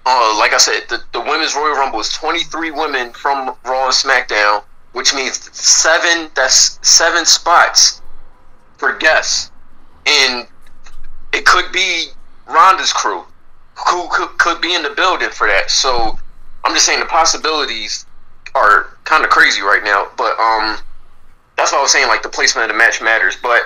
Uh, 0.04 0.36
like 0.38 0.52
I 0.52 0.58
said, 0.58 0.84
the, 0.88 1.02
the 1.12 1.20
women's 1.20 1.54
Royal 1.54 1.74
Rumble 1.76 2.00
is 2.00 2.10
23 2.10 2.70
women 2.70 3.12
from 3.12 3.56
Raw 3.64 3.86
and 3.86 3.94
SmackDown, 3.94 4.62
which 4.92 5.14
means 5.14 5.50
seven, 5.56 6.30
that's 6.34 6.78
seven 6.86 7.24
spots 7.24 8.02
for 8.76 8.92
guests. 8.92 9.50
And 10.06 10.46
it 11.32 11.44
could 11.44 11.72
be 11.72 12.08
Ronda's 12.46 12.92
crew 12.92 13.24
who 13.88 14.08
could, 14.10 14.38
could 14.38 14.60
be 14.60 14.74
in 14.74 14.82
the 14.82 14.90
building 14.90 15.30
for 15.30 15.46
that. 15.48 15.70
So 15.70 16.18
I'm 16.64 16.74
just 16.74 16.86
saying 16.86 17.00
the 17.00 17.06
possibilities 17.06 18.06
are 18.54 18.96
kind 19.04 19.24
of 19.24 19.30
crazy 19.30 19.62
right 19.62 19.82
now. 19.84 20.08
But 20.16 20.38
um, 20.38 20.78
that's 21.56 21.72
what 21.72 21.78
I 21.78 21.82
was 21.82 21.92
saying 21.92 22.08
like 22.08 22.22
the 22.22 22.28
placement 22.28 22.70
of 22.70 22.74
the 22.74 22.78
match 22.78 23.02
matters. 23.02 23.36
But 23.42 23.62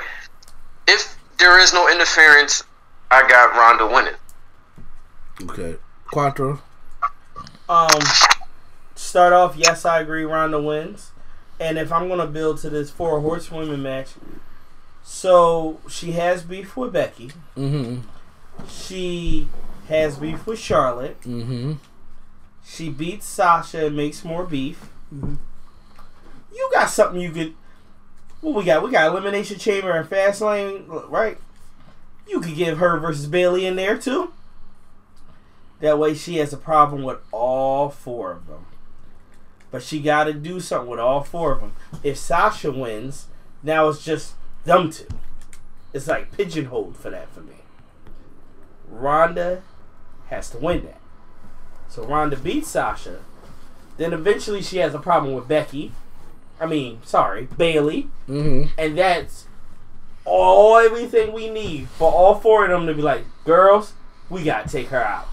if 0.88 1.16
there 1.40 1.58
is 1.58 1.72
no 1.72 1.90
interference, 1.90 2.62
I 3.10 3.28
got 3.28 3.54
Ronda 3.56 3.86
winning. 3.86 4.14
Okay, 5.42 5.78
Quattro. 6.06 6.62
Um, 7.68 8.02
start 8.94 9.32
off. 9.32 9.56
Yes, 9.56 9.84
I 9.84 10.00
agree. 10.00 10.24
Ronda 10.24 10.60
wins, 10.60 11.10
and 11.58 11.78
if 11.78 11.90
I'm 11.90 12.08
gonna 12.08 12.26
build 12.26 12.58
to 12.58 12.70
this 12.70 12.90
four 12.90 13.20
horsewomen 13.20 13.82
match, 13.82 14.10
so 15.02 15.80
she 15.88 16.12
has 16.12 16.42
beef 16.42 16.76
with 16.76 16.92
Becky. 16.92 17.32
Mm-hmm. 17.56 18.00
She 18.68 19.48
has 19.88 20.18
beef 20.18 20.46
with 20.46 20.58
Charlotte. 20.58 21.20
Mm-hmm. 21.22 21.74
She 22.64 22.90
beats 22.90 23.26
Sasha 23.26 23.86
and 23.86 23.96
makes 23.96 24.24
more 24.24 24.44
beef. 24.44 24.88
Mm-hmm. 25.12 25.34
You 26.54 26.70
got 26.72 26.90
something 26.90 27.20
you 27.20 27.30
could. 27.30 27.54
What 28.40 28.54
we 28.54 28.64
got? 28.64 28.82
We 28.82 28.90
got 28.90 29.08
Elimination 29.08 29.58
Chamber 29.58 29.92
and 29.92 30.08
Fastlane, 30.08 30.84
right? 31.10 31.38
You 32.26 32.40
could 32.40 32.54
give 32.54 32.78
her 32.78 32.98
versus 32.98 33.26
Bayley 33.26 33.66
in 33.66 33.76
there 33.76 33.98
too. 33.98 34.32
That 35.80 35.98
way, 35.98 36.14
she 36.14 36.36
has 36.36 36.52
a 36.52 36.58
problem 36.58 37.02
with 37.02 37.18
all 37.32 37.88
four 37.88 38.32
of 38.32 38.46
them. 38.46 38.66
But 39.70 39.82
she 39.82 40.00
got 40.00 40.24
to 40.24 40.32
do 40.32 40.60
something 40.60 40.90
with 40.90 41.00
all 41.00 41.22
four 41.22 41.52
of 41.52 41.60
them. 41.60 41.72
If 42.02 42.18
Sasha 42.18 42.70
wins, 42.70 43.26
now 43.62 43.88
it's 43.88 44.04
just 44.04 44.34
them 44.64 44.90
two. 44.90 45.06
It's 45.92 46.08
like 46.08 46.36
pigeonholed 46.36 46.96
for 46.96 47.10
that 47.10 47.32
for 47.32 47.40
me. 47.40 47.56
Ronda 48.88 49.62
has 50.28 50.50
to 50.50 50.58
win 50.58 50.84
that. 50.84 51.00
So 51.88 52.04
Ronda 52.04 52.36
beats 52.36 52.68
Sasha. 52.68 53.20
Then 53.96 54.12
eventually 54.12 54.62
she 54.62 54.78
has 54.78 54.94
a 54.94 54.98
problem 54.98 55.34
with 55.34 55.48
Becky. 55.48 55.92
I 56.60 56.66
mean, 56.66 57.00
sorry, 57.04 57.48
Bayley. 57.56 58.08
Mm-hmm. 58.28 58.68
And 58.78 58.98
that's 58.98 59.46
all 60.24 60.76
everything 60.76 61.32
we 61.32 61.48
need 61.48 61.88
for 61.88 62.12
all 62.12 62.34
four 62.38 62.64
of 62.64 62.70
them 62.70 62.86
to 62.86 62.94
be 62.94 63.02
like, 63.02 63.24
girls, 63.44 63.94
we 64.28 64.44
gotta 64.44 64.68
take 64.68 64.88
her 64.88 65.02
out. 65.02 65.26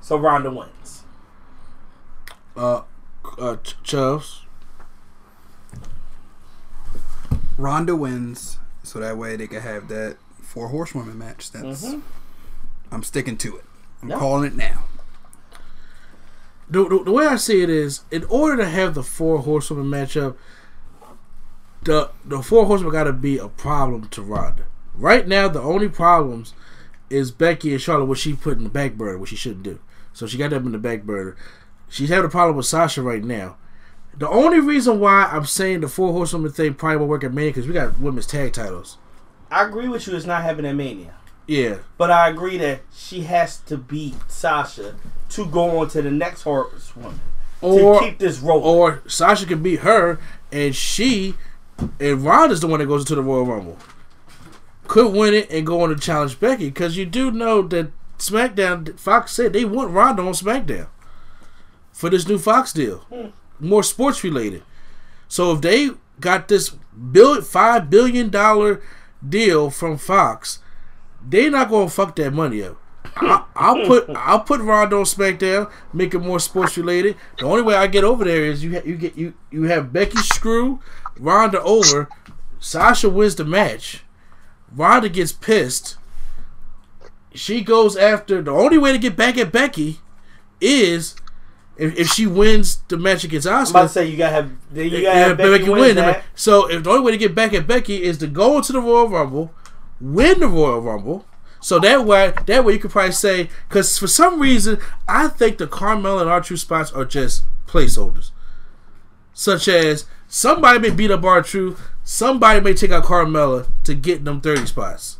So 0.00 0.16
Ronda 0.16 0.50
wins. 0.50 1.02
Uh, 2.56 2.82
uh, 3.38 3.56
Ch- 3.56 3.76
Chubbs. 3.82 4.40
Ronda 7.56 7.94
wins, 7.94 8.58
so 8.82 8.98
that 8.98 9.16
way 9.16 9.36
they 9.36 9.46
can 9.46 9.60
have 9.62 9.88
that 9.88 10.16
four 10.42 10.68
horsewomen 10.68 11.16
match. 11.18 11.50
That's 11.52 11.84
Mhm. 11.86 12.02
I'm 12.90 13.02
sticking 13.02 13.36
to 13.38 13.56
it. 13.56 13.64
I'm 14.02 14.10
Yeah. 14.10 14.18
calling 14.18 14.44
it 14.44 14.56
now. 14.56 14.84
The, 16.68 16.88
the, 16.88 17.04
the 17.04 17.12
way 17.12 17.26
I 17.26 17.36
see 17.36 17.62
it 17.62 17.70
is, 17.70 18.02
in 18.10 18.24
order 18.24 18.56
to 18.58 18.68
have 18.68 18.94
the 18.94 19.02
four 19.02 19.38
horsewomen 19.40 19.86
matchup, 19.86 20.36
the 21.82 22.10
the 22.24 22.42
four 22.42 22.64
horsemen 22.66 22.92
got 22.92 23.04
to 23.04 23.12
be 23.12 23.36
a 23.38 23.48
problem 23.48 24.08
to 24.08 24.22
Ronda. 24.22 24.64
Right 24.94 25.28
now, 25.28 25.48
the 25.48 25.60
only 25.60 25.88
problems 25.88 26.54
is 27.10 27.30
Becky 27.30 27.72
and 27.72 27.80
Charlotte, 27.80 28.06
what 28.06 28.18
she 28.18 28.32
put 28.32 28.56
in 28.56 28.64
the 28.64 28.70
back 28.70 28.94
burner, 28.94 29.18
what 29.18 29.28
she 29.28 29.36
shouldn't 29.36 29.64
do. 29.64 29.78
So 30.12 30.26
she 30.26 30.38
got 30.38 30.50
them 30.50 30.66
in 30.66 30.72
the 30.72 30.78
back 30.78 31.02
burner. 31.02 31.36
She's 31.88 32.08
having 32.08 32.26
a 32.26 32.30
problem 32.30 32.56
with 32.56 32.66
Sasha 32.66 33.02
right 33.02 33.22
now. 33.22 33.56
The 34.16 34.28
only 34.28 34.60
reason 34.60 35.00
why 35.00 35.24
I'm 35.24 35.44
saying 35.44 35.80
the 35.80 35.88
four 35.88 36.12
horsewomen 36.12 36.52
thing 36.52 36.74
probably 36.74 36.98
won't 36.98 37.10
work 37.10 37.24
at 37.24 37.34
Mania 37.34 37.50
because 37.50 37.66
we 37.66 37.74
got 37.74 37.98
women's 37.98 38.26
tag 38.26 38.52
titles. 38.52 38.96
I 39.50 39.64
agree 39.64 39.88
with 39.88 40.06
you. 40.06 40.16
It's 40.16 40.24
not 40.26 40.42
having 40.42 40.64
a 40.64 40.72
mania, 40.72 41.14
Yeah, 41.46 41.78
but 41.98 42.10
I 42.10 42.28
agree 42.28 42.56
that 42.58 42.80
she 42.94 43.22
has 43.22 43.58
to 43.62 43.76
beat 43.76 44.14
Sasha 44.28 44.94
to 45.30 45.46
go 45.46 45.78
on 45.78 45.88
to 45.90 46.00
the 46.00 46.10
next 46.10 46.42
horsewoman 46.42 47.20
or 47.60 48.00
to 48.00 48.06
keep 48.06 48.18
this 48.18 48.38
rolling. 48.38 48.64
or 48.64 49.02
Sasha 49.06 49.46
can 49.46 49.62
beat 49.62 49.80
her, 49.80 50.18
and 50.50 50.74
she 50.74 51.34
and 52.00 52.24
Ronda's 52.24 52.60
the 52.60 52.66
one 52.66 52.80
that 52.80 52.86
goes 52.86 53.02
into 53.02 53.14
the 53.14 53.22
Royal 53.22 53.44
Rumble. 53.44 53.78
Could 54.86 55.14
win 55.14 55.34
it 55.34 55.50
and 55.50 55.66
go 55.66 55.82
on 55.82 55.88
to 55.88 55.96
challenge 55.96 56.38
Becky 56.38 56.66
because 56.66 56.96
you 56.96 57.06
do 57.06 57.30
know 57.30 57.62
that 57.62 57.90
SmackDown 58.18 58.98
Fox 58.98 59.32
said 59.32 59.52
they 59.52 59.64
want 59.64 59.90
Ronda 59.90 60.22
on 60.22 60.32
SmackDown 60.32 60.88
for 61.92 62.10
this 62.10 62.28
new 62.28 62.38
Fox 62.38 62.72
deal, 62.72 62.98
hmm. 63.10 63.28
more 63.58 63.82
sports 63.82 64.22
related. 64.22 64.62
So 65.28 65.52
if 65.52 65.62
they 65.62 65.90
got 66.20 66.48
this 66.48 66.70
bill 66.70 67.40
five 67.42 67.90
billion 67.90 68.28
dollar 68.28 68.82
deal 69.26 69.70
from 69.70 69.96
Fox, 69.96 70.58
they 71.26 71.48
not 71.48 71.70
gonna 71.70 71.88
fuck 71.90 72.16
that 72.16 72.32
money 72.32 72.62
up. 72.62 72.76
I, 73.16 73.44
I'll 73.54 73.86
put 73.86 74.10
I'll 74.10 74.40
put 74.40 74.60
Ronda 74.60 74.96
on 74.96 75.04
SmackDown, 75.04 75.70
make 75.92 76.14
it 76.14 76.18
more 76.18 76.40
sports 76.40 76.76
related. 76.76 77.16
The 77.38 77.46
only 77.46 77.62
way 77.62 77.74
I 77.74 77.86
get 77.86 78.04
over 78.04 78.24
there 78.24 78.44
is 78.44 78.64
you 78.64 78.74
ha- 78.74 78.82
you 78.84 78.96
get 78.96 79.16
you 79.16 79.34
you 79.50 79.64
have 79.64 79.92
Becky 79.92 80.18
screw 80.18 80.80
Ronda 81.18 81.62
over. 81.62 82.08
Sasha 82.58 83.08
wins 83.10 83.36
the 83.36 83.44
match. 83.44 84.04
Ronda 84.74 85.08
gets 85.08 85.32
pissed. 85.32 85.96
She 87.34 87.62
goes 87.62 87.96
after 87.96 88.40
the 88.42 88.50
only 88.50 88.78
way 88.78 88.92
to 88.92 88.98
get 88.98 89.16
back 89.16 89.36
at 89.36 89.52
Becky 89.52 90.00
is 90.60 91.14
if, 91.76 91.96
if 91.96 92.08
she 92.08 92.26
wins 92.26 92.76
the 92.88 92.96
match 92.96 93.24
against 93.24 93.46
I'm 93.46 93.66
about 93.66 93.82
to 93.82 93.88
say 93.88 94.06
you 94.06 94.16
gotta 94.16 94.34
have 94.34 94.52
then 94.70 94.90
you 94.90 95.02
gotta 95.02 95.18
have 95.18 95.36
Becky, 95.36 95.68
win 95.68 95.96
that. 95.96 96.24
So 96.34 96.70
if 96.70 96.84
the 96.84 96.90
only 96.90 97.02
way 97.02 97.12
to 97.12 97.18
get 97.18 97.34
back 97.34 97.52
at 97.52 97.66
Becky 97.66 98.02
is 98.02 98.18
to 98.18 98.26
go 98.26 98.56
into 98.56 98.72
the 98.72 98.80
Royal 98.80 99.08
Rumble, 99.08 99.52
win 100.00 100.40
the 100.40 100.48
Royal 100.48 100.80
Rumble. 100.80 101.26
So 101.60 101.78
that 101.78 102.04
way, 102.04 102.32
that 102.46 102.64
way 102.64 102.74
you 102.74 102.78
could 102.78 102.90
probably 102.90 103.12
say 103.12 103.48
because 103.68 103.98
for 103.98 104.06
some 104.06 104.38
reason 104.38 104.78
I 105.08 105.28
think 105.28 105.58
the 105.58 105.66
Carmella 105.66 106.22
and 106.22 106.30
R-Truth 106.30 106.60
spots 106.60 106.92
are 106.92 107.06
just 107.06 107.44
placeholders, 107.66 108.32
such 109.32 109.66
as 109.66 110.04
somebody 110.28 110.78
may 110.78 110.94
beat 110.94 111.10
up 111.10 111.24
R-Truth, 111.24 111.80
somebody 112.02 112.60
may 112.60 112.74
take 112.74 112.90
out 112.90 113.04
Carmella 113.04 113.66
to 113.84 113.94
get 113.94 114.24
them 114.24 114.42
thirty 114.42 114.66
spots. 114.66 115.18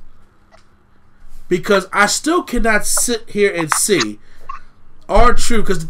Because 1.49 1.87
I 1.93 2.07
still 2.07 2.43
cannot 2.43 2.87
sit 2.87 3.31
here 3.31 3.53
and 3.55 3.73
see 3.73 4.19
R-Truth 5.09 5.67
because 5.67 5.87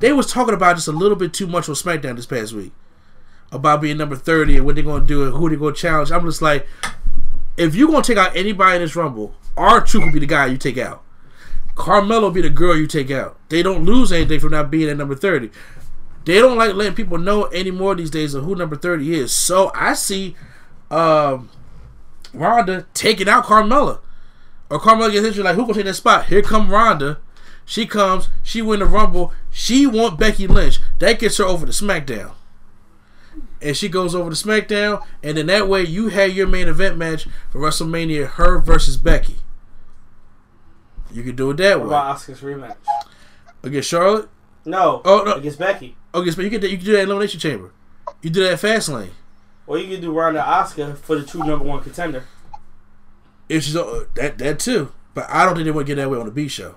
they 0.00 0.12
was 0.12 0.26
talking 0.26 0.54
about 0.54 0.74
just 0.74 0.88
a 0.88 0.92
little 0.92 1.16
bit 1.16 1.32
too 1.32 1.46
much 1.46 1.68
on 1.68 1.76
SmackDown 1.76 2.16
this 2.16 2.26
past 2.26 2.52
week 2.52 2.72
about 3.52 3.80
being 3.80 3.98
number 3.98 4.16
30 4.16 4.56
and 4.56 4.66
what 4.66 4.74
they're 4.74 4.82
going 4.82 5.02
to 5.02 5.06
do 5.06 5.24
and 5.24 5.34
who 5.34 5.48
they're 5.48 5.58
going 5.58 5.74
to 5.74 5.80
challenge. 5.80 6.10
I'm 6.10 6.24
just 6.24 6.42
like, 6.42 6.66
if 7.56 7.74
you're 7.74 7.90
to 7.90 8.02
take 8.02 8.18
out 8.18 8.36
anybody 8.36 8.76
in 8.76 8.82
this 8.82 8.96
Rumble, 8.96 9.34
R-Truth 9.56 10.04
will 10.04 10.12
be 10.12 10.18
the 10.20 10.26
guy 10.26 10.46
you 10.46 10.56
take 10.56 10.78
out. 10.78 11.02
Carmella 11.74 12.22
will 12.22 12.30
be 12.30 12.42
the 12.42 12.50
girl 12.50 12.76
you 12.76 12.86
take 12.86 13.10
out. 13.10 13.38
They 13.48 13.62
don't 13.62 13.84
lose 13.84 14.12
anything 14.12 14.40
from 14.40 14.50
not 14.50 14.70
being 14.70 14.88
at 14.88 14.96
number 14.96 15.14
30. 15.14 15.50
They 16.24 16.38
don't 16.38 16.56
like 16.56 16.74
letting 16.74 16.94
people 16.94 17.18
know 17.18 17.46
anymore 17.46 17.94
these 17.94 18.10
days 18.10 18.34
of 18.34 18.44
who 18.44 18.54
number 18.54 18.76
30 18.76 19.14
is. 19.14 19.32
So 19.32 19.72
I 19.74 19.94
see 19.94 20.36
um, 20.90 21.50
Ronda 22.32 22.86
taking 22.94 23.28
out 23.28 23.44
Carmella. 23.44 24.00
Or 24.70 24.78
Carmella 24.78 25.12
gets 25.12 25.26
injured, 25.26 25.44
like, 25.44 25.56
who 25.56 25.66
to 25.66 25.74
take 25.74 25.84
that 25.84 25.94
spot? 25.94 26.26
Here 26.26 26.42
come 26.42 26.70
Ronda. 26.70 27.18
She 27.64 27.86
comes, 27.86 28.28
she 28.42 28.62
win 28.62 28.80
the 28.80 28.86
Rumble. 28.86 29.32
She 29.50 29.86
want 29.86 30.18
Becky 30.18 30.46
Lynch. 30.46 30.80
That 30.98 31.18
gets 31.18 31.36
her 31.38 31.44
over 31.44 31.66
to 31.66 31.72
SmackDown. 31.72 32.32
And 33.62 33.76
she 33.76 33.88
goes 33.88 34.14
over 34.14 34.30
to 34.30 34.36
SmackDown, 34.36 35.04
and 35.22 35.36
then 35.36 35.46
that 35.46 35.68
way 35.68 35.82
you 35.84 36.08
have 36.08 36.32
your 36.32 36.46
main 36.48 36.66
event 36.68 36.96
match 36.96 37.28
for 37.50 37.60
WrestleMania, 37.60 38.26
her 38.30 38.58
versus 38.58 38.96
Becky. 38.96 39.36
You 41.12 41.22
could 41.22 41.36
do 41.36 41.50
it 41.50 41.58
that 41.58 41.78
What 41.78 41.88
way. 41.88 41.94
about 41.94 42.16
Asuka's 42.16 42.40
rematch? 42.40 42.76
Against 43.62 43.88
Charlotte? 43.88 44.28
No. 44.64 45.02
Oh, 45.04 45.22
no. 45.24 45.34
Against 45.34 45.58
Becky. 45.58 45.96
Okay, 46.14 46.30
but 46.30 46.44
you 46.44 46.50
can 46.50 46.62
you 46.62 46.76
can 46.76 46.84
do 46.86 46.92
that 46.92 47.02
Elimination 47.02 47.38
Chamber. 47.40 47.72
You 48.22 48.30
do 48.30 48.42
that 48.44 48.52
at 48.54 48.60
Fastlane. 48.60 49.10
Or 49.66 49.78
you 49.78 49.88
can 49.94 50.00
do 50.00 50.12
Ronda 50.12 50.40
Asuka 50.42 50.96
for 50.98 51.16
the 51.16 51.24
true 51.24 51.44
number 51.44 51.64
one 51.64 51.82
contender. 51.82 52.24
If 53.48 53.64
she's 53.64 53.76
uh, 53.76 54.04
that 54.14 54.38
that 54.38 54.58
too, 54.58 54.92
but 55.14 55.28
I 55.30 55.44
don't 55.44 55.54
think 55.54 55.66
they 55.66 55.70
would 55.70 55.86
get 55.86 55.96
that 55.96 56.10
way 56.10 56.18
on 56.18 56.26
the 56.26 56.32
B 56.32 56.48
show. 56.48 56.76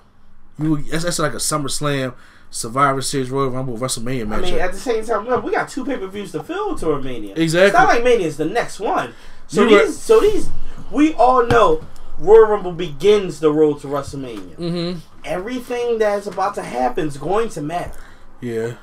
You 0.58 0.82
that's, 0.82 1.04
that's 1.04 1.18
like 1.18 1.32
a 1.32 1.36
SummerSlam, 1.36 2.14
Survivor 2.50 3.02
Series, 3.02 3.30
Royal 3.30 3.50
Rumble, 3.50 3.76
WrestleMania 3.76 4.32
I 4.32 4.40
mean, 4.40 4.54
at 4.54 4.72
the 4.72 4.78
same 4.78 5.04
time, 5.04 5.26
look, 5.26 5.42
we 5.44 5.50
got 5.52 5.68
two 5.68 5.84
pay 5.84 5.96
per 5.96 6.06
views 6.06 6.32
to 6.32 6.42
fill 6.42 6.74
to 6.76 6.98
Mania. 7.00 7.34
Exactly. 7.36 7.66
It's 7.66 7.74
not 7.74 7.88
like 7.88 8.04
Mania 8.04 8.26
is 8.26 8.36
the 8.36 8.44
next 8.46 8.80
one. 8.80 9.14
So 9.46 9.62
You 9.64 9.70
were- 9.76 9.86
these, 9.86 9.98
so 9.98 10.20
these, 10.20 10.48
we 10.90 11.12
all 11.14 11.44
know 11.46 11.84
Royal 12.18 12.46
Rumble 12.46 12.72
begins 12.72 13.40
the 13.40 13.52
road 13.52 13.80
to 13.80 13.88
WrestleMania. 13.88 14.56
mm-hmm. 14.56 14.98
Everything 15.24 15.98
that's 15.98 16.26
about 16.26 16.54
to 16.54 16.62
happen 16.62 17.08
is 17.08 17.16
going 17.18 17.48
to 17.50 17.60
matter. 17.60 18.00
Yeah. 18.40 18.74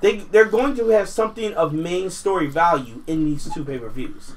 They 0.00 0.16
they're 0.16 0.44
going 0.46 0.74
to 0.76 0.88
have 0.88 1.08
something 1.08 1.54
of 1.54 1.72
main 1.72 2.10
story 2.10 2.48
value 2.48 3.02
in 3.06 3.24
these 3.24 3.48
two 3.54 3.64
pay 3.64 3.78
per 3.78 3.88
views. 3.88 4.32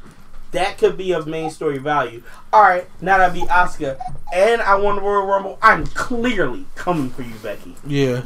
That 0.55 0.77
could 0.77 0.97
be 0.97 1.11
of 1.11 1.27
main 1.27 1.49
story 1.51 1.77
value. 1.77 2.23
All 2.51 2.61
right, 2.63 2.87
now 3.01 3.17
that 3.17 3.29
I 3.31 3.33
beat 3.33 3.47
Asuka 3.49 3.99
and 4.33 4.61
I 4.61 4.75
won 4.75 4.95
the 4.95 5.01
Royal 5.01 5.25
Rumble, 5.25 5.59
I'm 5.61 5.85
clearly 5.87 6.65
coming 6.75 7.09
for 7.09 7.21
you, 7.23 7.35
Becky. 7.43 7.75
Yeah. 7.85 8.23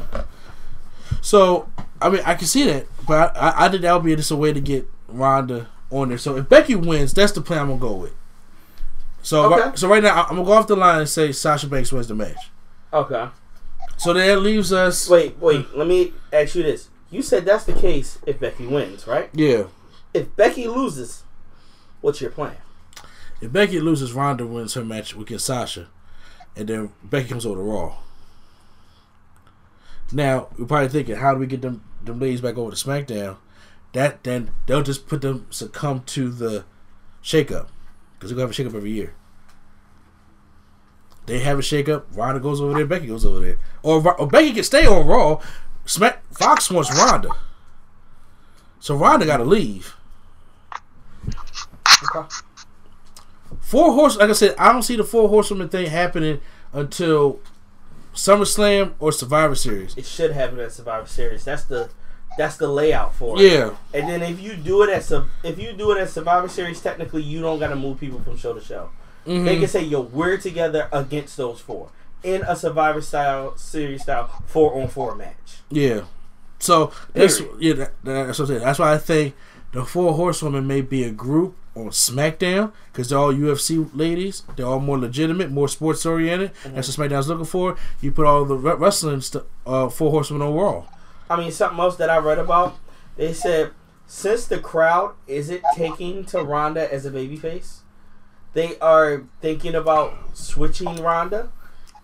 So 1.20 1.68
I 2.00 2.08
mean, 2.08 2.22
I 2.24 2.34
can 2.34 2.46
see 2.46 2.64
that, 2.64 2.86
but 3.06 3.36
I, 3.36 3.66
I 3.66 3.68
think 3.68 3.82
that 3.82 3.92
would 3.94 4.04
be 4.04 4.14
just 4.16 4.30
a 4.30 4.36
way 4.36 4.52
to 4.52 4.60
get 4.60 4.88
Ronda 5.08 5.68
on 5.90 6.08
there. 6.08 6.18
So 6.18 6.36
if 6.36 6.48
Becky 6.48 6.74
wins, 6.74 7.12
that's 7.12 7.32
the 7.32 7.40
plan 7.40 7.60
I'm 7.60 7.66
gonna 7.68 7.80
go 7.80 7.92
with. 7.94 8.14
So 9.22 9.52
Okay. 9.52 9.60
right, 9.62 9.78
so 9.78 9.88
right 9.88 10.02
now 10.02 10.22
I'm 10.22 10.36
gonna 10.36 10.44
go 10.44 10.52
off 10.52 10.66
the 10.66 10.76
line 10.76 11.00
and 11.00 11.08
say 11.08 11.32
Sasha 11.32 11.66
Banks 11.66 11.92
wins 11.92 12.08
the 12.08 12.14
match. 12.14 12.50
Okay. 12.92 13.28
So 13.98 14.14
that 14.14 14.40
leaves 14.40 14.72
us. 14.72 15.08
Wait, 15.10 15.36
wait. 15.38 15.76
Let 15.76 15.86
me 15.86 16.14
ask 16.32 16.54
you 16.54 16.62
this. 16.62 16.88
You 17.10 17.20
said 17.22 17.44
that's 17.44 17.64
the 17.64 17.72
case 17.74 18.18
if 18.24 18.40
Becky 18.40 18.66
wins, 18.66 19.06
right? 19.06 19.28
Yeah. 19.34 19.64
If 20.14 20.34
Becky 20.36 20.68
loses, 20.68 21.24
what's 22.00 22.20
your 22.20 22.30
plan? 22.30 22.56
If 23.40 23.52
Becky 23.52 23.80
loses, 23.80 24.12
Ronda 24.12 24.46
wins 24.46 24.74
her 24.74 24.84
match 24.84 25.14
against 25.14 25.46
Sasha, 25.46 25.88
and 26.56 26.68
then 26.68 26.92
Becky 27.02 27.28
comes 27.28 27.46
over 27.46 27.56
to 27.56 27.62
Raw. 27.62 27.96
Now 30.12 30.48
we're 30.58 30.66
probably 30.66 30.88
thinking, 30.88 31.16
how 31.16 31.34
do 31.34 31.40
we 31.40 31.46
get 31.46 31.62
them 31.62 31.82
them 32.02 32.18
ladies 32.18 32.40
back 32.40 32.56
over 32.56 32.70
to 32.70 32.76
SmackDown? 32.76 33.36
That 33.92 34.22
then 34.24 34.50
they'll 34.66 34.82
just 34.82 35.06
put 35.08 35.22
them 35.22 35.46
succumb 35.50 36.02
to 36.06 36.30
the 36.30 36.64
shakeup 37.22 37.68
because 38.18 38.34
we 38.34 38.40
have 38.40 38.50
a 38.50 38.52
shakeup 38.52 38.74
every 38.74 38.90
year. 38.90 39.14
They 41.26 41.38
have 41.40 41.58
a 41.58 41.62
shakeup. 41.62 42.04
Ronda 42.14 42.40
goes 42.40 42.60
over 42.60 42.74
there. 42.74 42.86
Becky 42.86 43.06
goes 43.06 43.24
over 43.24 43.40
there, 43.40 43.58
or, 43.82 44.20
or 44.20 44.26
Becky 44.26 44.52
can 44.52 44.64
stay 44.64 44.86
on 44.86 45.06
Raw. 45.06 45.40
Smack 45.84 46.22
Fox 46.34 46.70
wants 46.70 46.94
Ronda, 46.96 47.30
so 48.80 48.96
Ronda 48.96 49.26
got 49.26 49.38
to 49.38 49.44
Four 53.60 53.92
horse, 53.92 54.16
like 54.16 54.30
I 54.30 54.32
said, 54.32 54.54
I 54.58 54.72
don't 54.72 54.82
see 54.82 54.96
the 54.96 55.04
four 55.04 55.28
horsewoman 55.28 55.68
thing 55.68 55.86
happening 55.90 56.40
until 56.72 57.40
SummerSlam 58.14 58.92
or 58.98 59.12
Survivor 59.12 59.54
Series. 59.54 59.96
It 59.96 60.06
should 60.06 60.32
happen 60.32 60.58
at 60.60 60.72
Survivor 60.72 61.06
Series. 61.06 61.44
That's 61.44 61.64
the 61.64 61.90
that's 62.38 62.56
the 62.56 62.68
layout 62.68 63.14
for 63.14 63.36
it. 63.40 63.50
Yeah. 63.50 63.74
And 63.92 64.08
then 64.08 64.22
if 64.22 64.40
you 64.40 64.54
do 64.54 64.82
it 64.84 64.90
at 64.90 65.02
Sur- 65.04 65.26
if 65.42 65.58
you 65.58 65.72
do 65.72 65.90
it 65.92 65.98
at 66.00 66.08
Survivor 66.10 66.48
Series, 66.48 66.80
technically 66.80 67.22
you 67.22 67.40
don't 67.40 67.58
got 67.58 67.68
to 67.68 67.76
move 67.76 67.98
people 67.98 68.20
from 68.20 68.36
show 68.36 68.52
to 68.54 68.60
show. 68.60 68.90
Mhm. 69.26 69.44
They 69.44 69.58
can 69.58 69.68
say, 69.68 69.82
"Yo, 69.82 70.00
we're 70.00 70.36
together 70.38 70.88
against 70.92 71.36
those 71.36 71.60
four 71.60 71.88
in 72.22 72.42
a 72.42 72.54
Survivor 72.54 73.00
style 73.00 73.56
series 73.56 74.02
style 74.02 74.30
four 74.46 74.80
on 74.80 74.88
four 74.88 75.14
match." 75.16 75.58
Yeah. 75.70 76.02
So 76.60 76.92
that's 77.14 77.40
yeah. 77.58 77.74
That, 77.74 77.92
that's 78.04 78.38
what 78.38 78.44
I'm 78.44 78.46
saying. 78.46 78.60
That's 78.60 78.78
why 78.78 78.94
I 78.94 78.98
think 78.98 79.34
the 79.72 79.84
four 79.84 80.14
horsewomen 80.14 80.66
may 80.66 80.80
be 80.82 81.02
a 81.04 81.10
group 81.10 81.56
on 81.76 81.86
SmackDown 81.90 82.72
because 82.92 83.08
they're 83.08 83.18
all 83.18 83.32
UFC 83.32 83.88
ladies. 83.94 84.42
They're 84.56 84.66
all 84.66 84.80
more 84.80 84.98
legitimate, 84.98 85.50
more 85.50 85.68
sports 85.68 86.04
oriented. 86.04 86.52
That's 86.64 86.96
what 86.96 87.10
SmackDown's 87.10 87.28
looking 87.28 87.44
for. 87.44 87.76
You 88.00 88.12
put 88.12 88.26
all 88.26 88.44
the 88.44 88.56
wrestling 88.56 89.20
st- 89.20 89.44
uh, 89.66 89.88
four 89.88 90.10
horsewomen 90.10 90.48
on 90.48 90.54
Raw. 90.54 90.84
I 91.28 91.36
mean, 91.36 91.52
something 91.52 91.78
else 91.78 91.96
that 91.96 92.10
I 92.10 92.18
read 92.18 92.38
about, 92.38 92.76
they 93.16 93.32
said 93.32 93.70
since 94.06 94.46
the 94.46 94.58
crowd 94.58 95.14
isn't 95.28 95.62
taking 95.76 96.24
to 96.26 96.42
Ronda 96.42 96.92
as 96.92 97.06
a 97.06 97.10
babyface, 97.12 97.78
they 98.54 98.76
are 98.80 99.22
thinking 99.40 99.76
about 99.76 100.36
switching 100.36 100.96
Ronda. 100.96 101.52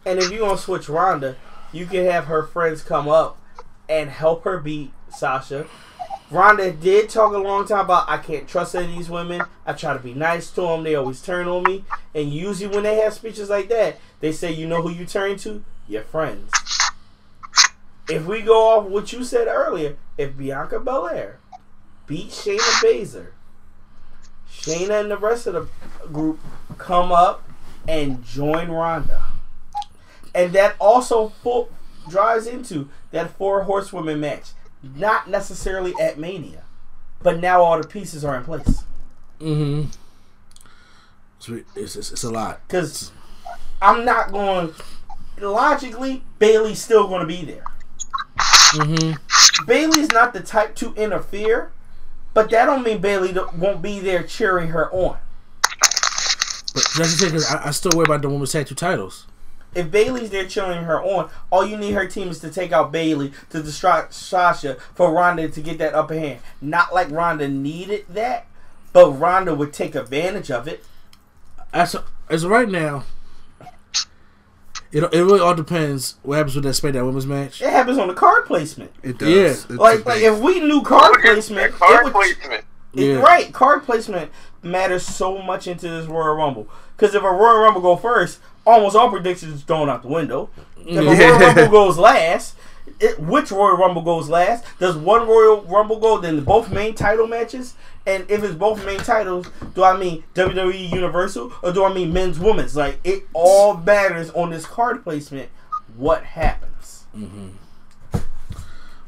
And 0.04 0.20
if 0.20 0.30
you're 0.30 0.46
gonna 0.46 0.56
switch 0.56 0.88
Ronda, 0.88 1.34
you 1.72 1.86
can 1.86 2.04
have 2.04 2.26
her 2.26 2.44
friends 2.44 2.82
come 2.82 3.08
up 3.08 3.42
and 3.88 4.10
help 4.10 4.44
her 4.44 4.58
beat 4.58 4.92
Sasha. 5.08 5.66
Ronda 6.30 6.72
did 6.72 7.08
talk 7.08 7.32
a 7.32 7.38
long 7.38 7.66
time 7.66 7.84
about 7.84 8.08
I 8.08 8.18
can't 8.18 8.48
trust 8.48 8.74
any 8.74 8.90
of 8.90 8.96
these 8.96 9.10
women. 9.10 9.42
I 9.64 9.74
try 9.74 9.92
to 9.92 10.00
be 10.00 10.12
nice 10.12 10.50
to 10.52 10.62
them. 10.62 10.82
They 10.82 10.96
always 10.96 11.22
turn 11.22 11.46
on 11.46 11.62
me. 11.62 11.84
And 12.14 12.32
usually 12.32 12.74
when 12.74 12.82
they 12.82 12.96
have 12.96 13.14
speeches 13.14 13.48
like 13.48 13.68
that, 13.68 13.98
they 14.20 14.32
say, 14.32 14.50
"You 14.50 14.66
know 14.66 14.82
who 14.82 14.90
you 14.90 15.06
turn 15.06 15.36
to? 15.38 15.64
Your 15.86 16.02
friends." 16.02 16.50
If 18.08 18.24
we 18.24 18.42
go 18.42 18.68
off 18.68 18.84
what 18.86 19.12
you 19.12 19.24
said 19.24 19.46
earlier, 19.48 19.96
if 20.18 20.36
Bianca 20.36 20.80
Belair 20.80 21.38
beat 22.06 22.30
Shayna 22.30 22.82
Baszler, 22.82 23.28
Shayna 24.50 25.00
and 25.00 25.10
the 25.10 25.16
rest 25.16 25.46
of 25.46 25.54
the 25.54 25.68
group 26.08 26.40
come 26.78 27.12
up 27.12 27.48
and 27.86 28.24
join 28.24 28.70
Ronda. 28.70 29.22
And 30.34 30.52
that 30.52 30.74
also 30.80 31.28
full, 31.28 31.70
drives 32.08 32.46
into 32.46 32.88
that 33.10 33.36
four 33.36 33.64
horsewomen 33.64 34.20
match. 34.20 34.50
Not 34.94 35.28
necessarily 35.28 35.94
at 36.00 36.18
Mania, 36.18 36.64
but 37.22 37.40
now 37.40 37.62
all 37.62 37.80
the 37.80 37.88
pieces 37.88 38.24
are 38.24 38.36
in 38.36 38.44
place. 38.44 38.84
Mm-hmm. 39.40 39.90
It's, 41.76 41.96
it's, 41.96 42.12
it's 42.12 42.24
a 42.24 42.30
lot. 42.30 42.60
Because 42.66 43.12
I'm 43.80 44.04
not 44.04 44.32
going. 44.32 44.74
Logically, 45.38 46.22
Bayley's 46.38 46.82
still 46.82 47.08
going 47.08 47.20
to 47.20 47.26
be 47.26 47.44
there. 47.44 47.64
Mm-hmm. 48.38 49.64
Bayley's 49.66 50.10
not 50.10 50.32
the 50.32 50.40
type 50.40 50.74
to 50.76 50.94
interfere, 50.94 51.72
but 52.34 52.50
that 52.50 52.66
don't 52.66 52.82
mean 52.82 53.00
Bayley 53.00 53.34
won't 53.56 53.82
be 53.82 54.00
there 54.00 54.22
cheering 54.22 54.68
her 54.68 54.90
on. 54.92 55.18
But 56.74 56.86
that's 56.96 57.12
the 57.12 57.16
thing 57.18 57.28
because 57.30 57.50
I, 57.50 57.68
I 57.68 57.70
still 57.70 57.92
worry 57.94 58.04
about 58.04 58.22
the 58.22 58.28
women's 58.28 58.52
tag 58.52 58.66
two 58.66 58.74
titles. 58.74 59.25
If 59.76 59.90
Bayley's 59.90 60.30
there 60.30 60.46
cheering 60.46 60.84
her 60.84 61.02
on, 61.02 61.28
all 61.50 61.64
you 61.66 61.76
need 61.76 61.92
her 61.92 62.06
team 62.06 62.28
is 62.28 62.40
to 62.40 62.50
take 62.50 62.72
out 62.72 62.90
Bayley 62.92 63.32
to 63.50 63.62
distract 63.62 64.14
Sasha 64.14 64.76
for 64.94 65.12
Ronda 65.12 65.48
to 65.48 65.60
get 65.60 65.78
that 65.78 65.94
upper 65.94 66.14
hand. 66.18 66.40
Not 66.60 66.94
like 66.94 67.10
Ronda 67.10 67.46
needed 67.48 68.06
that, 68.08 68.46
but 68.92 69.10
Ronda 69.12 69.54
would 69.54 69.72
take 69.72 69.94
advantage 69.94 70.50
of 70.50 70.66
it. 70.66 70.84
As 71.72 71.94
as 72.30 72.44
of 72.44 72.50
right 72.50 72.68
now, 72.68 73.04
It, 74.92 75.02
it 75.02 75.20
really 75.20 75.40
all 75.40 75.54
depends 75.54 76.14
what 76.22 76.36
happens 76.36 76.54
with 76.54 76.64
that 76.64 76.70
SmackDown 76.70 77.04
Women's 77.06 77.26
match. 77.26 77.60
It 77.60 77.68
happens 77.70 77.98
on 77.98 78.08
the 78.08 78.14
card 78.14 78.46
placement. 78.46 78.92
It 79.02 79.18
does. 79.18 79.28
Yeah. 79.28 79.44
It's 79.48 79.68
Like, 79.70 80.06
like 80.06 80.22
if 80.22 80.38
we 80.38 80.60
knew 80.60 80.80
card 80.82 81.20
placement, 81.22 81.74
Card 81.74 82.00
it 82.00 82.04
would, 82.04 82.12
placement. 82.12 82.64
it- 82.94 83.04
Yeah. 83.04 83.16
right? 83.20 83.52
Card 83.52 83.84
placement 83.84 84.30
matters 84.62 85.02
so 85.04 85.42
much 85.42 85.66
into 85.66 85.88
this 85.88 86.06
Royal 86.06 86.34
Rumble. 86.36 86.68
Because 86.96 87.14
if 87.14 87.22
a 87.22 87.30
Royal 87.30 87.58
Rumble 87.58 87.82
go 87.82 87.96
first, 87.96 88.38
almost 88.66 88.96
all 88.96 89.10
predictions 89.10 89.62
thrown 89.62 89.88
out 89.88 90.02
the 90.02 90.08
window. 90.08 90.50
If 90.78 90.98
a 90.98 91.02
Royal 91.02 91.38
Rumble 91.38 91.68
goes 91.70 91.98
last, 91.98 92.56
it, 93.00 93.18
which 93.18 93.50
Royal 93.50 93.76
Rumble 93.76 94.02
goes 94.02 94.28
last? 94.28 94.64
Does 94.78 94.96
one 94.96 95.26
Royal 95.26 95.62
Rumble 95.62 95.98
go 95.98 96.18
then 96.18 96.42
both 96.44 96.70
main 96.70 96.94
title 96.94 97.26
matches? 97.26 97.74
And 98.06 98.28
if 98.30 98.44
it's 98.44 98.54
both 98.54 98.84
main 98.84 98.98
titles, 98.98 99.50
do 99.74 99.82
I 99.82 99.96
mean 99.96 100.24
WWE 100.34 100.92
Universal 100.92 101.52
or 101.62 101.72
do 101.72 101.84
I 101.84 101.92
mean 101.92 102.12
men's 102.12 102.38
women's? 102.38 102.76
Like 102.76 103.00
it 103.04 103.24
all 103.32 103.76
matters 103.76 104.30
on 104.30 104.50
this 104.50 104.66
card 104.66 105.02
placement. 105.02 105.50
What 105.96 106.24
happens? 106.24 107.04
Mm-hmm. 107.16 107.48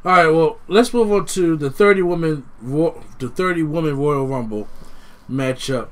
All 0.04 0.12
right, 0.12 0.28
well, 0.28 0.58
let's 0.68 0.94
move 0.94 1.12
on 1.12 1.26
to 1.26 1.56
the 1.56 1.70
thirty 1.70 2.02
woman, 2.02 2.46
the 2.62 3.28
thirty 3.28 3.62
woman 3.62 3.96
Royal 3.96 4.26
Rumble 4.26 4.68
matchup. 5.30 5.88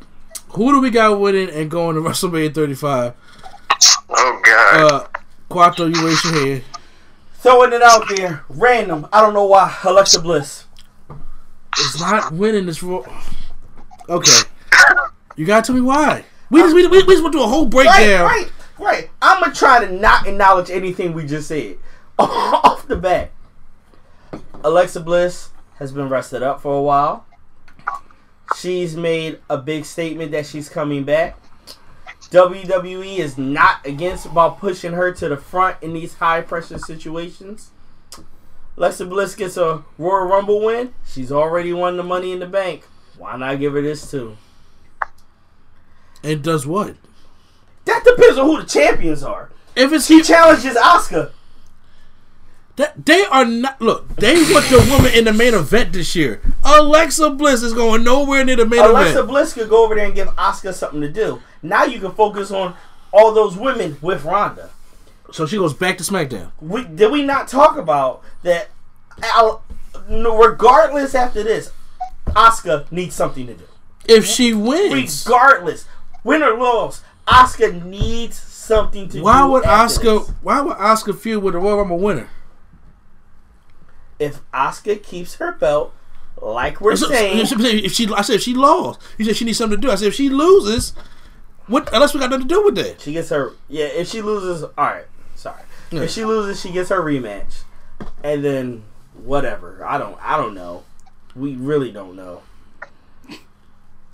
Who 0.50 0.72
do 0.72 0.80
we 0.80 0.90
got 0.90 1.20
winning 1.20 1.50
and 1.50 1.70
going 1.70 1.96
to 1.96 2.02
WrestleMania 2.08 2.54
35? 2.54 3.14
Oh 4.08 4.40
God. 4.44 4.92
Uh, 4.92 5.06
Quattro, 5.48 5.86
you 5.86 6.06
raise 6.06 6.22
your 6.24 6.32
hand. 6.34 6.64
Throwing 7.34 7.72
it 7.72 7.82
out 7.82 8.04
there, 8.14 8.44
random. 8.48 9.06
I 9.12 9.20
don't 9.20 9.34
know 9.34 9.44
why. 9.46 9.76
Alexa 9.84 10.20
Bliss. 10.20 10.64
Is 11.78 12.00
not 12.00 12.32
winning 12.32 12.66
this 12.66 12.82
Royal. 12.82 13.06
Okay, 14.08 14.48
you 15.36 15.44
gotta 15.44 15.66
tell 15.66 15.74
me 15.76 15.82
why. 15.82 16.24
We 16.50 16.60
just 16.60 16.74
we, 16.74 16.86
we, 16.86 17.02
we 17.02 17.14
just 17.14 17.22
went 17.22 17.34
through 17.34 17.42
a 17.44 17.48
whole 17.48 17.64
Right, 17.68 17.72
breakdown. 17.72 18.24
right, 18.24 18.52
right. 18.78 19.10
I'm 19.20 19.40
gonna 19.40 19.54
try 19.54 19.84
to 19.84 19.92
not 19.92 20.26
acknowledge 20.26 20.70
anything 20.70 21.12
we 21.12 21.26
just 21.26 21.48
said 21.48 21.76
off 22.18 22.86
the 22.88 22.96
bat. 22.96 23.30
Alexa 24.64 25.00
Bliss 25.00 25.50
has 25.78 25.92
been 25.92 26.08
rested 26.08 26.42
up 26.42 26.62
for 26.62 26.74
a 26.74 26.82
while. 26.82 27.26
She's 28.56 28.96
made 28.96 29.40
a 29.50 29.58
big 29.58 29.84
statement 29.84 30.30
that 30.32 30.46
she's 30.46 30.68
coming 30.68 31.04
back. 31.04 31.36
WWE 32.36 33.16
is 33.16 33.38
not 33.38 33.86
against 33.86 34.26
about 34.26 34.58
pushing 34.58 34.92
her 34.92 35.10
to 35.10 35.28
the 35.30 35.38
front 35.38 35.82
in 35.82 35.94
these 35.94 36.12
high 36.16 36.42
pressure 36.42 36.78
situations. 36.78 37.70
Alexa 38.76 39.06
Bliss 39.06 39.34
gets 39.34 39.56
a 39.56 39.84
Royal 39.96 40.26
Rumble 40.26 40.62
win. 40.62 40.92
She's 41.06 41.32
already 41.32 41.72
won 41.72 41.96
the 41.96 42.02
Money 42.02 42.32
in 42.32 42.40
the 42.40 42.46
Bank. 42.46 42.84
Why 43.16 43.38
not 43.38 43.58
give 43.58 43.72
her 43.72 43.80
this 43.80 44.10
too? 44.10 44.36
And 46.22 46.42
does 46.42 46.66
what? 46.66 46.96
That 47.86 48.04
depends 48.04 48.36
on 48.36 48.44
who 48.44 48.60
the 48.60 48.68
champions 48.68 49.22
are. 49.22 49.50
If 49.74 49.90
it's 49.94 50.06
She 50.06 50.22
challenges 50.22 50.76
Asuka. 50.76 51.32
That 52.76 53.06
they 53.06 53.24
are 53.24 53.44
not. 53.46 53.80
Look, 53.80 54.16
they 54.16 54.34
want 54.52 54.66
the 54.66 54.86
woman 54.90 55.12
in 55.14 55.24
the 55.24 55.32
main 55.32 55.54
event 55.54 55.94
this 55.94 56.14
year. 56.14 56.42
Alexa 56.62 57.30
Bliss 57.30 57.62
is 57.62 57.72
going 57.72 58.04
nowhere 58.04 58.44
near 58.44 58.56
the 58.56 58.66
main 58.66 58.80
Alexa 58.80 58.90
event. 58.90 59.16
Alexa 59.16 59.26
Bliss 59.26 59.52
could 59.54 59.68
go 59.70 59.84
over 59.84 59.94
there 59.94 60.04
and 60.04 60.14
give 60.14 60.28
Asuka 60.28 60.74
something 60.74 61.00
to 61.00 61.08
do. 61.10 61.40
Now 61.62 61.84
you 61.84 61.98
can 61.98 62.12
focus 62.12 62.50
on 62.50 62.74
all 63.12 63.32
those 63.32 63.56
women 63.56 63.96
with 64.02 64.24
Ronda. 64.24 64.70
So 65.32 65.46
she 65.46 65.56
goes 65.56 65.72
back 65.72 65.96
to 65.98 66.04
SmackDown. 66.04 66.50
We, 66.60 66.84
did 66.84 67.10
we 67.10 67.22
not 67.22 67.48
talk 67.48 67.78
about 67.78 68.22
that? 68.42 68.68
Al, 69.22 69.64
regardless, 70.08 71.14
after 71.14 71.42
this, 71.42 71.72
Asuka 72.26 72.90
needs 72.92 73.14
something 73.14 73.46
to 73.46 73.54
do. 73.54 73.64
If 74.06 74.26
she 74.26 74.52
wins, 74.52 75.24
Regardless, 75.26 75.86
win 76.22 76.42
or 76.42 76.50
lose, 76.58 77.00
Asuka 77.26 77.82
needs 77.84 78.36
something 78.36 79.08
to 79.08 79.16
do. 79.18 79.22
why 79.22 79.44
would 79.44 79.64
Asuka? 79.64 80.26
this. 80.26 80.34
Why 80.42 80.60
would 80.60 80.76
Asuka 80.76 81.18
feud 81.18 81.42
with 81.42 81.54
the 81.54 81.58
Royal 81.58 81.78
Rumble 81.78 81.98
winner? 81.98 82.28
If 84.18 84.40
Asuka 84.52 85.02
keeps 85.02 85.34
her 85.36 85.52
belt, 85.52 85.92
like 86.40 86.80
we're 86.80 86.96
So- 86.96 87.08
saying, 87.08 87.38
if 87.38 87.48
she, 87.48 87.84
if 87.84 87.92
she, 87.92 88.08
I 88.14 88.22
said 88.22 88.36
if 88.36 88.42
she 88.42 88.54
lost, 88.54 89.00
you 89.18 89.24
said 89.24 89.36
she 89.36 89.44
needs 89.44 89.58
something 89.58 89.80
to 89.80 89.86
do. 89.86 89.90
I 89.92 89.96
said 89.96 90.08
if 90.08 90.14
she 90.14 90.28
loses, 90.28 90.92
what? 91.66 91.92
Unless 91.92 92.14
we 92.14 92.20
got 92.20 92.30
nothing 92.30 92.48
to 92.48 92.54
do 92.54 92.64
with 92.64 92.74
that. 92.76 93.00
She 93.00 93.12
gets 93.12 93.28
her. 93.30 93.52
Yeah, 93.68 93.86
if 93.86 94.08
she 94.08 94.22
loses, 94.22 94.62
all 94.62 94.72
right. 94.76 95.06
Sorry. 95.34 95.62
Yeah. 95.90 96.02
If 96.02 96.10
she 96.10 96.24
loses, 96.24 96.60
she 96.60 96.70
gets 96.72 96.88
her 96.90 97.00
rematch, 97.00 97.62
and 98.24 98.44
then 98.44 98.84
whatever. 99.14 99.84
I 99.86 99.98
don't. 99.98 100.18
I 100.22 100.36
don't 100.36 100.54
know. 100.54 100.84
We 101.34 101.54
really 101.54 101.92
don't 101.92 102.16
know. 102.16 102.42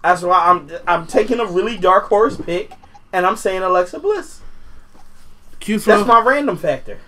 That's 0.02 0.22
why 0.22 0.38
I'm. 0.50 0.70
I'm 0.86 1.06
taking 1.06 1.38
a 1.40 1.46
really 1.46 1.76
dark 1.78 2.04
horse 2.08 2.36
pick, 2.36 2.72
and 3.12 3.24
I'm 3.24 3.36
saying 3.36 3.62
Alexa 3.62 4.00
Bliss. 4.00 4.40
Q 5.60 5.78
That's 5.78 6.06
my 6.06 6.20
random 6.20 6.56
factor. 6.56 6.98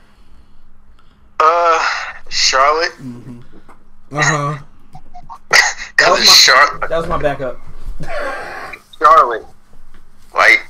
Uh, 1.41 1.84
Charlotte. 2.35 2.93
Uh 4.11 4.23
huh. 4.23 4.59
Cause 5.97 6.21
it's 6.21 6.35
Charlotte. 6.35 6.89
That 6.91 6.99
was 6.99 7.07
my 7.07 7.23
backup. 7.23 7.61
Charlotte. 8.99 9.47
Like, 10.35 10.67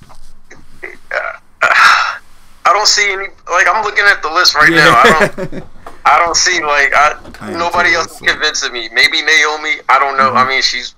uh, 0.83 1.39
I 1.63 2.73
don't 2.73 2.87
see 2.87 3.11
any. 3.11 3.29
Like, 3.51 3.67
I'm 3.67 3.83
looking 3.83 4.05
at 4.05 4.21
the 4.23 4.29
list 4.29 4.55
right 4.55 4.71
now. 4.71 4.93
I 4.93 5.33
don't. 5.37 5.65
I 6.07 6.19
don't 6.19 6.37
see 6.37 6.61
like 6.61 6.93
I, 6.93 7.17
I 7.41 7.53
nobody 7.53 7.95
else 7.95 8.09
that's 8.09 8.21
is 8.21 8.29
convincing 8.29 8.73
me. 8.75 8.91
Maybe 8.93 9.23
Naomi. 9.23 9.81
I 9.89 9.99
don't 9.99 10.19
know. 10.19 10.33
I 10.35 10.47
mean, 10.47 10.61
she's. 10.61 10.95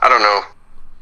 I 0.00 0.10
don't 0.10 0.20
know. 0.20 0.42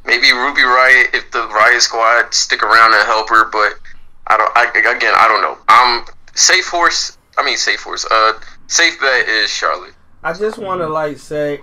Maybe 0.04 0.30
Ruby 0.30 0.62
Riot 0.62 1.08
if 1.12 1.28
the 1.32 1.48
Riot 1.48 1.82
Squad 1.82 2.32
stick 2.32 2.62
around 2.62 2.94
and 2.94 3.04
help 3.04 3.28
her, 3.30 3.50
but 3.50 3.80
I 4.28 4.36
don't. 4.36 4.52
I, 4.56 4.66
again, 4.94 5.12
I 5.16 5.26
don't 5.26 5.42
know. 5.42 5.58
I'm 5.66 6.04
safe 6.36 6.68
horse. 6.68 7.18
I 7.36 7.44
mean, 7.44 7.56
safe 7.56 7.82
horse. 7.82 8.06
Uh, 8.08 8.34
safe 8.72 8.98
bet 9.00 9.28
is 9.28 9.50
Charlotte. 9.50 9.94
I 10.22 10.32
just 10.32 10.58
want 10.58 10.80
to 10.80 10.88
like 10.88 11.18
say, 11.18 11.60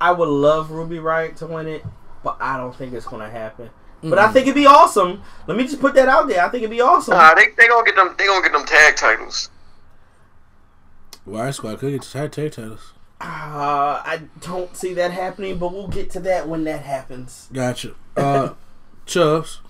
I 0.00 0.12
would 0.12 0.28
love 0.28 0.70
Ruby 0.70 0.98
Riot 0.98 1.36
to 1.38 1.46
win 1.46 1.66
it, 1.66 1.84
but 2.22 2.36
I 2.40 2.56
don't 2.56 2.74
think 2.74 2.92
it's 2.92 3.06
gonna 3.06 3.30
happen. 3.30 3.70
But 4.04 4.18
I 4.18 4.32
think 4.32 4.46
it'd 4.46 4.56
be 4.56 4.66
awesome. 4.66 5.22
Let 5.46 5.56
me 5.56 5.62
just 5.64 5.80
put 5.80 5.94
that 5.94 6.08
out 6.08 6.26
there. 6.26 6.44
I 6.44 6.48
think 6.48 6.62
it'd 6.64 6.70
be 6.72 6.80
awesome. 6.80 7.14
Nah, 7.14 7.34
they 7.34 7.50
they 7.56 7.68
gonna 7.68 7.84
get 7.84 7.94
them. 7.94 8.14
They 8.18 8.26
gonna 8.26 8.42
get 8.42 8.52
them 8.52 8.66
tag 8.66 8.96
titles. 8.96 9.48
Riot 11.24 11.54
Squad 11.54 11.78
could 11.78 11.92
get 11.92 12.02
tag 12.02 12.32
tag 12.32 12.52
titles. 12.52 12.94
Uh, 13.20 14.02
I 14.04 14.22
don't 14.40 14.76
see 14.76 14.94
that 14.94 15.12
happening, 15.12 15.58
but 15.58 15.72
we'll 15.72 15.86
get 15.86 16.10
to 16.10 16.20
that 16.20 16.48
when 16.48 16.64
that 16.64 16.82
happens. 16.82 17.48
Gotcha. 17.52 17.94
Uh, 18.16 18.54
Chubbs. 19.06 19.60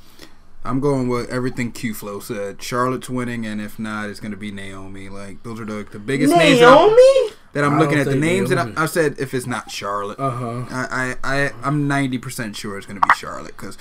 I'm 0.65 0.79
going 0.81 1.09
with 1.09 1.29
everything 1.31 1.73
Q 1.73 1.93
Flow 1.95 2.21
said. 2.21 2.63
Charlotte's 2.63 3.11
winning, 3.11 3.45
and 3.47 3.61
if 3.61 3.79
not, 3.79 4.09
it's 4.11 4.21
going 4.21 4.31
to 4.31 4.37
be 4.37 4.53
Naomi. 4.53 5.09
Like 5.09 5.43
those 5.43 5.59
are 5.61 5.65
the, 5.65 5.87
the 5.91 5.99
biggest 5.99 6.35
names 6.35 6.61
that 6.61 6.69
I'm, 6.69 6.87
Naomi? 6.89 7.35
that 7.53 7.65
I'm 7.65 7.75
I 7.75 7.79
looking 7.81 7.99
at. 7.99 8.05
The 8.05 8.13
think 8.13 8.25
names 8.25 8.51
that 8.51 8.59
I, 8.59 8.85
I 8.85 8.87
said, 8.87 9.17
if 9.19 9.35
it's 9.35 9.47
not 9.47 9.71
Charlotte, 9.71 10.19
Uh 10.21 10.31
huh. 10.31 10.65
I, 10.71 11.17
I, 11.25 11.35
I 11.47 11.51
I'm 11.63 11.89
90 11.89 12.19
percent 12.19 12.57
sure 12.57 12.77
it's 12.79 12.87
going 12.87 13.01
to 13.01 13.07
be 13.07 13.15
Charlotte 13.17 13.57
because 13.57 13.77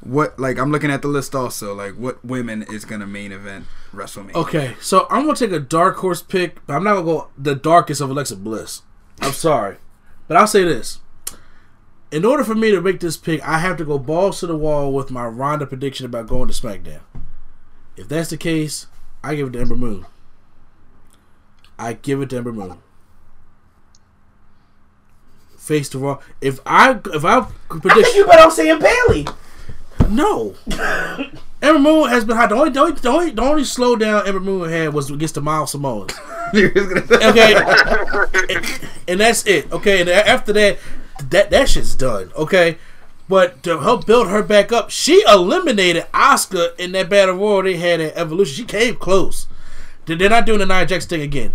what 0.00 0.38
like 0.38 0.58
I'm 0.58 0.70
looking 0.70 0.90
at 0.90 1.00
the 1.00 1.08
list 1.08 1.34
also. 1.34 1.74
Like 1.74 1.94
what 1.94 2.22
women 2.24 2.62
is 2.64 2.84
going 2.84 3.00
to 3.00 3.06
main 3.06 3.32
event 3.32 3.64
WrestleMania? 3.94 4.34
Okay, 4.34 4.76
so 4.80 5.06
I'm 5.10 5.24
gonna 5.24 5.36
take 5.36 5.52
a 5.52 5.58
dark 5.60 5.96
horse 5.96 6.20
pick, 6.22 6.64
but 6.66 6.74
I'm 6.74 6.84
not 6.84 6.94
gonna 6.94 7.06
go 7.06 7.28
the 7.38 7.54
darkest 7.54 8.02
of 8.02 8.10
Alexa 8.10 8.36
Bliss. 8.36 8.82
I'm 9.22 9.32
sorry, 9.32 9.76
but 10.28 10.36
I'll 10.36 10.46
say 10.46 10.64
this: 10.64 10.98
in 12.14 12.24
order 12.24 12.44
for 12.44 12.54
me 12.54 12.70
to 12.70 12.80
make 12.80 13.00
this 13.00 13.16
pick, 13.16 13.42
I 13.42 13.58
have 13.58 13.76
to 13.78 13.84
go 13.84 13.98
balls 13.98 14.38
to 14.38 14.46
the 14.46 14.56
wall 14.56 14.92
with 14.92 15.10
my 15.10 15.26
Ronda 15.26 15.66
prediction 15.66 16.06
about 16.06 16.28
going 16.28 16.46
to 16.46 16.54
SmackDown. 16.54 17.00
If 17.96 18.08
that's 18.08 18.30
the 18.30 18.36
case, 18.36 18.86
I 19.24 19.34
give 19.34 19.48
it 19.48 19.50
to 19.54 19.60
Ember 19.60 19.74
Moon. 19.74 20.06
I 21.76 21.94
give 21.94 22.22
it 22.22 22.30
to 22.30 22.36
Ember 22.36 22.52
Moon. 22.52 22.78
Face 25.58 25.88
to 25.88 25.98
Raw. 25.98 26.20
If 26.40 26.60
I 26.64 27.00
if 27.06 27.24
I 27.24 27.48
could 27.68 27.80
I 27.80 27.94
think 27.94 27.94
predict 27.94 28.14
you 28.14 28.26
better 28.26 28.42
off 28.42 28.52
saying 28.52 28.78
Bayley. 28.78 29.26
no, 30.08 30.54
Ember 31.60 31.80
Moon 31.80 32.10
has 32.10 32.24
been 32.24 32.36
hot. 32.36 32.50
The 32.50 32.54
only 32.54 32.70
the 32.70 32.80
only 32.80 32.92
the 32.92 33.08
only, 33.08 33.30
the 33.32 33.42
only 33.42 33.62
slowdown 33.64 34.24
Ember 34.24 34.38
Moon 34.38 34.70
had 34.70 34.94
was 34.94 35.10
against 35.10 35.34
the 35.34 35.40
Miles 35.40 35.72
Samoans. 35.72 36.12
okay, 36.54 37.54
and, 38.50 38.88
and 39.08 39.20
that's 39.20 39.44
it. 39.48 39.72
Okay, 39.72 40.00
and 40.00 40.08
after 40.08 40.52
that, 40.52 40.78
that 41.30 41.50
that 41.50 41.68
shit's 41.68 41.94
done. 41.94 42.30
Okay, 42.36 42.78
but 43.28 43.62
to 43.62 43.80
help 43.80 44.06
build 44.06 44.28
her 44.28 44.42
back 44.42 44.72
up, 44.72 44.90
she 44.90 45.22
eliminated 45.28 46.06
Asuka 46.12 46.78
in 46.78 46.92
that 46.92 47.08
battle 47.08 47.36
royal 47.36 47.62
they 47.62 47.76
had 47.76 48.00
at 48.00 48.16
Evolution. 48.16 48.54
She 48.54 48.64
came 48.64 48.96
close. 48.96 49.46
They- 50.06 50.14
They're 50.16 50.28
not 50.30 50.46
doing 50.46 50.58
the 50.58 50.66
Nia 50.66 50.86
Jax 50.86 51.06
thing 51.06 51.22
again. 51.22 51.52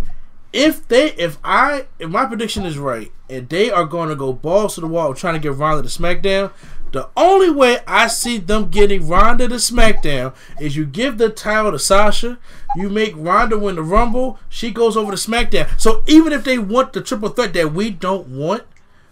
If 0.52 0.88
they, 0.88 1.12
if 1.12 1.38
I, 1.44 1.86
if 2.00 2.10
my 2.10 2.26
prediction 2.26 2.66
is 2.66 2.76
right, 2.76 3.12
and 3.28 3.48
they 3.48 3.70
are 3.70 3.84
going 3.84 4.08
to 4.08 4.16
go 4.16 4.32
balls 4.32 4.74
to 4.74 4.80
the 4.80 4.88
wall 4.88 5.14
trying 5.14 5.34
to 5.34 5.40
get 5.40 5.54
Ronda 5.54 5.88
to 5.88 5.88
SmackDown, 5.88 6.50
the 6.90 7.08
only 7.16 7.50
way 7.50 7.78
I 7.86 8.08
see 8.08 8.38
them 8.38 8.68
getting 8.68 9.06
Ronda 9.06 9.46
to 9.46 9.54
SmackDown 9.54 10.34
is 10.60 10.74
you 10.76 10.84
give 10.86 11.18
the 11.18 11.28
title 11.28 11.70
to 11.70 11.78
Sasha, 11.78 12.36
you 12.74 12.88
make 12.88 13.12
Ronda 13.16 13.56
win 13.56 13.76
the 13.76 13.82
Rumble, 13.84 14.40
she 14.48 14.72
goes 14.72 14.96
over 14.96 15.12
to 15.12 15.16
SmackDown. 15.16 15.68
So 15.80 16.02
even 16.08 16.32
if 16.32 16.42
they 16.42 16.58
want 16.58 16.92
the 16.94 17.00
triple 17.00 17.28
threat 17.28 17.52
that 17.54 17.72
we 17.72 17.90
don't 17.90 18.26
want, 18.26 18.64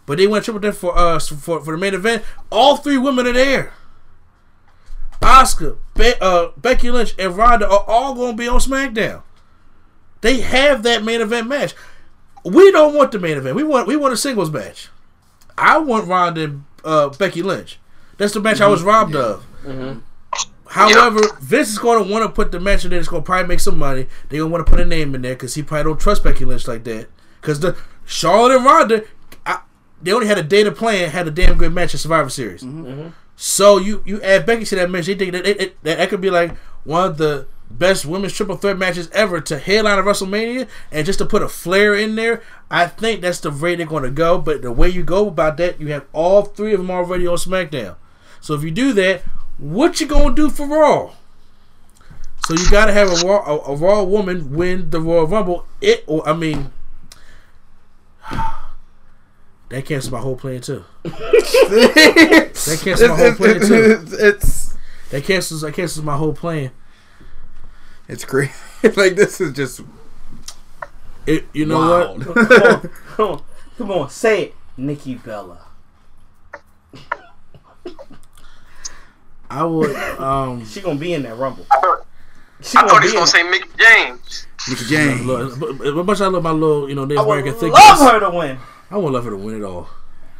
but 0.09 0.17
they 0.19 0.27
went 0.27 0.45
triple 0.45 0.61
threat 0.61 0.75
for 0.75 0.99
us 0.99 1.29
for 1.29 1.61
for 1.61 1.73
the 1.73 1.79
main 1.79 1.95
event, 1.95 2.25
all 2.51 2.79
three 2.79 2.97
women 2.99 3.27
are 3.27 3.33
there. 3.33 3.73
Asuka, 5.21 5.77
Be- 5.95 6.15
uh, 6.21 6.49
Becky 6.57 6.91
Lynch, 6.91 7.15
and 7.19 7.37
Ronda 7.37 7.69
are 7.69 7.85
all 7.87 8.15
going 8.15 8.33
to 8.33 8.37
be 8.43 8.49
on 8.49 8.59
SmackDown. 8.59 9.23
They 10.23 10.41
have 10.41 10.83
that 10.85 11.05
main 11.05 11.21
event 11.21 11.47
match. 11.47 11.75
We 12.45 12.73
don't 12.73 12.95
want 12.95 13.13
the 13.13 13.19
main 13.19 13.37
event. 13.37 13.55
We 13.55 13.63
want 13.63 13.87
we 13.87 13.97
want 13.97 14.15
a 14.15 14.17
singles 14.17 14.51
match. 14.51 14.89
I 15.57 15.79
want 15.79 16.09
Ronda 16.09 16.45
and 16.45 16.65
uh, 16.85 17.09
Becky 17.11 17.43
Lynch. 17.43 17.79
That's 18.17 18.33
the 18.33 18.41
match 18.41 18.61
I 18.61 18.67
was 18.69 18.83
robbed 18.83 19.15
of. 19.15 19.45
However, 20.69 21.21
Vince 21.41 21.69
is 21.71 21.79
going 21.79 22.03
to 22.05 22.11
want 22.13 22.25
to 22.25 22.31
put 22.31 22.53
the 22.53 22.61
match 22.61 22.85
in 22.85 22.91
there. 22.91 22.99
It's 22.99 23.09
going 23.09 23.23
to 23.23 23.27
probably 23.27 23.49
make 23.49 23.61
some 23.61 23.79
money. 23.79 24.07
They're 24.29 24.41
going 24.41 24.51
to 24.51 24.53
want 24.53 24.67
to 24.67 24.71
put 24.71 24.81
a 24.81 24.85
name 24.85 25.15
in 25.15 25.23
there 25.23 25.35
because 25.35 25.55
he 25.55 25.63
probably 25.63 25.85
don't 25.85 26.01
trust 26.01 26.23
Becky 26.25 26.45
Lynch 26.45 26.67
like 26.69 26.85
that. 26.85 27.09
Because 27.41 27.61
the 27.61 27.77
Charlotte 28.05 28.57
and 28.57 28.65
Ronda, 28.65 28.97
I, 28.97 29.07
they 30.03 30.13
only 30.13 30.27
had 30.27 30.39
a 30.39 30.43
data 30.43 30.73
plan, 30.73 31.11
had 31.11 31.27
a 31.29 31.31
damn 31.31 31.57
good 31.57 31.73
match 31.73 31.95
in 31.95 31.99
Survivor 31.99 32.31
Series. 32.31 32.63
Mm-hmm. 32.63 32.87
Mm-hmm. 32.87 33.09
So 33.37 33.79
you 33.79 34.03
you 34.05 34.21
add 34.23 34.47
Becky 34.47 34.65
to 34.65 34.77
that 34.77 34.91
match, 34.91 35.07
they 35.07 35.15
think 35.15 35.33
that 35.33 35.47
it, 35.47 35.61
it, 35.61 35.83
that, 35.85 35.99
that 35.99 36.09
could 36.09 36.21
be 36.21 36.31
like 36.31 36.57
one 36.85 37.11
of 37.11 37.19
the 37.19 37.47
best 37.71 38.07
women's 38.07 38.33
triple 38.33 38.57
threat 38.57 38.79
matches 38.79 39.11
ever 39.13 39.41
to 39.43 39.59
headline 39.59 39.99
a 39.99 40.03
WrestleMania, 40.03 40.67
and 40.91 41.07
just 41.07 41.19
to 41.19 41.27
put 41.27 41.43
a 41.43 41.49
flair 41.49 41.95
in 41.95 42.15
there. 42.15 42.43
I 42.71 42.87
think 42.87 43.21
that's 43.21 43.41
the 43.41 43.51
way 43.51 43.75
they're 43.77 43.87
going 43.87 44.03
to 44.03 44.11
go. 44.11 44.39
But 44.39 44.63
the 44.63 44.73
way 44.73 44.89
you 44.89 45.03
go 45.03 45.29
about 45.29 45.57
that, 45.59 45.81
you 45.81 45.89
have 45.89 46.07
all 46.13 46.43
three 46.43 46.73
of 46.73 46.81
them 46.81 46.91
already 46.91 47.27
on 47.27 47.37
SmackDown. 47.37 47.97
So 48.41 48.55
if 48.55 48.63
you 48.63 48.71
do 48.71 48.93
that, 48.95 49.23
what 49.59 50.01
you 50.01 50.07
gonna 50.07 50.35
do 50.35 50.51
for 50.51 50.67
Raw? 50.67 51.13
So 52.47 52.55
you 52.55 52.71
gotta 52.71 52.93
have 52.93 53.09
a 53.09 53.27
raw 53.27 53.45
a, 53.45 53.73
a 53.73 53.77
raw 53.77 54.03
woman 54.05 54.55
win 54.55 54.91
the 54.91 55.01
Royal 55.01 55.27
Rumble. 55.27 55.67
It 55.81 56.05
or 56.07 56.27
I 56.29 56.33
mean 56.33 56.73
that 59.71 59.85
cancels 59.85 60.11
my 60.11 60.21
whole 60.21 60.37
plan 60.37 60.61
too. 60.61 60.85
that 61.05 62.81
cancels 62.83 63.09
my 63.11 63.17
whole 63.17 63.35
plan 63.35 63.61
too. 63.61 64.05
It's 64.19 64.75
That 65.11 65.25
cancels 65.25 65.61
that 65.63 65.75
cancels 65.75 66.05
my 66.05 66.17
whole 66.17 66.33
plan. 66.33 66.71
it's 68.09 68.25
crazy. 68.25 68.53
like 68.97 69.17
this 69.17 69.41
is 69.41 69.53
just 69.53 69.81
It 71.27 71.45
you 71.53 71.67
know 71.67 71.79
wild. 71.79 72.25
what? 72.27 72.37
Come 72.37 72.49
on, 72.65 72.81
come 73.17 73.29
on, 73.31 73.43
come 73.77 73.91
on, 73.93 74.11
say 74.11 74.43
it, 74.45 74.55
Nikki 74.77 75.15
Bella. 75.17 75.59
I 79.51 79.65
would 79.65 79.95
um 80.21 80.65
She 80.67 80.81
gonna 80.81 80.99
be 80.99 81.15
in 81.15 81.23
that 81.23 81.37
rumble. 81.37 81.67
I 81.71 81.81
thought, 81.81 82.07
She 82.61 82.77
I 82.77 82.81
gonna 82.83 82.93
thought 82.93 83.03
he 83.03 83.07
was 83.09 83.15
gonna 83.15 83.27
say 83.27 83.43
Mickie 83.45 83.69
James. 83.79 84.47
Mickie 84.69 84.85
James. 84.85 85.25
look, 85.25 85.59
but, 85.59 85.79
but 85.79 86.05
much 86.05 86.21
I 86.21 86.27
love 86.27 86.43
my 86.43 86.51
little 86.51 86.89
you 86.89 86.95
know 86.95 87.05
Native 87.07 87.23
I 87.25 87.27
would 87.27 87.39
American 87.39 87.61
thing. 87.61 87.73
love 87.73 88.13
her 88.13 88.21
to 88.21 88.31
win. 88.31 88.59
I 88.91 88.97
won't 88.97 89.13
love 89.15 89.25
her 89.25 89.31
to 89.31 89.37
win 89.37 89.57
it 89.57 89.65
all. 89.65 89.89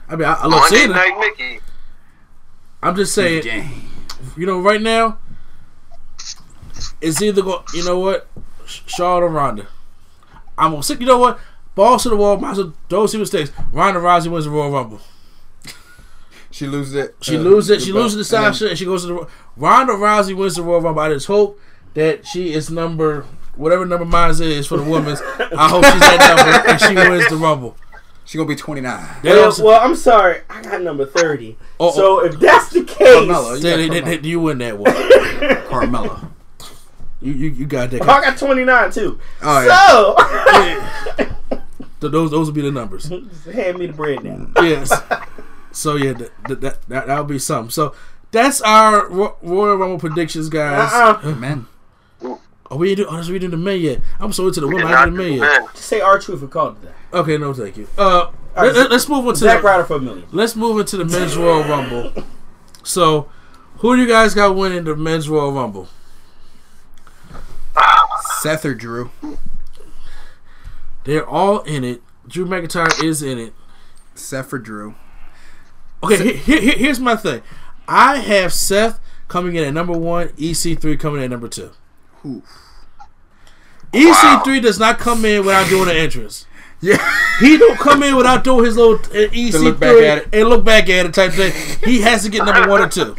I 0.09 0.17
mean 0.17 0.27
I, 0.29 0.35
I 0.35 0.47
love 0.47 0.61
Monday 0.61 0.77
seeing 0.77 0.89
her. 0.91 0.95
Night 0.95 1.19
Mickie. 1.19 1.61
I'm 2.83 2.97
just 2.97 3.15
saying 3.15 3.45
Mickie 3.45 3.71
you 4.37 4.47
know, 4.47 4.61
right 4.61 4.81
now, 4.83 5.19
it's 7.01 7.21
either 7.23 7.43
go. 7.43 7.63
You 7.75 7.85
know 7.85 7.99
what, 7.99 8.29
Sh- 8.67 8.81
Charlotte 8.87 9.27
or 9.27 9.29
Ronda. 9.29 9.67
I'm 10.57 10.73
gonna 10.73 10.83
sit. 10.83 11.01
You 11.01 11.07
know 11.07 11.19
what, 11.19 11.39
balls 11.75 12.03
to 12.05 12.09
the 12.09 12.17
wall. 12.17 12.37
Might 12.37 12.53
as 12.53 12.59
well 12.59 12.75
don't 12.89 13.09
see 13.09 13.19
mistakes. 13.19 13.53
Ronda 13.73 14.01
Rousey 14.01 14.29
wins 14.29 14.45
the 14.45 14.51
Royal 14.51 14.71
Rumble. 14.73 15.01
She 16.51 16.67
loses 16.67 16.95
it. 16.95 17.17
She 17.21 17.37
uh, 17.37 17.41
loses 17.41 17.71
it. 17.71 17.75
the 17.81 17.85
She 17.87 17.93
belt. 17.93 18.03
loses 18.05 18.29
to 18.29 18.37
And 18.37 18.45
then- 18.47 18.53
Sasha, 18.55 18.69
and 18.71 18.79
she 18.79 18.85
goes 18.85 19.03
to 19.03 19.09
the. 19.09 19.29
Ronda 19.57 19.93
Rousey 19.93 20.35
wins 20.37 20.57
the 20.57 20.63
Royal 20.63 20.81
Rumble. 20.81 21.01
I 21.03 21.11
just 21.11 21.27
hope 21.27 21.61
that 21.95 22.27
she 22.27 22.53
is 22.53 22.71
number 22.71 23.25
whatever 23.55 23.85
number 23.87 24.05
mine 24.05 24.31
is 24.31 24.67
for 24.67 24.77
the 24.79 24.89
women's. 24.89 25.21
I 25.21 25.69
hope 25.69 25.85
she's 25.85 26.01
that 26.01 26.37
number 26.37 26.71
and 26.71 26.81
she 26.81 26.95
wins 27.11 27.29
the 27.29 27.37
Rumble. 27.37 27.77
She 28.29 28.37
gonna 28.37 28.47
be 28.47 28.57
29. 28.57 29.07
Well, 29.25 29.55
well, 29.63 29.81
I'm 29.81 29.97
sorry, 29.97 30.43
I 30.51 30.61
got 30.61 30.83
number 30.83 31.07
thirty. 31.07 31.57
Oh, 31.81 31.89
oh. 31.89 31.93
so 31.93 32.25
if 32.27 32.39
that's 32.39 32.69
the 32.69 32.85
case, 32.85 33.09
Carmella. 33.09 33.57
You, 33.57 33.61
they- 33.63 33.89
got 33.89 33.95
they- 33.95 34.01
Carmella. 34.03 34.23
they- 34.23 34.29
you 34.29 34.41
win 34.41 34.59
that 34.59 34.79
one. 34.79 34.93
Carmella. 35.71 36.29
You 37.23 37.33
you, 37.33 37.49
you 37.51 37.67
got 37.67 37.91
that. 37.91 38.03
Oh, 38.03 38.05
I 38.11 38.21
got 38.21 38.37
29 38.37 38.91
too. 38.93 39.19
Oh, 39.43 39.67
yeah. 39.67 41.17
So 41.17 41.25
Th- 42.01 42.13
Those 42.13 42.31
those 42.31 42.47
will 42.49 42.53
be 42.55 42.61
the 42.61 42.71
numbers. 42.71 43.09
hand 43.53 43.79
me 43.79 43.87
the 43.87 43.93
bread 43.95 44.23
now. 44.23 44.47
yes. 44.63 44.93
So 45.73 45.97
yeah, 45.97 46.13
that 46.13 46.31
that 46.49 46.61
that 46.61 46.83
that 46.89 47.07
that'll 47.07 47.25
be 47.25 47.39
something. 47.39 47.71
So 47.71 47.95
that's 48.31 48.61
our 48.61 49.09
Royal 49.09 49.77
Rumble 49.77 49.99
predictions, 49.99 50.51
guys. 50.51 50.93
Uh-uh. 50.93 51.35
Man. 51.35 51.67
Oh, 52.71 52.77
we 52.77 52.95
didn't 52.95 53.11
do. 53.11 53.17
Oh, 53.17 53.33
we 53.33 53.39
didn't 53.39 53.53
the 53.53 53.57
men 53.57 53.81
yet. 53.81 54.01
I'm 54.21 54.33
so 54.33 54.47
into 54.47 54.61
the 54.61 54.67
Did 54.67 54.75
women. 54.75 54.89
I 54.89 54.93
not 54.93 55.05
didn't 55.07 55.17
do 55.17 55.23
the 55.25 55.35
do 55.35 55.41
men 55.41 55.63
yet. 55.63 55.75
Just 55.75 55.87
say 55.87 56.01
our 56.01 56.19
truth 56.19 56.43
and 56.43 56.51
call 56.51 56.69
it 56.69 56.83
that. 56.83 56.95
Okay, 57.13 57.39
no, 57.39 57.55
thank 57.55 57.77
you. 57.77 57.89
Uh, 57.97 58.31
right, 58.55 58.75
let, 58.75 58.93
us 58.93 59.09
move 59.09 59.27
on 59.27 59.35
to 59.35 59.41
Zack 59.41 59.63
the, 59.63 59.67
Ryder 59.67 59.85
for 59.85 59.97
a 59.97 60.01
million. 60.01 60.27
let's 60.33 60.55
move 60.55 60.79
into 60.79 60.97
the 60.99 61.05
men's 61.07 61.37
Royal 61.37 61.65
Rumble. 61.65 62.13
So, 62.83 63.31
who 63.79 63.97
do 63.97 64.03
you 64.03 64.09
guys 64.09 64.35
got 64.35 64.55
winning 64.55 64.85
the 64.85 64.97
men's 64.97 65.29
Royal 65.29 65.53
Rumble? 65.53 65.89
Seth 68.41 68.65
or 68.65 68.75
Drew? 68.75 69.11
They're 71.05 71.27
all 71.27 71.61
in 71.61 71.85
it. 71.85 72.03
Drew 72.27 72.45
McIntyre 72.45 73.03
is 73.03 73.23
in 73.23 73.39
it. 73.39 73.55
Seth 74.15 74.53
or 74.53 74.59
Drew? 74.59 74.95
Okay, 76.03 76.37
here, 76.37 76.61
here, 76.61 76.77
here's 76.77 77.01
my 77.01 77.17
thing. 77.17 77.43
I 77.89 78.19
have 78.19 78.53
Seth 78.53 79.01
coming 79.27 79.57
in 79.57 79.65
at 79.65 79.73
number 79.73 79.97
one, 79.97 80.29
EC3 80.31 81.01
coming 81.01 81.19
in 81.19 81.25
at 81.25 81.31
number 81.31 81.49
two. 81.49 81.71
Who? 82.29 82.43
EC3 83.93 84.63
does 84.63 84.79
not 84.79 84.99
come 84.99 85.25
in 85.25 85.45
without 85.47 85.69
doing 85.69 85.89
an 85.89 85.97
entrance. 85.97 86.47
Yeah. 86.81 86.99
He 87.41 87.57
don't 87.57 87.79
come 87.79 88.03
in 88.03 88.17
without 88.17 88.45
doing 88.45 88.65
his 88.67 88.77
little 88.77 88.95
uh, 88.97 89.29
EC3 89.31 89.63
look 89.65 89.81
back 89.81 89.97
at 89.97 90.19
it. 90.19 90.29
and 90.33 90.49
look 90.49 90.65
back 90.65 90.89
at 90.89 91.07
it 91.07 91.15
type 91.15 91.33
thing. 91.33 91.53
He 91.85 92.03
has 92.03 92.23
to 92.25 92.29
get 92.31 92.45
number 92.45 92.69
one 92.69 92.83
or 92.83 92.89
two. 92.89 93.17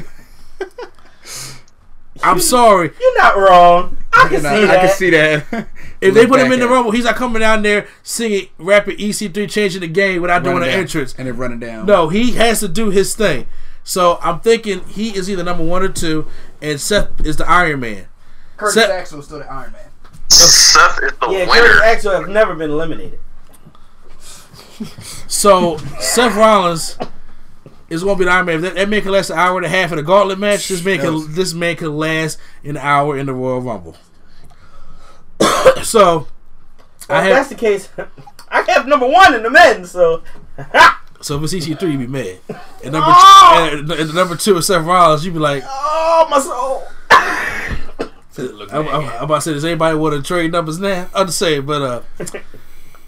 I'm 2.24 2.40
sorry. 2.40 2.92
You're 3.00 3.18
not 3.18 3.38
wrong. 3.38 3.98
I 4.14 4.28
can 4.30 4.44
Nah, 4.44 4.56
see 4.56 4.66
that. 4.66 4.70
I 4.78 4.88
can 4.88 4.96
see 4.96 5.10
that. 5.10 5.68
If 6.02 6.14
they 6.14 6.26
put 6.26 6.40
him 6.40 6.54
in 6.54 6.62
the 6.62 6.68
rumble, 6.70 6.92
he's 6.92 7.04
not 7.04 7.18
coming 7.18 7.42
down 7.42 7.62
there 7.62 7.86
singing 8.04 8.48
rapping 8.58 8.96
EC3 8.96 9.50
changing 9.50 9.82
the 9.82 9.88
game 9.90 10.22
without 10.22 10.44
doing 10.44 10.56
Running 10.56 10.70
an 10.70 10.76
down. 10.76 10.82
entrance. 10.84 11.14
And 11.18 11.28
then 11.28 11.36
running 11.36 11.60
down. 11.60 11.86
No, 11.88 12.08
he 12.08 12.32
has 12.36 12.62
to 12.62 12.70
do 12.70 12.90
his 12.90 13.14
thing. 13.16 13.48
So 13.84 14.18
I'm 14.22 14.40
thinking 14.40 14.86
he 14.86 15.10
is 15.14 15.30
either 15.30 15.44
number 15.44 15.66
one 15.66 15.84
or 15.84 15.90
two, 15.90 16.26
and 16.62 16.80
Seth 16.80 17.26
is 17.26 17.36
the 17.36 17.46
Iron 17.50 17.82
Man. 17.82 18.06
Curtis 18.60 18.74
Seth- 18.76 18.90
Axel 18.92 19.20
is 19.20 19.26
still 19.26 19.40
the 19.40 19.52
Iron 19.52 19.72
Man. 19.72 19.82
Seth 20.28 21.00
is 21.04 21.12
the 21.14 21.28
Yeah, 21.32 21.50
winner. 21.50 21.62
Curtis 21.68 21.82
Axel 21.84 22.12
have 22.14 22.30
never 22.30 22.54
been 22.56 22.70
eliminated. 22.70 23.20
So 25.28 25.78
Seth 26.00 26.36
Rollins 26.36 26.98
is 27.90 28.04
going 28.04 28.16
to 28.16 28.20
be 28.20 28.26
the 28.26 28.32
Iron 28.32 28.46
Man. 28.46 28.56
If 28.58 28.62
that, 28.62 28.76
that 28.76 28.90
man 28.90 29.02
can 29.02 29.12
last 29.12 29.30
an 29.30 29.38
hour 29.38 29.58
and 29.58 29.66
a 29.66 29.70
half 29.70 29.92
in 29.92 30.00
a 30.00 30.04
gauntlet 30.04 30.40
match. 30.40 30.68
This 30.68 30.84
man 30.84 31.00
can 31.00 31.34
this 31.34 31.54
man 31.54 31.76
can 31.76 31.96
last 31.98 32.38
an 32.64 32.78
hour 32.78 33.18
in 33.18 33.26
the 33.26 33.34
Royal 33.34 33.62
Rumble. 33.62 33.96
so 35.84 36.28
Well, 37.10 37.22
I 37.22 37.28
if 37.28 37.34
that's 37.34 37.50
the 37.50 37.56
case, 37.56 37.90
I 38.50 38.62
have 38.72 38.88
number 38.88 39.08
one 39.08 39.34
in 39.36 39.44
the 39.44 39.50
men. 39.50 39.86
So 39.86 40.22
so 41.22 41.38
if 41.44 41.44
it's 41.54 41.66
EC3, 41.68 41.82
you'd 41.92 41.98
be 42.00 42.08
mad. 42.08 42.40
And 42.84 42.94
number 42.94 43.08
Oh! 43.10 43.70
and, 43.74 43.92
and 43.92 44.14
number 44.16 44.36
two 44.36 44.58
is 44.58 44.68
Seth 44.68 44.86
Rollins. 44.86 45.26
You'd 45.26 45.34
be 45.34 45.40
like, 45.40 45.64
oh 45.66 46.28
my 46.30 46.40
soul. 46.40 46.84
I'm, 48.38 48.88
I'm, 48.88 48.88
I'm 49.06 49.24
about 49.24 49.36
to 49.36 49.42
say, 49.42 49.54
does 49.54 49.66
anybody 49.66 49.98
want 49.98 50.16
to 50.16 50.22
trade 50.22 50.52
numbers 50.52 50.80
now? 50.80 51.08
I'm 51.16 51.28
just 51.28 51.40
saying, 51.40 51.66
but 51.66 51.82
uh, 51.82 52.02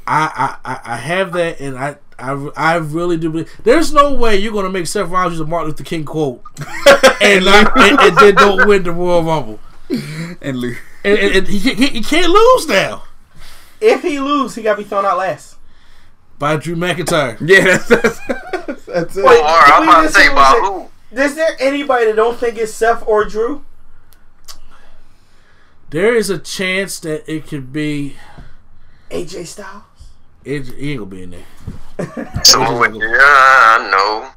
I, 0.08 0.58
I 0.66 0.74
I- 0.74 0.94
I 0.94 0.96
have 0.98 1.34
that, 1.34 1.60
and 1.60 1.78
I. 1.78 1.98
I, 2.24 2.34
I 2.56 2.76
really 2.76 3.18
do 3.18 3.32
believe 3.32 3.52
there's 3.64 3.92
no 3.92 4.14
way 4.14 4.36
you're 4.38 4.54
gonna 4.54 4.70
make 4.70 4.86
Seth 4.86 5.10
Rollins 5.10 5.32
use 5.34 5.40
a 5.42 5.46
Martin 5.48 5.70
Luther 5.72 5.84
King 5.84 6.06
quote 6.06 6.44
and, 7.20 7.44
not, 7.44 7.76
and, 7.76 8.00
and 8.00 8.16
then 8.16 8.36
don't 8.36 8.68
win 8.68 8.84
the 8.84 8.92
Royal 8.92 9.24
Rumble. 9.24 9.60
And 10.40 10.58
Lou. 10.60 10.76
And, 11.04 11.18
and, 11.18 11.36
and 11.38 11.48
he, 11.48 11.58
he, 11.58 11.88
he 11.88 12.02
can't 12.04 12.30
lose 12.32 12.68
now 12.68 13.06
If 13.80 14.04
he 14.04 14.20
lose, 14.20 14.54
he 14.54 14.62
got 14.62 14.76
to 14.76 14.84
be 14.84 14.88
thrown 14.88 15.04
out 15.04 15.18
last. 15.18 15.56
by 16.38 16.58
Drew 16.58 16.76
McIntyre. 16.76 17.40
Yeah, 17.42 17.64
that's, 17.78 17.88
that's, 17.88 18.86
that's 18.86 19.18
it. 19.18 19.26
All 19.26 19.32
right, 19.32 19.64
Did 19.66 19.74
I'm 19.74 19.82
we 19.82 19.88
about 19.88 20.02
to 20.04 20.10
say 20.10 20.26
say- 20.28 20.32
about 20.32 20.60
who. 20.60 21.18
Is 21.20 21.34
there 21.34 21.56
anybody 21.60 22.06
that 22.06 22.16
don't 22.18 22.38
think 22.40 22.60
it's 22.60 22.72
Seth 22.72 23.04
or 23.08 23.26
Drew? 23.26 23.66
There 25.92 26.16
is 26.16 26.30
a 26.30 26.40
chance 26.40 27.00
that 27.02 27.30
it 27.32 27.48
could 27.48 27.72
be. 27.72 28.16
AJ 29.10 29.46
Styles. 29.46 29.84
It, 30.44 30.68
he 30.68 30.92
ain't 30.92 31.00
gonna 31.00 31.12
be 31.12 31.24
in 31.24 31.32
there. 31.32 32.44
Someone 32.44 32.80
with 32.80 32.96
yeah, 32.96 33.10
I 33.12 34.34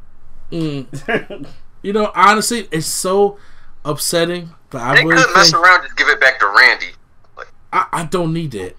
know. 0.51 0.59
Mm. 0.59 1.47
You 1.85 1.93
know, 1.93 2.10
honestly, 2.14 2.66
it's 2.70 2.86
so 2.86 3.39
upsetting. 3.85 4.55
But 4.70 4.81
I 4.81 4.94
They 4.94 5.05
really 5.05 5.22
could 5.22 5.35
mess 5.35 5.52
around, 5.52 5.82
just 5.82 5.97
give 5.98 6.09
it 6.09 6.18
back 6.18 6.40
to 6.40 6.47
Randy. 6.47 6.93
I, 7.70 7.86
I 7.93 8.05
don't 8.06 8.32
need 8.32 8.52
that. 8.52 8.74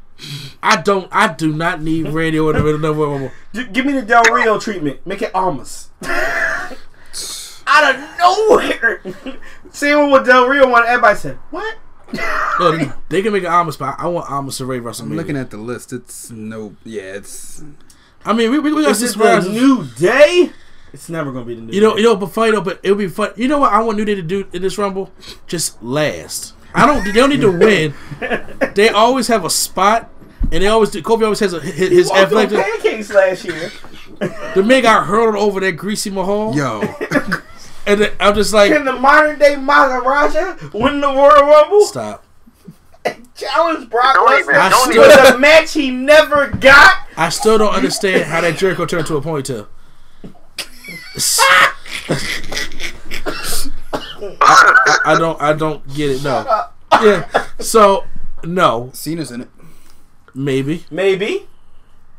I 0.64 0.82
don't. 0.82 1.08
I 1.12 1.32
do 1.32 1.54
not 1.54 1.84
need 1.84 2.08
Randy 2.08 2.40
Orton 2.40 2.64
to 2.64 2.72
win 2.72 2.82
the 2.82 2.92
Royal 2.92 3.12
Rumble. 3.12 3.32
Give 3.72 3.86
me 3.86 3.94
the 3.94 4.02
Del 4.02 4.24
Rio 4.24 4.60
treatment. 4.60 5.06
Make 5.06 5.22
it 5.22 5.36
Almas. 5.36 5.90
Out 7.68 7.96
of 7.96 8.18
nowhere. 8.18 9.04
Seeing 9.70 10.10
what 10.10 10.26
Del 10.26 10.48
Rio 10.48 10.68
One 10.68 10.84
everybody 10.88 11.20
said, 11.20 11.38
what? 11.52 11.78
No, 12.14 12.78
they, 12.78 12.92
they 13.10 13.22
can 13.22 13.34
make 13.34 13.44
an 13.44 13.52
Almas, 13.52 13.78
but 13.78 13.96
I 14.00 14.08
want 14.08 14.30
Almas 14.32 14.58
to 14.58 14.66
raid 14.66 14.84
WrestleMania. 14.84 15.02
I'm 15.02 15.16
looking 15.18 15.38
at 15.38 15.50
the 15.50 15.58
list. 15.58 15.92
It's 15.92 16.32
no. 16.32 16.76
Yeah, 16.84 17.02
it's. 17.16 17.64
I 18.24 18.34
mean, 18.34 18.50
we, 18.52 18.60
we, 18.60 18.74
we 18.74 18.82
got 18.84 18.90
this 18.90 19.00
the 19.02 19.08
surprises. 19.10 19.52
new 19.52 19.86
day? 19.98 20.52
It's 20.94 21.10
never 21.10 21.32
gonna 21.32 21.46
be 21.46 21.56
the 21.56 21.62
new. 21.62 21.74
You 21.74 21.82
know, 21.82 21.96
Day. 21.96 22.02
you 22.02 22.08
know, 22.08 22.16
but 22.16 22.28
funny 22.28 22.52
though, 22.52 22.62
but 22.62 22.80
it'll 22.84 22.98
be 22.98 23.08
fun. 23.10 23.32
You 23.36 23.48
know 23.50 23.60
what 23.60 23.74
I 23.74 23.82
want 23.82 23.98
New 23.98 24.06
Day 24.06 24.16
to 24.16 24.22
do 24.22 24.48
in 24.54 24.62
this 24.62 24.78
Rumble? 24.78 25.12
Just 25.48 25.82
last. 25.84 26.54
I 26.74 26.86
don't. 26.86 27.04
They 27.04 27.12
don't 27.12 27.30
need 27.30 27.42
to 27.42 27.52
win. 27.52 27.94
They 28.76 28.90
always 28.90 29.28
have 29.28 29.44
a 29.46 29.50
spot, 29.50 30.10
and 30.52 30.64
they 30.64 30.68
always 30.68 30.90
do. 30.92 31.02
Kofi 31.02 31.24
always 31.24 31.40
has 31.40 31.54
a, 31.54 31.60
his, 31.60 31.90
his 31.90 32.08
Walked 32.08 32.20
athletic. 32.22 32.60
pancakes 32.60 33.10
last 33.14 33.46
year. 33.46 33.72
The 34.54 34.64
man 34.64 34.82
got 34.84 35.06
hurled 35.06 35.36
over 35.36 35.60
that 35.62 35.74
greasy 35.74 36.10
Mahal. 36.10 36.56
Yo, 36.56 36.82
And 37.88 38.12
I'm 38.20 38.34
just 38.36 38.54
like, 38.54 38.72
Can 38.72 38.84
the 38.86 38.94
modern 38.94 39.38
day 39.40 39.56
Maharaja 39.56 40.56
win 40.74 41.02
the 41.02 41.08
Royal 41.08 41.44
Rumble? 41.46 41.86
stop. 41.86 42.24
Challenge 43.36 43.90
Brock 43.90 44.16
Don't 44.16 44.46
Lesnar 44.48 44.70
don't 44.72 44.98
with 44.98 45.12
even- 45.20 45.36
a 45.36 45.38
match 45.38 45.74
he 45.74 45.92
never 45.92 46.48
got. 46.48 47.08
I 47.18 47.30
still 47.30 47.58
don't 47.58 47.74
understand 47.76 48.24
how 48.26 48.42
that 48.42 48.58
Jericho 48.58 48.86
turned 48.86 49.06
to 49.08 49.18
a 49.18 49.22
ponytail. 49.22 49.68
I, 54.42 55.00
I 55.06 55.16
don't. 55.20 55.42
I 55.42 55.54
don't 55.54 55.86
get 55.94 56.12
it. 56.12 56.24
No. 56.24 56.66
Yeah. 57.02 57.46
So 57.60 58.06
no. 58.44 58.90
Cena's 58.94 59.32
in 59.32 59.42
it. 59.42 59.50
Maybe. 60.34 60.86
Maybe. 60.92 61.48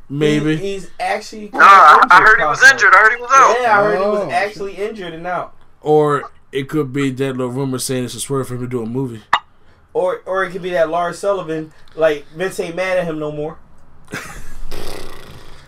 Maybe. 0.09 0.57
He- 0.57 0.73
he's 0.75 0.91
actually. 1.01 1.51
Nah, 1.53 1.61
I, 1.61 2.07
I 2.11 2.21
heard 2.23 2.39
he 2.39 2.45
was 2.45 2.63
injured. 2.71 2.93
I 2.95 2.99
heard 2.99 3.17
he 3.17 3.21
was 3.23 3.31
out. 3.35 3.57
Yeah, 3.61 3.79
I 3.81 3.83
heard 3.85 3.99
he 3.99 4.05
Oh. 4.05 4.25
was 4.25 4.33
actually 4.33 4.75
injured 4.75 5.13
and 5.15 5.27
out. 5.27 5.55
Or 5.81 6.31
it 6.53 6.69
could 6.69 6.93
be 6.93 7.11
that 7.11 7.37
little 7.37 7.53
rumor 7.53 7.79
saying 7.79 8.05
it's 8.05 8.15
a 8.15 8.21
swerve 8.21 8.49
for 8.49 8.55
him 8.55 8.61
to 8.61 8.67
do 8.69 8.83
a 8.83 8.87
movie. 8.87 9.23
Or 9.93 10.23
or 10.27 10.45
it 10.45 10.51
could 10.51 10.63
be 10.63 10.71
that 10.71 10.91
Lars 10.91 11.19
Sullivan, 11.19 11.73
like 11.95 12.27
Vince 12.29 12.61
ain't 12.61 12.77
mad 12.77 12.99
at 12.99 13.05
him 13.05 13.19
no 13.19 13.33
more. 13.33 13.59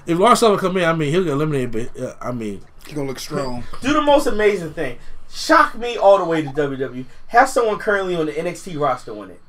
If 0.07 0.19
Lars 0.19 0.39
Sullivan 0.41 0.59
come 0.59 0.77
in, 0.79 0.85
I 0.85 0.95
mean 0.95 1.11
he'll 1.13 1.25
get 1.25 1.35
eliminated. 1.35 1.91
But 1.95 2.03
uh, 2.03 2.15
I 2.21 2.33
mean, 2.33 2.63
He's 2.87 2.95
gonna 2.95 3.07
look 3.09 3.19
strong. 3.19 3.65
Do 3.83 3.93
the 3.93 4.01
most 4.01 4.27
amazing 4.27 4.73
thing. 4.73 4.99
Shock 5.31 5.75
me 5.77 5.99
all 5.99 6.17
the 6.17 6.25
way 6.25 6.41
to 6.41 6.49
WWE. 6.49 7.05
Have 7.27 7.51
someone 7.51 7.79
currently 7.79 8.17
on 8.17 8.25
the 8.25 8.33
NXT 8.33 8.81
roster 8.81 9.13
win 9.13 9.31
it. 9.33 9.41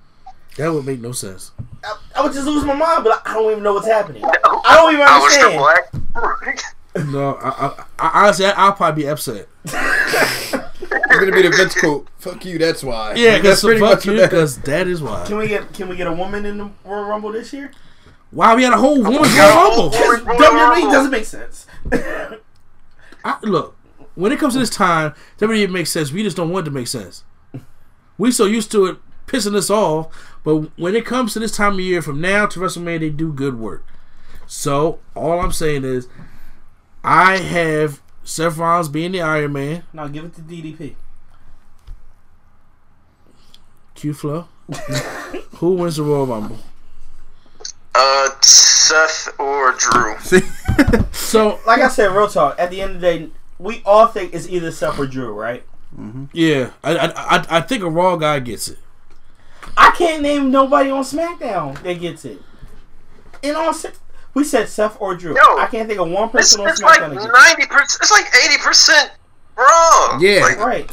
That 0.60 0.74
would 0.74 0.86
make 0.86 1.00
no 1.00 1.14
sense. 1.14 1.52
I, 1.84 1.98
I 2.16 2.22
would 2.22 2.34
just 2.34 2.46
lose 2.46 2.66
my 2.66 2.76
mind, 2.76 3.06
but 3.06 3.22
I 3.26 3.34
don't 3.34 3.50
even 3.52 3.64
know 3.64 3.74
what's 3.74 3.88
happening. 3.88 4.24
I 4.26 4.76
don't 4.76 4.94
even 4.94 5.06
I 5.06 5.18
was 5.18 5.38
understand. 5.38 6.64
Triple 6.94 7.12
No, 7.14 7.36
I, 7.36 7.50
I, 7.50 7.86
I 7.98 8.24
honestly, 8.24 8.46
I, 8.46 8.52
I'll 8.52 8.74
probably 8.74 9.04
be 9.04 9.10
upset. 9.10 9.48
It's 10.92 11.20
gonna 11.20 11.32
be 11.32 11.42
the 11.42 11.50
Vince 11.56 11.76
quote. 11.76 12.08
Fuck 12.18 12.46
you. 12.46 12.58
That's 12.58 12.84
why. 12.84 13.14
Yeah, 13.16 13.40
that's 13.40 13.62
because 13.62 13.80
fuck 13.80 13.80
much 13.80 14.06
you, 14.06 14.22
because 14.22 14.60
that 14.62 14.88
is 14.88 15.02
why. 15.02 15.26
Can 15.26 15.38
we 15.38 15.48
get 15.48 15.74
can 15.74 15.90
we 15.90 15.96
get 15.96 16.08
a 16.08 16.12
woman 16.12 16.46
in 16.46 16.58
the 16.58 16.70
Royal 16.86 17.06
Rumble 17.06 17.32
this 17.32 17.52
year? 17.52 17.72
Why 18.32 18.56
we 18.56 18.64
had 18.64 18.74
a 18.74 18.78
whole 18.78 19.02
women's 19.02 19.36
got 19.36 19.76
Royal 19.76 19.90
Rumble? 19.90 19.98
WWE 19.98 20.70
Rumble. 20.70 20.92
doesn't 20.92 21.12
make 21.12 21.26
sense. 21.26 21.68
I, 23.24 23.38
look, 23.42 23.76
when 24.16 24.32
it 24.32 24.40
comes 24.40 24.54
to 24.54 24.60
this 24.60 24.70
time, 24.70 25.14
WWE 25.40 25.70
makes 25.70 25.92
sense. 25.92 26.12
We 26.12 26.24
just 26.24 26.38
don't 26.38 26.50
want 26.50 26.66
it 26.66 26.70
to 26.70 26.74
make 26.76 26.88
sense. 26.88 27.24
We 28.18 28.32
so 28.32 28.46
used 28.46 28.72
to 28.72 28.86
it 28.86 28.98
pissing 29.30 29.56
us 29.56 29.70
off, 29.70 30.29
but 30.44 30.78
when 30.78 30.96
it 30.96 31.06
comes 31.06 31.34
to 31.34 31.40
this 31.40 31.52
time 31.52 31.74
of 31.74 31.80
year, 31.82 32.02
from 32.02 32.22
now 32.22 32.46
to 32.48 32.60
WrestleMania, 32.60 33.00
they 33.02 33.10
do 33.10 33.32
good 33.34 33.60
work. 33.60 33.86
So 34.48 35.00
all 35.16 35.40
I'm 35.40 35.52
saying 35.52 35.84
is, 35.84 36.08
I 37.04 37.38
have 37.38 38.02
Seth 38.24 38.58
Rollins 38.58 38.90
being 38.90 39.12
the 39.12 39.22
Iron 39.22 39.54
Man. 39.54 39.84
now 39.94 40.08
give 40.08 40.26
it 40.26 40.34
to 40.36 40.42
DDP. 40.42 40.96
Q 43.96 44.14
Flow. 44.14 44.48
Who 45.58 45.74
wins 45.76 45.98
the 45.98 46.04
Royal 46.04 46.26
Rumble? 46.26 46.60
Uh, 47.94 48.30
Seth 48.42 49.30
or 49.40 49.74
Drew. 49.74 50.16
So 51.14 51.60
Like 51.68 51.82
I 51.82 51.90
said, 51.90 52.08
real 52.12 52.28
talk. 52.28 52.58
At 52.58 52.72
the 52.72 52.82
end 52.82 52.96
of 52.96 53.02
the 53.02 53.08
day, 53.20 53.30
we 53.60 53.84
all 53.86 54.08
think 54.08 54.34
it's 54.34 54.48
either 54.50 54.72
Seth 54.72 54.98
or 54.98 55.06
Drew, 55.06 55.32
right? 55.32 55.64
yeah, 56.34 56.72
I 56.84 56.96
I, 56.98 57.08
I, 57.38 57.46
I 57.58 57.62
think 57.62 57.84
a 57.84 57.90
Raw 57.90 58.16
guy 58.16 58.40
gets 58.40 58.68
it. 58.68 58.80
I 59.80 59.92
can't 59.92 60.22
name 60.22 60.52
nobody 60.52 60.90
on 60.90 61.04
SmackDown 61.04 61.82
that 61.84 61.94
gets 62.00 62.26
it. 62.26 62.42
In 63.42 63.56
all, 63.56 63.74
se- 63.74 63.94
we 64.34 64.44
said 64.44 64.68
Seth 64.68 64.98
or 65.00 65.16
Drew. 65.16 65.34
Yo, 65.36 65.58
I 65.58 65.68
can't 65.72 65.88
think 65.88 66.00
of 66.02 66.10
one 66.10 66.26
It's, 66.26 66.32
person 66.34 66.62
on 66.62 66.68
it's 66.68 66.82
like 66.82 67.00
SmackDown 67.00 67.10
that 67.10 67.16
gets 67.16 67.26
ninety 67.48 67.66
percent. 67.66 68.00
It's 68.02 68.12
like 68.12 68.26
eighty 68.46 68.58
percent 68.62 69.12
wrong. 69.58 70.20
Yeah. 70.22 70.42
Like. 70.42 70.58
Right. 70.60 70.92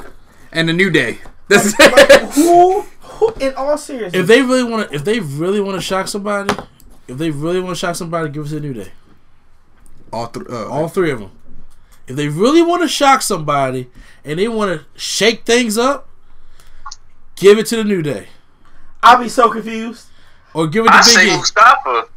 and 0.53 0.69
the 0.69 0.73
New 0.73 0.91
Day. 0.91 1.19
That's 1.49 1.79
Like, 1.79 2.11
who, 2.35 2.83
who, 2.83 3.33
in 3.41 3.55
all 3.55 3.77
seriousness, 3.79 4.21
If 4.21 4.27
they 4.27 4.43
really 4.43 4.65
want 4.65 4.89
to, 4.89 4.95
if 4.95 5.05
they 5.05 5.21
really 5.21 5.61
want 5.61 5.77
to 5.77 5.81
shock 5.81 6.09
somebody, 6.09 6.55
if 7.09 7.19
they 7.19 7.31
really 7.31 7.61
want 7.61 7.71
to 7.77 7.79
shock 7.79 7.95
somebody, 7.97 8.31
give 8.31 8.45
us 8.47 8.53
a 8.53 8.61
new 8.61 8.73
day. 8.73 8.91
all, 10.13 10.27
th- 10.29 10.47
uh, 10.49 10.69
All 10.69 10.89
three 10.89 11.11
of 11.11 11.21
them. 11.21 11.31
If 12.09 12.15
they 12.17 12.29
really 12.29 12.63
want 12.63 12.83
to 12.83 12.89
shock 12.89 13.23
somebody 13.23 13.89
and 14.25 14.39
they 14.39 14.49
want 14.49 14.81
to 14.81 14.87
shake 15.01 15.45
things 15.45 15.77
up, 15.79 16.09
give 17.37 17.59
it 17.59 17.67
to 17.67 17.77
the 17.77 17.85
new 17.85 18.03
day 18.03 18.29
I'll 19.07 19.23
be 19.23 19.29
so 19.29 19.51
confused. 19.51 20.09
or 20.55 20.67
give 20.67 20.85
it 20.85 20.91
I 20.91 20.99
to 20.99 21.05
say 21.05 21.25
Big 21.27 21.35
E. 21.35 21.37
Mustafa. 21.37 22.09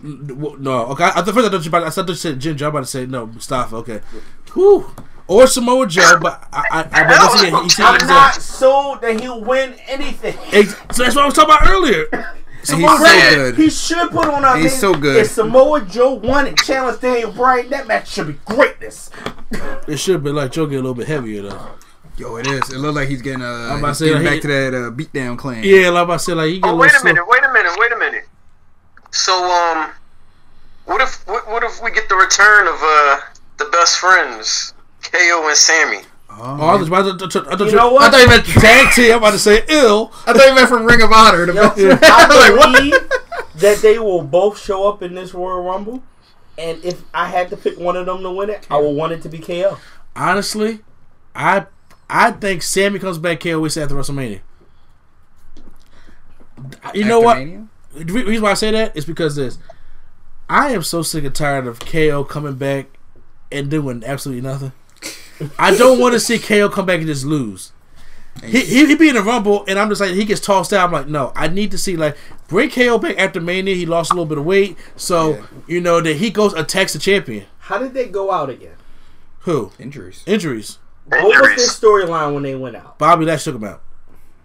No, 0.00 0.86
okay. 0.88 1.04
I, 1.04 1.18
at 1.20 1.24
first 1.24 1.38
I 1.38 1.48
thought 1.48 1.64
you 1.64 1.68
about. 1.68 1.82
I 1.84 1.90
thought 1.90 2.08
you 2.08 2.14
said 2.14 2.38
Ginger. 2.38 2.66
I'm 2.66 2.70
about 2.70 2.80
to 2.80 2.86
say 2.86 3.06
no, 3.06 3.26
Mustafa. 3.26 3.76
Okay, 3.76 4.00
Whew. 4.52 4.90
Or 5.26 5.46
Samoa 5.46 5.86
Joe, 5.86 6.18
but 6.20 6.46
I, 6.52 6.64
I, 6.70 6.80
I 6.80 7.04
but 7.04 7.18
once 7.18 7.40
again, 7.40 7.62
he, 7.62 7.68
he, 7.68 7.82
I'm 7.82 8.06
not 8.06 8.36
a, 8.36 8.40
sold 8.42 9.00
that 9.00 9.18
he'll 9.18 9.40
win 9.40 9.72
anything. 9.86 10.36
ex- 10.52 10.76
so 10.94 11.02
that's 11.02 11.16
what 11.16 11.22
I 11.22 11.24
was 11.24 11.34
talking 11.34 11.54
about 11.54 11.66
earlier. 11.68 12.06
Samoa 12.62 12.98
he's 12.98 13.00
so 13.00 13.34
good. 13.34 13.56
He 13.56 13.70
should 13.70 14.10
put 14.10 14.26
on 14.26 14.44
a. 14.44 14.58
He's 14.58 14.78
so 14.78 14.94
good. 14.94 15.16
If 15.16 15.30
Samoa 15.30 15.82
Joe 15.86 16.14
won 16.14 16.46
and 16.46 16.58
challenged 16.58 17.00
Daniel 17.00 17.32
Bryan, 17.32 17.70
that 17.70 17.86
match 17.86 18.08
should 18.10 18.26
be 18.26 18.38
greatness. 18.44 19.10
It 19.88 19.98
should 19.98 20.22
be 20.22 20.30
like 20.30 20.52
Joe 20.52 20.66
get 20.66 20.76
a 20.76 20.78
little 20.78 20.94
bit 20.94 21.08
heavier 21.08 21.42
though. 21.42 21.68
Yo, 22.16 22.36
it 22.36 22.46
is. 22.46 22.70
It 22.72 22.78
looked 22.78 22.94
like 22.96 23.08
he's 23.08 23.22
getting 23.22 23.42
uh, 23.42 23.68
I'm 23.72 23.78
about 23.80 23.96
to 23.96 24.04
he's 24.04 24.12
getting 24.12 24.24
like, 24.26 24.34
back 24.36 24.42
to 24.42 24.48
that 24.48 24.74
uh, 24.74 24.90
beatdown 24.92 25.36
clan. 25.36 25.64
Yeah, 25.64 25.90
like 25.90 26.08
I 26.08 26.16
said, 26.16 26.36
like 26.36 26.48
he 26.50 26.60
get 26.60 26.68
Oh, 26.68 26.74
little 26.74 26.80
wait 26.80 26.92
a 26.92 26.98
slow. 27.00 27.12
minute. 27.12 27.24
Wait 27.28 27.42
a 27.42 27.52
minute. 27.52 27.72
Wait 27.76 27.92
a 27.92 27.96
minute. 27.98 28.24
So, 29.10 29.32
um, 29.50 29.90
what 30.84 31.00
if 31.00 31.26
what, 31.26 31.48
what 31.48 31.62
if 31.64 31.82
we 31.82 31.90
get 31.90 32.08
the 32.08 32.14
return 32.16 32.66
of 32.68 32.74
uh 32.80 33.20
the 33.58 33.64
best 33.72 33.98
friends, 33.98 34.74
KO 35.02 35.46
and 35.48 35.56
Sammy? 35.56 35.98
Oh, 36.30 36.58
Oh, 36.60 36.66
I 36.66 36.74
was 36.76 36.88
about 36.88 37.18
to, 37.18 37.24
I 37.26 37.28
thought- 37.28 37.60
I 37.60 37.64
You 37.66 37.76
know 37.76 37.92
what? 37.92 38.02
I 38.02 38.10
thought 38.10 38.20
you 38.22 38.28
meant 38.28 38.44
tag 38.46 38.92
team. 38.94 39.12
I'm 39.12 39.18
about 39.18 39.32
to 39.32 39.38
say 39.38 39.62
ill. 39.68 40.12
I 40.26 40.32
thought 40.32 40.46
you 40.48 40.54
meant 40.54 40.68
from 40.68 40.84
Ring 40.84 41.00
of 41.02 41.12
Honor. 41.12 41.46
The 41.46 41.52
best- 41.52 41.78
I 42.02 42.26
like, 42.48 42.56
what? 42.58 42.72
believe 42.76 42.94
that 43.56 43.78
they 43.82 43.98
will 44.00 44.22
both 44.22 44.58
show 44.60 44.88
up 44.88 45.00
in 45.02 45.14
this 45.14 45.32
Royal 45.32 45.62
Rumble, 45.62 46.02
and 46.58 46.84
if 46.84 47.02
I 47.14 47.28
had 47.28 47.50
to 47.50 47.56
pick 47.56 47.78
one 47.78 47.96
of 47.96 48.06
them 48.06 48.22
to 48.22 48.30
win 48.32 48.50
it, 48.50 48.66
I 48.70 48.78
would 48.78 48.96
want 48.96 49.12
it 49.12 49.22
to 49.22 49.28
be 49.28 49.38
KO. 49.38 49.78
Honestly, 50.16 50.80
I 51.36 51.66
I 52.08 52.30
think 52.32 52.62
Sammy 52.62 52.98
comes 52.98 53.18
back 53.18 53.40
KO 53.40 53.60
weeks 53.60 53.76
after 53.76 53.94
WrestleMania. 53.94 54.40
You 56.94 57.04
know 57.04 57.20
what? 57.20 57.38
Mania? 57.38 57.66
The 57.94 58.04
reason 58.12 58.42
why 58.42 58.50
I 58.50 58.54
say 58.54 58.70
that 58.70 58.96
is 58.96 59.04
because 59.04 59.36
this. 59.36 59.58
I 60.48 60.70
am 60.72 60.82
so 60.82 61.02
sick 61.02 61.24
and 61.24 61.34
tired 61.34 61.66
of 61.66 61.80
KO 61.80 62.24
coming 62.24 62.54
back 62.56 62.86
and 63.50 63.70
doing 63.70 64.02
absolutely 64.04 64.42
nothing. 64.42 64.72
I 65.58 65.74
don't 65.76 65.98
want 65.98 66.12
to 66.14 66.20
see 66.20 66.38
KO 66.40 66.68
come 66.68 66.86
back 66.86 66.98
and 66.98 67.06
just 67.06 67.24
lose. 67.24 67.72
He, 68.44 68.60
he, 68.60 68.86
he 68.86 68.94
be 68.96 69.08
in 69.08 69.16
a 69.16 69.22
rumble 69.22 69.64
and 69.68 69.78
I'm 69.78 69.88
just 69.88 70.00
like 70.00 70.10
he 70.10 70.24
gets 70.24 70.40
tossed 70.40 70.72
out. 70.72 70.86
I'm 70.86 70.92
like, 70.92 71.06
no, 71.08 71.32
I 71.36 71.46
need 71.48 71.70
to 71.70 71.78
see 71.78 71.96
like 71.96 72.16
bring 72.48 72.68
KO 72.70 72.98
back 72.98 73.16
after 73.18 73.40
Mania. 73.40 73.74
He 73.74 73.86
lost 73.86 74.10
a 74.10 74.14
little 74.14 74.26
bit 74.26 74.38
of 74.38 74.44
weight, 74.44 74.76
so 74.96 75.34
Yeah. 75.34 75.46
you 75.68 75.80
know 75.80 76.00
that 76.00 76.16
he 76.16 76.30
goes 76.30 76.52
attacks 76.52 76.92
the 76.92 76.98
champion. 76.98 77.46
How 77.60 77.78
did 77.78 77.94
they 77.94 78.08
go 78.08 78.30
out 78.32 78.50
again? 78.50 78.74
Who 79.40 79.72
Injuries. 79.78 80.22
injuries? 80.26 80.78
What 81.06 81.22
was 81.24 81.80
their 81.80 81.90
storyline 81.90 82.34
when 82.34 82.42
they 82.42 82.54
went 82.54 82.76
out? 82.76 82.98
Bobby 82.98 83.24
Lash 83.24 83.44
took 83.44 83.56
him 83.56 83.64
out. 83.64 83.82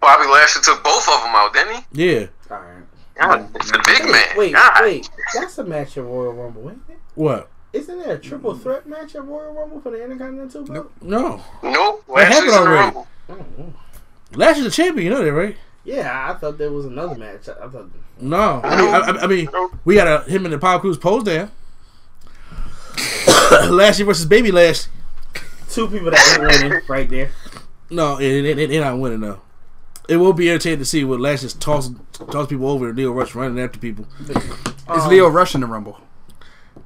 Bobby 0.00 0.28
Lashley 0.30 0.62
took 0.62 0.82
both 0.82 1.06
of 1.08 1.22
them 1.22 1.34
out, 1.34 1.52
didn't 1.52 1.84
he? 1.92 2.04
Yeah. 2.04 2.26
All 2.50 2.58
right. 2.58 2.82
God, 3.14 3.50
it's 3.54 3.70
the 3.70 3.82
big 3.86 4.10
man. 4.10 4.28
Wait, 4.36 4.52
God. 4.54 4.78
wait. 4.82 5.10
That's 5.34 5.58
a 5.58 5.64
match 5.64 5.98
at 5.98 6.04
Royal 6.04 6.32
Rumble, 6.32 6.68
isn't 6.68 6.82
it? 6.88 6.98
What? 7.14 7.50
Isn't 7.74 7.98
there 7.98 8.14
a 8.14 8.18
triple 8.18 8.54
threat 8.56 8.86
match 8.88 9.14
at 9.14 9.24
Royal 9.24 9.52
Rumble 9.52 9.80
for 9.80 9.90
the 9.90 10.02
Intercontinental 10.02 10.64
belt? 10.64 10.90
No. 11.02 11.42
Nope. 11.62 12.04
That 12.14 12.32
happened 12.32 12.50
Lashley's 12.50 12.56
in 12.56 12.64
the 12.64 12.70
already. 12.70 12.96
Rumble. 13.28 13.74
Lash 14.34 14.56
is 14.58 14.64
the 14.64 14.70
champion. 14.70 15.04
You 15.04 15.10
know 15.10 15.24
that, 15.24 15.32
right? 15.32 15.56
Yeah, 15.84 16.30
I 16.30 16.34
thought 16.38 16.56
there 16.58 16.70
was 16.72 16.86
another 16.86 17.14
match. 17.14 17.48
I 17.48 17.64
I 17.64 17.68
thought. 17.68 17.90
No. 18.20 18.60
I 18.64 18.76
mean, 18.80 18.88
I, 18.94 18.98
I- 18.98 19.22
I 19.22 19.26
mean, 19.26 19.48
we 19.84 19.94
got 19.96 20.06
a, 20.26 20.30
him 20.30 20.44
and 20.46 20.52
the 20.54 20.58
Power 20.58 20.78
Cruise 20.80 20.98
pose 20.98 21.24
down. 21.24 21.50
Lashley 23.70 24.04
versus 24.04 24.24
Baby 24.26 24.50
Lash. 24.50 24.86
Two 25.70 25.88
people 25.88 26.10
that 26.10 26.38
ain't 26.38 26.62
winning 26.62 26.82
right 26.88 27.08
there. 27.08 27.30
No, 27.90 28.18
it, 28.18 28.44
it, 28.44 28.58
it, 28.58 28.70
it 28.70 28.80
not 28.80 28.98
winning 28.98 29.20
though. 29.20 29.40
It 30.08 30.16
will 30.16 30.32
be 30.32 30.50
entertaining 30.50 30.80
to 30.80 30.84
see 30.84 31.04
what 31.04 31.20
Lash 31.20 31.42
just 31.42 31.60
toss 31.60 31.90
toss 32.30 32.48
people 32.48 32.68
over 32.68 32.88
and 32.88 32.98
Lio 32.98 33.12
Rush 33.12 33.34
running 33.34 33.60
after 33.62 33.78
people. 33.78 34.06
Is 34.28 35.06
Lio 35.06 35.28
Rush 35.28 35.54
in 35.54 35.60
the 35.60 35.66
Rumble? 35.66 36.00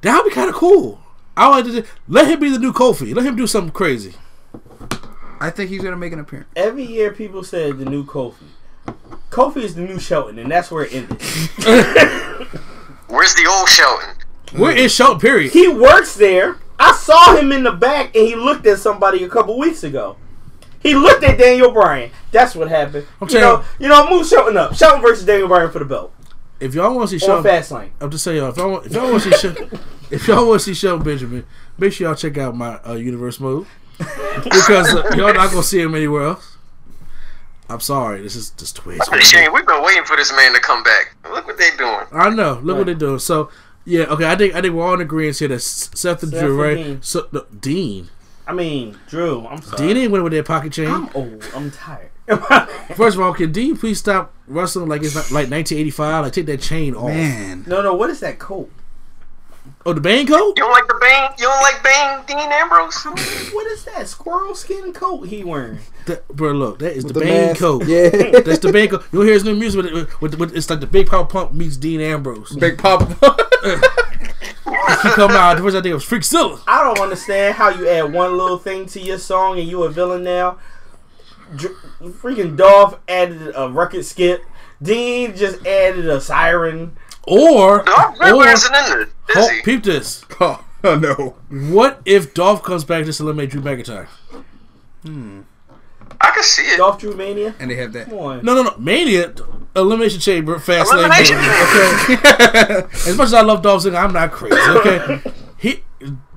That 0.01 0.15
would 0.23 0.29
be 0.29 0.35
kind 0.35 0.49
of 0.49 0.55
cool. 0.55 1.01
I 1.35 1.49
would 1.49 1.65
like 1.65 1.83
to 1.85 1.91
let 2.07 2.27
him 2.27 2.39
be 2.39 2.49
the 2.49 2.59
new 2.59 2.71
Kofi. 2.71 3.15
Let 3.15 3.25
him 3.25 3.35
do 3.35 3.47
something 3.47 3.71
crazy. 3.71 4.13
I 5.39 5.49
think 5.49 5.69
he's 5.69 5.81
gonna 5.81 5.97
make 5.97 6.13
an 6.13 6.19
appearance. 6.19 6.49
Every 6.55 6.83
year, 6.83 7.11
people 7.11 7.43
said 7.43 7.77
the 7.77 7.85
new 7.85 8.05
Kofi. 8.05 8.35
Kofi 9.31 9.57
is 9.57 9.75
the 9.75 9.81
new 9.81 9.99
Shelton, 9.99 10.39
and 10.39 10.49
that's 10.51 10.71
where 10.71 10.85
it 10.85 10.93
ended. 10.93 11.21
Where's 13.07 13.33
the 13.35 13.47
old 13.49 13.67
Shelton? 13.69 14.15
We're 14.57 14.75
in 14.75 14.89
Shelton. 14.89 15.19
Period. 15.19 15.51
he 15.51 15.67
works 15.67 16.15
there. 16.15 16.57
I 16.79 16.93
saw 16.93 17.35
him 17.35 17.51
in 17.51 17.63
the 17.63 17.71
back 17.71 18.15
and 18.15 18.27
he 18.27 18.35
looked 18.35 18.65
at 18.65 18.79
somebody 18.79 19.23
a 19.23 19.29
couple 19.29 19.57
weeks 19.57 19.83
ago. 19.83 20.17
He 20.81 20.93
looked 20.93 21.23
at 21.23 21.39
Daniel 21.39 21.71
Bryan. 21.71 22.11
That's 22.31 22.55
what 22.55 22.69
happened. 22.69 23.07
I'm 23.19 23.27
you 23.29 23.39
know, 23.39 23.63
you 23.79 23.87
know, 23.87 24.07
Moose 24.09 24.29
showing 24.29 24.55
up. 24.55 24.75
Shelton 24.75 25.01
versus 25.01 25.25
Daniel 25.25 25.47
Bryan 25.47 25.71
for 25.71 25.79
the 25.79 25.85
belt. 25.85 26.13
If 26.59 26.75
y'all 26.75 26.95
want 26.95 27.09
to 27.09 27.19
see 27.19 27.25
On 27.25 27.43
Shelton, 27.43 27.51
Fastlane. 27.51 27.89
I'm 27.99 28.11
just 28.11 28.23
saying, 28.23 28.43
if 28.43 28.57
y'all 28.57 28.71
want, 28.71 28.85
if 28.85 28.93
y'all 28.93 29.11
want 29.11 29.23
to 29.23 29.31
see 29.31 29.37
Shelton, 29.37 29.79
if 30.11 30.27
y'all 30.27 30.47
want 30.47 30.61
to 30.61 30.65
see 30.65 30.73
Shelton 30.73 31.03
Benjamin, 31.03 31.45
make 31.77 31.91
sure 31.91 32.07
y'all 32.07 32.15
check 32.15 32.37
out 32.37 32.55
my 32.55 32.75
uh, 32.87 32.93
Universe 32.93 33.39
mode 33.39 33.65
because 34.43 34.93
uh, 34.93 35.11
y'all 35.15 35.33
not 35.33 35.49
gonna 35.49 35.63
see 35.63 35.81
him 35.81 35.95
anywhere 35.95 36.23
else. 36.23 36.57
I'm 37.67 37.79
sorry, 37.79 38.21
this 38.21 38.35
is 38.35 38.51
just 38.51 38.81
the 38.81 38.87
way 38.89 38.95
it's 38.95 39.09
gonna 39.09 39.21
be. 39.21 39.25
Shane, 39.25 39.51
we've 39.51 39.65
been 39.65 39.81
waiting 39.81 40.05
for 40.05 40.15
this 40.15 40.31
man 40.31 40.53
to 40.53 40.59
come 40.59 40.83
back. 40.83 41.15
Look 41.29 41.47
what 41.47 41.57
they 41.57 41.71
doing. 41.77 42.05
I 42.11 42.29
know. 42.29 42.59
Look 42.63 42.77
what 42.77 42.85
they're 42.85 42.95
doing. 42.95 43.19
So 43.19 43.49
yeah, 43.85 44.03
okay. 44.03 44.29
I 44.29 44.35
think 44.35 44.55
I 44.55 44.61
think 44.61 44.73
we're 44.73 44.85
all 44.85 44.95
in 44.95 45.01
agreement 45.01 45.39
here 45.39 45.47
that 45.47 45.55
S- 45.55 45.89
Seth 45.93 46.23
and 46.23 46.31
Seth 46.31 46.41
Drew, 46.41 46.61
right? 46.61 46.75
Dean. 46.75 47.01
So 47.01 47.27
no, 47.31 47.45
Dean, 47.59 48.09
I 48.47 48.53
mean, 48.53 48.97
Drew. 49.07 49.45
I'm 49.47 49.61
sorry. 49.61 49.77
Dean 49.87 49.97
ain't 49.97 50.11
winning 50.11 50.23
with 50.23 50.33
that 50.33 50.45
pocket 50.45 50.73
chain. 50.73 50.87
I'm 50.87 51.09
old. 51.13 51.47
I'm 51.55 51.71
tired. 51.71 52.09
First 52.95 53.17
of 53.17 53.21
all, 53.21 53.33
can 53.33 53.51
Dean 53.51 53.77
please 53.77 53.99
stop 53.99 54.33
wrestling 54.47 54.89
like 54.89 55.03
it's 55.03 55.15
not, 55.15 55.25
like 55.31 55.49
1985? 55.49 56.23
Like 56.23 56.33
take 56.33 56.45
that 56.47 56.61
chain 56.61 56.95
off. 56.95 57.07
Man, 57.09 57.63
no, 57.67 57.81
no. 57.81 57.93
What 57.93 58.09
is 58.09 58.19
that 58.21 58.39
coat? 58.39 58.71
Oh, 59.87 59.93
the 59.93 60.01
Bane 60.01 60.25
coat? 60.25 60.53
You 60.57 60.63
don't 60.63 60.71
like 60.71 60.87
the 60.87 60.97
Bane? 60.99 61.29
You 61.37 61.45
don't 61.45 61.61
like 61.61 61.83
Bane, 61.83 62.25
Dean 62.25 62.51
Ambrose? 62.51 63.03
What 63.53 63.67
is 63.67 63.85
that 63.85 64.07
squirrel 64.07 64.55
skin 64.55 64.93
coat 64.93 65.27
he 65.27 65.43
wearing? 65.43 65.79
That, 66.07 66.27
bro, 66.27 66.51
look, 66.53 66.79
that 66.79 66.93
is 66.95 67.03
the, 67.03 67.13
the 67.13 67.19
Bane 67.19 67.47
mask. 67.47 67.59
coat. 67.59 67.85
Yeah. 67.85 68.09
that's 68.41 68.59
the 68.59 68.71
Bane 68.71 68.89
coat. 68.89 69.03
You'll 69.11 69.23
hear 69.23 69.33
his 69.33 69.43
new 69.43 69.55
music 69.55 69.83
with, 69.83 69.93
with, 69.93 70.21
with, 70.21 70.39
with 70.39 70.55
it's 70.55 70.69
like 70.69 70.79
the 70.79 70.87
Big 70.87 71.07
Pop 71.07 71.31
Pump 71.31 71.53
meets 71.53 71.77
Dean 71.77 72.01
Ambrose. 72.01 72.55
Big 72.55 72.77
Papa. 72.77 73.37
he 73.65 75.09
come 75.11 75.31
out. 75.31 75.57
The 75.57 75.63
first 75.63 75.75
I 75.75 75.81
think 75.81 75.91
it 75.91 75.93
was 75.93 76.05
Freakzilla. 76.05 76.61
I 76.67 76.83
don't 76.83 76.99
understand 76.99 77.55
how 77.55 77.69
you 77.69 77.87
add 77.87 78.13
one 78.13 78.37
little 78.37 78.57
thing 78.57 78.85
to 78.87 79.01
your 79.01 79.17
song 79.17 79.59
and 79.59 79.67
you 79.67 79.83
a 79.83 79.89
villain 79.89 80.23
now. 80.23 80.59
Dr- 81.55 81.75
freaking 82.01 82.57
Dolph 82.57 82.99
added 83.07 83.53
a 83.55 83.69
record 83.69 84.05
skip. 84.05 84.43
Dean 84.81 85.35
just 85.35 85.65
added 85.65 86.07
a 86.07 86.19
siren. 86.19 86.97
Or, 87.27 87.83
Dolph 87.83 88.19
or 88.19 88.25
Ziggler 88.25 88.53
isn't 88.53 88.75
in 88.75 89.01
it, 89.01 89.07
is 89.07 89.35
oh, 89.35 89.49
he? 89.49 89.61
peep 89.63 89.83
this. 89.83 90.23
oh, 90.39 90.63
no. 90.83 91.35
What 91.49 92.01
if 92.05 92.33
Dolph 92.33 92.63
comes 92.63 92.83
back 92.83 93.05
to 93.05 93.23
eliminate 93.23 93.51
Drew 93.51 93.61
McIntyre? 93.61 94.07
Hmm. 95.03 95.41
I 96.21 96.31
can 96.31 96.43
see 96.43 96.63
it. 96.63 96.77
Dolph 96.77 96.99
Drew 96.99 97.15
Mania. 97.15 97.55
And 97.59 97.69
they 97.71 97.75
have 97.75 97.93
that. 97.93 98.09
Come 98.09 98.17
on. 98.19 98.45
No, 98.45 98.53
no, 98.55 98.63
no. 98.63 98.75
Mania, 98.77 99.33
Elimination 99.75 100.19
Chamber, 100.19 100.59
Fast 100.59 100.93
Lane. 100.93 101.05
Okay. 101.05 102.87
as 103.09 103.17
much 103.17 103.27
as 103.27 103.33
I 103.33 103.41
love 103.41 103.61
Dolph 103.61 103.83
Ziggler, 103.83 104.03
I'm 104.03 104.13
not 104.13 104.31
crazy. 104.31 104.55
Okay. 104.57 105.21
He 105.57 105.83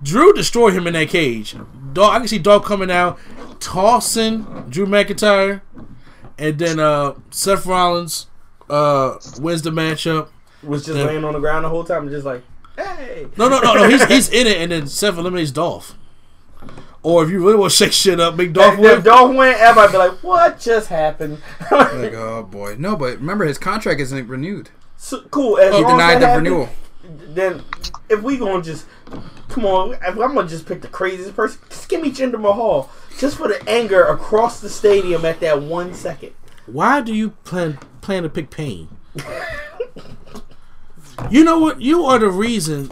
Drew 0.03 0.33
destroyed 0.33 0.73
him 0.73 0.87
in 0.87 0.93
that 0.95 1.09
cage. 1.09 1.57
Dolph, 1.93 2.13
I 2.13 2.19
can 2.19 2.29
see 2.29 2.39
Dolph 2.39 2.65
coming 2.65 2.91
out, 2.91 3.19
tossing 3.61 4.45
Drew 4.71 4.87
McIntyre, 4.87 5.61
and 6.39 6.57
then 6.59 6.79
uh, 6.79 7.15
Seth 7.31 7.67
Rollins 7.67 8.29
uh, 8.71 9.17
wins 9.41 9.63
the 9.63 9.71
matchup. 9.71 10.29
Was 10.63 10.87
just 10.87 10.97
Yeah. 10.99 11.05
laying 11.05 11.25
on 11.25 11.33
the 11.35 11.41
ground 11.41 11.65
the 11.65 11.69
whole 11.69 11.85
time, 11.85 12.03
and 12.03 12.11
just 12.11 12.25
like, 12.25 12.43
hey. 12.77 13.27
No, 13.37 13.49
no, 13.49 13.59
no, 13.61 13.75
no. 13.75 13.89
He's 13.89 14.05
he's 14.09 14.29
in 14.31 14.47
it, 14.47 14.59
and 14.59 14.71
then 14.73 14.87
Seth 14.87 15.19
eliminates 15.19 15.51
Dolph. 15.51 15.97
Or 17.03 17.23
if 17.23 17.31
you 17.31 17.45
really 17.45 17.57
want 17.57 17.73
to 17.73 17.77
shake 17.77 17.93
shit 17.93 18.19
up, 18.19 18.35
make 18.35 18.53
Dolph 18.53 18.75
If, 18.75 18.81
if 18.81 18.97
win. 18.97 19.03
Dolph 19.03 19.37
win, 19.37 19.55
everybody 19.57 19.93
be 19.93 19.99
like, 19.99 20.23
what 20.23 20.59
just 20.59 20.89
happened? 20.89 21.39
Like, 21.71 22.15
oh 22.15 22.43
boy. 22.43 22.77
No, 22.79 22.97
but 22.97 23.19
remember 23.19 23.45
his 23.45 23.59
contract 23.59 24.01
isn't 24.01 24.29
renewed. 24.29 24.71
So, 24.97 25.23
cool. 25.31 25.59
As 25.59 25.75
He 25.75 25.81
denied 25.81 26.21
the 26.21 26.27
happen, 26.27 26.45
renewal. 26.45 26.69
Then 27.29 27.63
if 28.09 28.23
we 28.23 28.37
gonna 28.37 28.63
just 28.63 28.87
come 29.49 29.65
on, 29.65 29.95
if 29.95 30.03
I'm 30.03 30.35
gonna 30.35 30.49
just 30.49 30.67
pick 30.67 30.83
the 30.83 30.89
craziest 30.89 31.35
person. 31.35 31.61
Just 31.69 31.89
give 31.89 32.03
me 32.03 32.11
Jinder 32.11 32.41
Mahal, 32.41 32.91
just 33.19 33.37
for 33.37 33.49
the 33.49 33.67
anger 33.69 34.05
across 34.05 34.61
the 34.61 34.69
stadium 34.69 35.25
at 35.25 35.41
that 35.41 35.63
one 35.63 35.95
second. 35.95 36.33
Why 36.67 37.01
do 37.01 37.15
you 37.15 37.31
plan 37.45 37.79
plan 38.01 38.25
to 38.25 38.29
pick 38.29 38.51
Pain? 38.51 38.89
you 41.31 41.45
know 41.45 41.59
what? 41.59 41.81
You 41.81 42.05
are 42.05 42.19
the 42.19 42.29
reason. 42.29 42.91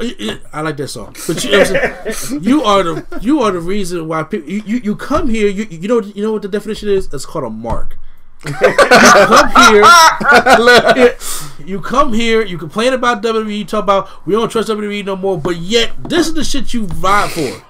I 0.00 0.62
like 0.62 0.76
that 0.78 0.88
song, 0.88 1.14
but 1.26 1.44
you, 1.44 1.50
know 1.50 1.58
what 1.58 2.06
I'm 2.06 2.12
saying? 2.12 2.42
you 2.42 2.62
are 2.62 2.82
the 2.82 3.18
you 3.20 3.40
are 3.40 3.50
the 3.50 3.60
reason 3.60 4.08
why 4.08 4.22
people 4.22 4.48
you, 4.48 4.62
you, 4.64 4.76
you 4.78 4.96
come 4.96 5.28
here. 5.28 5.48
You 5.48 5.64
you 5.64 5.88
know 5.88 6.00
you 6.00 6.22
know 6.22 6.32
what 6.32 6.42
the 6.42 6.48
definition 6.48 6.88
is? 6.88 7.12
It's 7.12 7.26
called 7.26 7.44
a 7.44 7.50
mark. 7.50 7.98
you 8.46 8.52
come 8.52 9.50
here. 9.68 11.16
you 11.66 11.80
come 11.80 12.12
here. 12.14 12.42
You 12.42 12.56
complain 12.56 12.94
about 12.94 13.22
WWE. 13.22 13.58
You 13.58 13.64
talk 13.66 13.84
about 13.84 14.26
we 14.26 14.32
don't 14.32 14.50
trust 14.50 14.70
WWE 14.70 15.04
no 15.04 15.16
more. 15.16 15.38
But 15.38 15.56
yet 15.56 15.92
this 16.08 16.28
is 16.28 16.34
the 16.34 16.44
shit 16.44 16.72
you 16.72 16.86
vibe 16.86 17.30
for. 17.30 17.66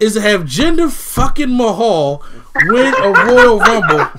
Is 0.00 0.14
to 0.14 0.20
have 0.22 0.42
Jinder 0.42 0.90
fucking 0.90 1.54
Mahal 1.54 2.24
win 2.66 2.94
a 2.94 3.10
Royal 3.26 3.58
Rumble, 3.58 4.10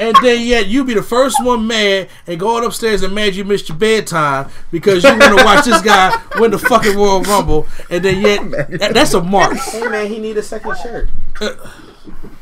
and 0.00 0.16
then 0.22 0.46
yet 0.46 0.66
you 0.66 0.84
be 0.84 0.94
the 0.94 1.02
first 1.02 1.42
one 1.44 1.66
mad 1.66 2.08
and 2.26 2.38
going 2.40 2.64
upstairs 2.64 3.02
and 3.02 3.14
mad 3.14 3.34
you 3.34 3.44
missed 3.44 3.68
your 3.68 3.78
bedtime 3.78 4.48
because 4.70 5.04
you 5.04 5.10
want 5.10 5.38
to 5.38 5.44
watch 5.44 5.64
this 5.64 5.82
guy 5.82 6.20
win 6.38 6.50
the 6.50 6.58
fucking 6.58 6.96
Royal 6.96 7.22
Rumble, 7.22 7.66
and 7.90 8.04
then 8.04 8.20
yet 8.20 8.50
that- 8.80 8.94
that's 8.94 9.14
a 9.14 9.22
mark. 9.22 9.56
Hey 9.56 9.86
man, 9.88 10.06
he 10.08 10.18
need 10.18 10.36
a 10.36 10.42
second 10.42 10.76
shirt. 10.78 11.10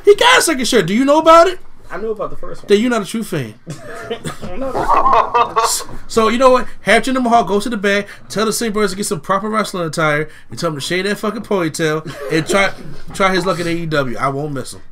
He 0.05 0.15
got 0.17 0.39
a 0.39 0.43
second 0.43 0.67
shirt. 0.67 0.87
Do 0.87 0.95
you 0.95 1.05
know 1.05 1.19
about 1.19 1.47
it? 1.49 1.59
I 1.91 1.99
knew 1.99 2.11
about 2.11 2.31
the 2.31 2.37
first 2.37 2.63
one. 2.63 2.69
Then 2.69 2.81
you're 2.81 2.91
not 2.91 3.03
a 3.03 3.05
true 3.05 3.23
fan. 3.23 3.55
So 6.07 6.29
you 6.29 6.39
know 6.39 6.51
what? 6.51 6.69
Have 6.83 7.03
Jinder 7.03 7.23
Mahal 7.23 7.45
go 7.45 7.61
to 7.61 7.69
the 7.71 7.77
bed, 7.77 8.07
tell 8.29 8.47
the 8.47 8.53
Saints 8.53 8.91
to 8.91 8.97
get 8.97 9.05
some 9.07 9.21
proper 9.21 9.49
wrestling 9.49 9.87
attire, 9.87 10.29
and 10.51 10.59
tell 10.59 10.69
him 10.71 10.75
to 10.77 10.81
shave 10.81 11.05
that 11.05 11.19
fucking 11.19 11.43
ponytail 11.43 12.05
and 12.33 12.47
try 12.47 12.73
try 13.15 13.35
his 13.35 13.47
luck 13.47 13.61
at 13.61 13.67
AEW. 13.67 14.17
I 14.17 14.29
won't 14.29 14.53
miss 14.53 14.75
him. 14.75 14.83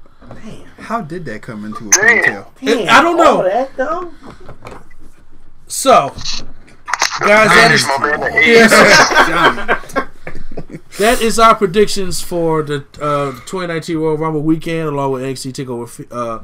How 0.78 1.00
did 1.02 1.24
that 1.26 1.42
come 1.42 1.64
into 1.64 1.88
a 1.88 1.90
Damn. 1.90 2.44
ponytail? 2.44 2.46
It- 2.62 2.88
I 2.88 3.02
don't 3.02 3.16
know. 3.16 3.42
that 3.42 3.76
though. 3.76 4.12
So, 5.66 6.10
guys, 7.20 7.48
that 7.48 7.68
Finish 7.68 7.80
is 7.80 7.86
my 7.86 7.98
man 9.96 10.08
that 10.98 11.20
is 11.22 11.38
our 11.38 11.54
predictions 11.54 12.20
for 12.20 12.62
the 12.62 12.84
uh, 13.00 13.32
2019 13.46 13.96
Royal 13.96 14.16
Rumble 14.18 14.42
weekend, 14.42 14.88
along 14.88 15.12
with 15.12 15.22
NXT 15.22 15.52
Takeover 15.52 15.96
Ph- 15.96 16.08
uh, 16.12 16.40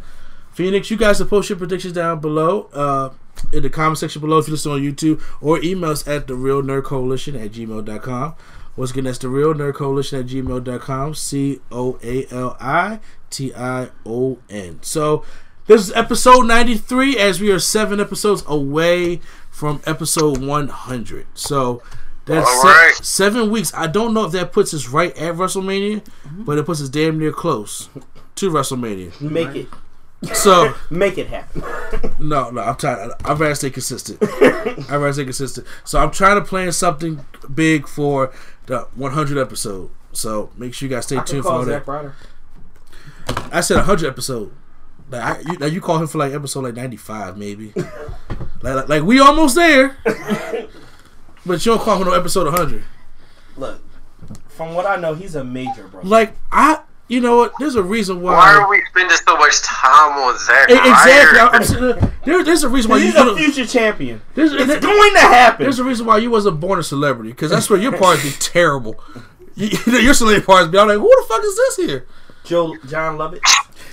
Phoenix. 0.52 0.90
You 0.90 0.96
guys 0.96 1.18
can 1.18 1.28
post 1.28 1.48
your 1.50 1.58
predictions 1.58 1.92
down 1.94 2.20
below 2.20 2.68
uh, 2.72 3.10
in 3.52 3.62
the 3.62 3.70
comment 3.70 3.98
section 3.98 4.20
below 4.20 4.38
if 4.38 4.46
you 4.48 4.52
listen 4.52 4.72
on 4.72 4.80
YouTube, 4.80 5.20
or 5.40 5.62
email 5.62 5.90
us 5.90 6.06
at 6.08 6.26
the 6.26 6.34
Real 6.34 6.62
Nerd 6.62 6.84
Coalition 6.84 7.36
at 7.36 7.52
gmail.com. 7.52 8.34
Once 8.76 8.90
again, 8.92 9.04
that's 9.04 9.18
the 9.18 9.28
Real 9.28 9.52
Nerd 9.54 9.74
Coalition 9.74 10.20
at 10.20 10.26
gmail.com. 10.26 11.14
C 11.14 11.60
O 11.70 11.98
A 12.02 12.26
L 12.30 12.56
I 12.60 13.00
T 13.30 13.54
I 13.54 13.90
O 14.06 14.38
N. 14.48 14.80
So, 14.82 15.24
this 15.66 15.82
is 15.82 15.92
episode 15.94 16.42
93, 16.46 17.18
as 17.18 17.40
we 17.40 17.50
are 17.50 17.58
seven 17.58 18.00
episodes 18.00 18.42
away 18.46 19.20
from 19.50 19.82
episode 19.86 20.38
100. 20.38 21.26
So, 21.34 21.82
that's 22.24 22.46
All 22.46 22.62
se- 22.62 22.68
right. 22.68 22.94
seven 22.94 23.50
weeks. 23.50 23.72
I 23.74 23.86
don't 23.86 24.12
know 24.12 24.24
if 24.24 24.32
that 24.32 24.52
puts 24.52 24.74
us 24.74 24.88
right 24.88 25.16
at 25.16 25.34
WrestleMania, 25.34 26.02
mm-hmm. 26.02 26.44
but 26.44 26.58
it 26.58 26.66
puts 26.66 26.82
us 26.82 26.88
damn 26.88 27.18
near 27.18 27.32
close 27.32 27.88
to 28.36 28.50
WrestleMania. 28.50 29.18
Make 29.20 29.56
it. 29.56 29.68
So, 30.34 30.74
Make 30.90 31.16
it 31.16 31.28
happen. 31.28 31.62
no, 32.18 32.50
no, 32.50 32.60
I'm 32.60 32.76
tired. 32.76 33.12
I'd 33.24 33.38
rather 33.38 33.54
stay 33.54 33.70
consistent. 33.70 34.18
I'd 34.22 34.90
rather 34.90 35.12
stay 35.12 35.24
consistent. 35.24 35.66
So 35.84 35.98
I'm 35.98 36.10
trying 36.10 36.36
to 36.36 36.44
plan 36.44 36.72
something 36.72 37.24
big 37.52 37.86
for 37.86 38.32
the 38.66 38.80
100 38.94 39.38
episode. 39.38 39.90
So 40.12 40.50
make 40.56 40.74
sure 40.74 40.88
you 40.88 40.94
guys 40.94 41.04
stay 41.06 41.16
I 41.16 41.22
tuned 41.22 41.44
for 41.44 41.50
call 41.50 41.58
all 41.58 41.64
Zack 41.64 41.86
that. 41.86 42.12
Ryder. 43.28 43.48
I 43.54 43.60
said 43.60 43.76
100 43.76 44.08
episode. 44.08 44.52
Like 45.10 45.22
I, 45.22 45.52
you, 45.52 45.58
now 45.58 45.66
you 45.66 45.80
call 45.80 45.98
him 45.98 46.06
for 46.06 46.18
like 46.18 46.32
episode 46.32 46.64
like 46.64 46.74
95 46.74 47.36
maybe. 47.38 47.72
like, 48.62 48.62
like 48.62 48.88
like 48.88 49.02
we 49.04 49.20
almost 49.20 49.54
there. 49.54 49.96
but 51.46 51.64
you 51.64 51.72
don't 51.72 51.80
call 51.80 51.98
him 52.00 52.06
no 52.08 52.12
episode 52.12 52.44
100. 52.44 52.82
Look, 53.56 53.80
from 54.48 54.74
what 54.74 54.86
I 54.86 54.96
know, 54.96 55.14
he's 55.14 55.34
a 55.34 55.42
major 55.44 55.88
bro. 55.88 56.02
Like 56.02 56.36
I, 56.52 56.80
you 57.08 57.20
know 57.22 57.38
what? 57.38 57.52
There's 57.58 57.74
a 57.74 57.82
reason 57.82 58.20
why. 58.20 58.34
Why 58.34 58.54
are 58.60 58.68
we 58.68 58.82
spending 58.90 59.16
so 59.16 59.36
much 59.38 59.62
time 59.62 60.18
on 60.18 60.38
Zack 60.38 60.68
E- 60.68 60.74
exactly. 60.74 61.80
Ryder? 61.80 62.00
I'm 62.00 62.12
there, 62.26 62.44
there's 62.44 62.64
a 62.64 62.68
reason 62.68 62.90
why 62.90 62.98
you. 62.98 63.04
He's 63.06 63.14
you 63.14 63.30
a 63.30 63.36
future 63.36 63.66
champion. 63.66 64.20
There's, 64.34 64.52
It's 64.52 64.66
there- 64.66 64.80
going 64.80 65.14
to 65.14 65.20
happen. 65.20 65.64
There's 65.64 65.78
a 65.78 65.84
reason 65.84 66.04
why 66.04 66.18
you 66.18 66.30
wasn't 66.30 66.60
born 66.60 66.78
a 66.78 66.82
celebrity 66.82 67.30
because 67.30 67.50
that's 67.50 67.70
where 67.70 67.80
your 67.80 67.96
parts 67.96 68.22
be 68.22 68.30
terrible. 68.38 69.00
You, 69.54 69.66
you 69.86 69.92
know, 69.92 69.98
your 69.98 70.14
celebrity 70.14 70.46
parts 70.46 70.68
be 70.68 70.78
I'm 70.78 70.86
like, 70.86 70.98
who 70.98 71.08
the 71.08 71.24
fuck 71.28 71.42
is 71.42 71.56
this 71.56 71.76
here? 71.78 72.06
Joe 72.48 72.76
John 72.88 73.16
Lovett 73.18 73.42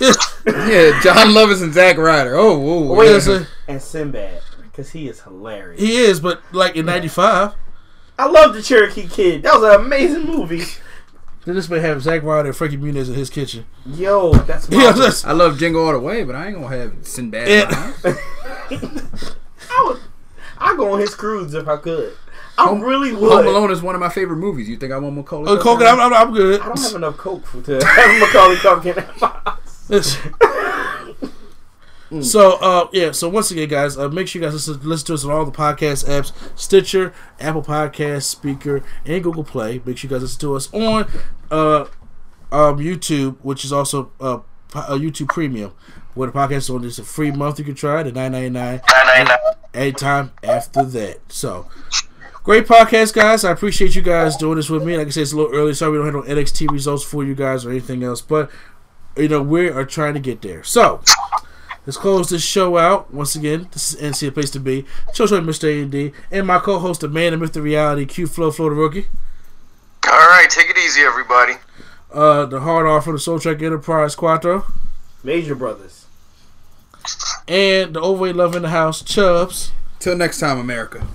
Yeah, 0.46 1.00
John 1.02 1.34
Lovett 1.34 1.60
and 1.62 1.72
Zack 1.74 1.96
Ryder. 1.98 2.34
Oh, 2.36 2.58
whoa. 2.58 2.94
Wait, 2.94 3.10
yeah. 3.10 3.16
a 3.16 3.20
second. 3.20 3.46
and 3.68 3.82
Sinbad 3.82 4.42
because 4.62 4.90
he 4.90 5.08
is 5.08 5.20
hilarious. 5.22 5.80
he 5.80 5.96
is, 5.96 6.20
but 6.20 6.40
like 6.52 6.76
in 6.76 6.86
'95, 6.86 7.54
I 8.18 8.26
love 8.28 8.54
the 8.54 8.62
Cherokee 8.62 9.06
Kid. 9.08 9.42
That 9.42 9.54
was 9.60 9.74
an 9.74 9.84
amazing 9.86 10.24
movie. 10.24 10.62
then 11.44 11.54
this 11.54 11.68
may 11.68 11.80
have 11.80 12.02
Zack 12.02 12.22
Ryder 12.22 12.48
and 12.48 12.56
Frankie 12.56 12.76
Muniz 12.76 13.08
in 13.08 13.14
his 13.14 13.30
kitchen. 13.30 13.64
Yo, 13.86 14.32
that's 14.32 14.68
my 14.70 14.76
Yeah, 14.82 14.92
that's- 14.92 15.24
I 15.24 15.32
love 15.32 15.58
Jingle 15.58 15.84
All 15.84 15.92
the 15.92 15.98
Way, 16.00 16.24
but 16.24 16.34
I 16.34 16.46
ain't 16.48 16.56
gonna 16.60 16.76
have 16.76 16.94
Sinbad. 17.06 17.48
Yeah. 17.48 17.92
in 18.70 18.80
my 18.82 19.00
house. 19.00 19.34
I 19.70 19.84
would. 19.88 20.00
I 20.58 20.74
go 20.76 20.92
on 20.94 21.00
his 21.00 21.14
cruise 21.14 21.52
if 21.54 21.68
I 21.68 21.76
could. 21.76 22.16
I 22.58 22.72
really 22.78 23.12
would. 23.12 23.30
Home 23.30 23.46
Alone 23.46 23.70
is 23.70 23.82
one 23.82 23.94
of 23.94 24.00
my 24.00 24.08
favorite 24.08 24.38
movies. 24.38 24.68
You 24.68 24.76
think 24.76 24.92
I 24.92 24.98
want 24.98 25.14
Macaulay? 25.14 25.50
Uh, 25.52 25.62
Culkin, 25.62 25.86
I'm, 25.86 26.00
I'm, 26.00 26.12
I'm 26.12 26.32
good. 26.32 26.60
I 26.60 26.66
don't 26.66 26.80
have 26.80 26.94
enough 26.94 27.16
coke 27.16 27.46
for 27.46 27.60
to 27.62 27.72
have 27.86 28.20
Macaulay 28.20 28.56
Culkin 28.56 28.96
in 28.96 29.20
my 29.20 29.28
house. 29.28 29.88
Listen. 29.88 30.34
So 32.20 32.52
uh 32.58 32.88
yeah, 32.92 33.10
so 33.10 33.28
once 33.28 33.50
again, 33.50 33.68
guys, 33.68 33.98
uh, 33.98 34.08
make 34.08 34.28
sure 34.28 34.40
you 34.40 34.46
guys 34.46 34.54
listen, 34.54 34.88
listen 34.88 35.06
to 35.08 35.14
us 35.14 35.24
on 35.24 35.32
all 35.32 35.44
the 35.44 35.50
podcast 35.50 36.06
apps: 36.08 36.32
Stitcher, 36.56 37.12
Apple 37.40 37.62
Podcast, 37.62 38.32
Spreaker, 38.32 38.84
and 39.04 39.24
Google 39.24 39.42
Play. 39.42 39.82
Make 39.84 39.98
sure 39.98 40.08
you 40.08 40.14
guys 40.14 40.22
listen 40.22 40.40
to 40.40 40.54
us 40.54 40.72
on 40.72 41.06
uh 41.50 41.86
um 42.52 42.78
YouTube, 42.78 43.38
which 43.42 43.64
is 43.64 43.72
also 43.72 44.12
uh, 44.20 44.38
uh 44.72 44.90
YouTube 44.96 45.28
Premium, 45.28 45.72
where 46.14 46.30
the 46.30 46.38
podcast 46.38 46.56
is 46.56 46.70
on. 46.70 46.84
It's 46.84 47.00
a 47.00 47.04
free 47.04 47.32
month 47.32 47.58
you 47.58 47.64
can 47.64 47.74
try 47.74 48.02
it 48.02 48.06
at 48.06 48.14
nine 48.14 48.32
ninety 48.32 48.50
nine. 48.50 48.80
Anytime 49.74 50.30
after 50.44 50.84
that. 50.84 51.18
So 51.28 51.66
great 52.46 52.64
podcast, 52.64 53.12
guys. 53.12 53.44
I 53.44 53.50
appreciate 53.50 53.96
you 53.96 54.02
guys 54.02 54.36
doing 54.36 54.54
this 54.54 54.70
with 54.70 54.84
me. 54.84 54.96
Like 54.96 55.08
I 55.08 55.10
said, 55.10 55.22
it's 55.22 55.32
a 55.32 55.36
little 55.36 55.52
early. 55.52 55.74
Sorry 55.74 55.90
we 55.90 55.98
don't 55.98 56.06
have 56.06 56.14
no 56.14 56.34
NXT 56.34 56.70
results 56.70 57.02
for 57.02 57.24
you 57.24 57.34
guys 57.34 57.66
or 57.66 57.70
anything 57.70 58.04
else, 58.04 58.22
but 58.22 58.48
you 59.16 59.26
know 59.26 59.42
we 59.42 59.68
are 59.68 59.84
trying 59.84 60.14
to 60.14 60.20
get 60.20 60.40
there. 60.42 60.62
So. 60.62 61.02
Let's 61.84 61.98
close 61.98 62.30
this 62.30 62.44
show 62.44 62.78
out. 62.78 63.14
Once 63.14 63.36
again, 63.36 63.68
this 63.70 63.94
is 63.94 64.00
NC 64.00 64.26
a 64.26 64.32
place 64.32 64.50
to 64.50 64.58
be. 64.58 64.84
Show 65.14 65.26
show 65.26 65.40
Mr. 65.40 65.68
A&D. 65.68 66.10
And 66.32 66.44
my 66.44 66.58
co-host, 66.58 67.02
the 67.02 67.08
man, 67.08 67.30
the 67.30 67.36
myth, 67.36 67.52
the 67.52 67.62
reality, 67.62 68.04
Q 68.06 68.26
Flow, 68.26 68.50
Flow 68.50 68.70
the 68.70 68.74
Rookie. 68.74 69.06
All 70.04 70.10
right, 70.10 70.50
take 70.50 70.68
it 70.68 70.76
easy, 70.76 71.02
everybody. 71.02 71.52
Uh, 72.12 72.44
the 72.46 72.58
hard 72.58 72.86
R 72.86 73.00
from 73.00 73.12
the 73.12 73.20
Soul 73.20 73.38
Track 73.38 73.62
Enterprise, 73.62 74.16
Quattro. 74.16 74.64
Major 75.22 75.54
Brothers. 75.54 76.06
And 77.46 77.94
the 77.94 78.00
overweight 78.00 78.34
love 78.34 78.56
in 78.56 78.62
the 78.62 78.70
house, 78.70 79.00
Chubbs. 79.00 79.70
Till 80.00 80.16
next 80.16 80.40
time, 80.40 80.58
America. 80.58 81.06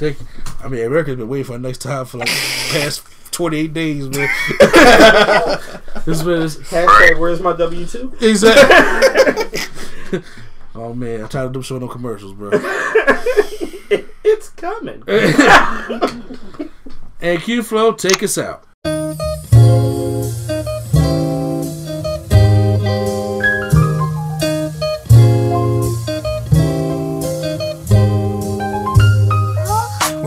Thank 0.00 0.16
I 0.64 0.68
mean, 0.68 0.86
America's 0.86 1.16
been 1.16 1.28
waiting 1.28 1.44
for 1.44 1.52
the 1.52 1.58
next 1.58 1.82
time 1.82 2.06
for 2.06 2.16
like 2.16 2.28
past 2.70 3.04
28 3.32 3.74
days, 3.74 4.08
man. 4.08 4.30
this 6.06 6.22
was 6.22 6.56
Hashtag 6.56 7.18
Where's 7.18 7.42
my 7.42 7.52
W 7.52 7.84
two? 7.84 8.10
Exactly. 8.18 9.60
oh, 10.74 10.94
man. 10.94 11.20
I'm 11.20 11.28
trying 11.28 11.48
to 11.48 11.52
do 11.52 11.60
show 11.62 11.78
no 11.78 11.86
commercials, 11.86 12.32
bro. 12.32 12.50
It's 14.24 14.48
coming. 14.48 15.02
And 17.20 17.42
Q 17.42 17.62
Flow, 17.62 17.92
take 17.92 18.22
us 18.22 18.38
out. 18.38 18.64